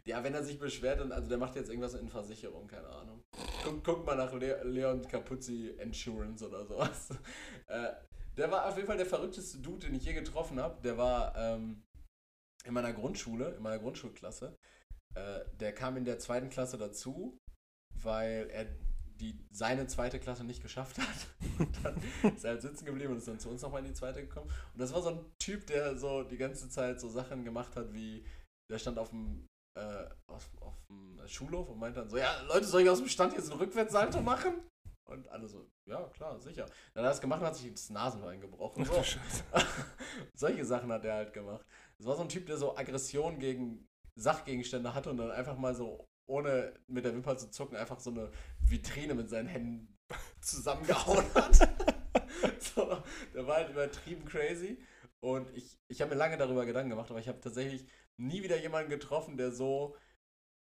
Ja, 0.08 0.24
wenn 0.24 0.36
er 0.36 0.44
sich 0.44 0.60
beschwert, 0.60 1.00
dann, 1.00 1.12
also 1.12 1.28
der 1.28 1.40
macht 1.40 1.56
jetzt 1.56 1.70
irgendwas 1.70 1.96
in 1.96 2.10
Versicherung, 2.10 2.68
keine 2.68 2.88
Ahnung. 2.88 3.24
Guck, 3.64 3.84
guck 3.84 4.06
mal 4.06 4.16
nach 4.16 4.32
Le 4.34 4.64
Leon 4.64 5.08
Capuzzi 5.08 5.70
Insurance 5.80 6.48
oder 6.48 6.66
sowas. 6.66 7.10
Äh, 7.68 7.94
der 8.38 8.52
war 8.52 8.68
auf 8.68 8.76
jeden 8.76 8.86
Fall 8.86 8.98
der 8.98 9.08
verrückteste 9.08 9.58
Dude, 9.58 9.88
den 9.88 9.96
ich 9.96 10.06
je 10.06 10.14
getroffen 10.14 10.60
habe. 10.60 10.80
Der 10.84 11.00
war 11.00 11.36
ähm, 11.36 11.84
in 12.64 12.76
meiner 12.76 12.94
Grundschule, 12.94 13.56
in 13.56 13.64
meiner 13.64 13.80
Grundschulklasse. 13.80 14.56
Äh, 15.16 15.40
der 15.60 15.74
kam 15.74 15.98
in 15.98 16.06
der 16.06 16.20
zweiten 16.20 16.50
Klasse 16.50 16.78
dazu, 16.78 17.40
weil 18.04 18.48
er 18.52 18.68
die, 19.20 19.40
seine 19.50 19.88
zweite 19.88 20.20
Klasse 20.20 20.44
nicht 20.44 20.62
geschafft 20.62 21.00
hat. 21.00 21.28
Und 21.60 21.84
dann 21.84 21.96
ist 22.36 22.44
er 22.44 22.52
halt 22.52 22.62
sitzen 22.62 22.86
geblieben 22.86 23.14
und 23.14 23.20
ist 23.20 23.28
dann 23.28 23.40
zu 23.40 23.50
uns 23.50 23.62
nochmal 23.62 23.82
in 23.82 23.88
die 23.88 23.94
zweite 23.94 24.22
gekommen. 24.22 24.52
Und 24.74 24.80
das 24.80 24.94
war 24.94 25.02
so 25.02 25.10
ein 25.10 25.26
Typ, 25.40 25.66
der 25.68 25.98
so 25.98 26.24
die 26.24 26.38
ganze 26.38 26.70
Zeit 26.70 27.00
so 27.00 27.10
Sachen 27.10 27.46
gemacht 27.46 27.76
hat, 27.78 27.94
wie 27.94 28.26
der 28.70 28.78
stand 28.78 29.00
auf 29.00 29.10
dem, 29.10 29.48
äh, 29.76 30.10
auf, 30.28 30.50
auf 30.62 30.74
dem 30.88 31.20
Schulhof 31.28 31.70
und 31.70 31.80
meinte 31.80 32.00
dann 32.00 32.10
so, 32.10 32.18
ja, 32.18 32.42
Leute, 32.48 32.66
soll 32.66 32.82
ich 32.82 32.90
aus 32.90 33.00
dem 33.00 33.10
Stand 33.10 33.34
jetzt 33.34 33.52
einen 33.52 33.60
Rückwärtssalto 33.60 34.22
machen? 34.22 34.54
Und 35.06 35.28
alle 35.30 35.48
so, 35.48 35.70
ja, 35.86 36.02
klar, 36.10 36.40
sicher. 36.40 36.66
Dann 36.94 37.04
hat 37.04 37.10
er 37.10 37.10
das 37.10 37.22
gemacht 37.22 37.42
und 37.42 37.48
hat 37.48 37.56
sich 37.56 37.72
das 37.72 37.90
Nasenbein 37.92 38.42
gebrochen. 38.42 38.86
So. 38.86 39.04
Solche 40.34 40.66
Sachen 40.66 40.92
hat 40.92 41.06
er 41.06 41.14
halt 41.14 41.34
gemacht. 41.34 41.64
Das 41.98 42.08
war 42.08 42.16
so 42.16 42.24
ein 42.24 42.30
Typ, 42.30 42.48
der 42.48 42.58
so 42.58 42.76
Aggression 42.76 43.38
gegen 43.38 43.88
Sachgegenstände 44.16 44.94
hatte 44.94 45.12
und 45.12 45.18
dann 45.18 45.32
einfach 45.32 45.58
mal 45.58 45.76
so, 45.76 46.08
ohne 46.28 46.74
mit 46.88 47.06
der 47.06 47.14
Wimper 47.14 47.38
zu 47.38 47.52
zucken, 47.52 47.78
einfach 47.78 48.00
so 48.00 48.10
eine 48.10 48.32
Vitrine 48.60 49.14
mit 49.14 49.30
seinen 49.30 49.48
Händen 49.48 49.96
zusammengehauen 50.42 51.26
hat. 51.36 51.56
so, 52.60 53.04
der 53.34 53.46
war 53.46 53.58
halt 53.58 53.70
übertrieben 53.70 54.26
crazy. 54.26 54.80
Und 55.20 55.56
ich, 55.56 55.78
ich 55.88 56.02
habe 56.02 56.12
mir 56.12 56.18
lange 56.18 56.38
darüber 56.38 56.66
Gedanken 56.66 56.90
gemacht, 56.90 57.10
aber 57.10 57.20
ich 57.20 57.28
habe 57.28 57.40
tatsächlich 57.40 57.86
nie 58.18 58.44
wieder 58.44 58.58
jemanden 58.60 58.90
getroffen, 58.90 59.38
der 59.38 59.52
so. 59.52 59.96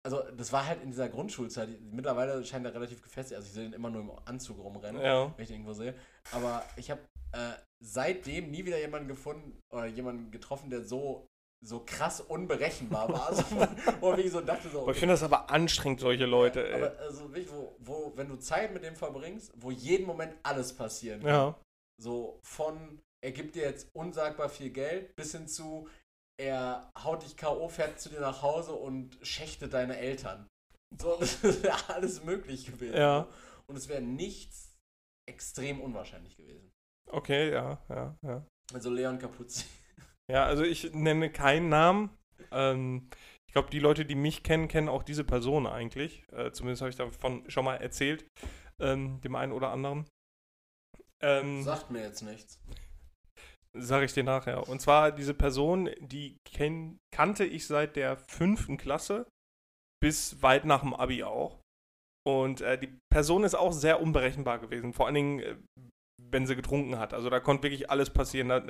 Also, 0.05 0.21
das 0.37 0.53
war 0.53 0.65
halt 0.65 0.81
in 0.81 0.91
dieser 0.91 1.09
Grundschulzeit. 1.09 1.69
Mittlerweile 1.91 2.43
scheint 2.45 2.65
er 2.65 2.73
relativ 2.73 3.01
gefestigt. 3.01 3.35
Also, 3.35 3.47
ich 3.47 3.53
sehe 3.53 3.63
den 3.63 3.73
immer 3.73 3.89
nur 3.89 4.01
im 4.01 4.11
Anzug 4.25 4.57
rumrennen 4.59 5.01
Ja. 5.01 5.33
wenn 5.35 5.43
ich 5.43 5.49
den 5.49 5.55
irgendwo 5.57 5.73
sehe. 5.73 5.93
Aber 6.31 6.63
ich 6.77 6.89
habe 6.89 7.01
äh, 7.33 7.51
seitdem 7.83 8.49
nie 8.49 8.65
wieder 8.65 8.79
jemanden 8.79 9.07
gefunden 9.09 9.59
oder 9.69 9.87
jemanden 9.87 10.31
getroffen, 10.31 10.69
der 10.69 10.83
so, 10.83 11.27
so 11.61 11.83
krass 11.85 12.21
unberechenbar 12.21 13.09
war. 13.09 13.27
Also, 13.29 13.43
wo 13.99 14.13
ich 14.13 14.31
so 14.31 14.39
dachte, 14.41 14.69
so. 14.69 14.83
Aber 14.83 14.91
ich 14.93 14.99
finde 14.99 15.13
das 15.15 15.23
aber 15.23 15.49
anstrengend, 15.51 15.99
solche 15.99 16.25
Leute, 16.25 16.65
ey. 16.65 16.75
aber 16.81 16.97
also 16.99 17.33
wirklich, 17.33 17.51
wo, 17.51 17.75
wo, 17.79 18.13
wenn 18.15 18.29
du 18.29 18.37
Zeit 18.37 18.73
mit 18.73 18.83
dem 18.83 18.95
verbringst, 18.95 19.51
wo 19.57 19.69
jeden 19.69 20.07
Moment 20.07 20.33
alles 20.43 20.71
passieren 20.73 21.19
kann. 21.19 21.29
ja. 21.29 21.59
So 22.01 22.39
von, 22.43 23.01
er 23.21 23.33
gibt 23.33 23.55
dir 23.55 23.63
jetzt 23.63 23.89
unsagbar 23.93 24.47
viel 24.47 24.69
Geld, 24.69 25.13
bis 25.17 25.33
hin 25.33 25.45
zu, 25.49 25.89
er 26.39 26.89
haut 27.03 27.23
dich 27.23 27.35
K.O., 27.35 27.67
fährt 27.67 27.99
zu 27.99 28.09
dir 28.09 28.21
nach 28.21 28.41
Hause 28.41 28.71
und 28.71 29.17
schächtet 29.21 29.73
deine 29.73 29.97
Eltern. 29.97 30.47
So, 30.97 31.17
das 31.19 31.43
wäre 31.43 31.89
alles 31.89 32.23
möglich 32.23 32.65
gewesen. 32.65 32.97
Ja. 32.97 33.27
Und 33.67 33.75
es 33.75 33.89
wäre 33.89 34.01
nichts 34.01 34.73
extrem 35.29 35.81
unwahrscheinlich 35.81 36.35
gewesen. 36.37 36.71
Okay, 37.11 37.51
ja, 37.51 37.83
ja, 37.89 38.15
ja. 38.23 38.45
Also 38.73 38.89
Leon 38.89 39.19
Capuzzi. 39.19 39.65
Ja, 40.31 40.45
also 40.45 40.63
ich 40.63 40.93
nenne 40.93 41.31
keinen 41.31 41.69
Namen. 41.69 42.15
Ähm, 42.51 43.09
ich 43.47 43.53
glaube, 43.53 43.69
die 43.71 43.79
Leute, 43.79 44.05
die 44.05 44.15
mich 44.15 44.43
kennen, 44.43 44.67
kennen 44.67 44.89
auch 44.89 45.03
diese 45.03 45.23
Person 45.23 45.65
eigentlich. 45.67 46.23
Äh, 46.31 46.51
zumindest 46.51 46.81
habe 46.81 46.91
ich 46.91 46.95
davon 46.95 47.49
schon 47.49 47.65
mal 47.65 47.77
erzählt, 47.77 48.25
ähm, 48.79 49.19
dem 49.21 49.35
einen 49.35 49.51
oder 49.51 49.71
anderen. 49.71 50.07
Ähm, 51.21 51.63
Sagt 51.63 51.89
mir 51.89 52.03
jetzt 52.03 52.21
nichts. 52.21 52.59
Sage 53.81 54.05
ich 54.05 54.13
dir 54.13 54.23
nachher. 54.23 54.67
Und 54.67 54.81
zwar 54.81 55.11
diese 55.11 55.33
Person, 55.33 55.89
die 55.99 56.37
kenn, 56.45 56.99
kannte 57.13 57.45
ich 57.45 57.67
seit 57.67 57.95
der 57.95 58.17
fünften 58.17 58.77
Klasse 58.77 59.25
bis 60.01 60.41
weit 60.41 60.65
nach 60.65 60.81
dem 60.81 60.93
Abi 60.93 61.23
auch. 61.23 61.59
Und 62.27 62.61
äh, 62.61 62.77
die 62.77 62.93
Person 63.11 63.43
ist 63.43 63.55
auch 63.55 63.73
sehr 63.73 64.01
unberechenbar 64.01 64.59
gewesen. 64.59 64.93
Vor 64.93 65.05
allen 65.05 65.15
Dingen, 65.15 65.39
äh, 65.39 65.55
wenn 66.31 66.45
sie 66.45 66.55
getrunken 66.55 66.99
hat. 66.99 67.13
Also 67.13 67.29
da 67.29 67.39
konnte 67.39 67.63
wirklich 67.63 67.89
alles 67.89 68.09
passieren. 68.09 68.49
Da, 68.49 68.61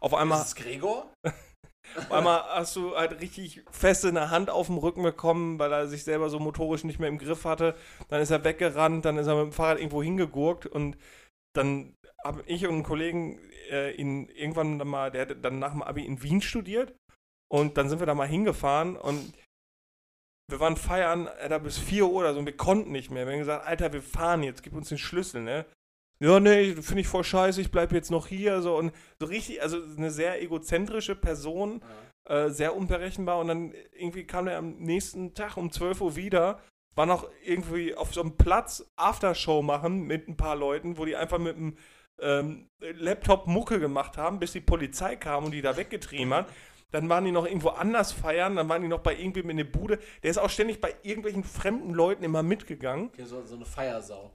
auf 0.00 0.14
einmal, 0.14 0.40
Ist 0.40 0.48
es 0.48 0.54
Gregor? 0.54 1.12
auf 1.96 2.12
einmal 2.12 2.42
hast 2.42 2.76
du 2.76 2.96
halt 2.96 3.20
richtig 3.20 3.64
fest 3.70 4.04
in 4.04 4.14
der 4.14 4.30
Hand 4.30 4.50
auf 4.50 4.66
dem 4.66 4.78
Rücken 4.78 5.02
bekommen, 5.02 5.58
weil 5.58 5.72
er 5.72 5.88
sich 5.88 6.04
selber 6.04 6.30
so 6.30 6.38
motorisch 6.38 6.84
nicht 6.84 6.98
mehr 6.98 7.08
im 7.08 7.18
Griff 7.18 7.44
hatte. 7.44 7.74
Dann 8.08 8.20
ist 8.20 8.30
er 8.30 8.44
weggerannt, 8.44 9.04
dann 9.04 9.18
ist 9.18 9.26
er 9.26 9.36
mit 9.36 9.44
dem 9.44 9.52
Fahrrad 9.52 9.78
irgendwo 9.78 10.02
hingegurkt 10.02 10.66
und 10.66 10.96
dann 11.56 11.94
habe 12.24 12.42
ich 12.46 12.66
und 12.66 12.76
ein 12.76 12.82
Kollegen 12.82 13.38
äh, 13.70 13.92
ihn 13.92 14.28
irgendwann 14.28 14.78
dann 14.78 14.88
mal, 14.88 15.10
der 15.10 15.28
hat 15.28 15.44
dann 15.44 15.58
nach 15.58 15.72
dem 15.72 15.82
Abi 15.82 16.04
in 16.04 16.22
Wien 16.22 16.40
studiert 16.42 16.94
und 17.50 17.76
dann 17.76 17.88
sind 17.88 18.00
wir 18.00 18.06
da 18.06 18.14
mal 18.14 18.28
hingefahren 18.28 18.96
und 18.96 19.32
wir 20.50 20.60
waren 20.60 20.76
feiern, 20.76 21.28
da 21.48 21.58
bis 21.58 21.78
4 21.78 22.06
Uhr 22.06 22.20
oder 22.20 22.32
so 22.32 22.38
und 22.40 22.46
wir 22.46 22.56
konnten 22.56 22.90
nicht 22.90 23.10
mehr. 23.10 23.26
Wir 23.26 23.32
haben 23.34 23.40
gesagt, 23.40 23.66
Alter, 23.66 23.92
wir 23.92 24.02
fahren 24.02 24.42
jetzt, 24.42 24.62
gib 24.62 24.74
uns 24.74 24.88
den 24.88 24.98
Schlüssel, 24.98 25.42
ne? 25.42 25.66
Ja, 26.20 26.40
nee, 26.40 26.74
finde 26.74 27.02
ich 27.02 27.06
voll 27.06 27.22
scheiße, 27.22 27.60
ich 27.60 27.70
bleib 27.70 27.92
jetzt 27.92 28.10
noch 28.10 28.26
hier, 28.26 28.60
so 28.62 28.76
und 28.76 28.92
so 29.20 29.26
richtig, 29.26 29.62
also 29.62 29.80
eine 29.96 30.10
sehr 30.10 30.42
egozentrische 30.42 31.14
Person, 31.14 31.80
Ja. 32.28 32.46
äh, 32.46 32.50
sehr 32.50 32.74
unberechenbar 32.74 33.38
und 33.38 33.48
dann 33.48 33.74
irgendwie 33.92 34.24
kam 34.24 34.48
er 34.48 34.58
am 34.58 34.78
nächsten 34.78 35.34
Tag 35.34 35.56
um 35.56 35.70
12 35.70 36.00
Uhr 36.00 36.16
wieder, 36.16 36.60
war 36.96 37.06
noch 37.06 37.30
irgendwie 37.44 37.94
auf 37.94 38.12
so 38.12 38.22
einem 38.22 38.36
Platz 38.36 38.90
Aftershow 38.96 39.62
machen 39.62 40.06
mit 40.08 40.26
ein 40.26 40.36
paar 40.36 40.56
Leuten, 40.56 40.98
wo 40.98 41.04
die 41.04 41.14
einfach 41.14 41.38
mit 41.38 41.56
einem 41.56 41.76
ähm, 42.20 42.68
Laptop 42.80 43.46
Mucke 43.46 43.80
gemacht 43.80 44.16
haben, 44.16 44.38
bis 44.38 44.52
die 44.52 44.60
Polizei 44.60 45.16
kam 45.16 45.44
und 45.46 45.50
die 45.52 45.62
da 45.62 45.76
weggetrieben 45.76 46.32
hat. 46.34 46.46
Dann 46.90 47.08
waren 47.10 47.24
die 47.24 47.32
noch 47.32 47.44
irgendwo 47.46 47.68
anders 47.68 48.12
feiern, 48.12 48.56
dann 48.56 48.68
waren 48.70 48.80
die 48.82 48.88
noch 48.88 49.00
bei 49.00 49.14
irgendwem 49.14 49.50
in 49.50 49.58
der 49.58 49.64
Bude. 49.64 49.98
Der 50.22 50.30
ist 50.30 50.38
auch 50.38 50.48
ständig 50.48 50.80
bei 50.80 50.94
irgendwelchen 51.02 51.44
fremden 51.44 51.92
Leuten 51.92 52.24
immer 52.24 52.42
mitgegangen. 52.42 53.08
Okay, 53.08 53.24
so, 53.24 53.44
so 53.44 53.56
eine 53.56 53.66
Feiersau. 53.66 54.32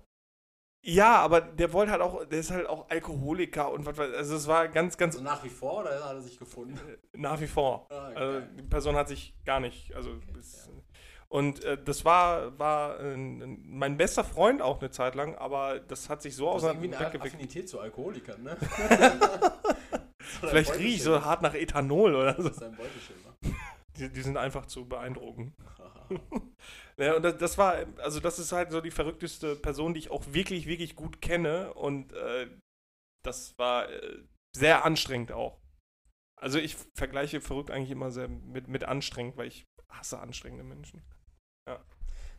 Ja, 0.86 1.16
aber 1.16 1.40
der 1.42 1.72
wollte 1.72 1.94
halt 1.94 2.02
auch, 2.02 2.26
der 2.26 2.40
ist 2.40 2.52
halt 2.52 2.68
auch 2.68 2.90
Alkoholiker 2.90 3.72
und 3.72 3.86
was 3.86 3.98
weiß 3.98 4.14
Also 4.16 4.36
es 4.36 4.48
war 4.48 4.68
ganz, 4.68 4.98
ganz 4.98 5.16
Also 5.16 5.24
nach 5.24 5.42
wie 5.44 5.50
vor 5.50 5.80
oder 5.80 5.92
hat 6.04 6.16
er 6.16 6.22
sich 6.22 6.38
gefunden? 6.38 6.78
nach 7.14 7.40
wie 7.40 7.48
vor. 7.48 7.88
Ah, 7.90 8.08
Also 8.14 8.40
geil. 8.40 8.50
die 8.60 8.64
Person 8.64 8.96
hat 8.98 9.08
sich 9.08 9.34
gar 9.46 9.60
nicht, 9.62 9.96
also 9.96 10.12
Okay, 10.12 10.40
es- 10.40 10.70
Und 11.34 11.64
äh, 11.64 11.80
das 11.84 12.06
war, 12.06 12.60
war 12.60 13.00
äh, 13.00 13.18
mein 13.18 13.98
bester 13.98 14.24
Freund 14.24 14.62
auch 14.62 14.80
eine 14.80 14.92
Zeit 14.92 15.16
lang, 15.16 15.34
aber 15.34 15.80
das 15.80 16.08
hat 16.08 16.22
sich 16.22 16.36
so 16.36 16.54
hast 16.54 16.62
irgendwie 16.62 16.94
eine. 16.94 17.22
Affinität 17.22 17.68
zu 17.68 17.80
Alkoholikern, 17.80 18.44
ne? 18.44 18.56
Vielleicht 20.20 20.76
rieche 20.76 20.96
ich 20.98 21.02
so 21.02 21.26
hart 21.26 21.42
nach 21.42 21.56
Ethanol 21.56 22.14
oder 22.14 22.36
so. 22.36 22.50
Das 22.50 22.58
ist 22.58 22.64
ein 22.64 22.76
Beuteschema. 22.76 23.36
Die, 23.98 24.10
die 24.10 24.22
sind 24.22 24.38
einfach 24.38 24.68
zu 24.68 24.88
beeindrucken. 24.88 25.56
Ja, 26.96 27.16
und 27.16 27.24
das, 27.24 27.38
das 27.40 27.58
war, 27.58 27.88
also 27.98 28.20
das 28.20 28.38
ist 28.38 28.52
halt 28.52 28.70
so 28.70 28.80
die 28.80 28.92
verrückteste 28.92 29.56
Person, 29.56 29.96
die 29.96 30.00
ich 30.02 30.12
auch 30.12 30.24
wirklich, 30.28 30.68
wirklich 30.68 30.96
gut 30.96 31.24
kenne. 31.24 31.74
Und 31.74 32.14
äh, 32.14 32.48
das 33.26 33.58
war 33.58 33.90
äh, 33.90 34.20
sehr 34.56 34.86
anstrengend 34.86 35.32
auch. 35.32 35.60
Also 36.40 36.60
ich 36.60 36.76
vergleiche 36.94 37.42
verrückt 37.42 37.72
eigentlich 37.72 37.90
immer 37.90 38.12
sehr 38.12 38.28
mit, 38.28 38.68
mit 38.68 38.84
anstrengend, 38.84 39.38
weil 39.38 39.48
ich 39.48 39.66
hasse 39.90 40.20
anstrengende 40.20 40.64
Menschen. 40.64 41.02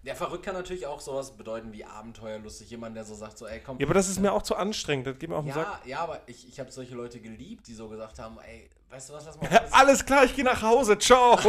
Ja, 0.05 0.15
verrückt 0.15 0.45
kann 0.45 0.55
natürlich 0.55 0.87
auch 0.87 1.01
sowas 1.01 1.31
bedeuten 1.33 1.73
wie 1.73 1.85
abenteuerlustig. 1.85 2.69
Jemand, 2.69 2.95
der 2.95 3.05
so 3.05 3.15
sagt, 3.15 3.39
so, 3.39 3.47
ey, 3.47 3.61
komm. 3.65 3.79
Ja, 3.79 3.87
aber 3.87 3.95
das 3.95 4.09
ist 4.09 4.21
mir 4.21 4.33
auch 4.33 4.43
zu 4.43 4.55
anstrengend. 4.55 5.07
Das 5.07 5.19
geht 5.19 5.31
mir 5.31 5.37
auf 5.37 5.45
den 5.45 5.55
Sack. 5.55 5.81
ja, 5.85 5.91
ja, 5.91 5.99
aber 6.01 6.21
ich, 6.27 6.47
ich 6.47 6.61
habe 6.61 6.71
solche 6.71 6.95
Leute 6.95 7.21
geliebt, 7.21 7.67
die 7.67 7.75
so 7.75 7.89
gesagt 7.89 8.19
haben, 8.19 8.39
ey, 8.47 8.69
weißt 8.91 9.09
du 9.09 9.15
was, 9.15 9.25
lass 9.25 9.41
mal 9.41 9.49
Alles 9.71 10.05
klar, 10.05 10.25
ich 10.25 10.37
gehe 10.37 10.45
nach 10.45 10.61
Hause. 10.61 10.99
Ciao. 10.99 11.39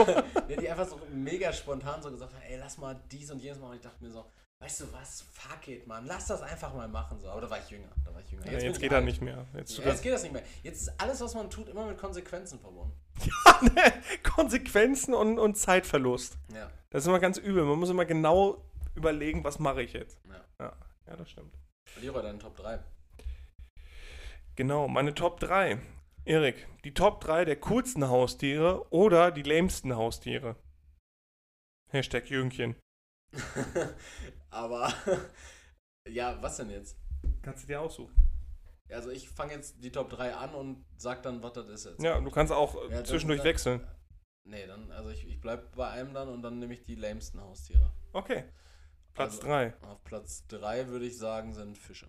Ja, 0.47 0.57
die 0.57 0.69
einfach 0.69 0.87
so 0.87 0.99
mega 1.11 1.51
spontan 1.51 2.01
so 2.01 2.09
gesagt 2.11 2.33
haben, 2.33 2.43
ey, 2.43 2.57
lass 2.57 2.77
mal 2.77 2.95
dies 3.11 3.29
und 3.31 3.39
jenes 3.39 3.59
machen. 3.59 3.71
Und 3.71 3.77
ich 3.77 3.81
dachte 3.81 4.01
mir 4.03 4.11
so, 4.11 4.25
weißt 4.59 4.81
du 4.81 4.93
was, 4.93 5.21
fuck 5.31 5.67
it, 5.67 5.85
Mann, 5.87 6.05
lass 6.05 6.27
das 6.27 6.41
einfach 6.41 6.73
mal 6.73 6.87
machen. 6.87 7.19
So. 7.19 7.29
Aber 7.29 7.41
da 7.41 7.49
war 7.49 7.59
ich 7.59 7.69
jünger, 7.69 7.89
da 8.03 8.13
war 8.13 8.21
ich 8.21 8.31
jünger. 8.31 8.45
Ja, 8.45 8.57
bin 8.57 8.61
jetzt 8.61 8.79
geht 8.79 8.91
er 8.91 8.97
alt. 8.97 9.05
nicht 9.05 9.21
mehr. 9.21 9.45
Jetzt 9.53 9.77
Ja, 9.77 9.85
jetzt 9.85 10.01
geht 10.01 10.13
das 10.13 10.23
nicht 10.23 10.33
mehr. 10.33 10.43
Jetzt 10.63 10.81
ist 10.81 11.01
alles, 11.01 11.21
was 11.21 11.35
man 11.35 11.49
tut, 11.49 11.69
immer 11.69 11.85
mit 11.85 11.97
Konsequenzen 11.97 12.59
verbunden. 12.59 12.93
er 13.75 13.93
Konsequenzen 14.23 15.13
und, 15.13 15.39
und 15.39 15.55
Zeitverlust. 15.55 16.37
Ja, 16.53 16.69
Das 16.89 17.03
ist 17.03 17.07
immer 17.07 17.19
ganz 17.19 17.37
übel. 17.37 17.63
Man 17.63 17.79
muss 17.79 17.89
immer 17.89 18.05
genau 18.05 18.63
überlegen, 18.95 19.43
was 19.43 19.59
mache 19.59 19.83
ich 19.83 19.93
jetzt. 19.93 20.19
ja. 20.27 20.43
Ja, 20.59 20.73
ja 21.07 21.15
das 21.15 21.29
stimmt. 21.29 21.53
Leroy, 22.01 22.21
deine 22.23 22.39
Top 22.39 22.55
3. 22.57 22.79
Genau, 24.55 24.87
meine 24.87 25.13
Top 25.13 25.39
3. 25.39 25.79
Erik, 26.23 26.67
die 26.83 26.93
Top 26.93 27.21
3 27.21 27.45
der 27.45 27.55
coolsten 27.57 28.07
Haustiere 28.07 28.91
oder 28.91 29.29
die 29.31 29.43
lämsten 29.43 29.95
Haustiere. 29.95 30.55
Hashtag 31.91 32.29
Jüngchen. 32.29 32.75
Aber, 34.55 34.91
ja, 36.07 36.41
was 36.41 36.57
denn 36.57 36.69
jetzt? 36.69 36.97
Kannst 37.41 37.63
du 37.63 37.67
dir 37.67 37.81
aussuchen. 37.81 38.13
Also 38.89 39.09
ich 39.09 39.29
fange 39.29 39.53
jetzt 39.53 39.83
die 39.83 39.91
Top 39.91 40.09
3 40.09 40.35
an 40.35 40.53
und 40.53 40.85
sag 40.97 41.23
dann, 41.23 41.41
was 41.43 41.53
das 41.53 41.67
ist 41.67 41.85
jetzt. 41.85 42.03
Ja, 42.03 42.19
du 42.19 42.29
kannst 42.31 42.53
auch 42.53 42.75
äh, 42.89 42.93
Ja, 42.93 43.03
zwischendurch 43.03 43.39
dann- 43.39 43.47
wechseln. 43.47 43.87
Nee, 44.47 44.67
dann, 44.67 44.91
also 44.91 45.09
ich, 45.09 45.27
ich 45.27 45.41
bleib 45.41 45.75
bei 45.75 45.89
einem 45.89 46.13
dann 46.13 46.29
und 46.29 46.43
dann 46.43 46.59
nehme 46.59 46.75
ich 46.75 46.83
die 46.83 46.93
lamesten 46.95 47.41
Haustiere. 47.41 47.91
Okay. 48.13 48.43
Platz 49.13 49.37
Also- 49.37 49.47
3. 49.47 49.73
Auf 49.81 50.03
Platz 50.03 50.45
3 50.47 50.87
würde 50.87 51.05
ich 51.07 51.17
sagen, 51.17 51.53
sind 51.53 51.77
Fische. 51.79 52.07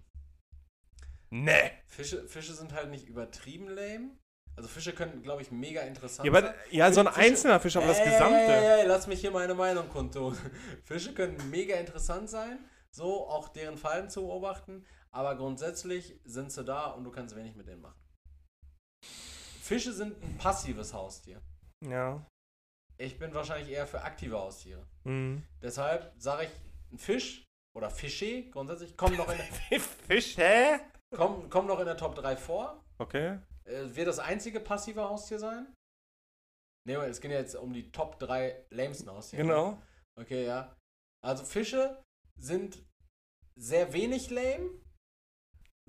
Nee. 1.31 1.73
Fische. 1.86 2.28
Fische 2.28 2.52
sind 2.55 2.73
halt 2.74 2.90
nicht 2.90 3.06
übertrieben 3.09 3.68
lame. 3.68 4.10
Also 4.57 4.69
Fische 4.70 4.95
können, 4.95 5.23
glaube 5.23 5.43
ich, 5.43 5.51
mega 5.51 5.83
interessant 5.83 6.27
Ja, 6.27 6.33
sein. 6.33 6.45
aber, 6.45 6.55
ja, 6.70 6.91
so 6.91 7.01
ein 7.01 7.07
Fische- 7.09 7.19
einzelner 7.20 7.61
Fisch, 7.61 7.77
aber 7.77 7.87
das 7.89 7.99
Ey, 7.99 8.05
Gesamte. 8.07 8.37
Ey, 8.39 8.81
ey, 8.81 8.87
lass 8.87 9.07
mich 9.07 9.20
hier 9.20 9.31
meine 9.31 9.55
Meinung 9.55 9.89
kundtun. 9.91 10.37
Fische 10.85 11.12
können 11.12 11.37
mega 11.51 11.77
interessant 11.77 12.31
sein, 12.31 12.59
so 12.91 13.28
auch 13.28 13.49
deren 13.51 13.77
Fallen 13.77 14.09
zu 14.09 14.23
beobachten, 14.23 14.87
aber 15.11 15.37
grundsätzlich 15.37 16.19
sind 16.24 16.51
sie 16.53 16.65
da 16.65 16.87
und 16.87 17.05
du 17.05 17.11
kannst 17.11 17.37
wenig 17.37 17.55
mit 17.55 17.69
denen 17.69 17.83
machen. 17.83 18.01
Fische 19.61 19.93
sind 19.93 20.23
ein 20.23 20.39
passives 20.39 20.95
Haustier. 20.95 21.43
Ja. 21.85 22.24
Ich 22.99 23.19
bin 23.19 23.35
wahrscheinlich 23.35 23.69
eher 23.70 23.87
für 23.87 24.01
aktive 24.03 24.39
Haustiere. 24.39 24.87
Mhm. 25.05 25.43
Deshalb 25.61 26.12
sage 26.16 26.45
ich, 26.45 26.51
ein 26.93 26.99
Fisch 26.99 27.45
oder 27.77 27.91
Fische 27.91 28.49
grundsätzlich 28.51 28.97
kommen 28.97 29.16
noch 29.19 29.28
in 29.31 29.37
der, 29.70 29.81
Fisch, 29.81 30.37
hä? 30.39 30.78
kommen, 31.15 31.51
kommen 31.51 31.69
noch 31.69 31.78
in 31.81 31.85
der 31.87 31.97
Top 31.99 32.15
3 32.15 32.37
vor. 32.37 32.83
Okay. 32.99 33.39
Äh, 33.66 33.94
wird 33.94 34.09
das 34.09 34.18
einzige 34.18 34.60
passive 34.60 35.02
Haustier 35.02 35.38
sein? 35.38 35.72
Ne, 36.88 36.94
es 37.06 37.20
geht 37.20 37.32
ja 37.32 37.38
jetzt 37.38 37.56
um 37.56 37.72
die 37.72 37.90
Top 37.90 38.18
3 38.20 38.66
lamesten 38.70 39.10
Haustiere. 39.10 39.43
Genau. 39.43 39.82
Okay, 40.18 40.47
ja. 40.47 40.74
Also 41.24 41.44
Fische 41.44 42.02
sind 42.38 42.84
sehr 43.59 43.93
wenig 43.93 44.30
lame. 44.30 44.70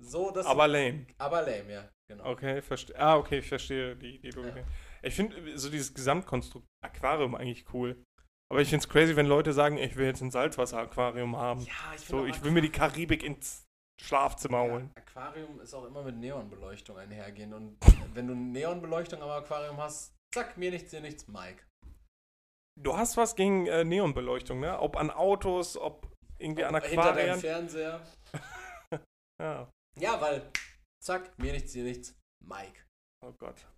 So, 0.00 0.30
dass 0.30 0.46
Aber 0.46 0.66
lame. 0.68 1.06
aber 1.18 1.42
lame, 1.42 1.72
ja, 1.72 1.88
genau. 2.10 2.24
Okay, 2.30 2.62
verstehe. 2.62 2.96
Ah, 2.98 3.16
okay, 3.16 3.38
ich 3.38 3.48
verstehe 3.48 3.96
die, 3.96 4.20
die 4.20 4.30
Logik. 4.30 4.56
Ja. 4.56 4.64
Ich 5.02 5.14
finde 5.14 5.56
so 5.58 5.70
dieses 5.70 5.94
Gesamtkonstrukt 5.94 6.66
Aquarium 6.84 7.34
eigentlich 7.34 7.72
cool. 7.72 8.02
Aber 8.50 8.60
ich 8.60 8.68
finde 8.68 8.82
es 8.84 8.88
crazy, 8.88 9.14
wenn 9.14 9.26
Leute 9.26 9.52
sagen, 9.52 9.76
ich 9.76 9.96
will 9.96 10.06
jetzt 10.06 10.22
ein 10.22 10.30
Salzwasser-Aquarium 10.30 11.36
haben. 11.36 11.60
Ja, 11.62 11.94
ich 11.94 12.00
so, 12.00 12.24
ich 12.24 12.42
will 12.42 12.50
mir 12.50 12.62
die 12.62 12.72
Karibik 12.72 13.22
ins 13.22 13.67
Schlafzimmer 14.00 14.64
ja, 14.64 14.70
holen. 14.70 14.90
Aquarium 14.94 15.60
ist 15.60 15.74
auch 15.74 15.84
immer 15.84 16.02
mit 16.02 16.16
Neonbeleuchtung 16.16 16.96
einhergehen 16.98 17.52
und 17.52 17.78
wenn 18.14 18.26
du 18.26 18.34
Neonbeleuchtung 18.34 19.22
am 19.22 19.30
Aquarium 19.30 19.76
hast, 19.78 20.14
zack, 20.34 20.56
mir 20.56 20.70
nichts, 20.70 20.90
dir 20.90 21.00
nichts, 21.00 21.26
Mike. 21.28 21.64
Du 22.80 22.96
hast 22.96 23.16
was 23.16 23.34
gegen 23.34 23.66
äh, 23.66 23.84
Neonbeleuchtung, 23.84 24.60
ne? 24.60 24.78
Ob 24.78 24.96
an 24.96 25.10
Autos, 25.10 25.76
ob 25.76 26.06
irgendwie 26.38 26.64
an 26.64 26.74
Hinter 26.74 26.96
deinem 26.96 27.08
Aquarien. 27.08 27.40
Fernseher. 27.40 28.00
Ja. 29.40 29.70
Ja, 30.00 30.20
weil 30.20 30.50
zack, 31.00 31.38
mir 31.38 31.52
nichts, 31.52 31.72
dir 31.72 31.84
nichts, 31.84 32.18
Mike. 32.44 32.84
Oh 33.24 33.32
Gott. 33.38 33.68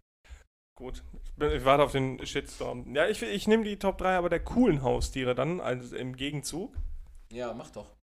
Gut. 0.79 1.03
Ich, 1.23 1.35
bin, 1.35 1.51
ich 1.53 1.65
warte 1.67 1.83
auf 1.83 1.93
den 1.93 2.25
Shitstorm. 2.25 2.95
Ja, 2.95 3.07
ich, 3.07 3.23
ich 3.23 3.47
nehme 3.47 3.65
die 3.65 3.79
Top 3.79 3.99
3 3.99 4.17
aber 4.17 4.31
der 4.31 4.43
coolen 4.43 4.83
Haustiere 4.83 5.35
dann, 5.35 5.61
also 5.61 5.95
im 5.97 6.17
Gegenzug. 6.17 6.75
Ja, 7.31 7.53
mach 7.53 7.71
doch. 7.71 7.95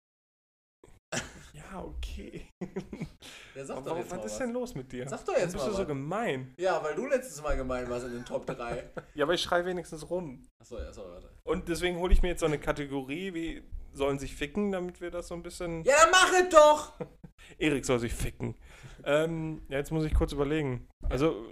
Ja, 1.58 1.84
okay. 1.84 2.48
Ja, 3.56 3.66
sag 3.66 3.78
Aber 3.78 3.90
doch 3.90 3.98
jetzt 3.98 4.12
was 4.12 4.18
ist 4.26 4.32
was. 4.34 4.38
denn 4.38 4.52
los 4.54 4.76
mit 4.76 4.92
dir? 4.92 5.10
Sag 5.10 5.22
doch 5.22 5.28
Warum 5.30 5.42
jetzt 5.42 5.54
bist 5.54 5.66
mal 5.66 5.70
du 5.72 5.76
so 5.76 5.82
was. 5.82 5.88
gemein? 5.88 6.54
Ja, 6.60 6.84
weil 6.84 6.94
du 6.96 7.08
letztes 7.08 7.42
Mal 7.42 7.58
gemeint 7.58 7.90
warst 7.90 8.06
in 8.06 8.12
den 8.14 8.26
Top 8.26 8.46
3. 8.46 8.90
Ja, 9.16 9.26
aber 9.26 9.34
ich 9.34 9.42
schreie 9.42 9.66
wenigstens 9.66 10.08
rum. 10.10 10.46
Achso, 10.62 10.78
ja, 10.78 10.94
sorry, 10.94 11.12
warte. 11.14 11.30
Und 11.44 11.68
deswegen 11.68 11.98
hole 11.98 12.14
ich 12.14 12.22
mir 12.22 12.28
jetzt 12.30 12.42
so 12.42 12.46
eine 12.46 12.60
Kategorie, 12.60 13.34
wie 13.34 13.64
sollen 13.94 14.20
sich 14.20 14.36
ficken, 14.36 14.72
damit 14.72 15.02
wir 15.02 15.10
das 15.10 15.28
so 15.30 15.34
ein 15.34 15.42
bisschen. 15.42 15.84
Ja, 15.84 15.96
dann 16.04 16.12
mach 16.12 16.32
es 16.34 16.50
doch! 16.50 16.94
Erik 17.58 17.84
soll 17.86 17.98
sich 18.00 18.14
ficken. 18.14 18.56
ähm, 19.04 19.64
ja, 19.70 19.78
jetzt 19.80 19.92
muss 19.92 20.06
ich 20.06 20.14
kurz 20.14 20.34
überlegen. 20.34 20.88
Also, 21.10 21.48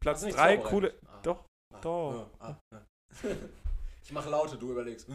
Platz 0.00 0.16
Hast 0.16 0.22
du 0.22 0.26
nichts 0.26 0.40
3, 0.40 0.56
vorbereitet? 0.56 0.70
coole. 0.70 0.94
Ah. 1.06 1.20
Doch. 1.22 1.44
Ah, 1.74 1.78
doch. 1.82 2.30
ah. 2.40 2.56
Ich 4.04 4.10
mache 4.12 4.30
Laute, 4.30 4.56
du 4.56 4.70
überlegst. 4.72 5.06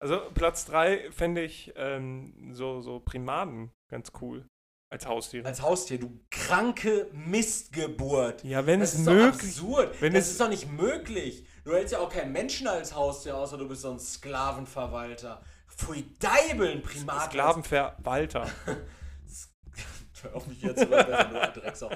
Also, 0.00 0.20
Platz 0.34 0.66
3 0.66 1.10
fände 1.10 1.42
ich 1.42 1.72
ähm, 1.76 2.50
so, 2.52 2.80
so 2.80 3.00
Primaten 3.00 3.70
ganz 3.90 4.12
cool. 4.20 4.46
Als 4.88 5.04
Haustiere. 5.06 5.44
Als 5.46 5.62
Haustier, 5.62 5.98
du 5.98 6.20
kranke 6.30 7.08
Mistgeburt. 7.12 8.44
ja, 8.44 8.66
wenn 8.66 8.78
Das 8.80 8.92
es 8.94 9.00
ist 9.00 9.06
doch 9.08 9.12
möglich. 9.14 9.42
absurd. 9.50 10.00
wenn 10.00 10.12
das 10.14 10.24
es- 10.26 10.30
ist 10.32 10.40
doch 10.40 10.48
nicht 10.48 10.70
möglich. 10.70 11.44
Du 11.64 11.72
hältst 11.72 11.92
ja 11.92 11.98
auch 11.98 12.08
keinen 12.12 12.30
Menschen 12.32 12.68
als 12.68 12.94
Haustier, 12.94 13.36
außer 13.36 13.58
du 13.58 13.66
bist 13.66 13.82
so 13.82 13.90
ein 13.90 13.98
Sklavenverwalter. 13.98 15.42
Pfui 15.68 16.04
Deibel, 16.20 16.70
ein 16.70 16.82
Primat. 16.82 17.30
Sklavenverwalter. 17.32 18.46
Hör 20.22 20.36
auf 20.36 20.46
mich 20.46 20.62
jetzt 20.62 20.78
zu 20.80 20.86
Drecksau. 20.86 21.88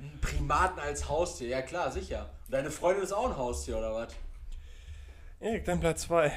Ein 0.00 0.18
Primaten 0.22 0.80
als 0.80 1.08
Haustier, 1.08 1.48
ja 1.48 1.62
klar, 1.62 1.92
sicher. 1.92 2.30
Und 2.46 2.54
deine 2.54 2.70
Freundin 2.70 3.04
ist 3.04 3.12
auch 3.12 3.26
ein 3.30 3.36
Haustier, 3.36 3.76
oder 3.78 3.94
was? 3.94 4.14
Erik, 5.40 5.64
dein 5.66 5.78
Platz 5.80 6.02
2. 6.02 6.32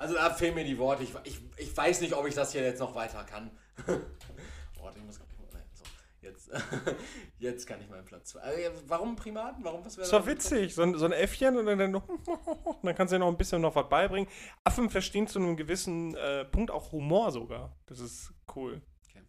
Also 0.00 0.14
da 0.14 0.30
fehlen 0.30 0.54
mir 0.54 0.64
die 0.64 0.78
Worte. 0.78 1.02
Ich, 1.02 1.12
ich, 1.24 1.38
ich 1.58 1.76
weiß 1.76 2.00
nicht, 2.00 2.14
ob 2.14 2.26
ich 2.26 2.34
das 2.34 2.52
hier 2.52 2.62
jetzt 2.62 2.80
noch 2.80 2.94
weiter 2.94 3.22
kann. 3.24 3.50
Warte, 3.86 4.98
ich 4.98 5.04
muss. 5.04 5.20
Nein, 5.52 5.62
so. 5.74 5.84
Jetzt, 6.22 6.50
jetzt 7.38 7.66
kann 7.66 7.82
ich 7.82 7.88
meinen 7.90 8.06
Platz. 8.06 8.34
Also, 8.34 8.82
warum 8.86 9.14
Primaten? 9.14 9.62
Warum 9.62 9.84
was 9.84 9.98
wäre 9.98 10.06
Das 10.06 10.12
war 10.14 10.26
witzig. 10.26 10.74
So 10.74 10.84
ein, 10.84 10.94
so 10.96 11.04
ein 11.04 11.12
Äffchen 11.12 11.54
und 11.58 11.66
dann, 11.66 11.78
dann 12.82 12.94
kannst 12.94 13.12
du 13.12 13.16
dir 13.16 13.18
noch 13.18 13.28
ein 13.28 13.36
bisschen 13.36 13.60
noch 13.60 13.74
was 13.74 13.90
beibringen. 13.90 14.26
Affen 14.64 14.88
verstehen 14.88 15.26
zu 15.26 15.38
einem 15.38 15.54
gewissen 15.54 16.14
äh, 16.14 16.46
Punkt 16.46 16.70
auch 16.70 16.92
Humor 16.92 17.30
sogar. 17.30 17.76
Das 17.84 18.00
ist 18.00 18.32
cool. 18.56 18.80
Okay. 19.06 19.22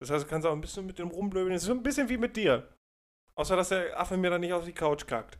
Das 0.00 0.10
heißt, 0.10 0.24
du 0.24 0.28
kannst 0.28 0.44
auch 0.44 0.52
ein 0.52 0.60
bisschen 0.60 0.86
mit 0.86 0.98
dem 0.98 1.06
rumblödeln. 1.06 1.52
Das 1.52 1.62
ist 1.62 1.68
so 1.68 1.72
ein 1.72 1.84
bisschen 1.84 2.08
wie 2.08 2.18
mit 2.18 2.36
dir. 2.36 2.68
Außer, 3.36 3.54
dass 3.54 3.68
der 3.68 3.98
Affe 3.98 4.16
mir 4.16 4.30
dann 4.30 4.40
nicht 4.40 4.52
auf 4.52 4.64
die 4.64 4.72
Couch 4.72 5.06
kackt. 5.06 5.38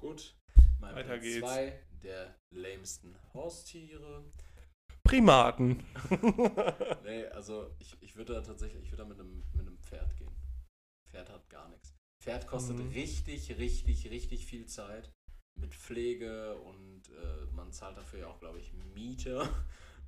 Gut. 0.00 0.34
Mein 0.56 0.70
Weiter 0.94 1.08
Platz 1.08 1.22
geht's. 1.22 1.38
zwei 1.40 1.82
der 2.02 2.34
lamesten 2.54 3.14
Haustiere. 3.34 4.24
Primaten. 5.04 5.82
Nee, 7.04 7.24
also 7.26 7.74
ich, 7.78 7.96
ich 8.00 8.14
würde 8.16 8.34
da 8.34 8.40
tatsächlich, 8.42 8.84
ich 8.84 8.90
würde 8.92 9.02
da 9.02 9.08
mit 9.08 9.18
einem, 9.18 9.42
mit 9.52 9.66
einem 9.66 9.78
Pferd 9.78 10.16
gehen. 10.16 10.34
Pferd 11.08 11.28
hat 11.30 11.48
gar 11.50 11.68
nichts. 11.68 11.94
Pferd 12.22 12.46
kostet 12.46 12.78
Mhm. 12.78 12.88
richtig, 12.90 13.56
richtig, 13.58 14.10
richtig 14.10 14.46
viel 14.46 14.66
Zeit 14.66 15.10
mit 15.58 15.74
Pflege 15.74 16.54
und 16.56 17.08
äh, 17.08 17.46
man 17.52 17.72
zahlt 17.72 17.96
dafür 17.96 18.20
ja 18.20 18.26
auch, 18.28 18.38
glaube 18.38 18.60
ich, 18.60 18.72
Miete. 18.94 19.48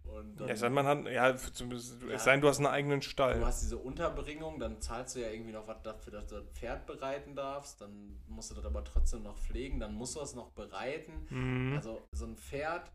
Und 0.04 0.36
dann, 0.40 0.48
Ja, 0.48 0.54
es 0.54 0.60
sei 0.60 0.66
denn, 0.66 0.74
man 0.74 0.86
hat, 0.86 1.04
ja, 1.06 1.36
zumindest, 1.36 2.02
Ja. 2.02 2.10
es 2.14 2.24
sei 2.24 2.32
denn, 2.32 2.40
du 2.42 2.48
hast 2.48 2.58
einen 2.58 2.66
eigenen 2.66 3.00
du 3.00 3.06
Stall. 3.06 3.44
hast 3.44 3.62
diese 3.62 3.78
Unterbringung, 3.78 4.58
dann 4.58 4.80
zahlst 4.80 5.16
du 5.16 5.20
ja 5.20 5.30
irgendwie 5.30 5.52
noch 5.52 5.66
was 5.68 5.80
dafür, 5.82 6.12
dass 6.12 6.26
du 6.26 6.36
das 6.40 6.48
Pferd 6.52 6.86
bereiten 6.86 7.34
darfst. 7.34 7.80
Dann 7.80 8.20
musst 8.28 8.50
du 8.50 8.54
das 8.54 8.64
aber 8.64 8.84
trotzdem 8.84 9.22
noch 9.22 9.38
pflegen, 9.38 9.80
dann 9.80 9.94
musst 9.94 10.16
du 10.16 10.20
es 10.20 10.34
noch 10.34 10.50
bereiten. 10.52 11.26
Mhm. 11.30 11.76
Also 11.76 12.02
so 12.12 12.26
ein 12.26 12.36
Pferd, 12.36 12.92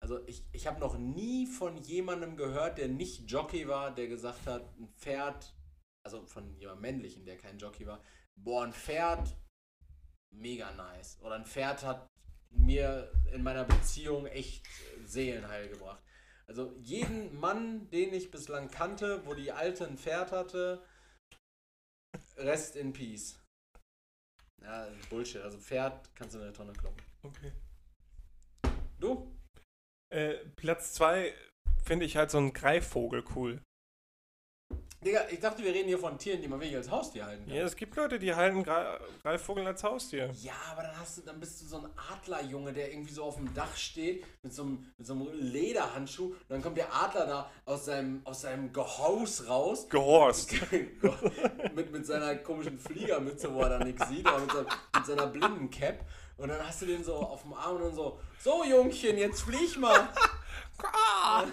also 0.00 0.24
ich, 0.26 0.44
ich 0.52 0.66
habe 0.66 0.78
noch 0.78 0.98
nie 0.98 1.46
von 1.46 1.76
jemandem 1.78 2.36
gehört, 2.36 2.78
der 2.78 2.88
nicht 2.88 3.30
Jockey 3.30 3.66
war, 3.66 3.92
der 3.94 4.06
gesagt 4.08 4.46
hat, 4.46 4.62
ein 4.78 4.88
Pferd, 4.96 5.54
also 6.06 6.24
von 6.26 6.54
jemandem 6.58 6.82
männlichen, 6.82 7.24
der 7.24 7.38
kein 7.38 7.58
Jockey 7.58 7.86
war, 7.86 8.00
boah, 8.36 8.64
ein 8.64 8.72
Pferd, 8.72 9.34
mega 10.30 10.70
nice. 10.72 11.18
Oder 11.22 11.36
ein 11.36 11.46
Pferd 11.46 11.82
hat 11.82 12.06
mir 12.50 13.10
in 13.32 13.42
meiner 13.42 13.64
Beziehung 13.64 14.26
echt 14.26 14.64
Seelenheil 15.04 15.68
gebracht. 15.68 16.02
Also 16.48 16.72
jeden 16.78 17.38
Mann, 17.40 17.90
den 17.90 18.14
ich 18.14 18.30
bislang 18.30 18.70
kannte, 18.70 19.26
wo 19.26 19.34
die 19.34 19.52
Alte 19.52 19.86
ein 19.86 19.98
Pferd 19.98 20.30
hatte, 20.30 20.82
rest 22.36 22.76
in 22.76 22.92
peace. 22.92 23.40
Ja, 24.62 24.88
Bullshit. 25.10 25.42
Also 25.42 25.58
Pferd 25.58 26.14
kannst 26.14 26.34
du 26.34 26.38
in 26.38 26.44
eine 26.44 26.52
Tonne 26.52 26.72
kloppen. 26.72 27.02
Okay. 27.22 27.52
Du? 28.98 29.36
Äh, 30.12 30.36
Platz 30.56 30.92
2 30.94 31.34
finde 31.84 32.06
ich 32.06 32.16
halt 32.16 32.30
so 32.30 32.38
einen 32.38 32.52
Greifvogel 32.52 33.24
cool. 33.34 33.60
Digga, 35.06 35.20
ich 35.30 35.38
dachte, 35.38 35.62
wir 35.62 35.72
reden 35.72 35.86
hier 35.86 36.00
von 36.00 36.18
Tieren, 36.18 36.42
die 36.42 36.48
man 36.48 36.58
wirklich 36.58 36.76
als 36.76 36.90
Haustier 36.90 37.24
halten 37.24 37.46
kann. 37.46 37.54
Ja, 37.54 37.62
es 37.62 37.76
gibt 37.76 37.94
Leute, 37.94 38.18
die 38.18 38.34
halten 38.34 38.64
Gre 38.64 38.98
Greifvogel 39.22 39.64
als 39.64 39.84
Haustier. 39.84 40.30
Ja, 40.42 40.54
aber 40.72 40.82
dann 40.82 40.98
hast 40.98 41.18
du, 41.18 41.22
dann 41.22 41.38
bist 41.38 41.62
du 41.62 41.66
so 41.66 41.78
ein 41.78 41.86
Adlerjunge, 42.12 42.72
der 42.72 42.90
irgendwie 42.90 43.12
so 43.12 43.22
auf 43.22 43.36
dem 43.36 43.54
Dach 43.54 43.76
steht 43.76 44.24
mit 44.42 44.52
so 44.52 44.62
einem, 44.62 44.92
mit 44.98 45.06
so 45.06 45.12
einem 45.12 45.28
Lederhandschuh 45.32 46.30
und 46.30 46.50
dann 46.50 46.60
kommt 46.60 46.76
der 46.76 46.92
Adler 46.92 47.26
da 47.26 47.50
aus 47.66 47.84
seinem, 47.84 48.20
aus 48.24 48.40
seinem 48.40 48.72
Gehaus 48.72 49.48
raus 49.48 49.88
Gehorst. 49.88 50.54
mit, 51.74 51.92
mit 51.92 52.04
seiner 52.04 52.34
komischen 52.36 52.78
Fliegermütze, 52.80 53.54
wo 53.54 53.60
er 53.60 53.78
da 53.78 53.84
nichts 53.84 54.08
sieht, 54.08 54.26
aber 54.26 54.40
mit, 54.40 54.50
so, 54.50 54.58
mit 54.62 55.06
seiner 55.06 55.28
Blindencap 55.28 56.04
und 56.36 56.48
dann 56.48 56.66
hast 56.66 56.82
du 56.82 56.86
den 56.86 57.04
so 57.04 57.14
auf 57.14 57.42
dem 57.42 57.54
Arm 57.54 57.76
und 57.76 57.82
dann 57.82 57.94
so, 57.94 58.18
so 58.42 58.64
Jungchen, 58.64 59.16
jetzt 59.16 59.42
flieg 59.42 59.78
mal. 59.78 60.08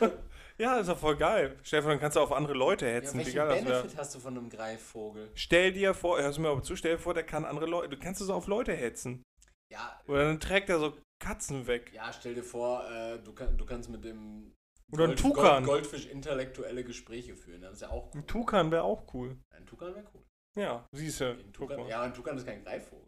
Ja, 0.57 0.77
ist 0.77 0.87
doch 0.89 0.97
voll 0.97 1.17
geil. 1.17 1.57
Stefan, 1.63 1.89
dann 1.91 1.99
kannst 1.99 2.15
du 2.15 2.21
auf 2.21 2.31
andere 2.31 2.53
Leute 2.53 2.85
Ja, 2.85 2.93
hetzen. 2.93 3.19
wie 3.19 3.25
welchen. 3.33 3.65
Benefit 3.65 3.97
hast 3.97 4.13
du 4.15 4.19
von 4.19 4.37
einem 4.37 4.49
Greifvogel? 4.49 5.31
Stell 5.33 5.73
dir 5.73 5.93
vor, 5.93 6.21
hörst 6.21 6.37
du 6.37 6.41
mir 6.41 6.49
aber 6.49 6.61
zu, 6.63 6.75
stell 6.75 6.93
dir 6.97 6.99
vor, 6.99 7.13
der 7.13 7.23
kann 7.25 7.45
andere 7.45 7.65
Leute, 7.65 7.89
du 7.89 7.97
kannst 7.97 8.21
so 8.21 8.33
auf 8.33 8.47
Leute 8.47 8.73
hetzen. 8.73 9.23
Ja, 9.71 9.99
Oder 10.07 10.25
dann 10.25 10.39
trägt 10.39 10.69
er 10.69 10.79
so 10.79 10.95
Katzen 11.19 11.65
weg. 11.67 11.91
ja 11.93 12.11
stell 12.13 12.35
dir 12.35 12.43
vor, 12.43 12.87
äh, 12.89 13.17
du, 13.23 13.33
kann, 13.33 13.57
du 13.57 13.65
kannst 13.65 13.89
mit 13.89 14.03
dem 14.03 14.53
Oder 14.91 15.05
ein 15.07 15.15
Tukan. 15.15 15.63
Goldfisch 15.65 16.05
intellektuelle 16.05 16.83
Gespräche 16.83 17.35
führen. 17.35 17.61
Das 17.61 17.73
ist 17.73 17.81
ja 17.81 17.89
auch 17.89 18.13
cool. 18.13 18.21
Ein 18.21 18.27
Tukan 18.27 18.71
wäre 18.71 18.83
auch 18.83 19.11
cool. 19.13 19.37
Ein 19.55 19.65
Tukan 19.65 19.95
wäre 19.95 20.05
cool. 20.13 20.21
Ja, 20.55 20.85
siehst 20.91 21.21
du. 21.21 21.31
Ein 21.31 21.51
Tukan, 21.53 21.87
ja, 21.87 22.01
ein 22.03 22.13
Tukan 22.13 22.37
ist 22.37 22.45
kein 22.45 22.63
Greifvogel. 22.63 23.07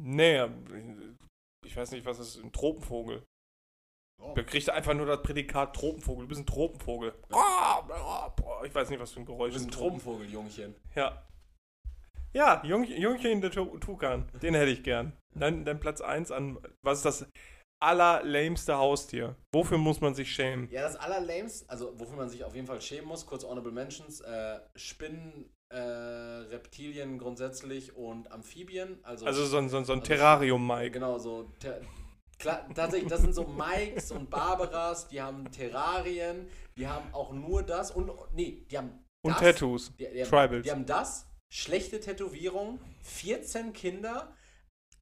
Nee, 0.00 0.40
ich 1.66 1.76
weiß 1.76 1.90
nicht, 1.90 2.06
was 2.06 2.18
ist 2.18 2.38
ein 2.42 2.50
Tropenvogel. 2.52 3.22
Oh. 4.24 4.34
Der 4.34 4.44
kriegt 4.44 4.70
einfach 4.70 4.94
nur 4.94 5.06
das 5.06 5.20
Prädikat 5.22 5.74
Tropenvogel. 5.74 6.24
Du 6.24 6.28
bist 6.28 6.40
ein 6.42 6.46
Tropenvogel. 6.46 7.12
Ah, 7.32 8.30
ich 8.64 8.74
weiß 8.74 8.88
nicht, 8.90 9.00
was 9.00 9.10
für 9.12 9.20
ein 9.20 9.26
Du 9.26 9.32
Geräusch 9.32 9.52
bist 9.54 9.66
ein 9.66 9.70
ist. 9.70 9.76
Tropenvogel, 9.76 10.30
Jungchen. 10.30 10.74
Ja. 10.94 11.22
Ja, 12.34 12.62
Jung, 12.64 12.84
Jungchen 12.84 13.40
der 13.40 13.50
Tu- 13.50 13.78
Tukan. 13.78 14.28
Den 14.40 14.54
hätte 14.54 14.70
ich 14.70 14.82
gern. 14.82 15.12
Dann, 15.34 15.64
dann 15.64 15.80
Platz 15.80 16.00
1 16.00 16.30
an. 16.30 16.58
Was 16.82 16.98
ist 16.98 17.04
das 17.04 17.26
allerlämste 17.82 18.76
Haustier? 18.78 19.34
Wofür 19.52 19.76
muss 19.76 20.00
man 20.00 20.14
sich 20.14 20.30
schämen? 20.32 20.68
Ja, 20.70 20.82
das 20.82 20.96
allerlämste, 20.96 21.68
also 21.68 21.98
wofür 21.98 22.16
man 22.16 22.28
sich 22.28 22.44
auf 22.44 22.54
jeden 22.54 22.66
Fall 22.66 22.80
schämen 22.80 23.06
muss, 23.08 23.26
kurz 23.26 23.44
Honorable 23.44 23.72
Mentions, 23.72 24.20
äh, 24.20 24.60
Spinnen, 24.76 25.50
äh, 25.68 25.76
Reptilien 25.78 27.18
grundsätzlich 27.18 27.96
und 27.96 28.30
Amphibien. 28.30 29.00
Also, 29.02 29.26
Also 29.26 29.44
so 29.44 29.56
ein, 29.58 29.68
so 29.68 29.82
so 29.82 29.92
ein 29.92 29.98
Also- 30.00 30.06
Terrarium, 30.14 30.66
Mike. 30.66 30.92
genau, 30.92 31.18
so. 31.18 31.50
Ter 31.58 31.80
Klar, 32.42 32.68
tatsächlich, 32.74 33.08
das 33.08 33.20
sind 33.20 33.34
so 33.34 33.44
Mikes 33.46 34.10
und 34.10 34.28
Barbaras, 34.28 35.06
die 35.06 35.20
haben 35.22 35.48
Terrarien, 35.52 36.48
die 36.76 36.88
haben 36.88 37.14
auch 37.14 37.32
nur 37.32 37.62
das 37.62 37.92
und, 37.92 38.10
nee, 38.32 38.66
die 38.68 38.78
haben 38.78 39.04
Und 39.24 39.30
das, 39.34 39.40
Tattoos. 39.40 39.92
Die, 39.96 40.08
die, 40.12 40.22
haben, 40.24 40.28
Tribals. 40.28 40.64
die 40.64 40.70
haben 40.72 40.84
das, 40.84 41.26
schlechte 41.52 42.00
Tätowierung, 42.00 42.80
14 43.02 43.72
Kinder, 43.72 44.34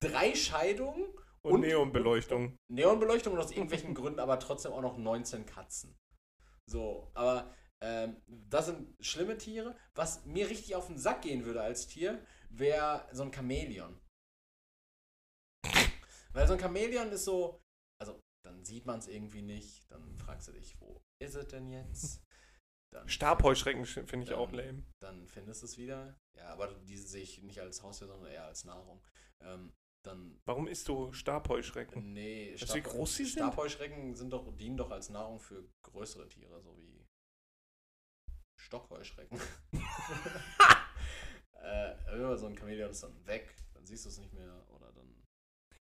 drei 0.00 0.34
Scheidungen, 0.34 1.06
Und, 1.40 1.54
und- 1.54 1.60
Neonbeleuchtung. 1.62 2.58
Neonbeleuchtung 2.68 3.32
und 3.32 3.38
aus 3.38 3.52
irgendwelchen 3.52 3.94
Gründen 3.94 4.20
aber 4.20 4.38
trotzdem 4.38 4.72
auch 4.72 4.82
noch 4.82 4.98
19 4.98 5.46
Katzen. 5.46 5.96
So, 6.66 7.10
aber 7.14 7.54
ähm, 7.80 8.16
das 8.26 8.66
sind 8.66 8.94
schlimme 9.00 9.38
Tiere. 9.38 9.74
Was 9.94 10.26
mir 10.26 10.50
richtig 10.50 10.76
auf 10.76 10.88
den 10.88 10.98
Sack 10.98 11.22
gehen 11.22 11.46
würde 11.46 11.62
als 11.62 11.86
Tier, 11.86 12.22
wäre 12.50 13.08
so 13.12 13.22
ein 13.22 13.32
Chamäleon. 13.32 13.98
Weil 16.32 16.46
so 16.46 16.54
ein 16.54 16.60
Chamäleon 16.60 17.10
ist 17.12 17.24
so, 17.24 17.60
also 18.00 18.20
dann 18.44 18.64
sieht 18.64 18.86
man 18.86 18.98
es 18.98 19.08
irgendwie 19.08 19.42
nicht, 19.42 19.90
dann 19.90 20.16
fragst 20.18 20.48
du 20.48 20.52
dich, 20.52 20.78
wo 20.80 21.00
ist 21.22 21.34
es 21.34 21.46
denn 21.48 21.68
jetzt? 21.70 22.22
Dann, 22.92 23.08
Stabheuschrecken 23.08 23.84
sch- 23.84 24.04
finde 24.08 24.24
ich 24.24 24.30
Dann- 24.30 24.38
auch 24.40 24.50
lame. 24.50 24.82
dann 25.00 25.28
findest 25.28 25.62
du 25.62 25.66
es 25.66 25.78
wieder. 25.78 26.18
Ja, 26.36 26.48
aber 26.48 26.74
die 26.74 26.96
sehe 26.96 27.22
ich 27.22 27.40
nicht 27.40 27.60
als 27.60 27.84
Haustier, 27.84 28.08
sondern 28.08 28.32
eher 28.32 28.46
als 28.46 28.64
Nahrung. 28.64 29.00
Ähm, 29.44 29.72
dann 30.04 30.40
Warum 30.44 30.66
isst 30.66 30.88
du 30.88 31.12
Stabheuschrecken? 31.12 32.12
Nee, 32.12 32.56
du, 32.56 32.74
wie 32.74 32.80
groß 32.80 33.16
die 33.18 33.24
sind? 33.26 33.34
Stabheuschrecken 33.44 34.16
sind 34.16 34.30
doch, 34.32 34.52
dienen 34.56 34.76
doch 34.76 34.90
als 34.90 35.08
Nahrung 35.08 35.38
für 35.38 35.68
größere 35.84 36.26
Tiere, 36.28 36.60
so 36.62 36.76
wie 36.78 37.06
Stockheuschrecken. 38.60 39.38
äh, 41.62 42.36
so 42.36 42.46
ein 42.46 42.56
Chamäleon 42.56 42.90
ist 42.90 43.04
dann 43.04 43.24
weg, 43.26 43.54
dann 43.74 43.86
siehst 43.86 44.04
du 44.04 44.08
es 44.08 44.18
nicht 44.18 44.32
mehr 44.32 44.64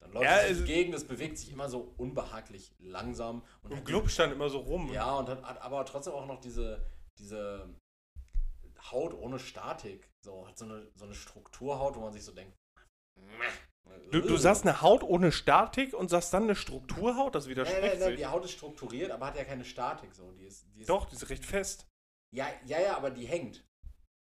dann, 0.01 0.11
läuft 0.13 0.25
Ja, 0.25 0.41
es 0.41 0.59
die 0.59 0.65
Gegend, 0.65 0.95
es 0.95 1.07
bewegt 1.07 1.37
sich 1.37 1.51
immer 1.51 1.69
so 1.69 1.93
unbehaglich 1.97 2.73
langsam 2.79 3.43
und 3.63 3.75
hat 3.75 3.85
Glub 3.85 4.09
stand 4.09 4.33
immer 4.33 4.49
so 4.49 4.59
rum. 4.59 4.91
ja, 4.93 5.15
und 5.17 5.29
hat, 5.29 5.43
hat 5.43 5.61
aber 5.61 5.85
trotzdem 5.85 6.13
auch 6.13 6.25
noch 6.25 6.39
diese, 6.39 6.85
diese 7.17 7.69
Haut 8.91 9.13
ohne 9.13 9.39
Statik. 9.39 10.09
So, 10.25 10.47
hat 10.47 10.57
so 10.57 10.65
eine, 10.65 10.89
so 10.95 11.05
eine 11.05 11.13
Strukturhaut, 11.13 11.95
wo 11.95 12.01
man 12.01 12.13
sich 12.13 12.23
so 12.23 12.31
denkt. 12.33 12.55
Du, 14.11 14.21
du 14.21 14.37
sagst 14.37 14.63
eine 14.63 14.81
Haut 14.81 15.03
ohne 15.03 15.31
Statik 15.31 15.93
und 15.93 16.09
sagst 16.09 16.33
dann 16.33 16.43
eine 16.43 16.55
Strukturhaut? 16.55 17.33
Das 17.35 17.45
Nein, 17.45 17.51
widerspricht 17.51 17.81
nein, 17.81 17.99
nein, 17.99 18.09
sich. 18.09 18.17
die 18.17 18.25
Haut 18.27 18.45
ist 18.45 18.51
strukturiert, 18.51 19.11
aber 19.11 19.27
hat 19.27 19.35
ja 19.37 19.43
keine 19.43 19.65
Statik. 19.65 20.13
So. 20.13 20.31
Die 20.33 20.45
ist, 20.45 20.67
die 20.75 20.81
ist, 20.81 20.89
Doch, 20.89 21.05
die 21.05 21.15
ist 21.15 21.29
recht 21.29 21.45
fest. 21.45 21.87
Ja, 22.35 22.47
ja, 22.65 22.79
ja, 22.79 22.97
aber 22.97 23.09
die 23.09 23.25
hängt. 23.25 23.65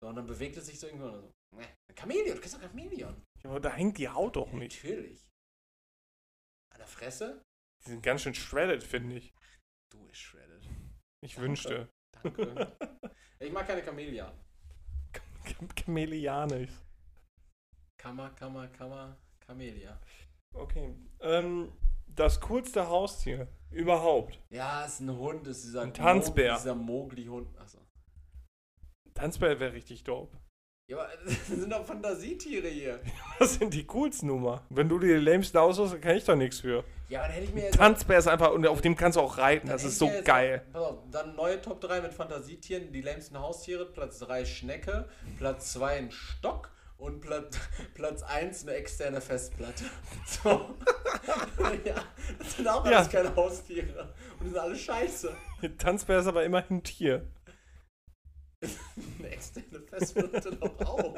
So, 0.01 0.09
und 0.09 0.17
dann 0.17 0.27
bewegt 0.27 0.57
es 0.57 0.67
sich 0.67 0.81
so 0.81 0.87
irgendwo. 0.87 1.07
und 1.07 1.13
So. 1.13 1.33
Ein 1.59 1.97
Chamäleon, 1.97 2.35
du 2.37 2.41
kennst 2.41 2.57
doch 2.57 2.63
Chamäleon. 2.63 3.23
Ja, 3.43 3.51
aber 3.51 3.61
da 3.61 3.71
hängt 3.71 3.99
die 3.99 4.09
Haut 4.09 4.37
doch 4.37 4.53
nicht. 4.53 4.83
Natürlich. 4.83 5.29
An 6.73 6.79
der 6.79 6.87
Fresse? 6.87 7.43
Die 7.85 7.91
sind 7.91 8.03
ganz 8.03 8.23
schön 8.23 8.35
shredded, 8.35 8.83
finde 8.83 9.17
ich. 9.17 9.33
Du 9.91 10.07
ist 10.09 10.19
shredded. 10.19 10.63
Ich 11.21 11.35
Danke. 11.35 11.49
wünschte. 11.49 11.89
Danke. 12.23 12.77
ich 13.41 13.53
mag 13.53 13.67
keine 13.67 13.83
Chamäleon. 13.85 14.33
Chameleanisch. 15.77 16.71
Kammer, 17.99 18.31
Kammer, 18.31 18.69
Kammer, 18.69 19.17
Chamäleon. 19.47 19.97
Okay. 20.55 20.95
Ähm, 21.21 21.73
das 22.07 22.41
coolste 22.41 22.87
Haustier 22.89 23.49
überhaupt. 23.71 24.39
Ja, 24.51 24.85
ist 24.85 25.01
ein 25.01 25.11
Hund, 25.17 25.47
ist 25.47 25.65
dieser 25.65 25.83
Ein 25.83 25.95
Tanzbär. 25.95 26.53
Mo- 26.53 26.59
Dieser 26.59 26.75
Mogli-Hund. 26.75 27.59
Achso. 27.59 27.79
Tanzbär 29.15 29.59
wäre 29.61 29.73
richtig 29.73 30.05
dope. 30.05 30.37
Ja, 30.89 30.99
aber 30.99 31.09
das 31.25 31.47
sind 31.47 31.71
doch 31.73 31.85
Fantasietiere 31.85 32.69
hier. 32.69 33.01
Was 33.39 33.55
sind 33.55 33.73
die 33.73 33.87
coolsten 33.87 34.27
Nummer? 34.27 34.63
Wenn 34.71 34.89
du 34.89 34.99
dir 34.99 35.19
die 35.19 35.25
lamesten 35.25 35.59
aussuchst, 35.61 36.01
kann 36.03 36.17
ich 36.17 36.25
doch 36.25 36.37
nichts 36.37 36.61
für. 36.61 36.85
Ja, 37.09 37.21
aber 37.21 37.29
dann 37.29 37.35
hätte 37.37 37.47
ich 37.47 37.55
mir 37.55 37.65
jetzt. 37.65 37.77
Tanzbär 37.77 38.19
ist 38.19 38.27
einfach, 38.29 38.53
und 38.53 38.67
auf 38.67 38.81
dem 38.81 38.97
kannst 38.97 39.17
du 39.17 39.21
auch 39.21 39.39
reiten. 39.39 39.69
Das 39.69 39.85
ist 39.85 39.99
so 39.99 40.07
jetzt 40.07 40.25
geil. 40.25 40.63
Auch, 40.73 40.73
pass 40.73 40.83
auf, 40.83 40.99
dann 41.11 41.37
neue 41.37 41.61
Top 41.61 41.81
3 41.81 42.01
mit 42.01 42.13
Fantasietieren, 42.15 42.93
die 42.93 43.01
lämsten 43.03 43.39
Haustiere. 43.39 43.87
Platz 43.87 44.19
3 44.19 44.45
Schnecke, 44.45 45.09
Platz 45.39 45.73
2 45.75 45.97
ein 45.99 46.11
Stock 46.11 46.71
und 46.99 47.21
Platz, 47.23 47.59
Platz 47.95 48.23
1 48.23 48.63
eine 48.67 48.77
externe 48.77 49.21
Festplatte. 49.21 49.85
So. 50.27 50.49
ja, 51.85 51.95
das 52.39 52.57
sind 52.57 52.67
auch 52.69 52.85
Ja. 52.87 52.99
alles 52.99 53.11
keine 53.11 53.35
Haustiere. 53.37 54.13
Und 54.39 54.47
die 54.47 54.51
sind 54.51 54.59
alle 54.59 54.77
scheiße. 54.77 55.33
Tanzbär 55.79 56.19
ist 56.19 56.27
aber 56.27 56.45
immerhin 56.45 56.79
ein 56.79 56.83
Tier. 56.83 57.27
Eine 59.19 59.29
externe 59.31 59.81
Festplatte 59.89 60.57
doch 60.57 60.81
auch. 60.87 61.15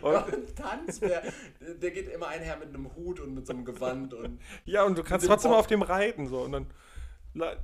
Und, 0.00 0.12
Ja, 0.12 0.24
ein 0.24 0.54
Tanzbär, 0.54 1.22
der- 1.60 1.74
der 1.74 1.90
geht 1.90 2.08
immer 2.08 2.28
einher 2.28 2.56
mit 2.56 2.68
einem 2.68 2.94
Hut 2.94 3.20
und 3.20 3.34
mit 3.34 3.46
so 3.46 3.52
einem 3.52 3.64
Gewand 3.64 4.14
und 4.14 4.40
ja, 4.64 4.84
und 4.84 4.96
du 4.96 5.02
kannst 5.02 5.24
dem 5.26 5.28
trotzdem 5.30 5.52
auf 5.52 5.66
dem 5.66 5.82
reiten. 5.82 6.28
So. 6.28 6.40
Und 6.42 6.52
dann, 6.52 6.66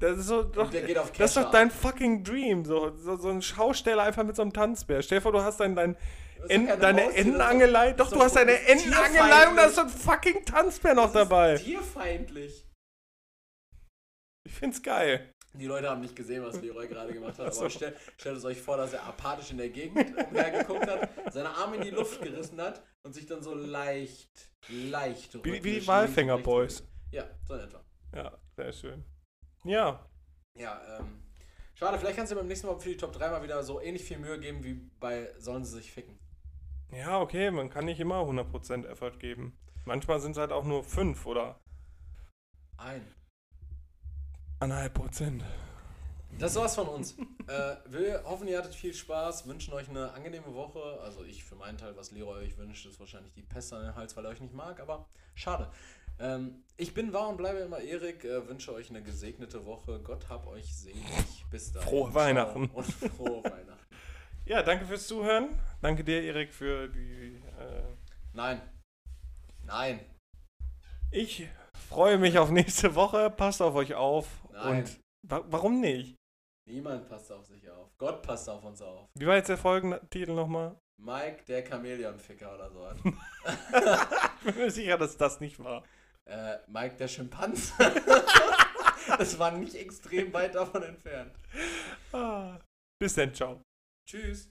das 0.01 0.19
ist 0.19 0.27
so, 0.27 0.43
doch, 0.43 0.71
der 0.71 0.83
geht 0.83 0.99
auf 0.99 1.11
das 1.13 1.35
ist 1.35 1.43
doch 1.43 1.51
dein 1.51 1.71
fucking 1.71 2.23
Dream. 2.25 2.65
So, 2.67 2.95
so, 2.99 3.17
so 3.17 3.31
ein 3.31 3.41
Schausteller 3.41 4.03
einfach 4.03 4.25
mit 4.25 4.37
so 4.37 4.43
einem 4.43 4.53
Tanzbär. 4.53 5.01
Stell 5.03 5.19
dir 5.19 5.23
vor, 5.23 5.33
du 5.33 5.41
hast 5.43 5.61
dein, 5.61 5.75
dein 5.75 5.95
ist 5.95 6.51
En, 6.51 6.67
deine 6.67 7.07
ist 7.11 7.17
Entenangelei. 7.17 7.93
Doch, 7.93 8.07
ist 8.07 8.15
du 8.15 8.21
hast 8.21 8.37
deine. 8.37 8.53
Entenangelei 8.67 9.49
und 9.49 9.57
da 9.57 9.65
ist 9.65 9.77
so 9.77 9.83
ein 9.83 9.89
fucking 9.89 10.45
Tanzbär 10.45 10.95
noch 10.95 11.05
Das 11.13 11.23
ist 11.23 11.31
dabei. 11.31 11.57
Tierfeindlich. 11.57 12.67
Ich 14.45 14.53
find's 14.53 14.83
geil. 14.83 15.32
Die 15.55 15.67
Leute 15.67 15.91
haben 15.91 16.01
nicht 16.01 16.17
gesehen, 16.17 16.43
was 16.43 16.61
Leroy 16.63 16.89
gerade 16.89 17.13
gemacht 17.13 17.39
hat, 17.39 17.47
aber 17.47 17.53
so. 17.53 17.69
stell, 17.69 17.95
stellt 18.17 18.39
es 18.39 18.45
euch 18.45 18.61
vor, 18.61 18.79
dass 18.79 18.95
er 18.95 19.05
apathisch 19.05 19.51
in 19.51 19.59
der 19.59 19.69
Gegend 19.69 19.99
umhergeguckt 20.29 20.87
hat, 20.87 21.11
seine 21.33 21.51
Arme 21.51 21.77
in 21.77 21.83
die 21.83 21.91
Luft 21.91 22.23
gerissen 22.23 22.61
hat 22.61 22.83
und 23.03 23.13
sich 23.13 23.27
dann 23.27 23.43
so 23.43 23.55
leicht, 23.55 24.51
leicht 24.69 25.35
Wie, 25.45 25.63
wie 25.63 25.81
die 25.81 25.87
Walfänger 25.87 26.39
Boys. 26.39 26.83
Ja, 27.11 27.25
so 27.47 27.55
in 27.55 27.61
etwa. 27.61 27.85
Ja, 28.15 28.33
sehr 28.57 28.73
schön. 28.73 29.05
Ja, 29.65 30.09
Ja, 30.59 30.81
ähm, 30.99 31.23
schade, 31.75 31.99
vielleicht 31.99 32.17
kannst 32.17 32.33
du 32.33 32.37
beim 32.37 32.47
nächsten 32.47 32.67
Mal 32.67 32.79
für 32.79 32.89
die 32.89 32.97
Top 32.97 33.13
3 33.13 33.31
mal 33.31 33.43
wieder 33.43 33.63
so 33.63 33.81
ähnlich 33.81 34.05
viel 34.05 34.19
Mühe 34.19 34.39
geben 34.41 34.65
wie 34.65 34.75
bei 35.01 35.33
Sollen 35.39 35.65
sie 35.65 35.77
sich 35.77 35.93
ficken. 35.93 36.19
ja, 36.91 37.21
okay, 37.21 37.51
man 37.51 37.69
kann 37.71 37.85
nicht 37.85 38.01
immer 38.01 38.23
100% 38.23 38.87
Effort 38.87 39.19
geben. 39.19 39.57
Manchmal 39.85 40.21
sind 40.21 40.33
es 40.33 40.39
halt 40.39 40.53
auch 40.53 40.65
nur 40.65 40.83
5 40.83 41.27
oder 41.27 41.61
Ein. 42.79 43.07
1,5 44.63 44.89
Prozent. 44.91 45.45
Das 46.39 46.55
war's 46.55 46.77
von 46.77 46.87
uns. 46.87 47.17
äh, 47.49 47.75
wir 47.87 48.23
hoffen, 48.25 48.47
ihr 48.47 48.59
hattet 48.59 48.77
viel 48.77 48.95
Spaß, 48.95 49.49
wünschen 49.49 49.75
euch 49.75 49.89
eine 49.89 50.13
angenehme 50.13 50.55
Woche. 50.55 51.01
Also 51.03 51.25
ich 51.25 51.43
für 51.43 51.57
meinen 51.57 51.77
Teil, 51.77 51.97
was 51.97 52.13
Leroy 52.13 52.45
euch 52.45 52.57
wünscht, 52.57 52.87
ist 52.87 53.01
wahrscheinlich 53.01 53.33
die 53.33 53.43
Pest 53.43 53.73
an 53.73 53.83
den 53.83 53.97
Hals, 53.97 54.17
weil 54.17 54.25
er 54.25 54.31
euch 54.31 54.41
nicht 54.41 54.55
mag, 54.55 54.79
aber 54.79 55.07
schade. 55.35 55.69
Ähm, 56.21 56.63
ich 56.77 56.95
bin 56.95 57.13
wahr 57.13 57.29
und 57.29 57.39
bleibe 57.39 57.59
immer 57.59 57.81
Erik, 57.81 58.25
äh, 58.25 58.47
wünsche 58.47 58.73
euch 58.73 58.89
eine 58.91 59.03
gesegnete 59.03 59.67
Woche. 59.67 59.99
Gott 59.99 60.29
hab 60.29 60.47
euch 60.47 60.73
selig. 60.73 61.45
Bis 61.51 61.73
dahin. 61.73 61.89
Frohe 61.89 62.15
Weihnachten. 62.15 62.67
Und 62.67 62.87
frohe 62.87 63.43
Weihnachten. 63.43 63.97
Ja, 64.45 64.63
danke 64.63 64.87
fürs 64.87 65.09
Zuhören. 65.09 65.49
Danke 65.81 66.05
dir, 66.05 66.23
Erik, 66.23 66.53
für 66.55 66.89
die. 66.89 67.43
Äh, 67.59 67.83
Nein. 68.33 68.61
Nein. 69.65 70.01
ich 71.11 71.49
freue 71.89 72.17
mich 72.17 72.39
auf 72.39 72.51
nächste 72.51 72.95
Woche. 72.95 73.29
Passt 73.29 73.61
auf 73.61 73.75
euch 73.75 73.95
auf. 73.95 74.42
Nein. 74.53 74.79
Und 74.79 75.01
wa 75.29 75.45
warum 75.49 75.81
nicht? 75.81 76.17
Niemand 76.69 77.09
passt 77.09 77.31
auf 77.33 77.45
sich 77.47 77.69
auf. 77.71 77.91
Gott 77.99 78.23
passt 78.23 78.49
auf 78.49 78.63
uns 78.65 78.81
auf. 78.83 79.09
Wie 79.19 79.27
war 79.27 79.37
jetzt 79.37 79.49
der 79.49 79.59
Folgentitel 79.59 80.33
nochmal? 80.33 80.79
Mike, 81.01 81.43
der 81.49 81.67
Chamäleonficker 81.67 82.55
oder 82.55 82.71
so. 82.71 82.89
Ich 84.45 84.55
bin 84.55 84.65
mir 84.65 84.71
sicher, 84.71 84.99
dass 84.99 85.17
das 85.17 85.41
nicht 85.41 85.59
war. 85.63 85.85
äh, 86.25 86.59
Mike, 86.67 86.97
der 86.97 87.09
Schimpanse. 87.09 87.73
das 89.19 89.39
war 89.39 89.53
nicht 89.53 89.75
extrem 89.75 90.33
weit 90.33 90.55
davon 90.55 90.83
entfernt. 90.83 91.33
Ah. 92.13 92.59
Bis 93.01 93.15
dann, 93.15 93.33
ciao. 93.35 93.61
Tschüss. 94.09 94.51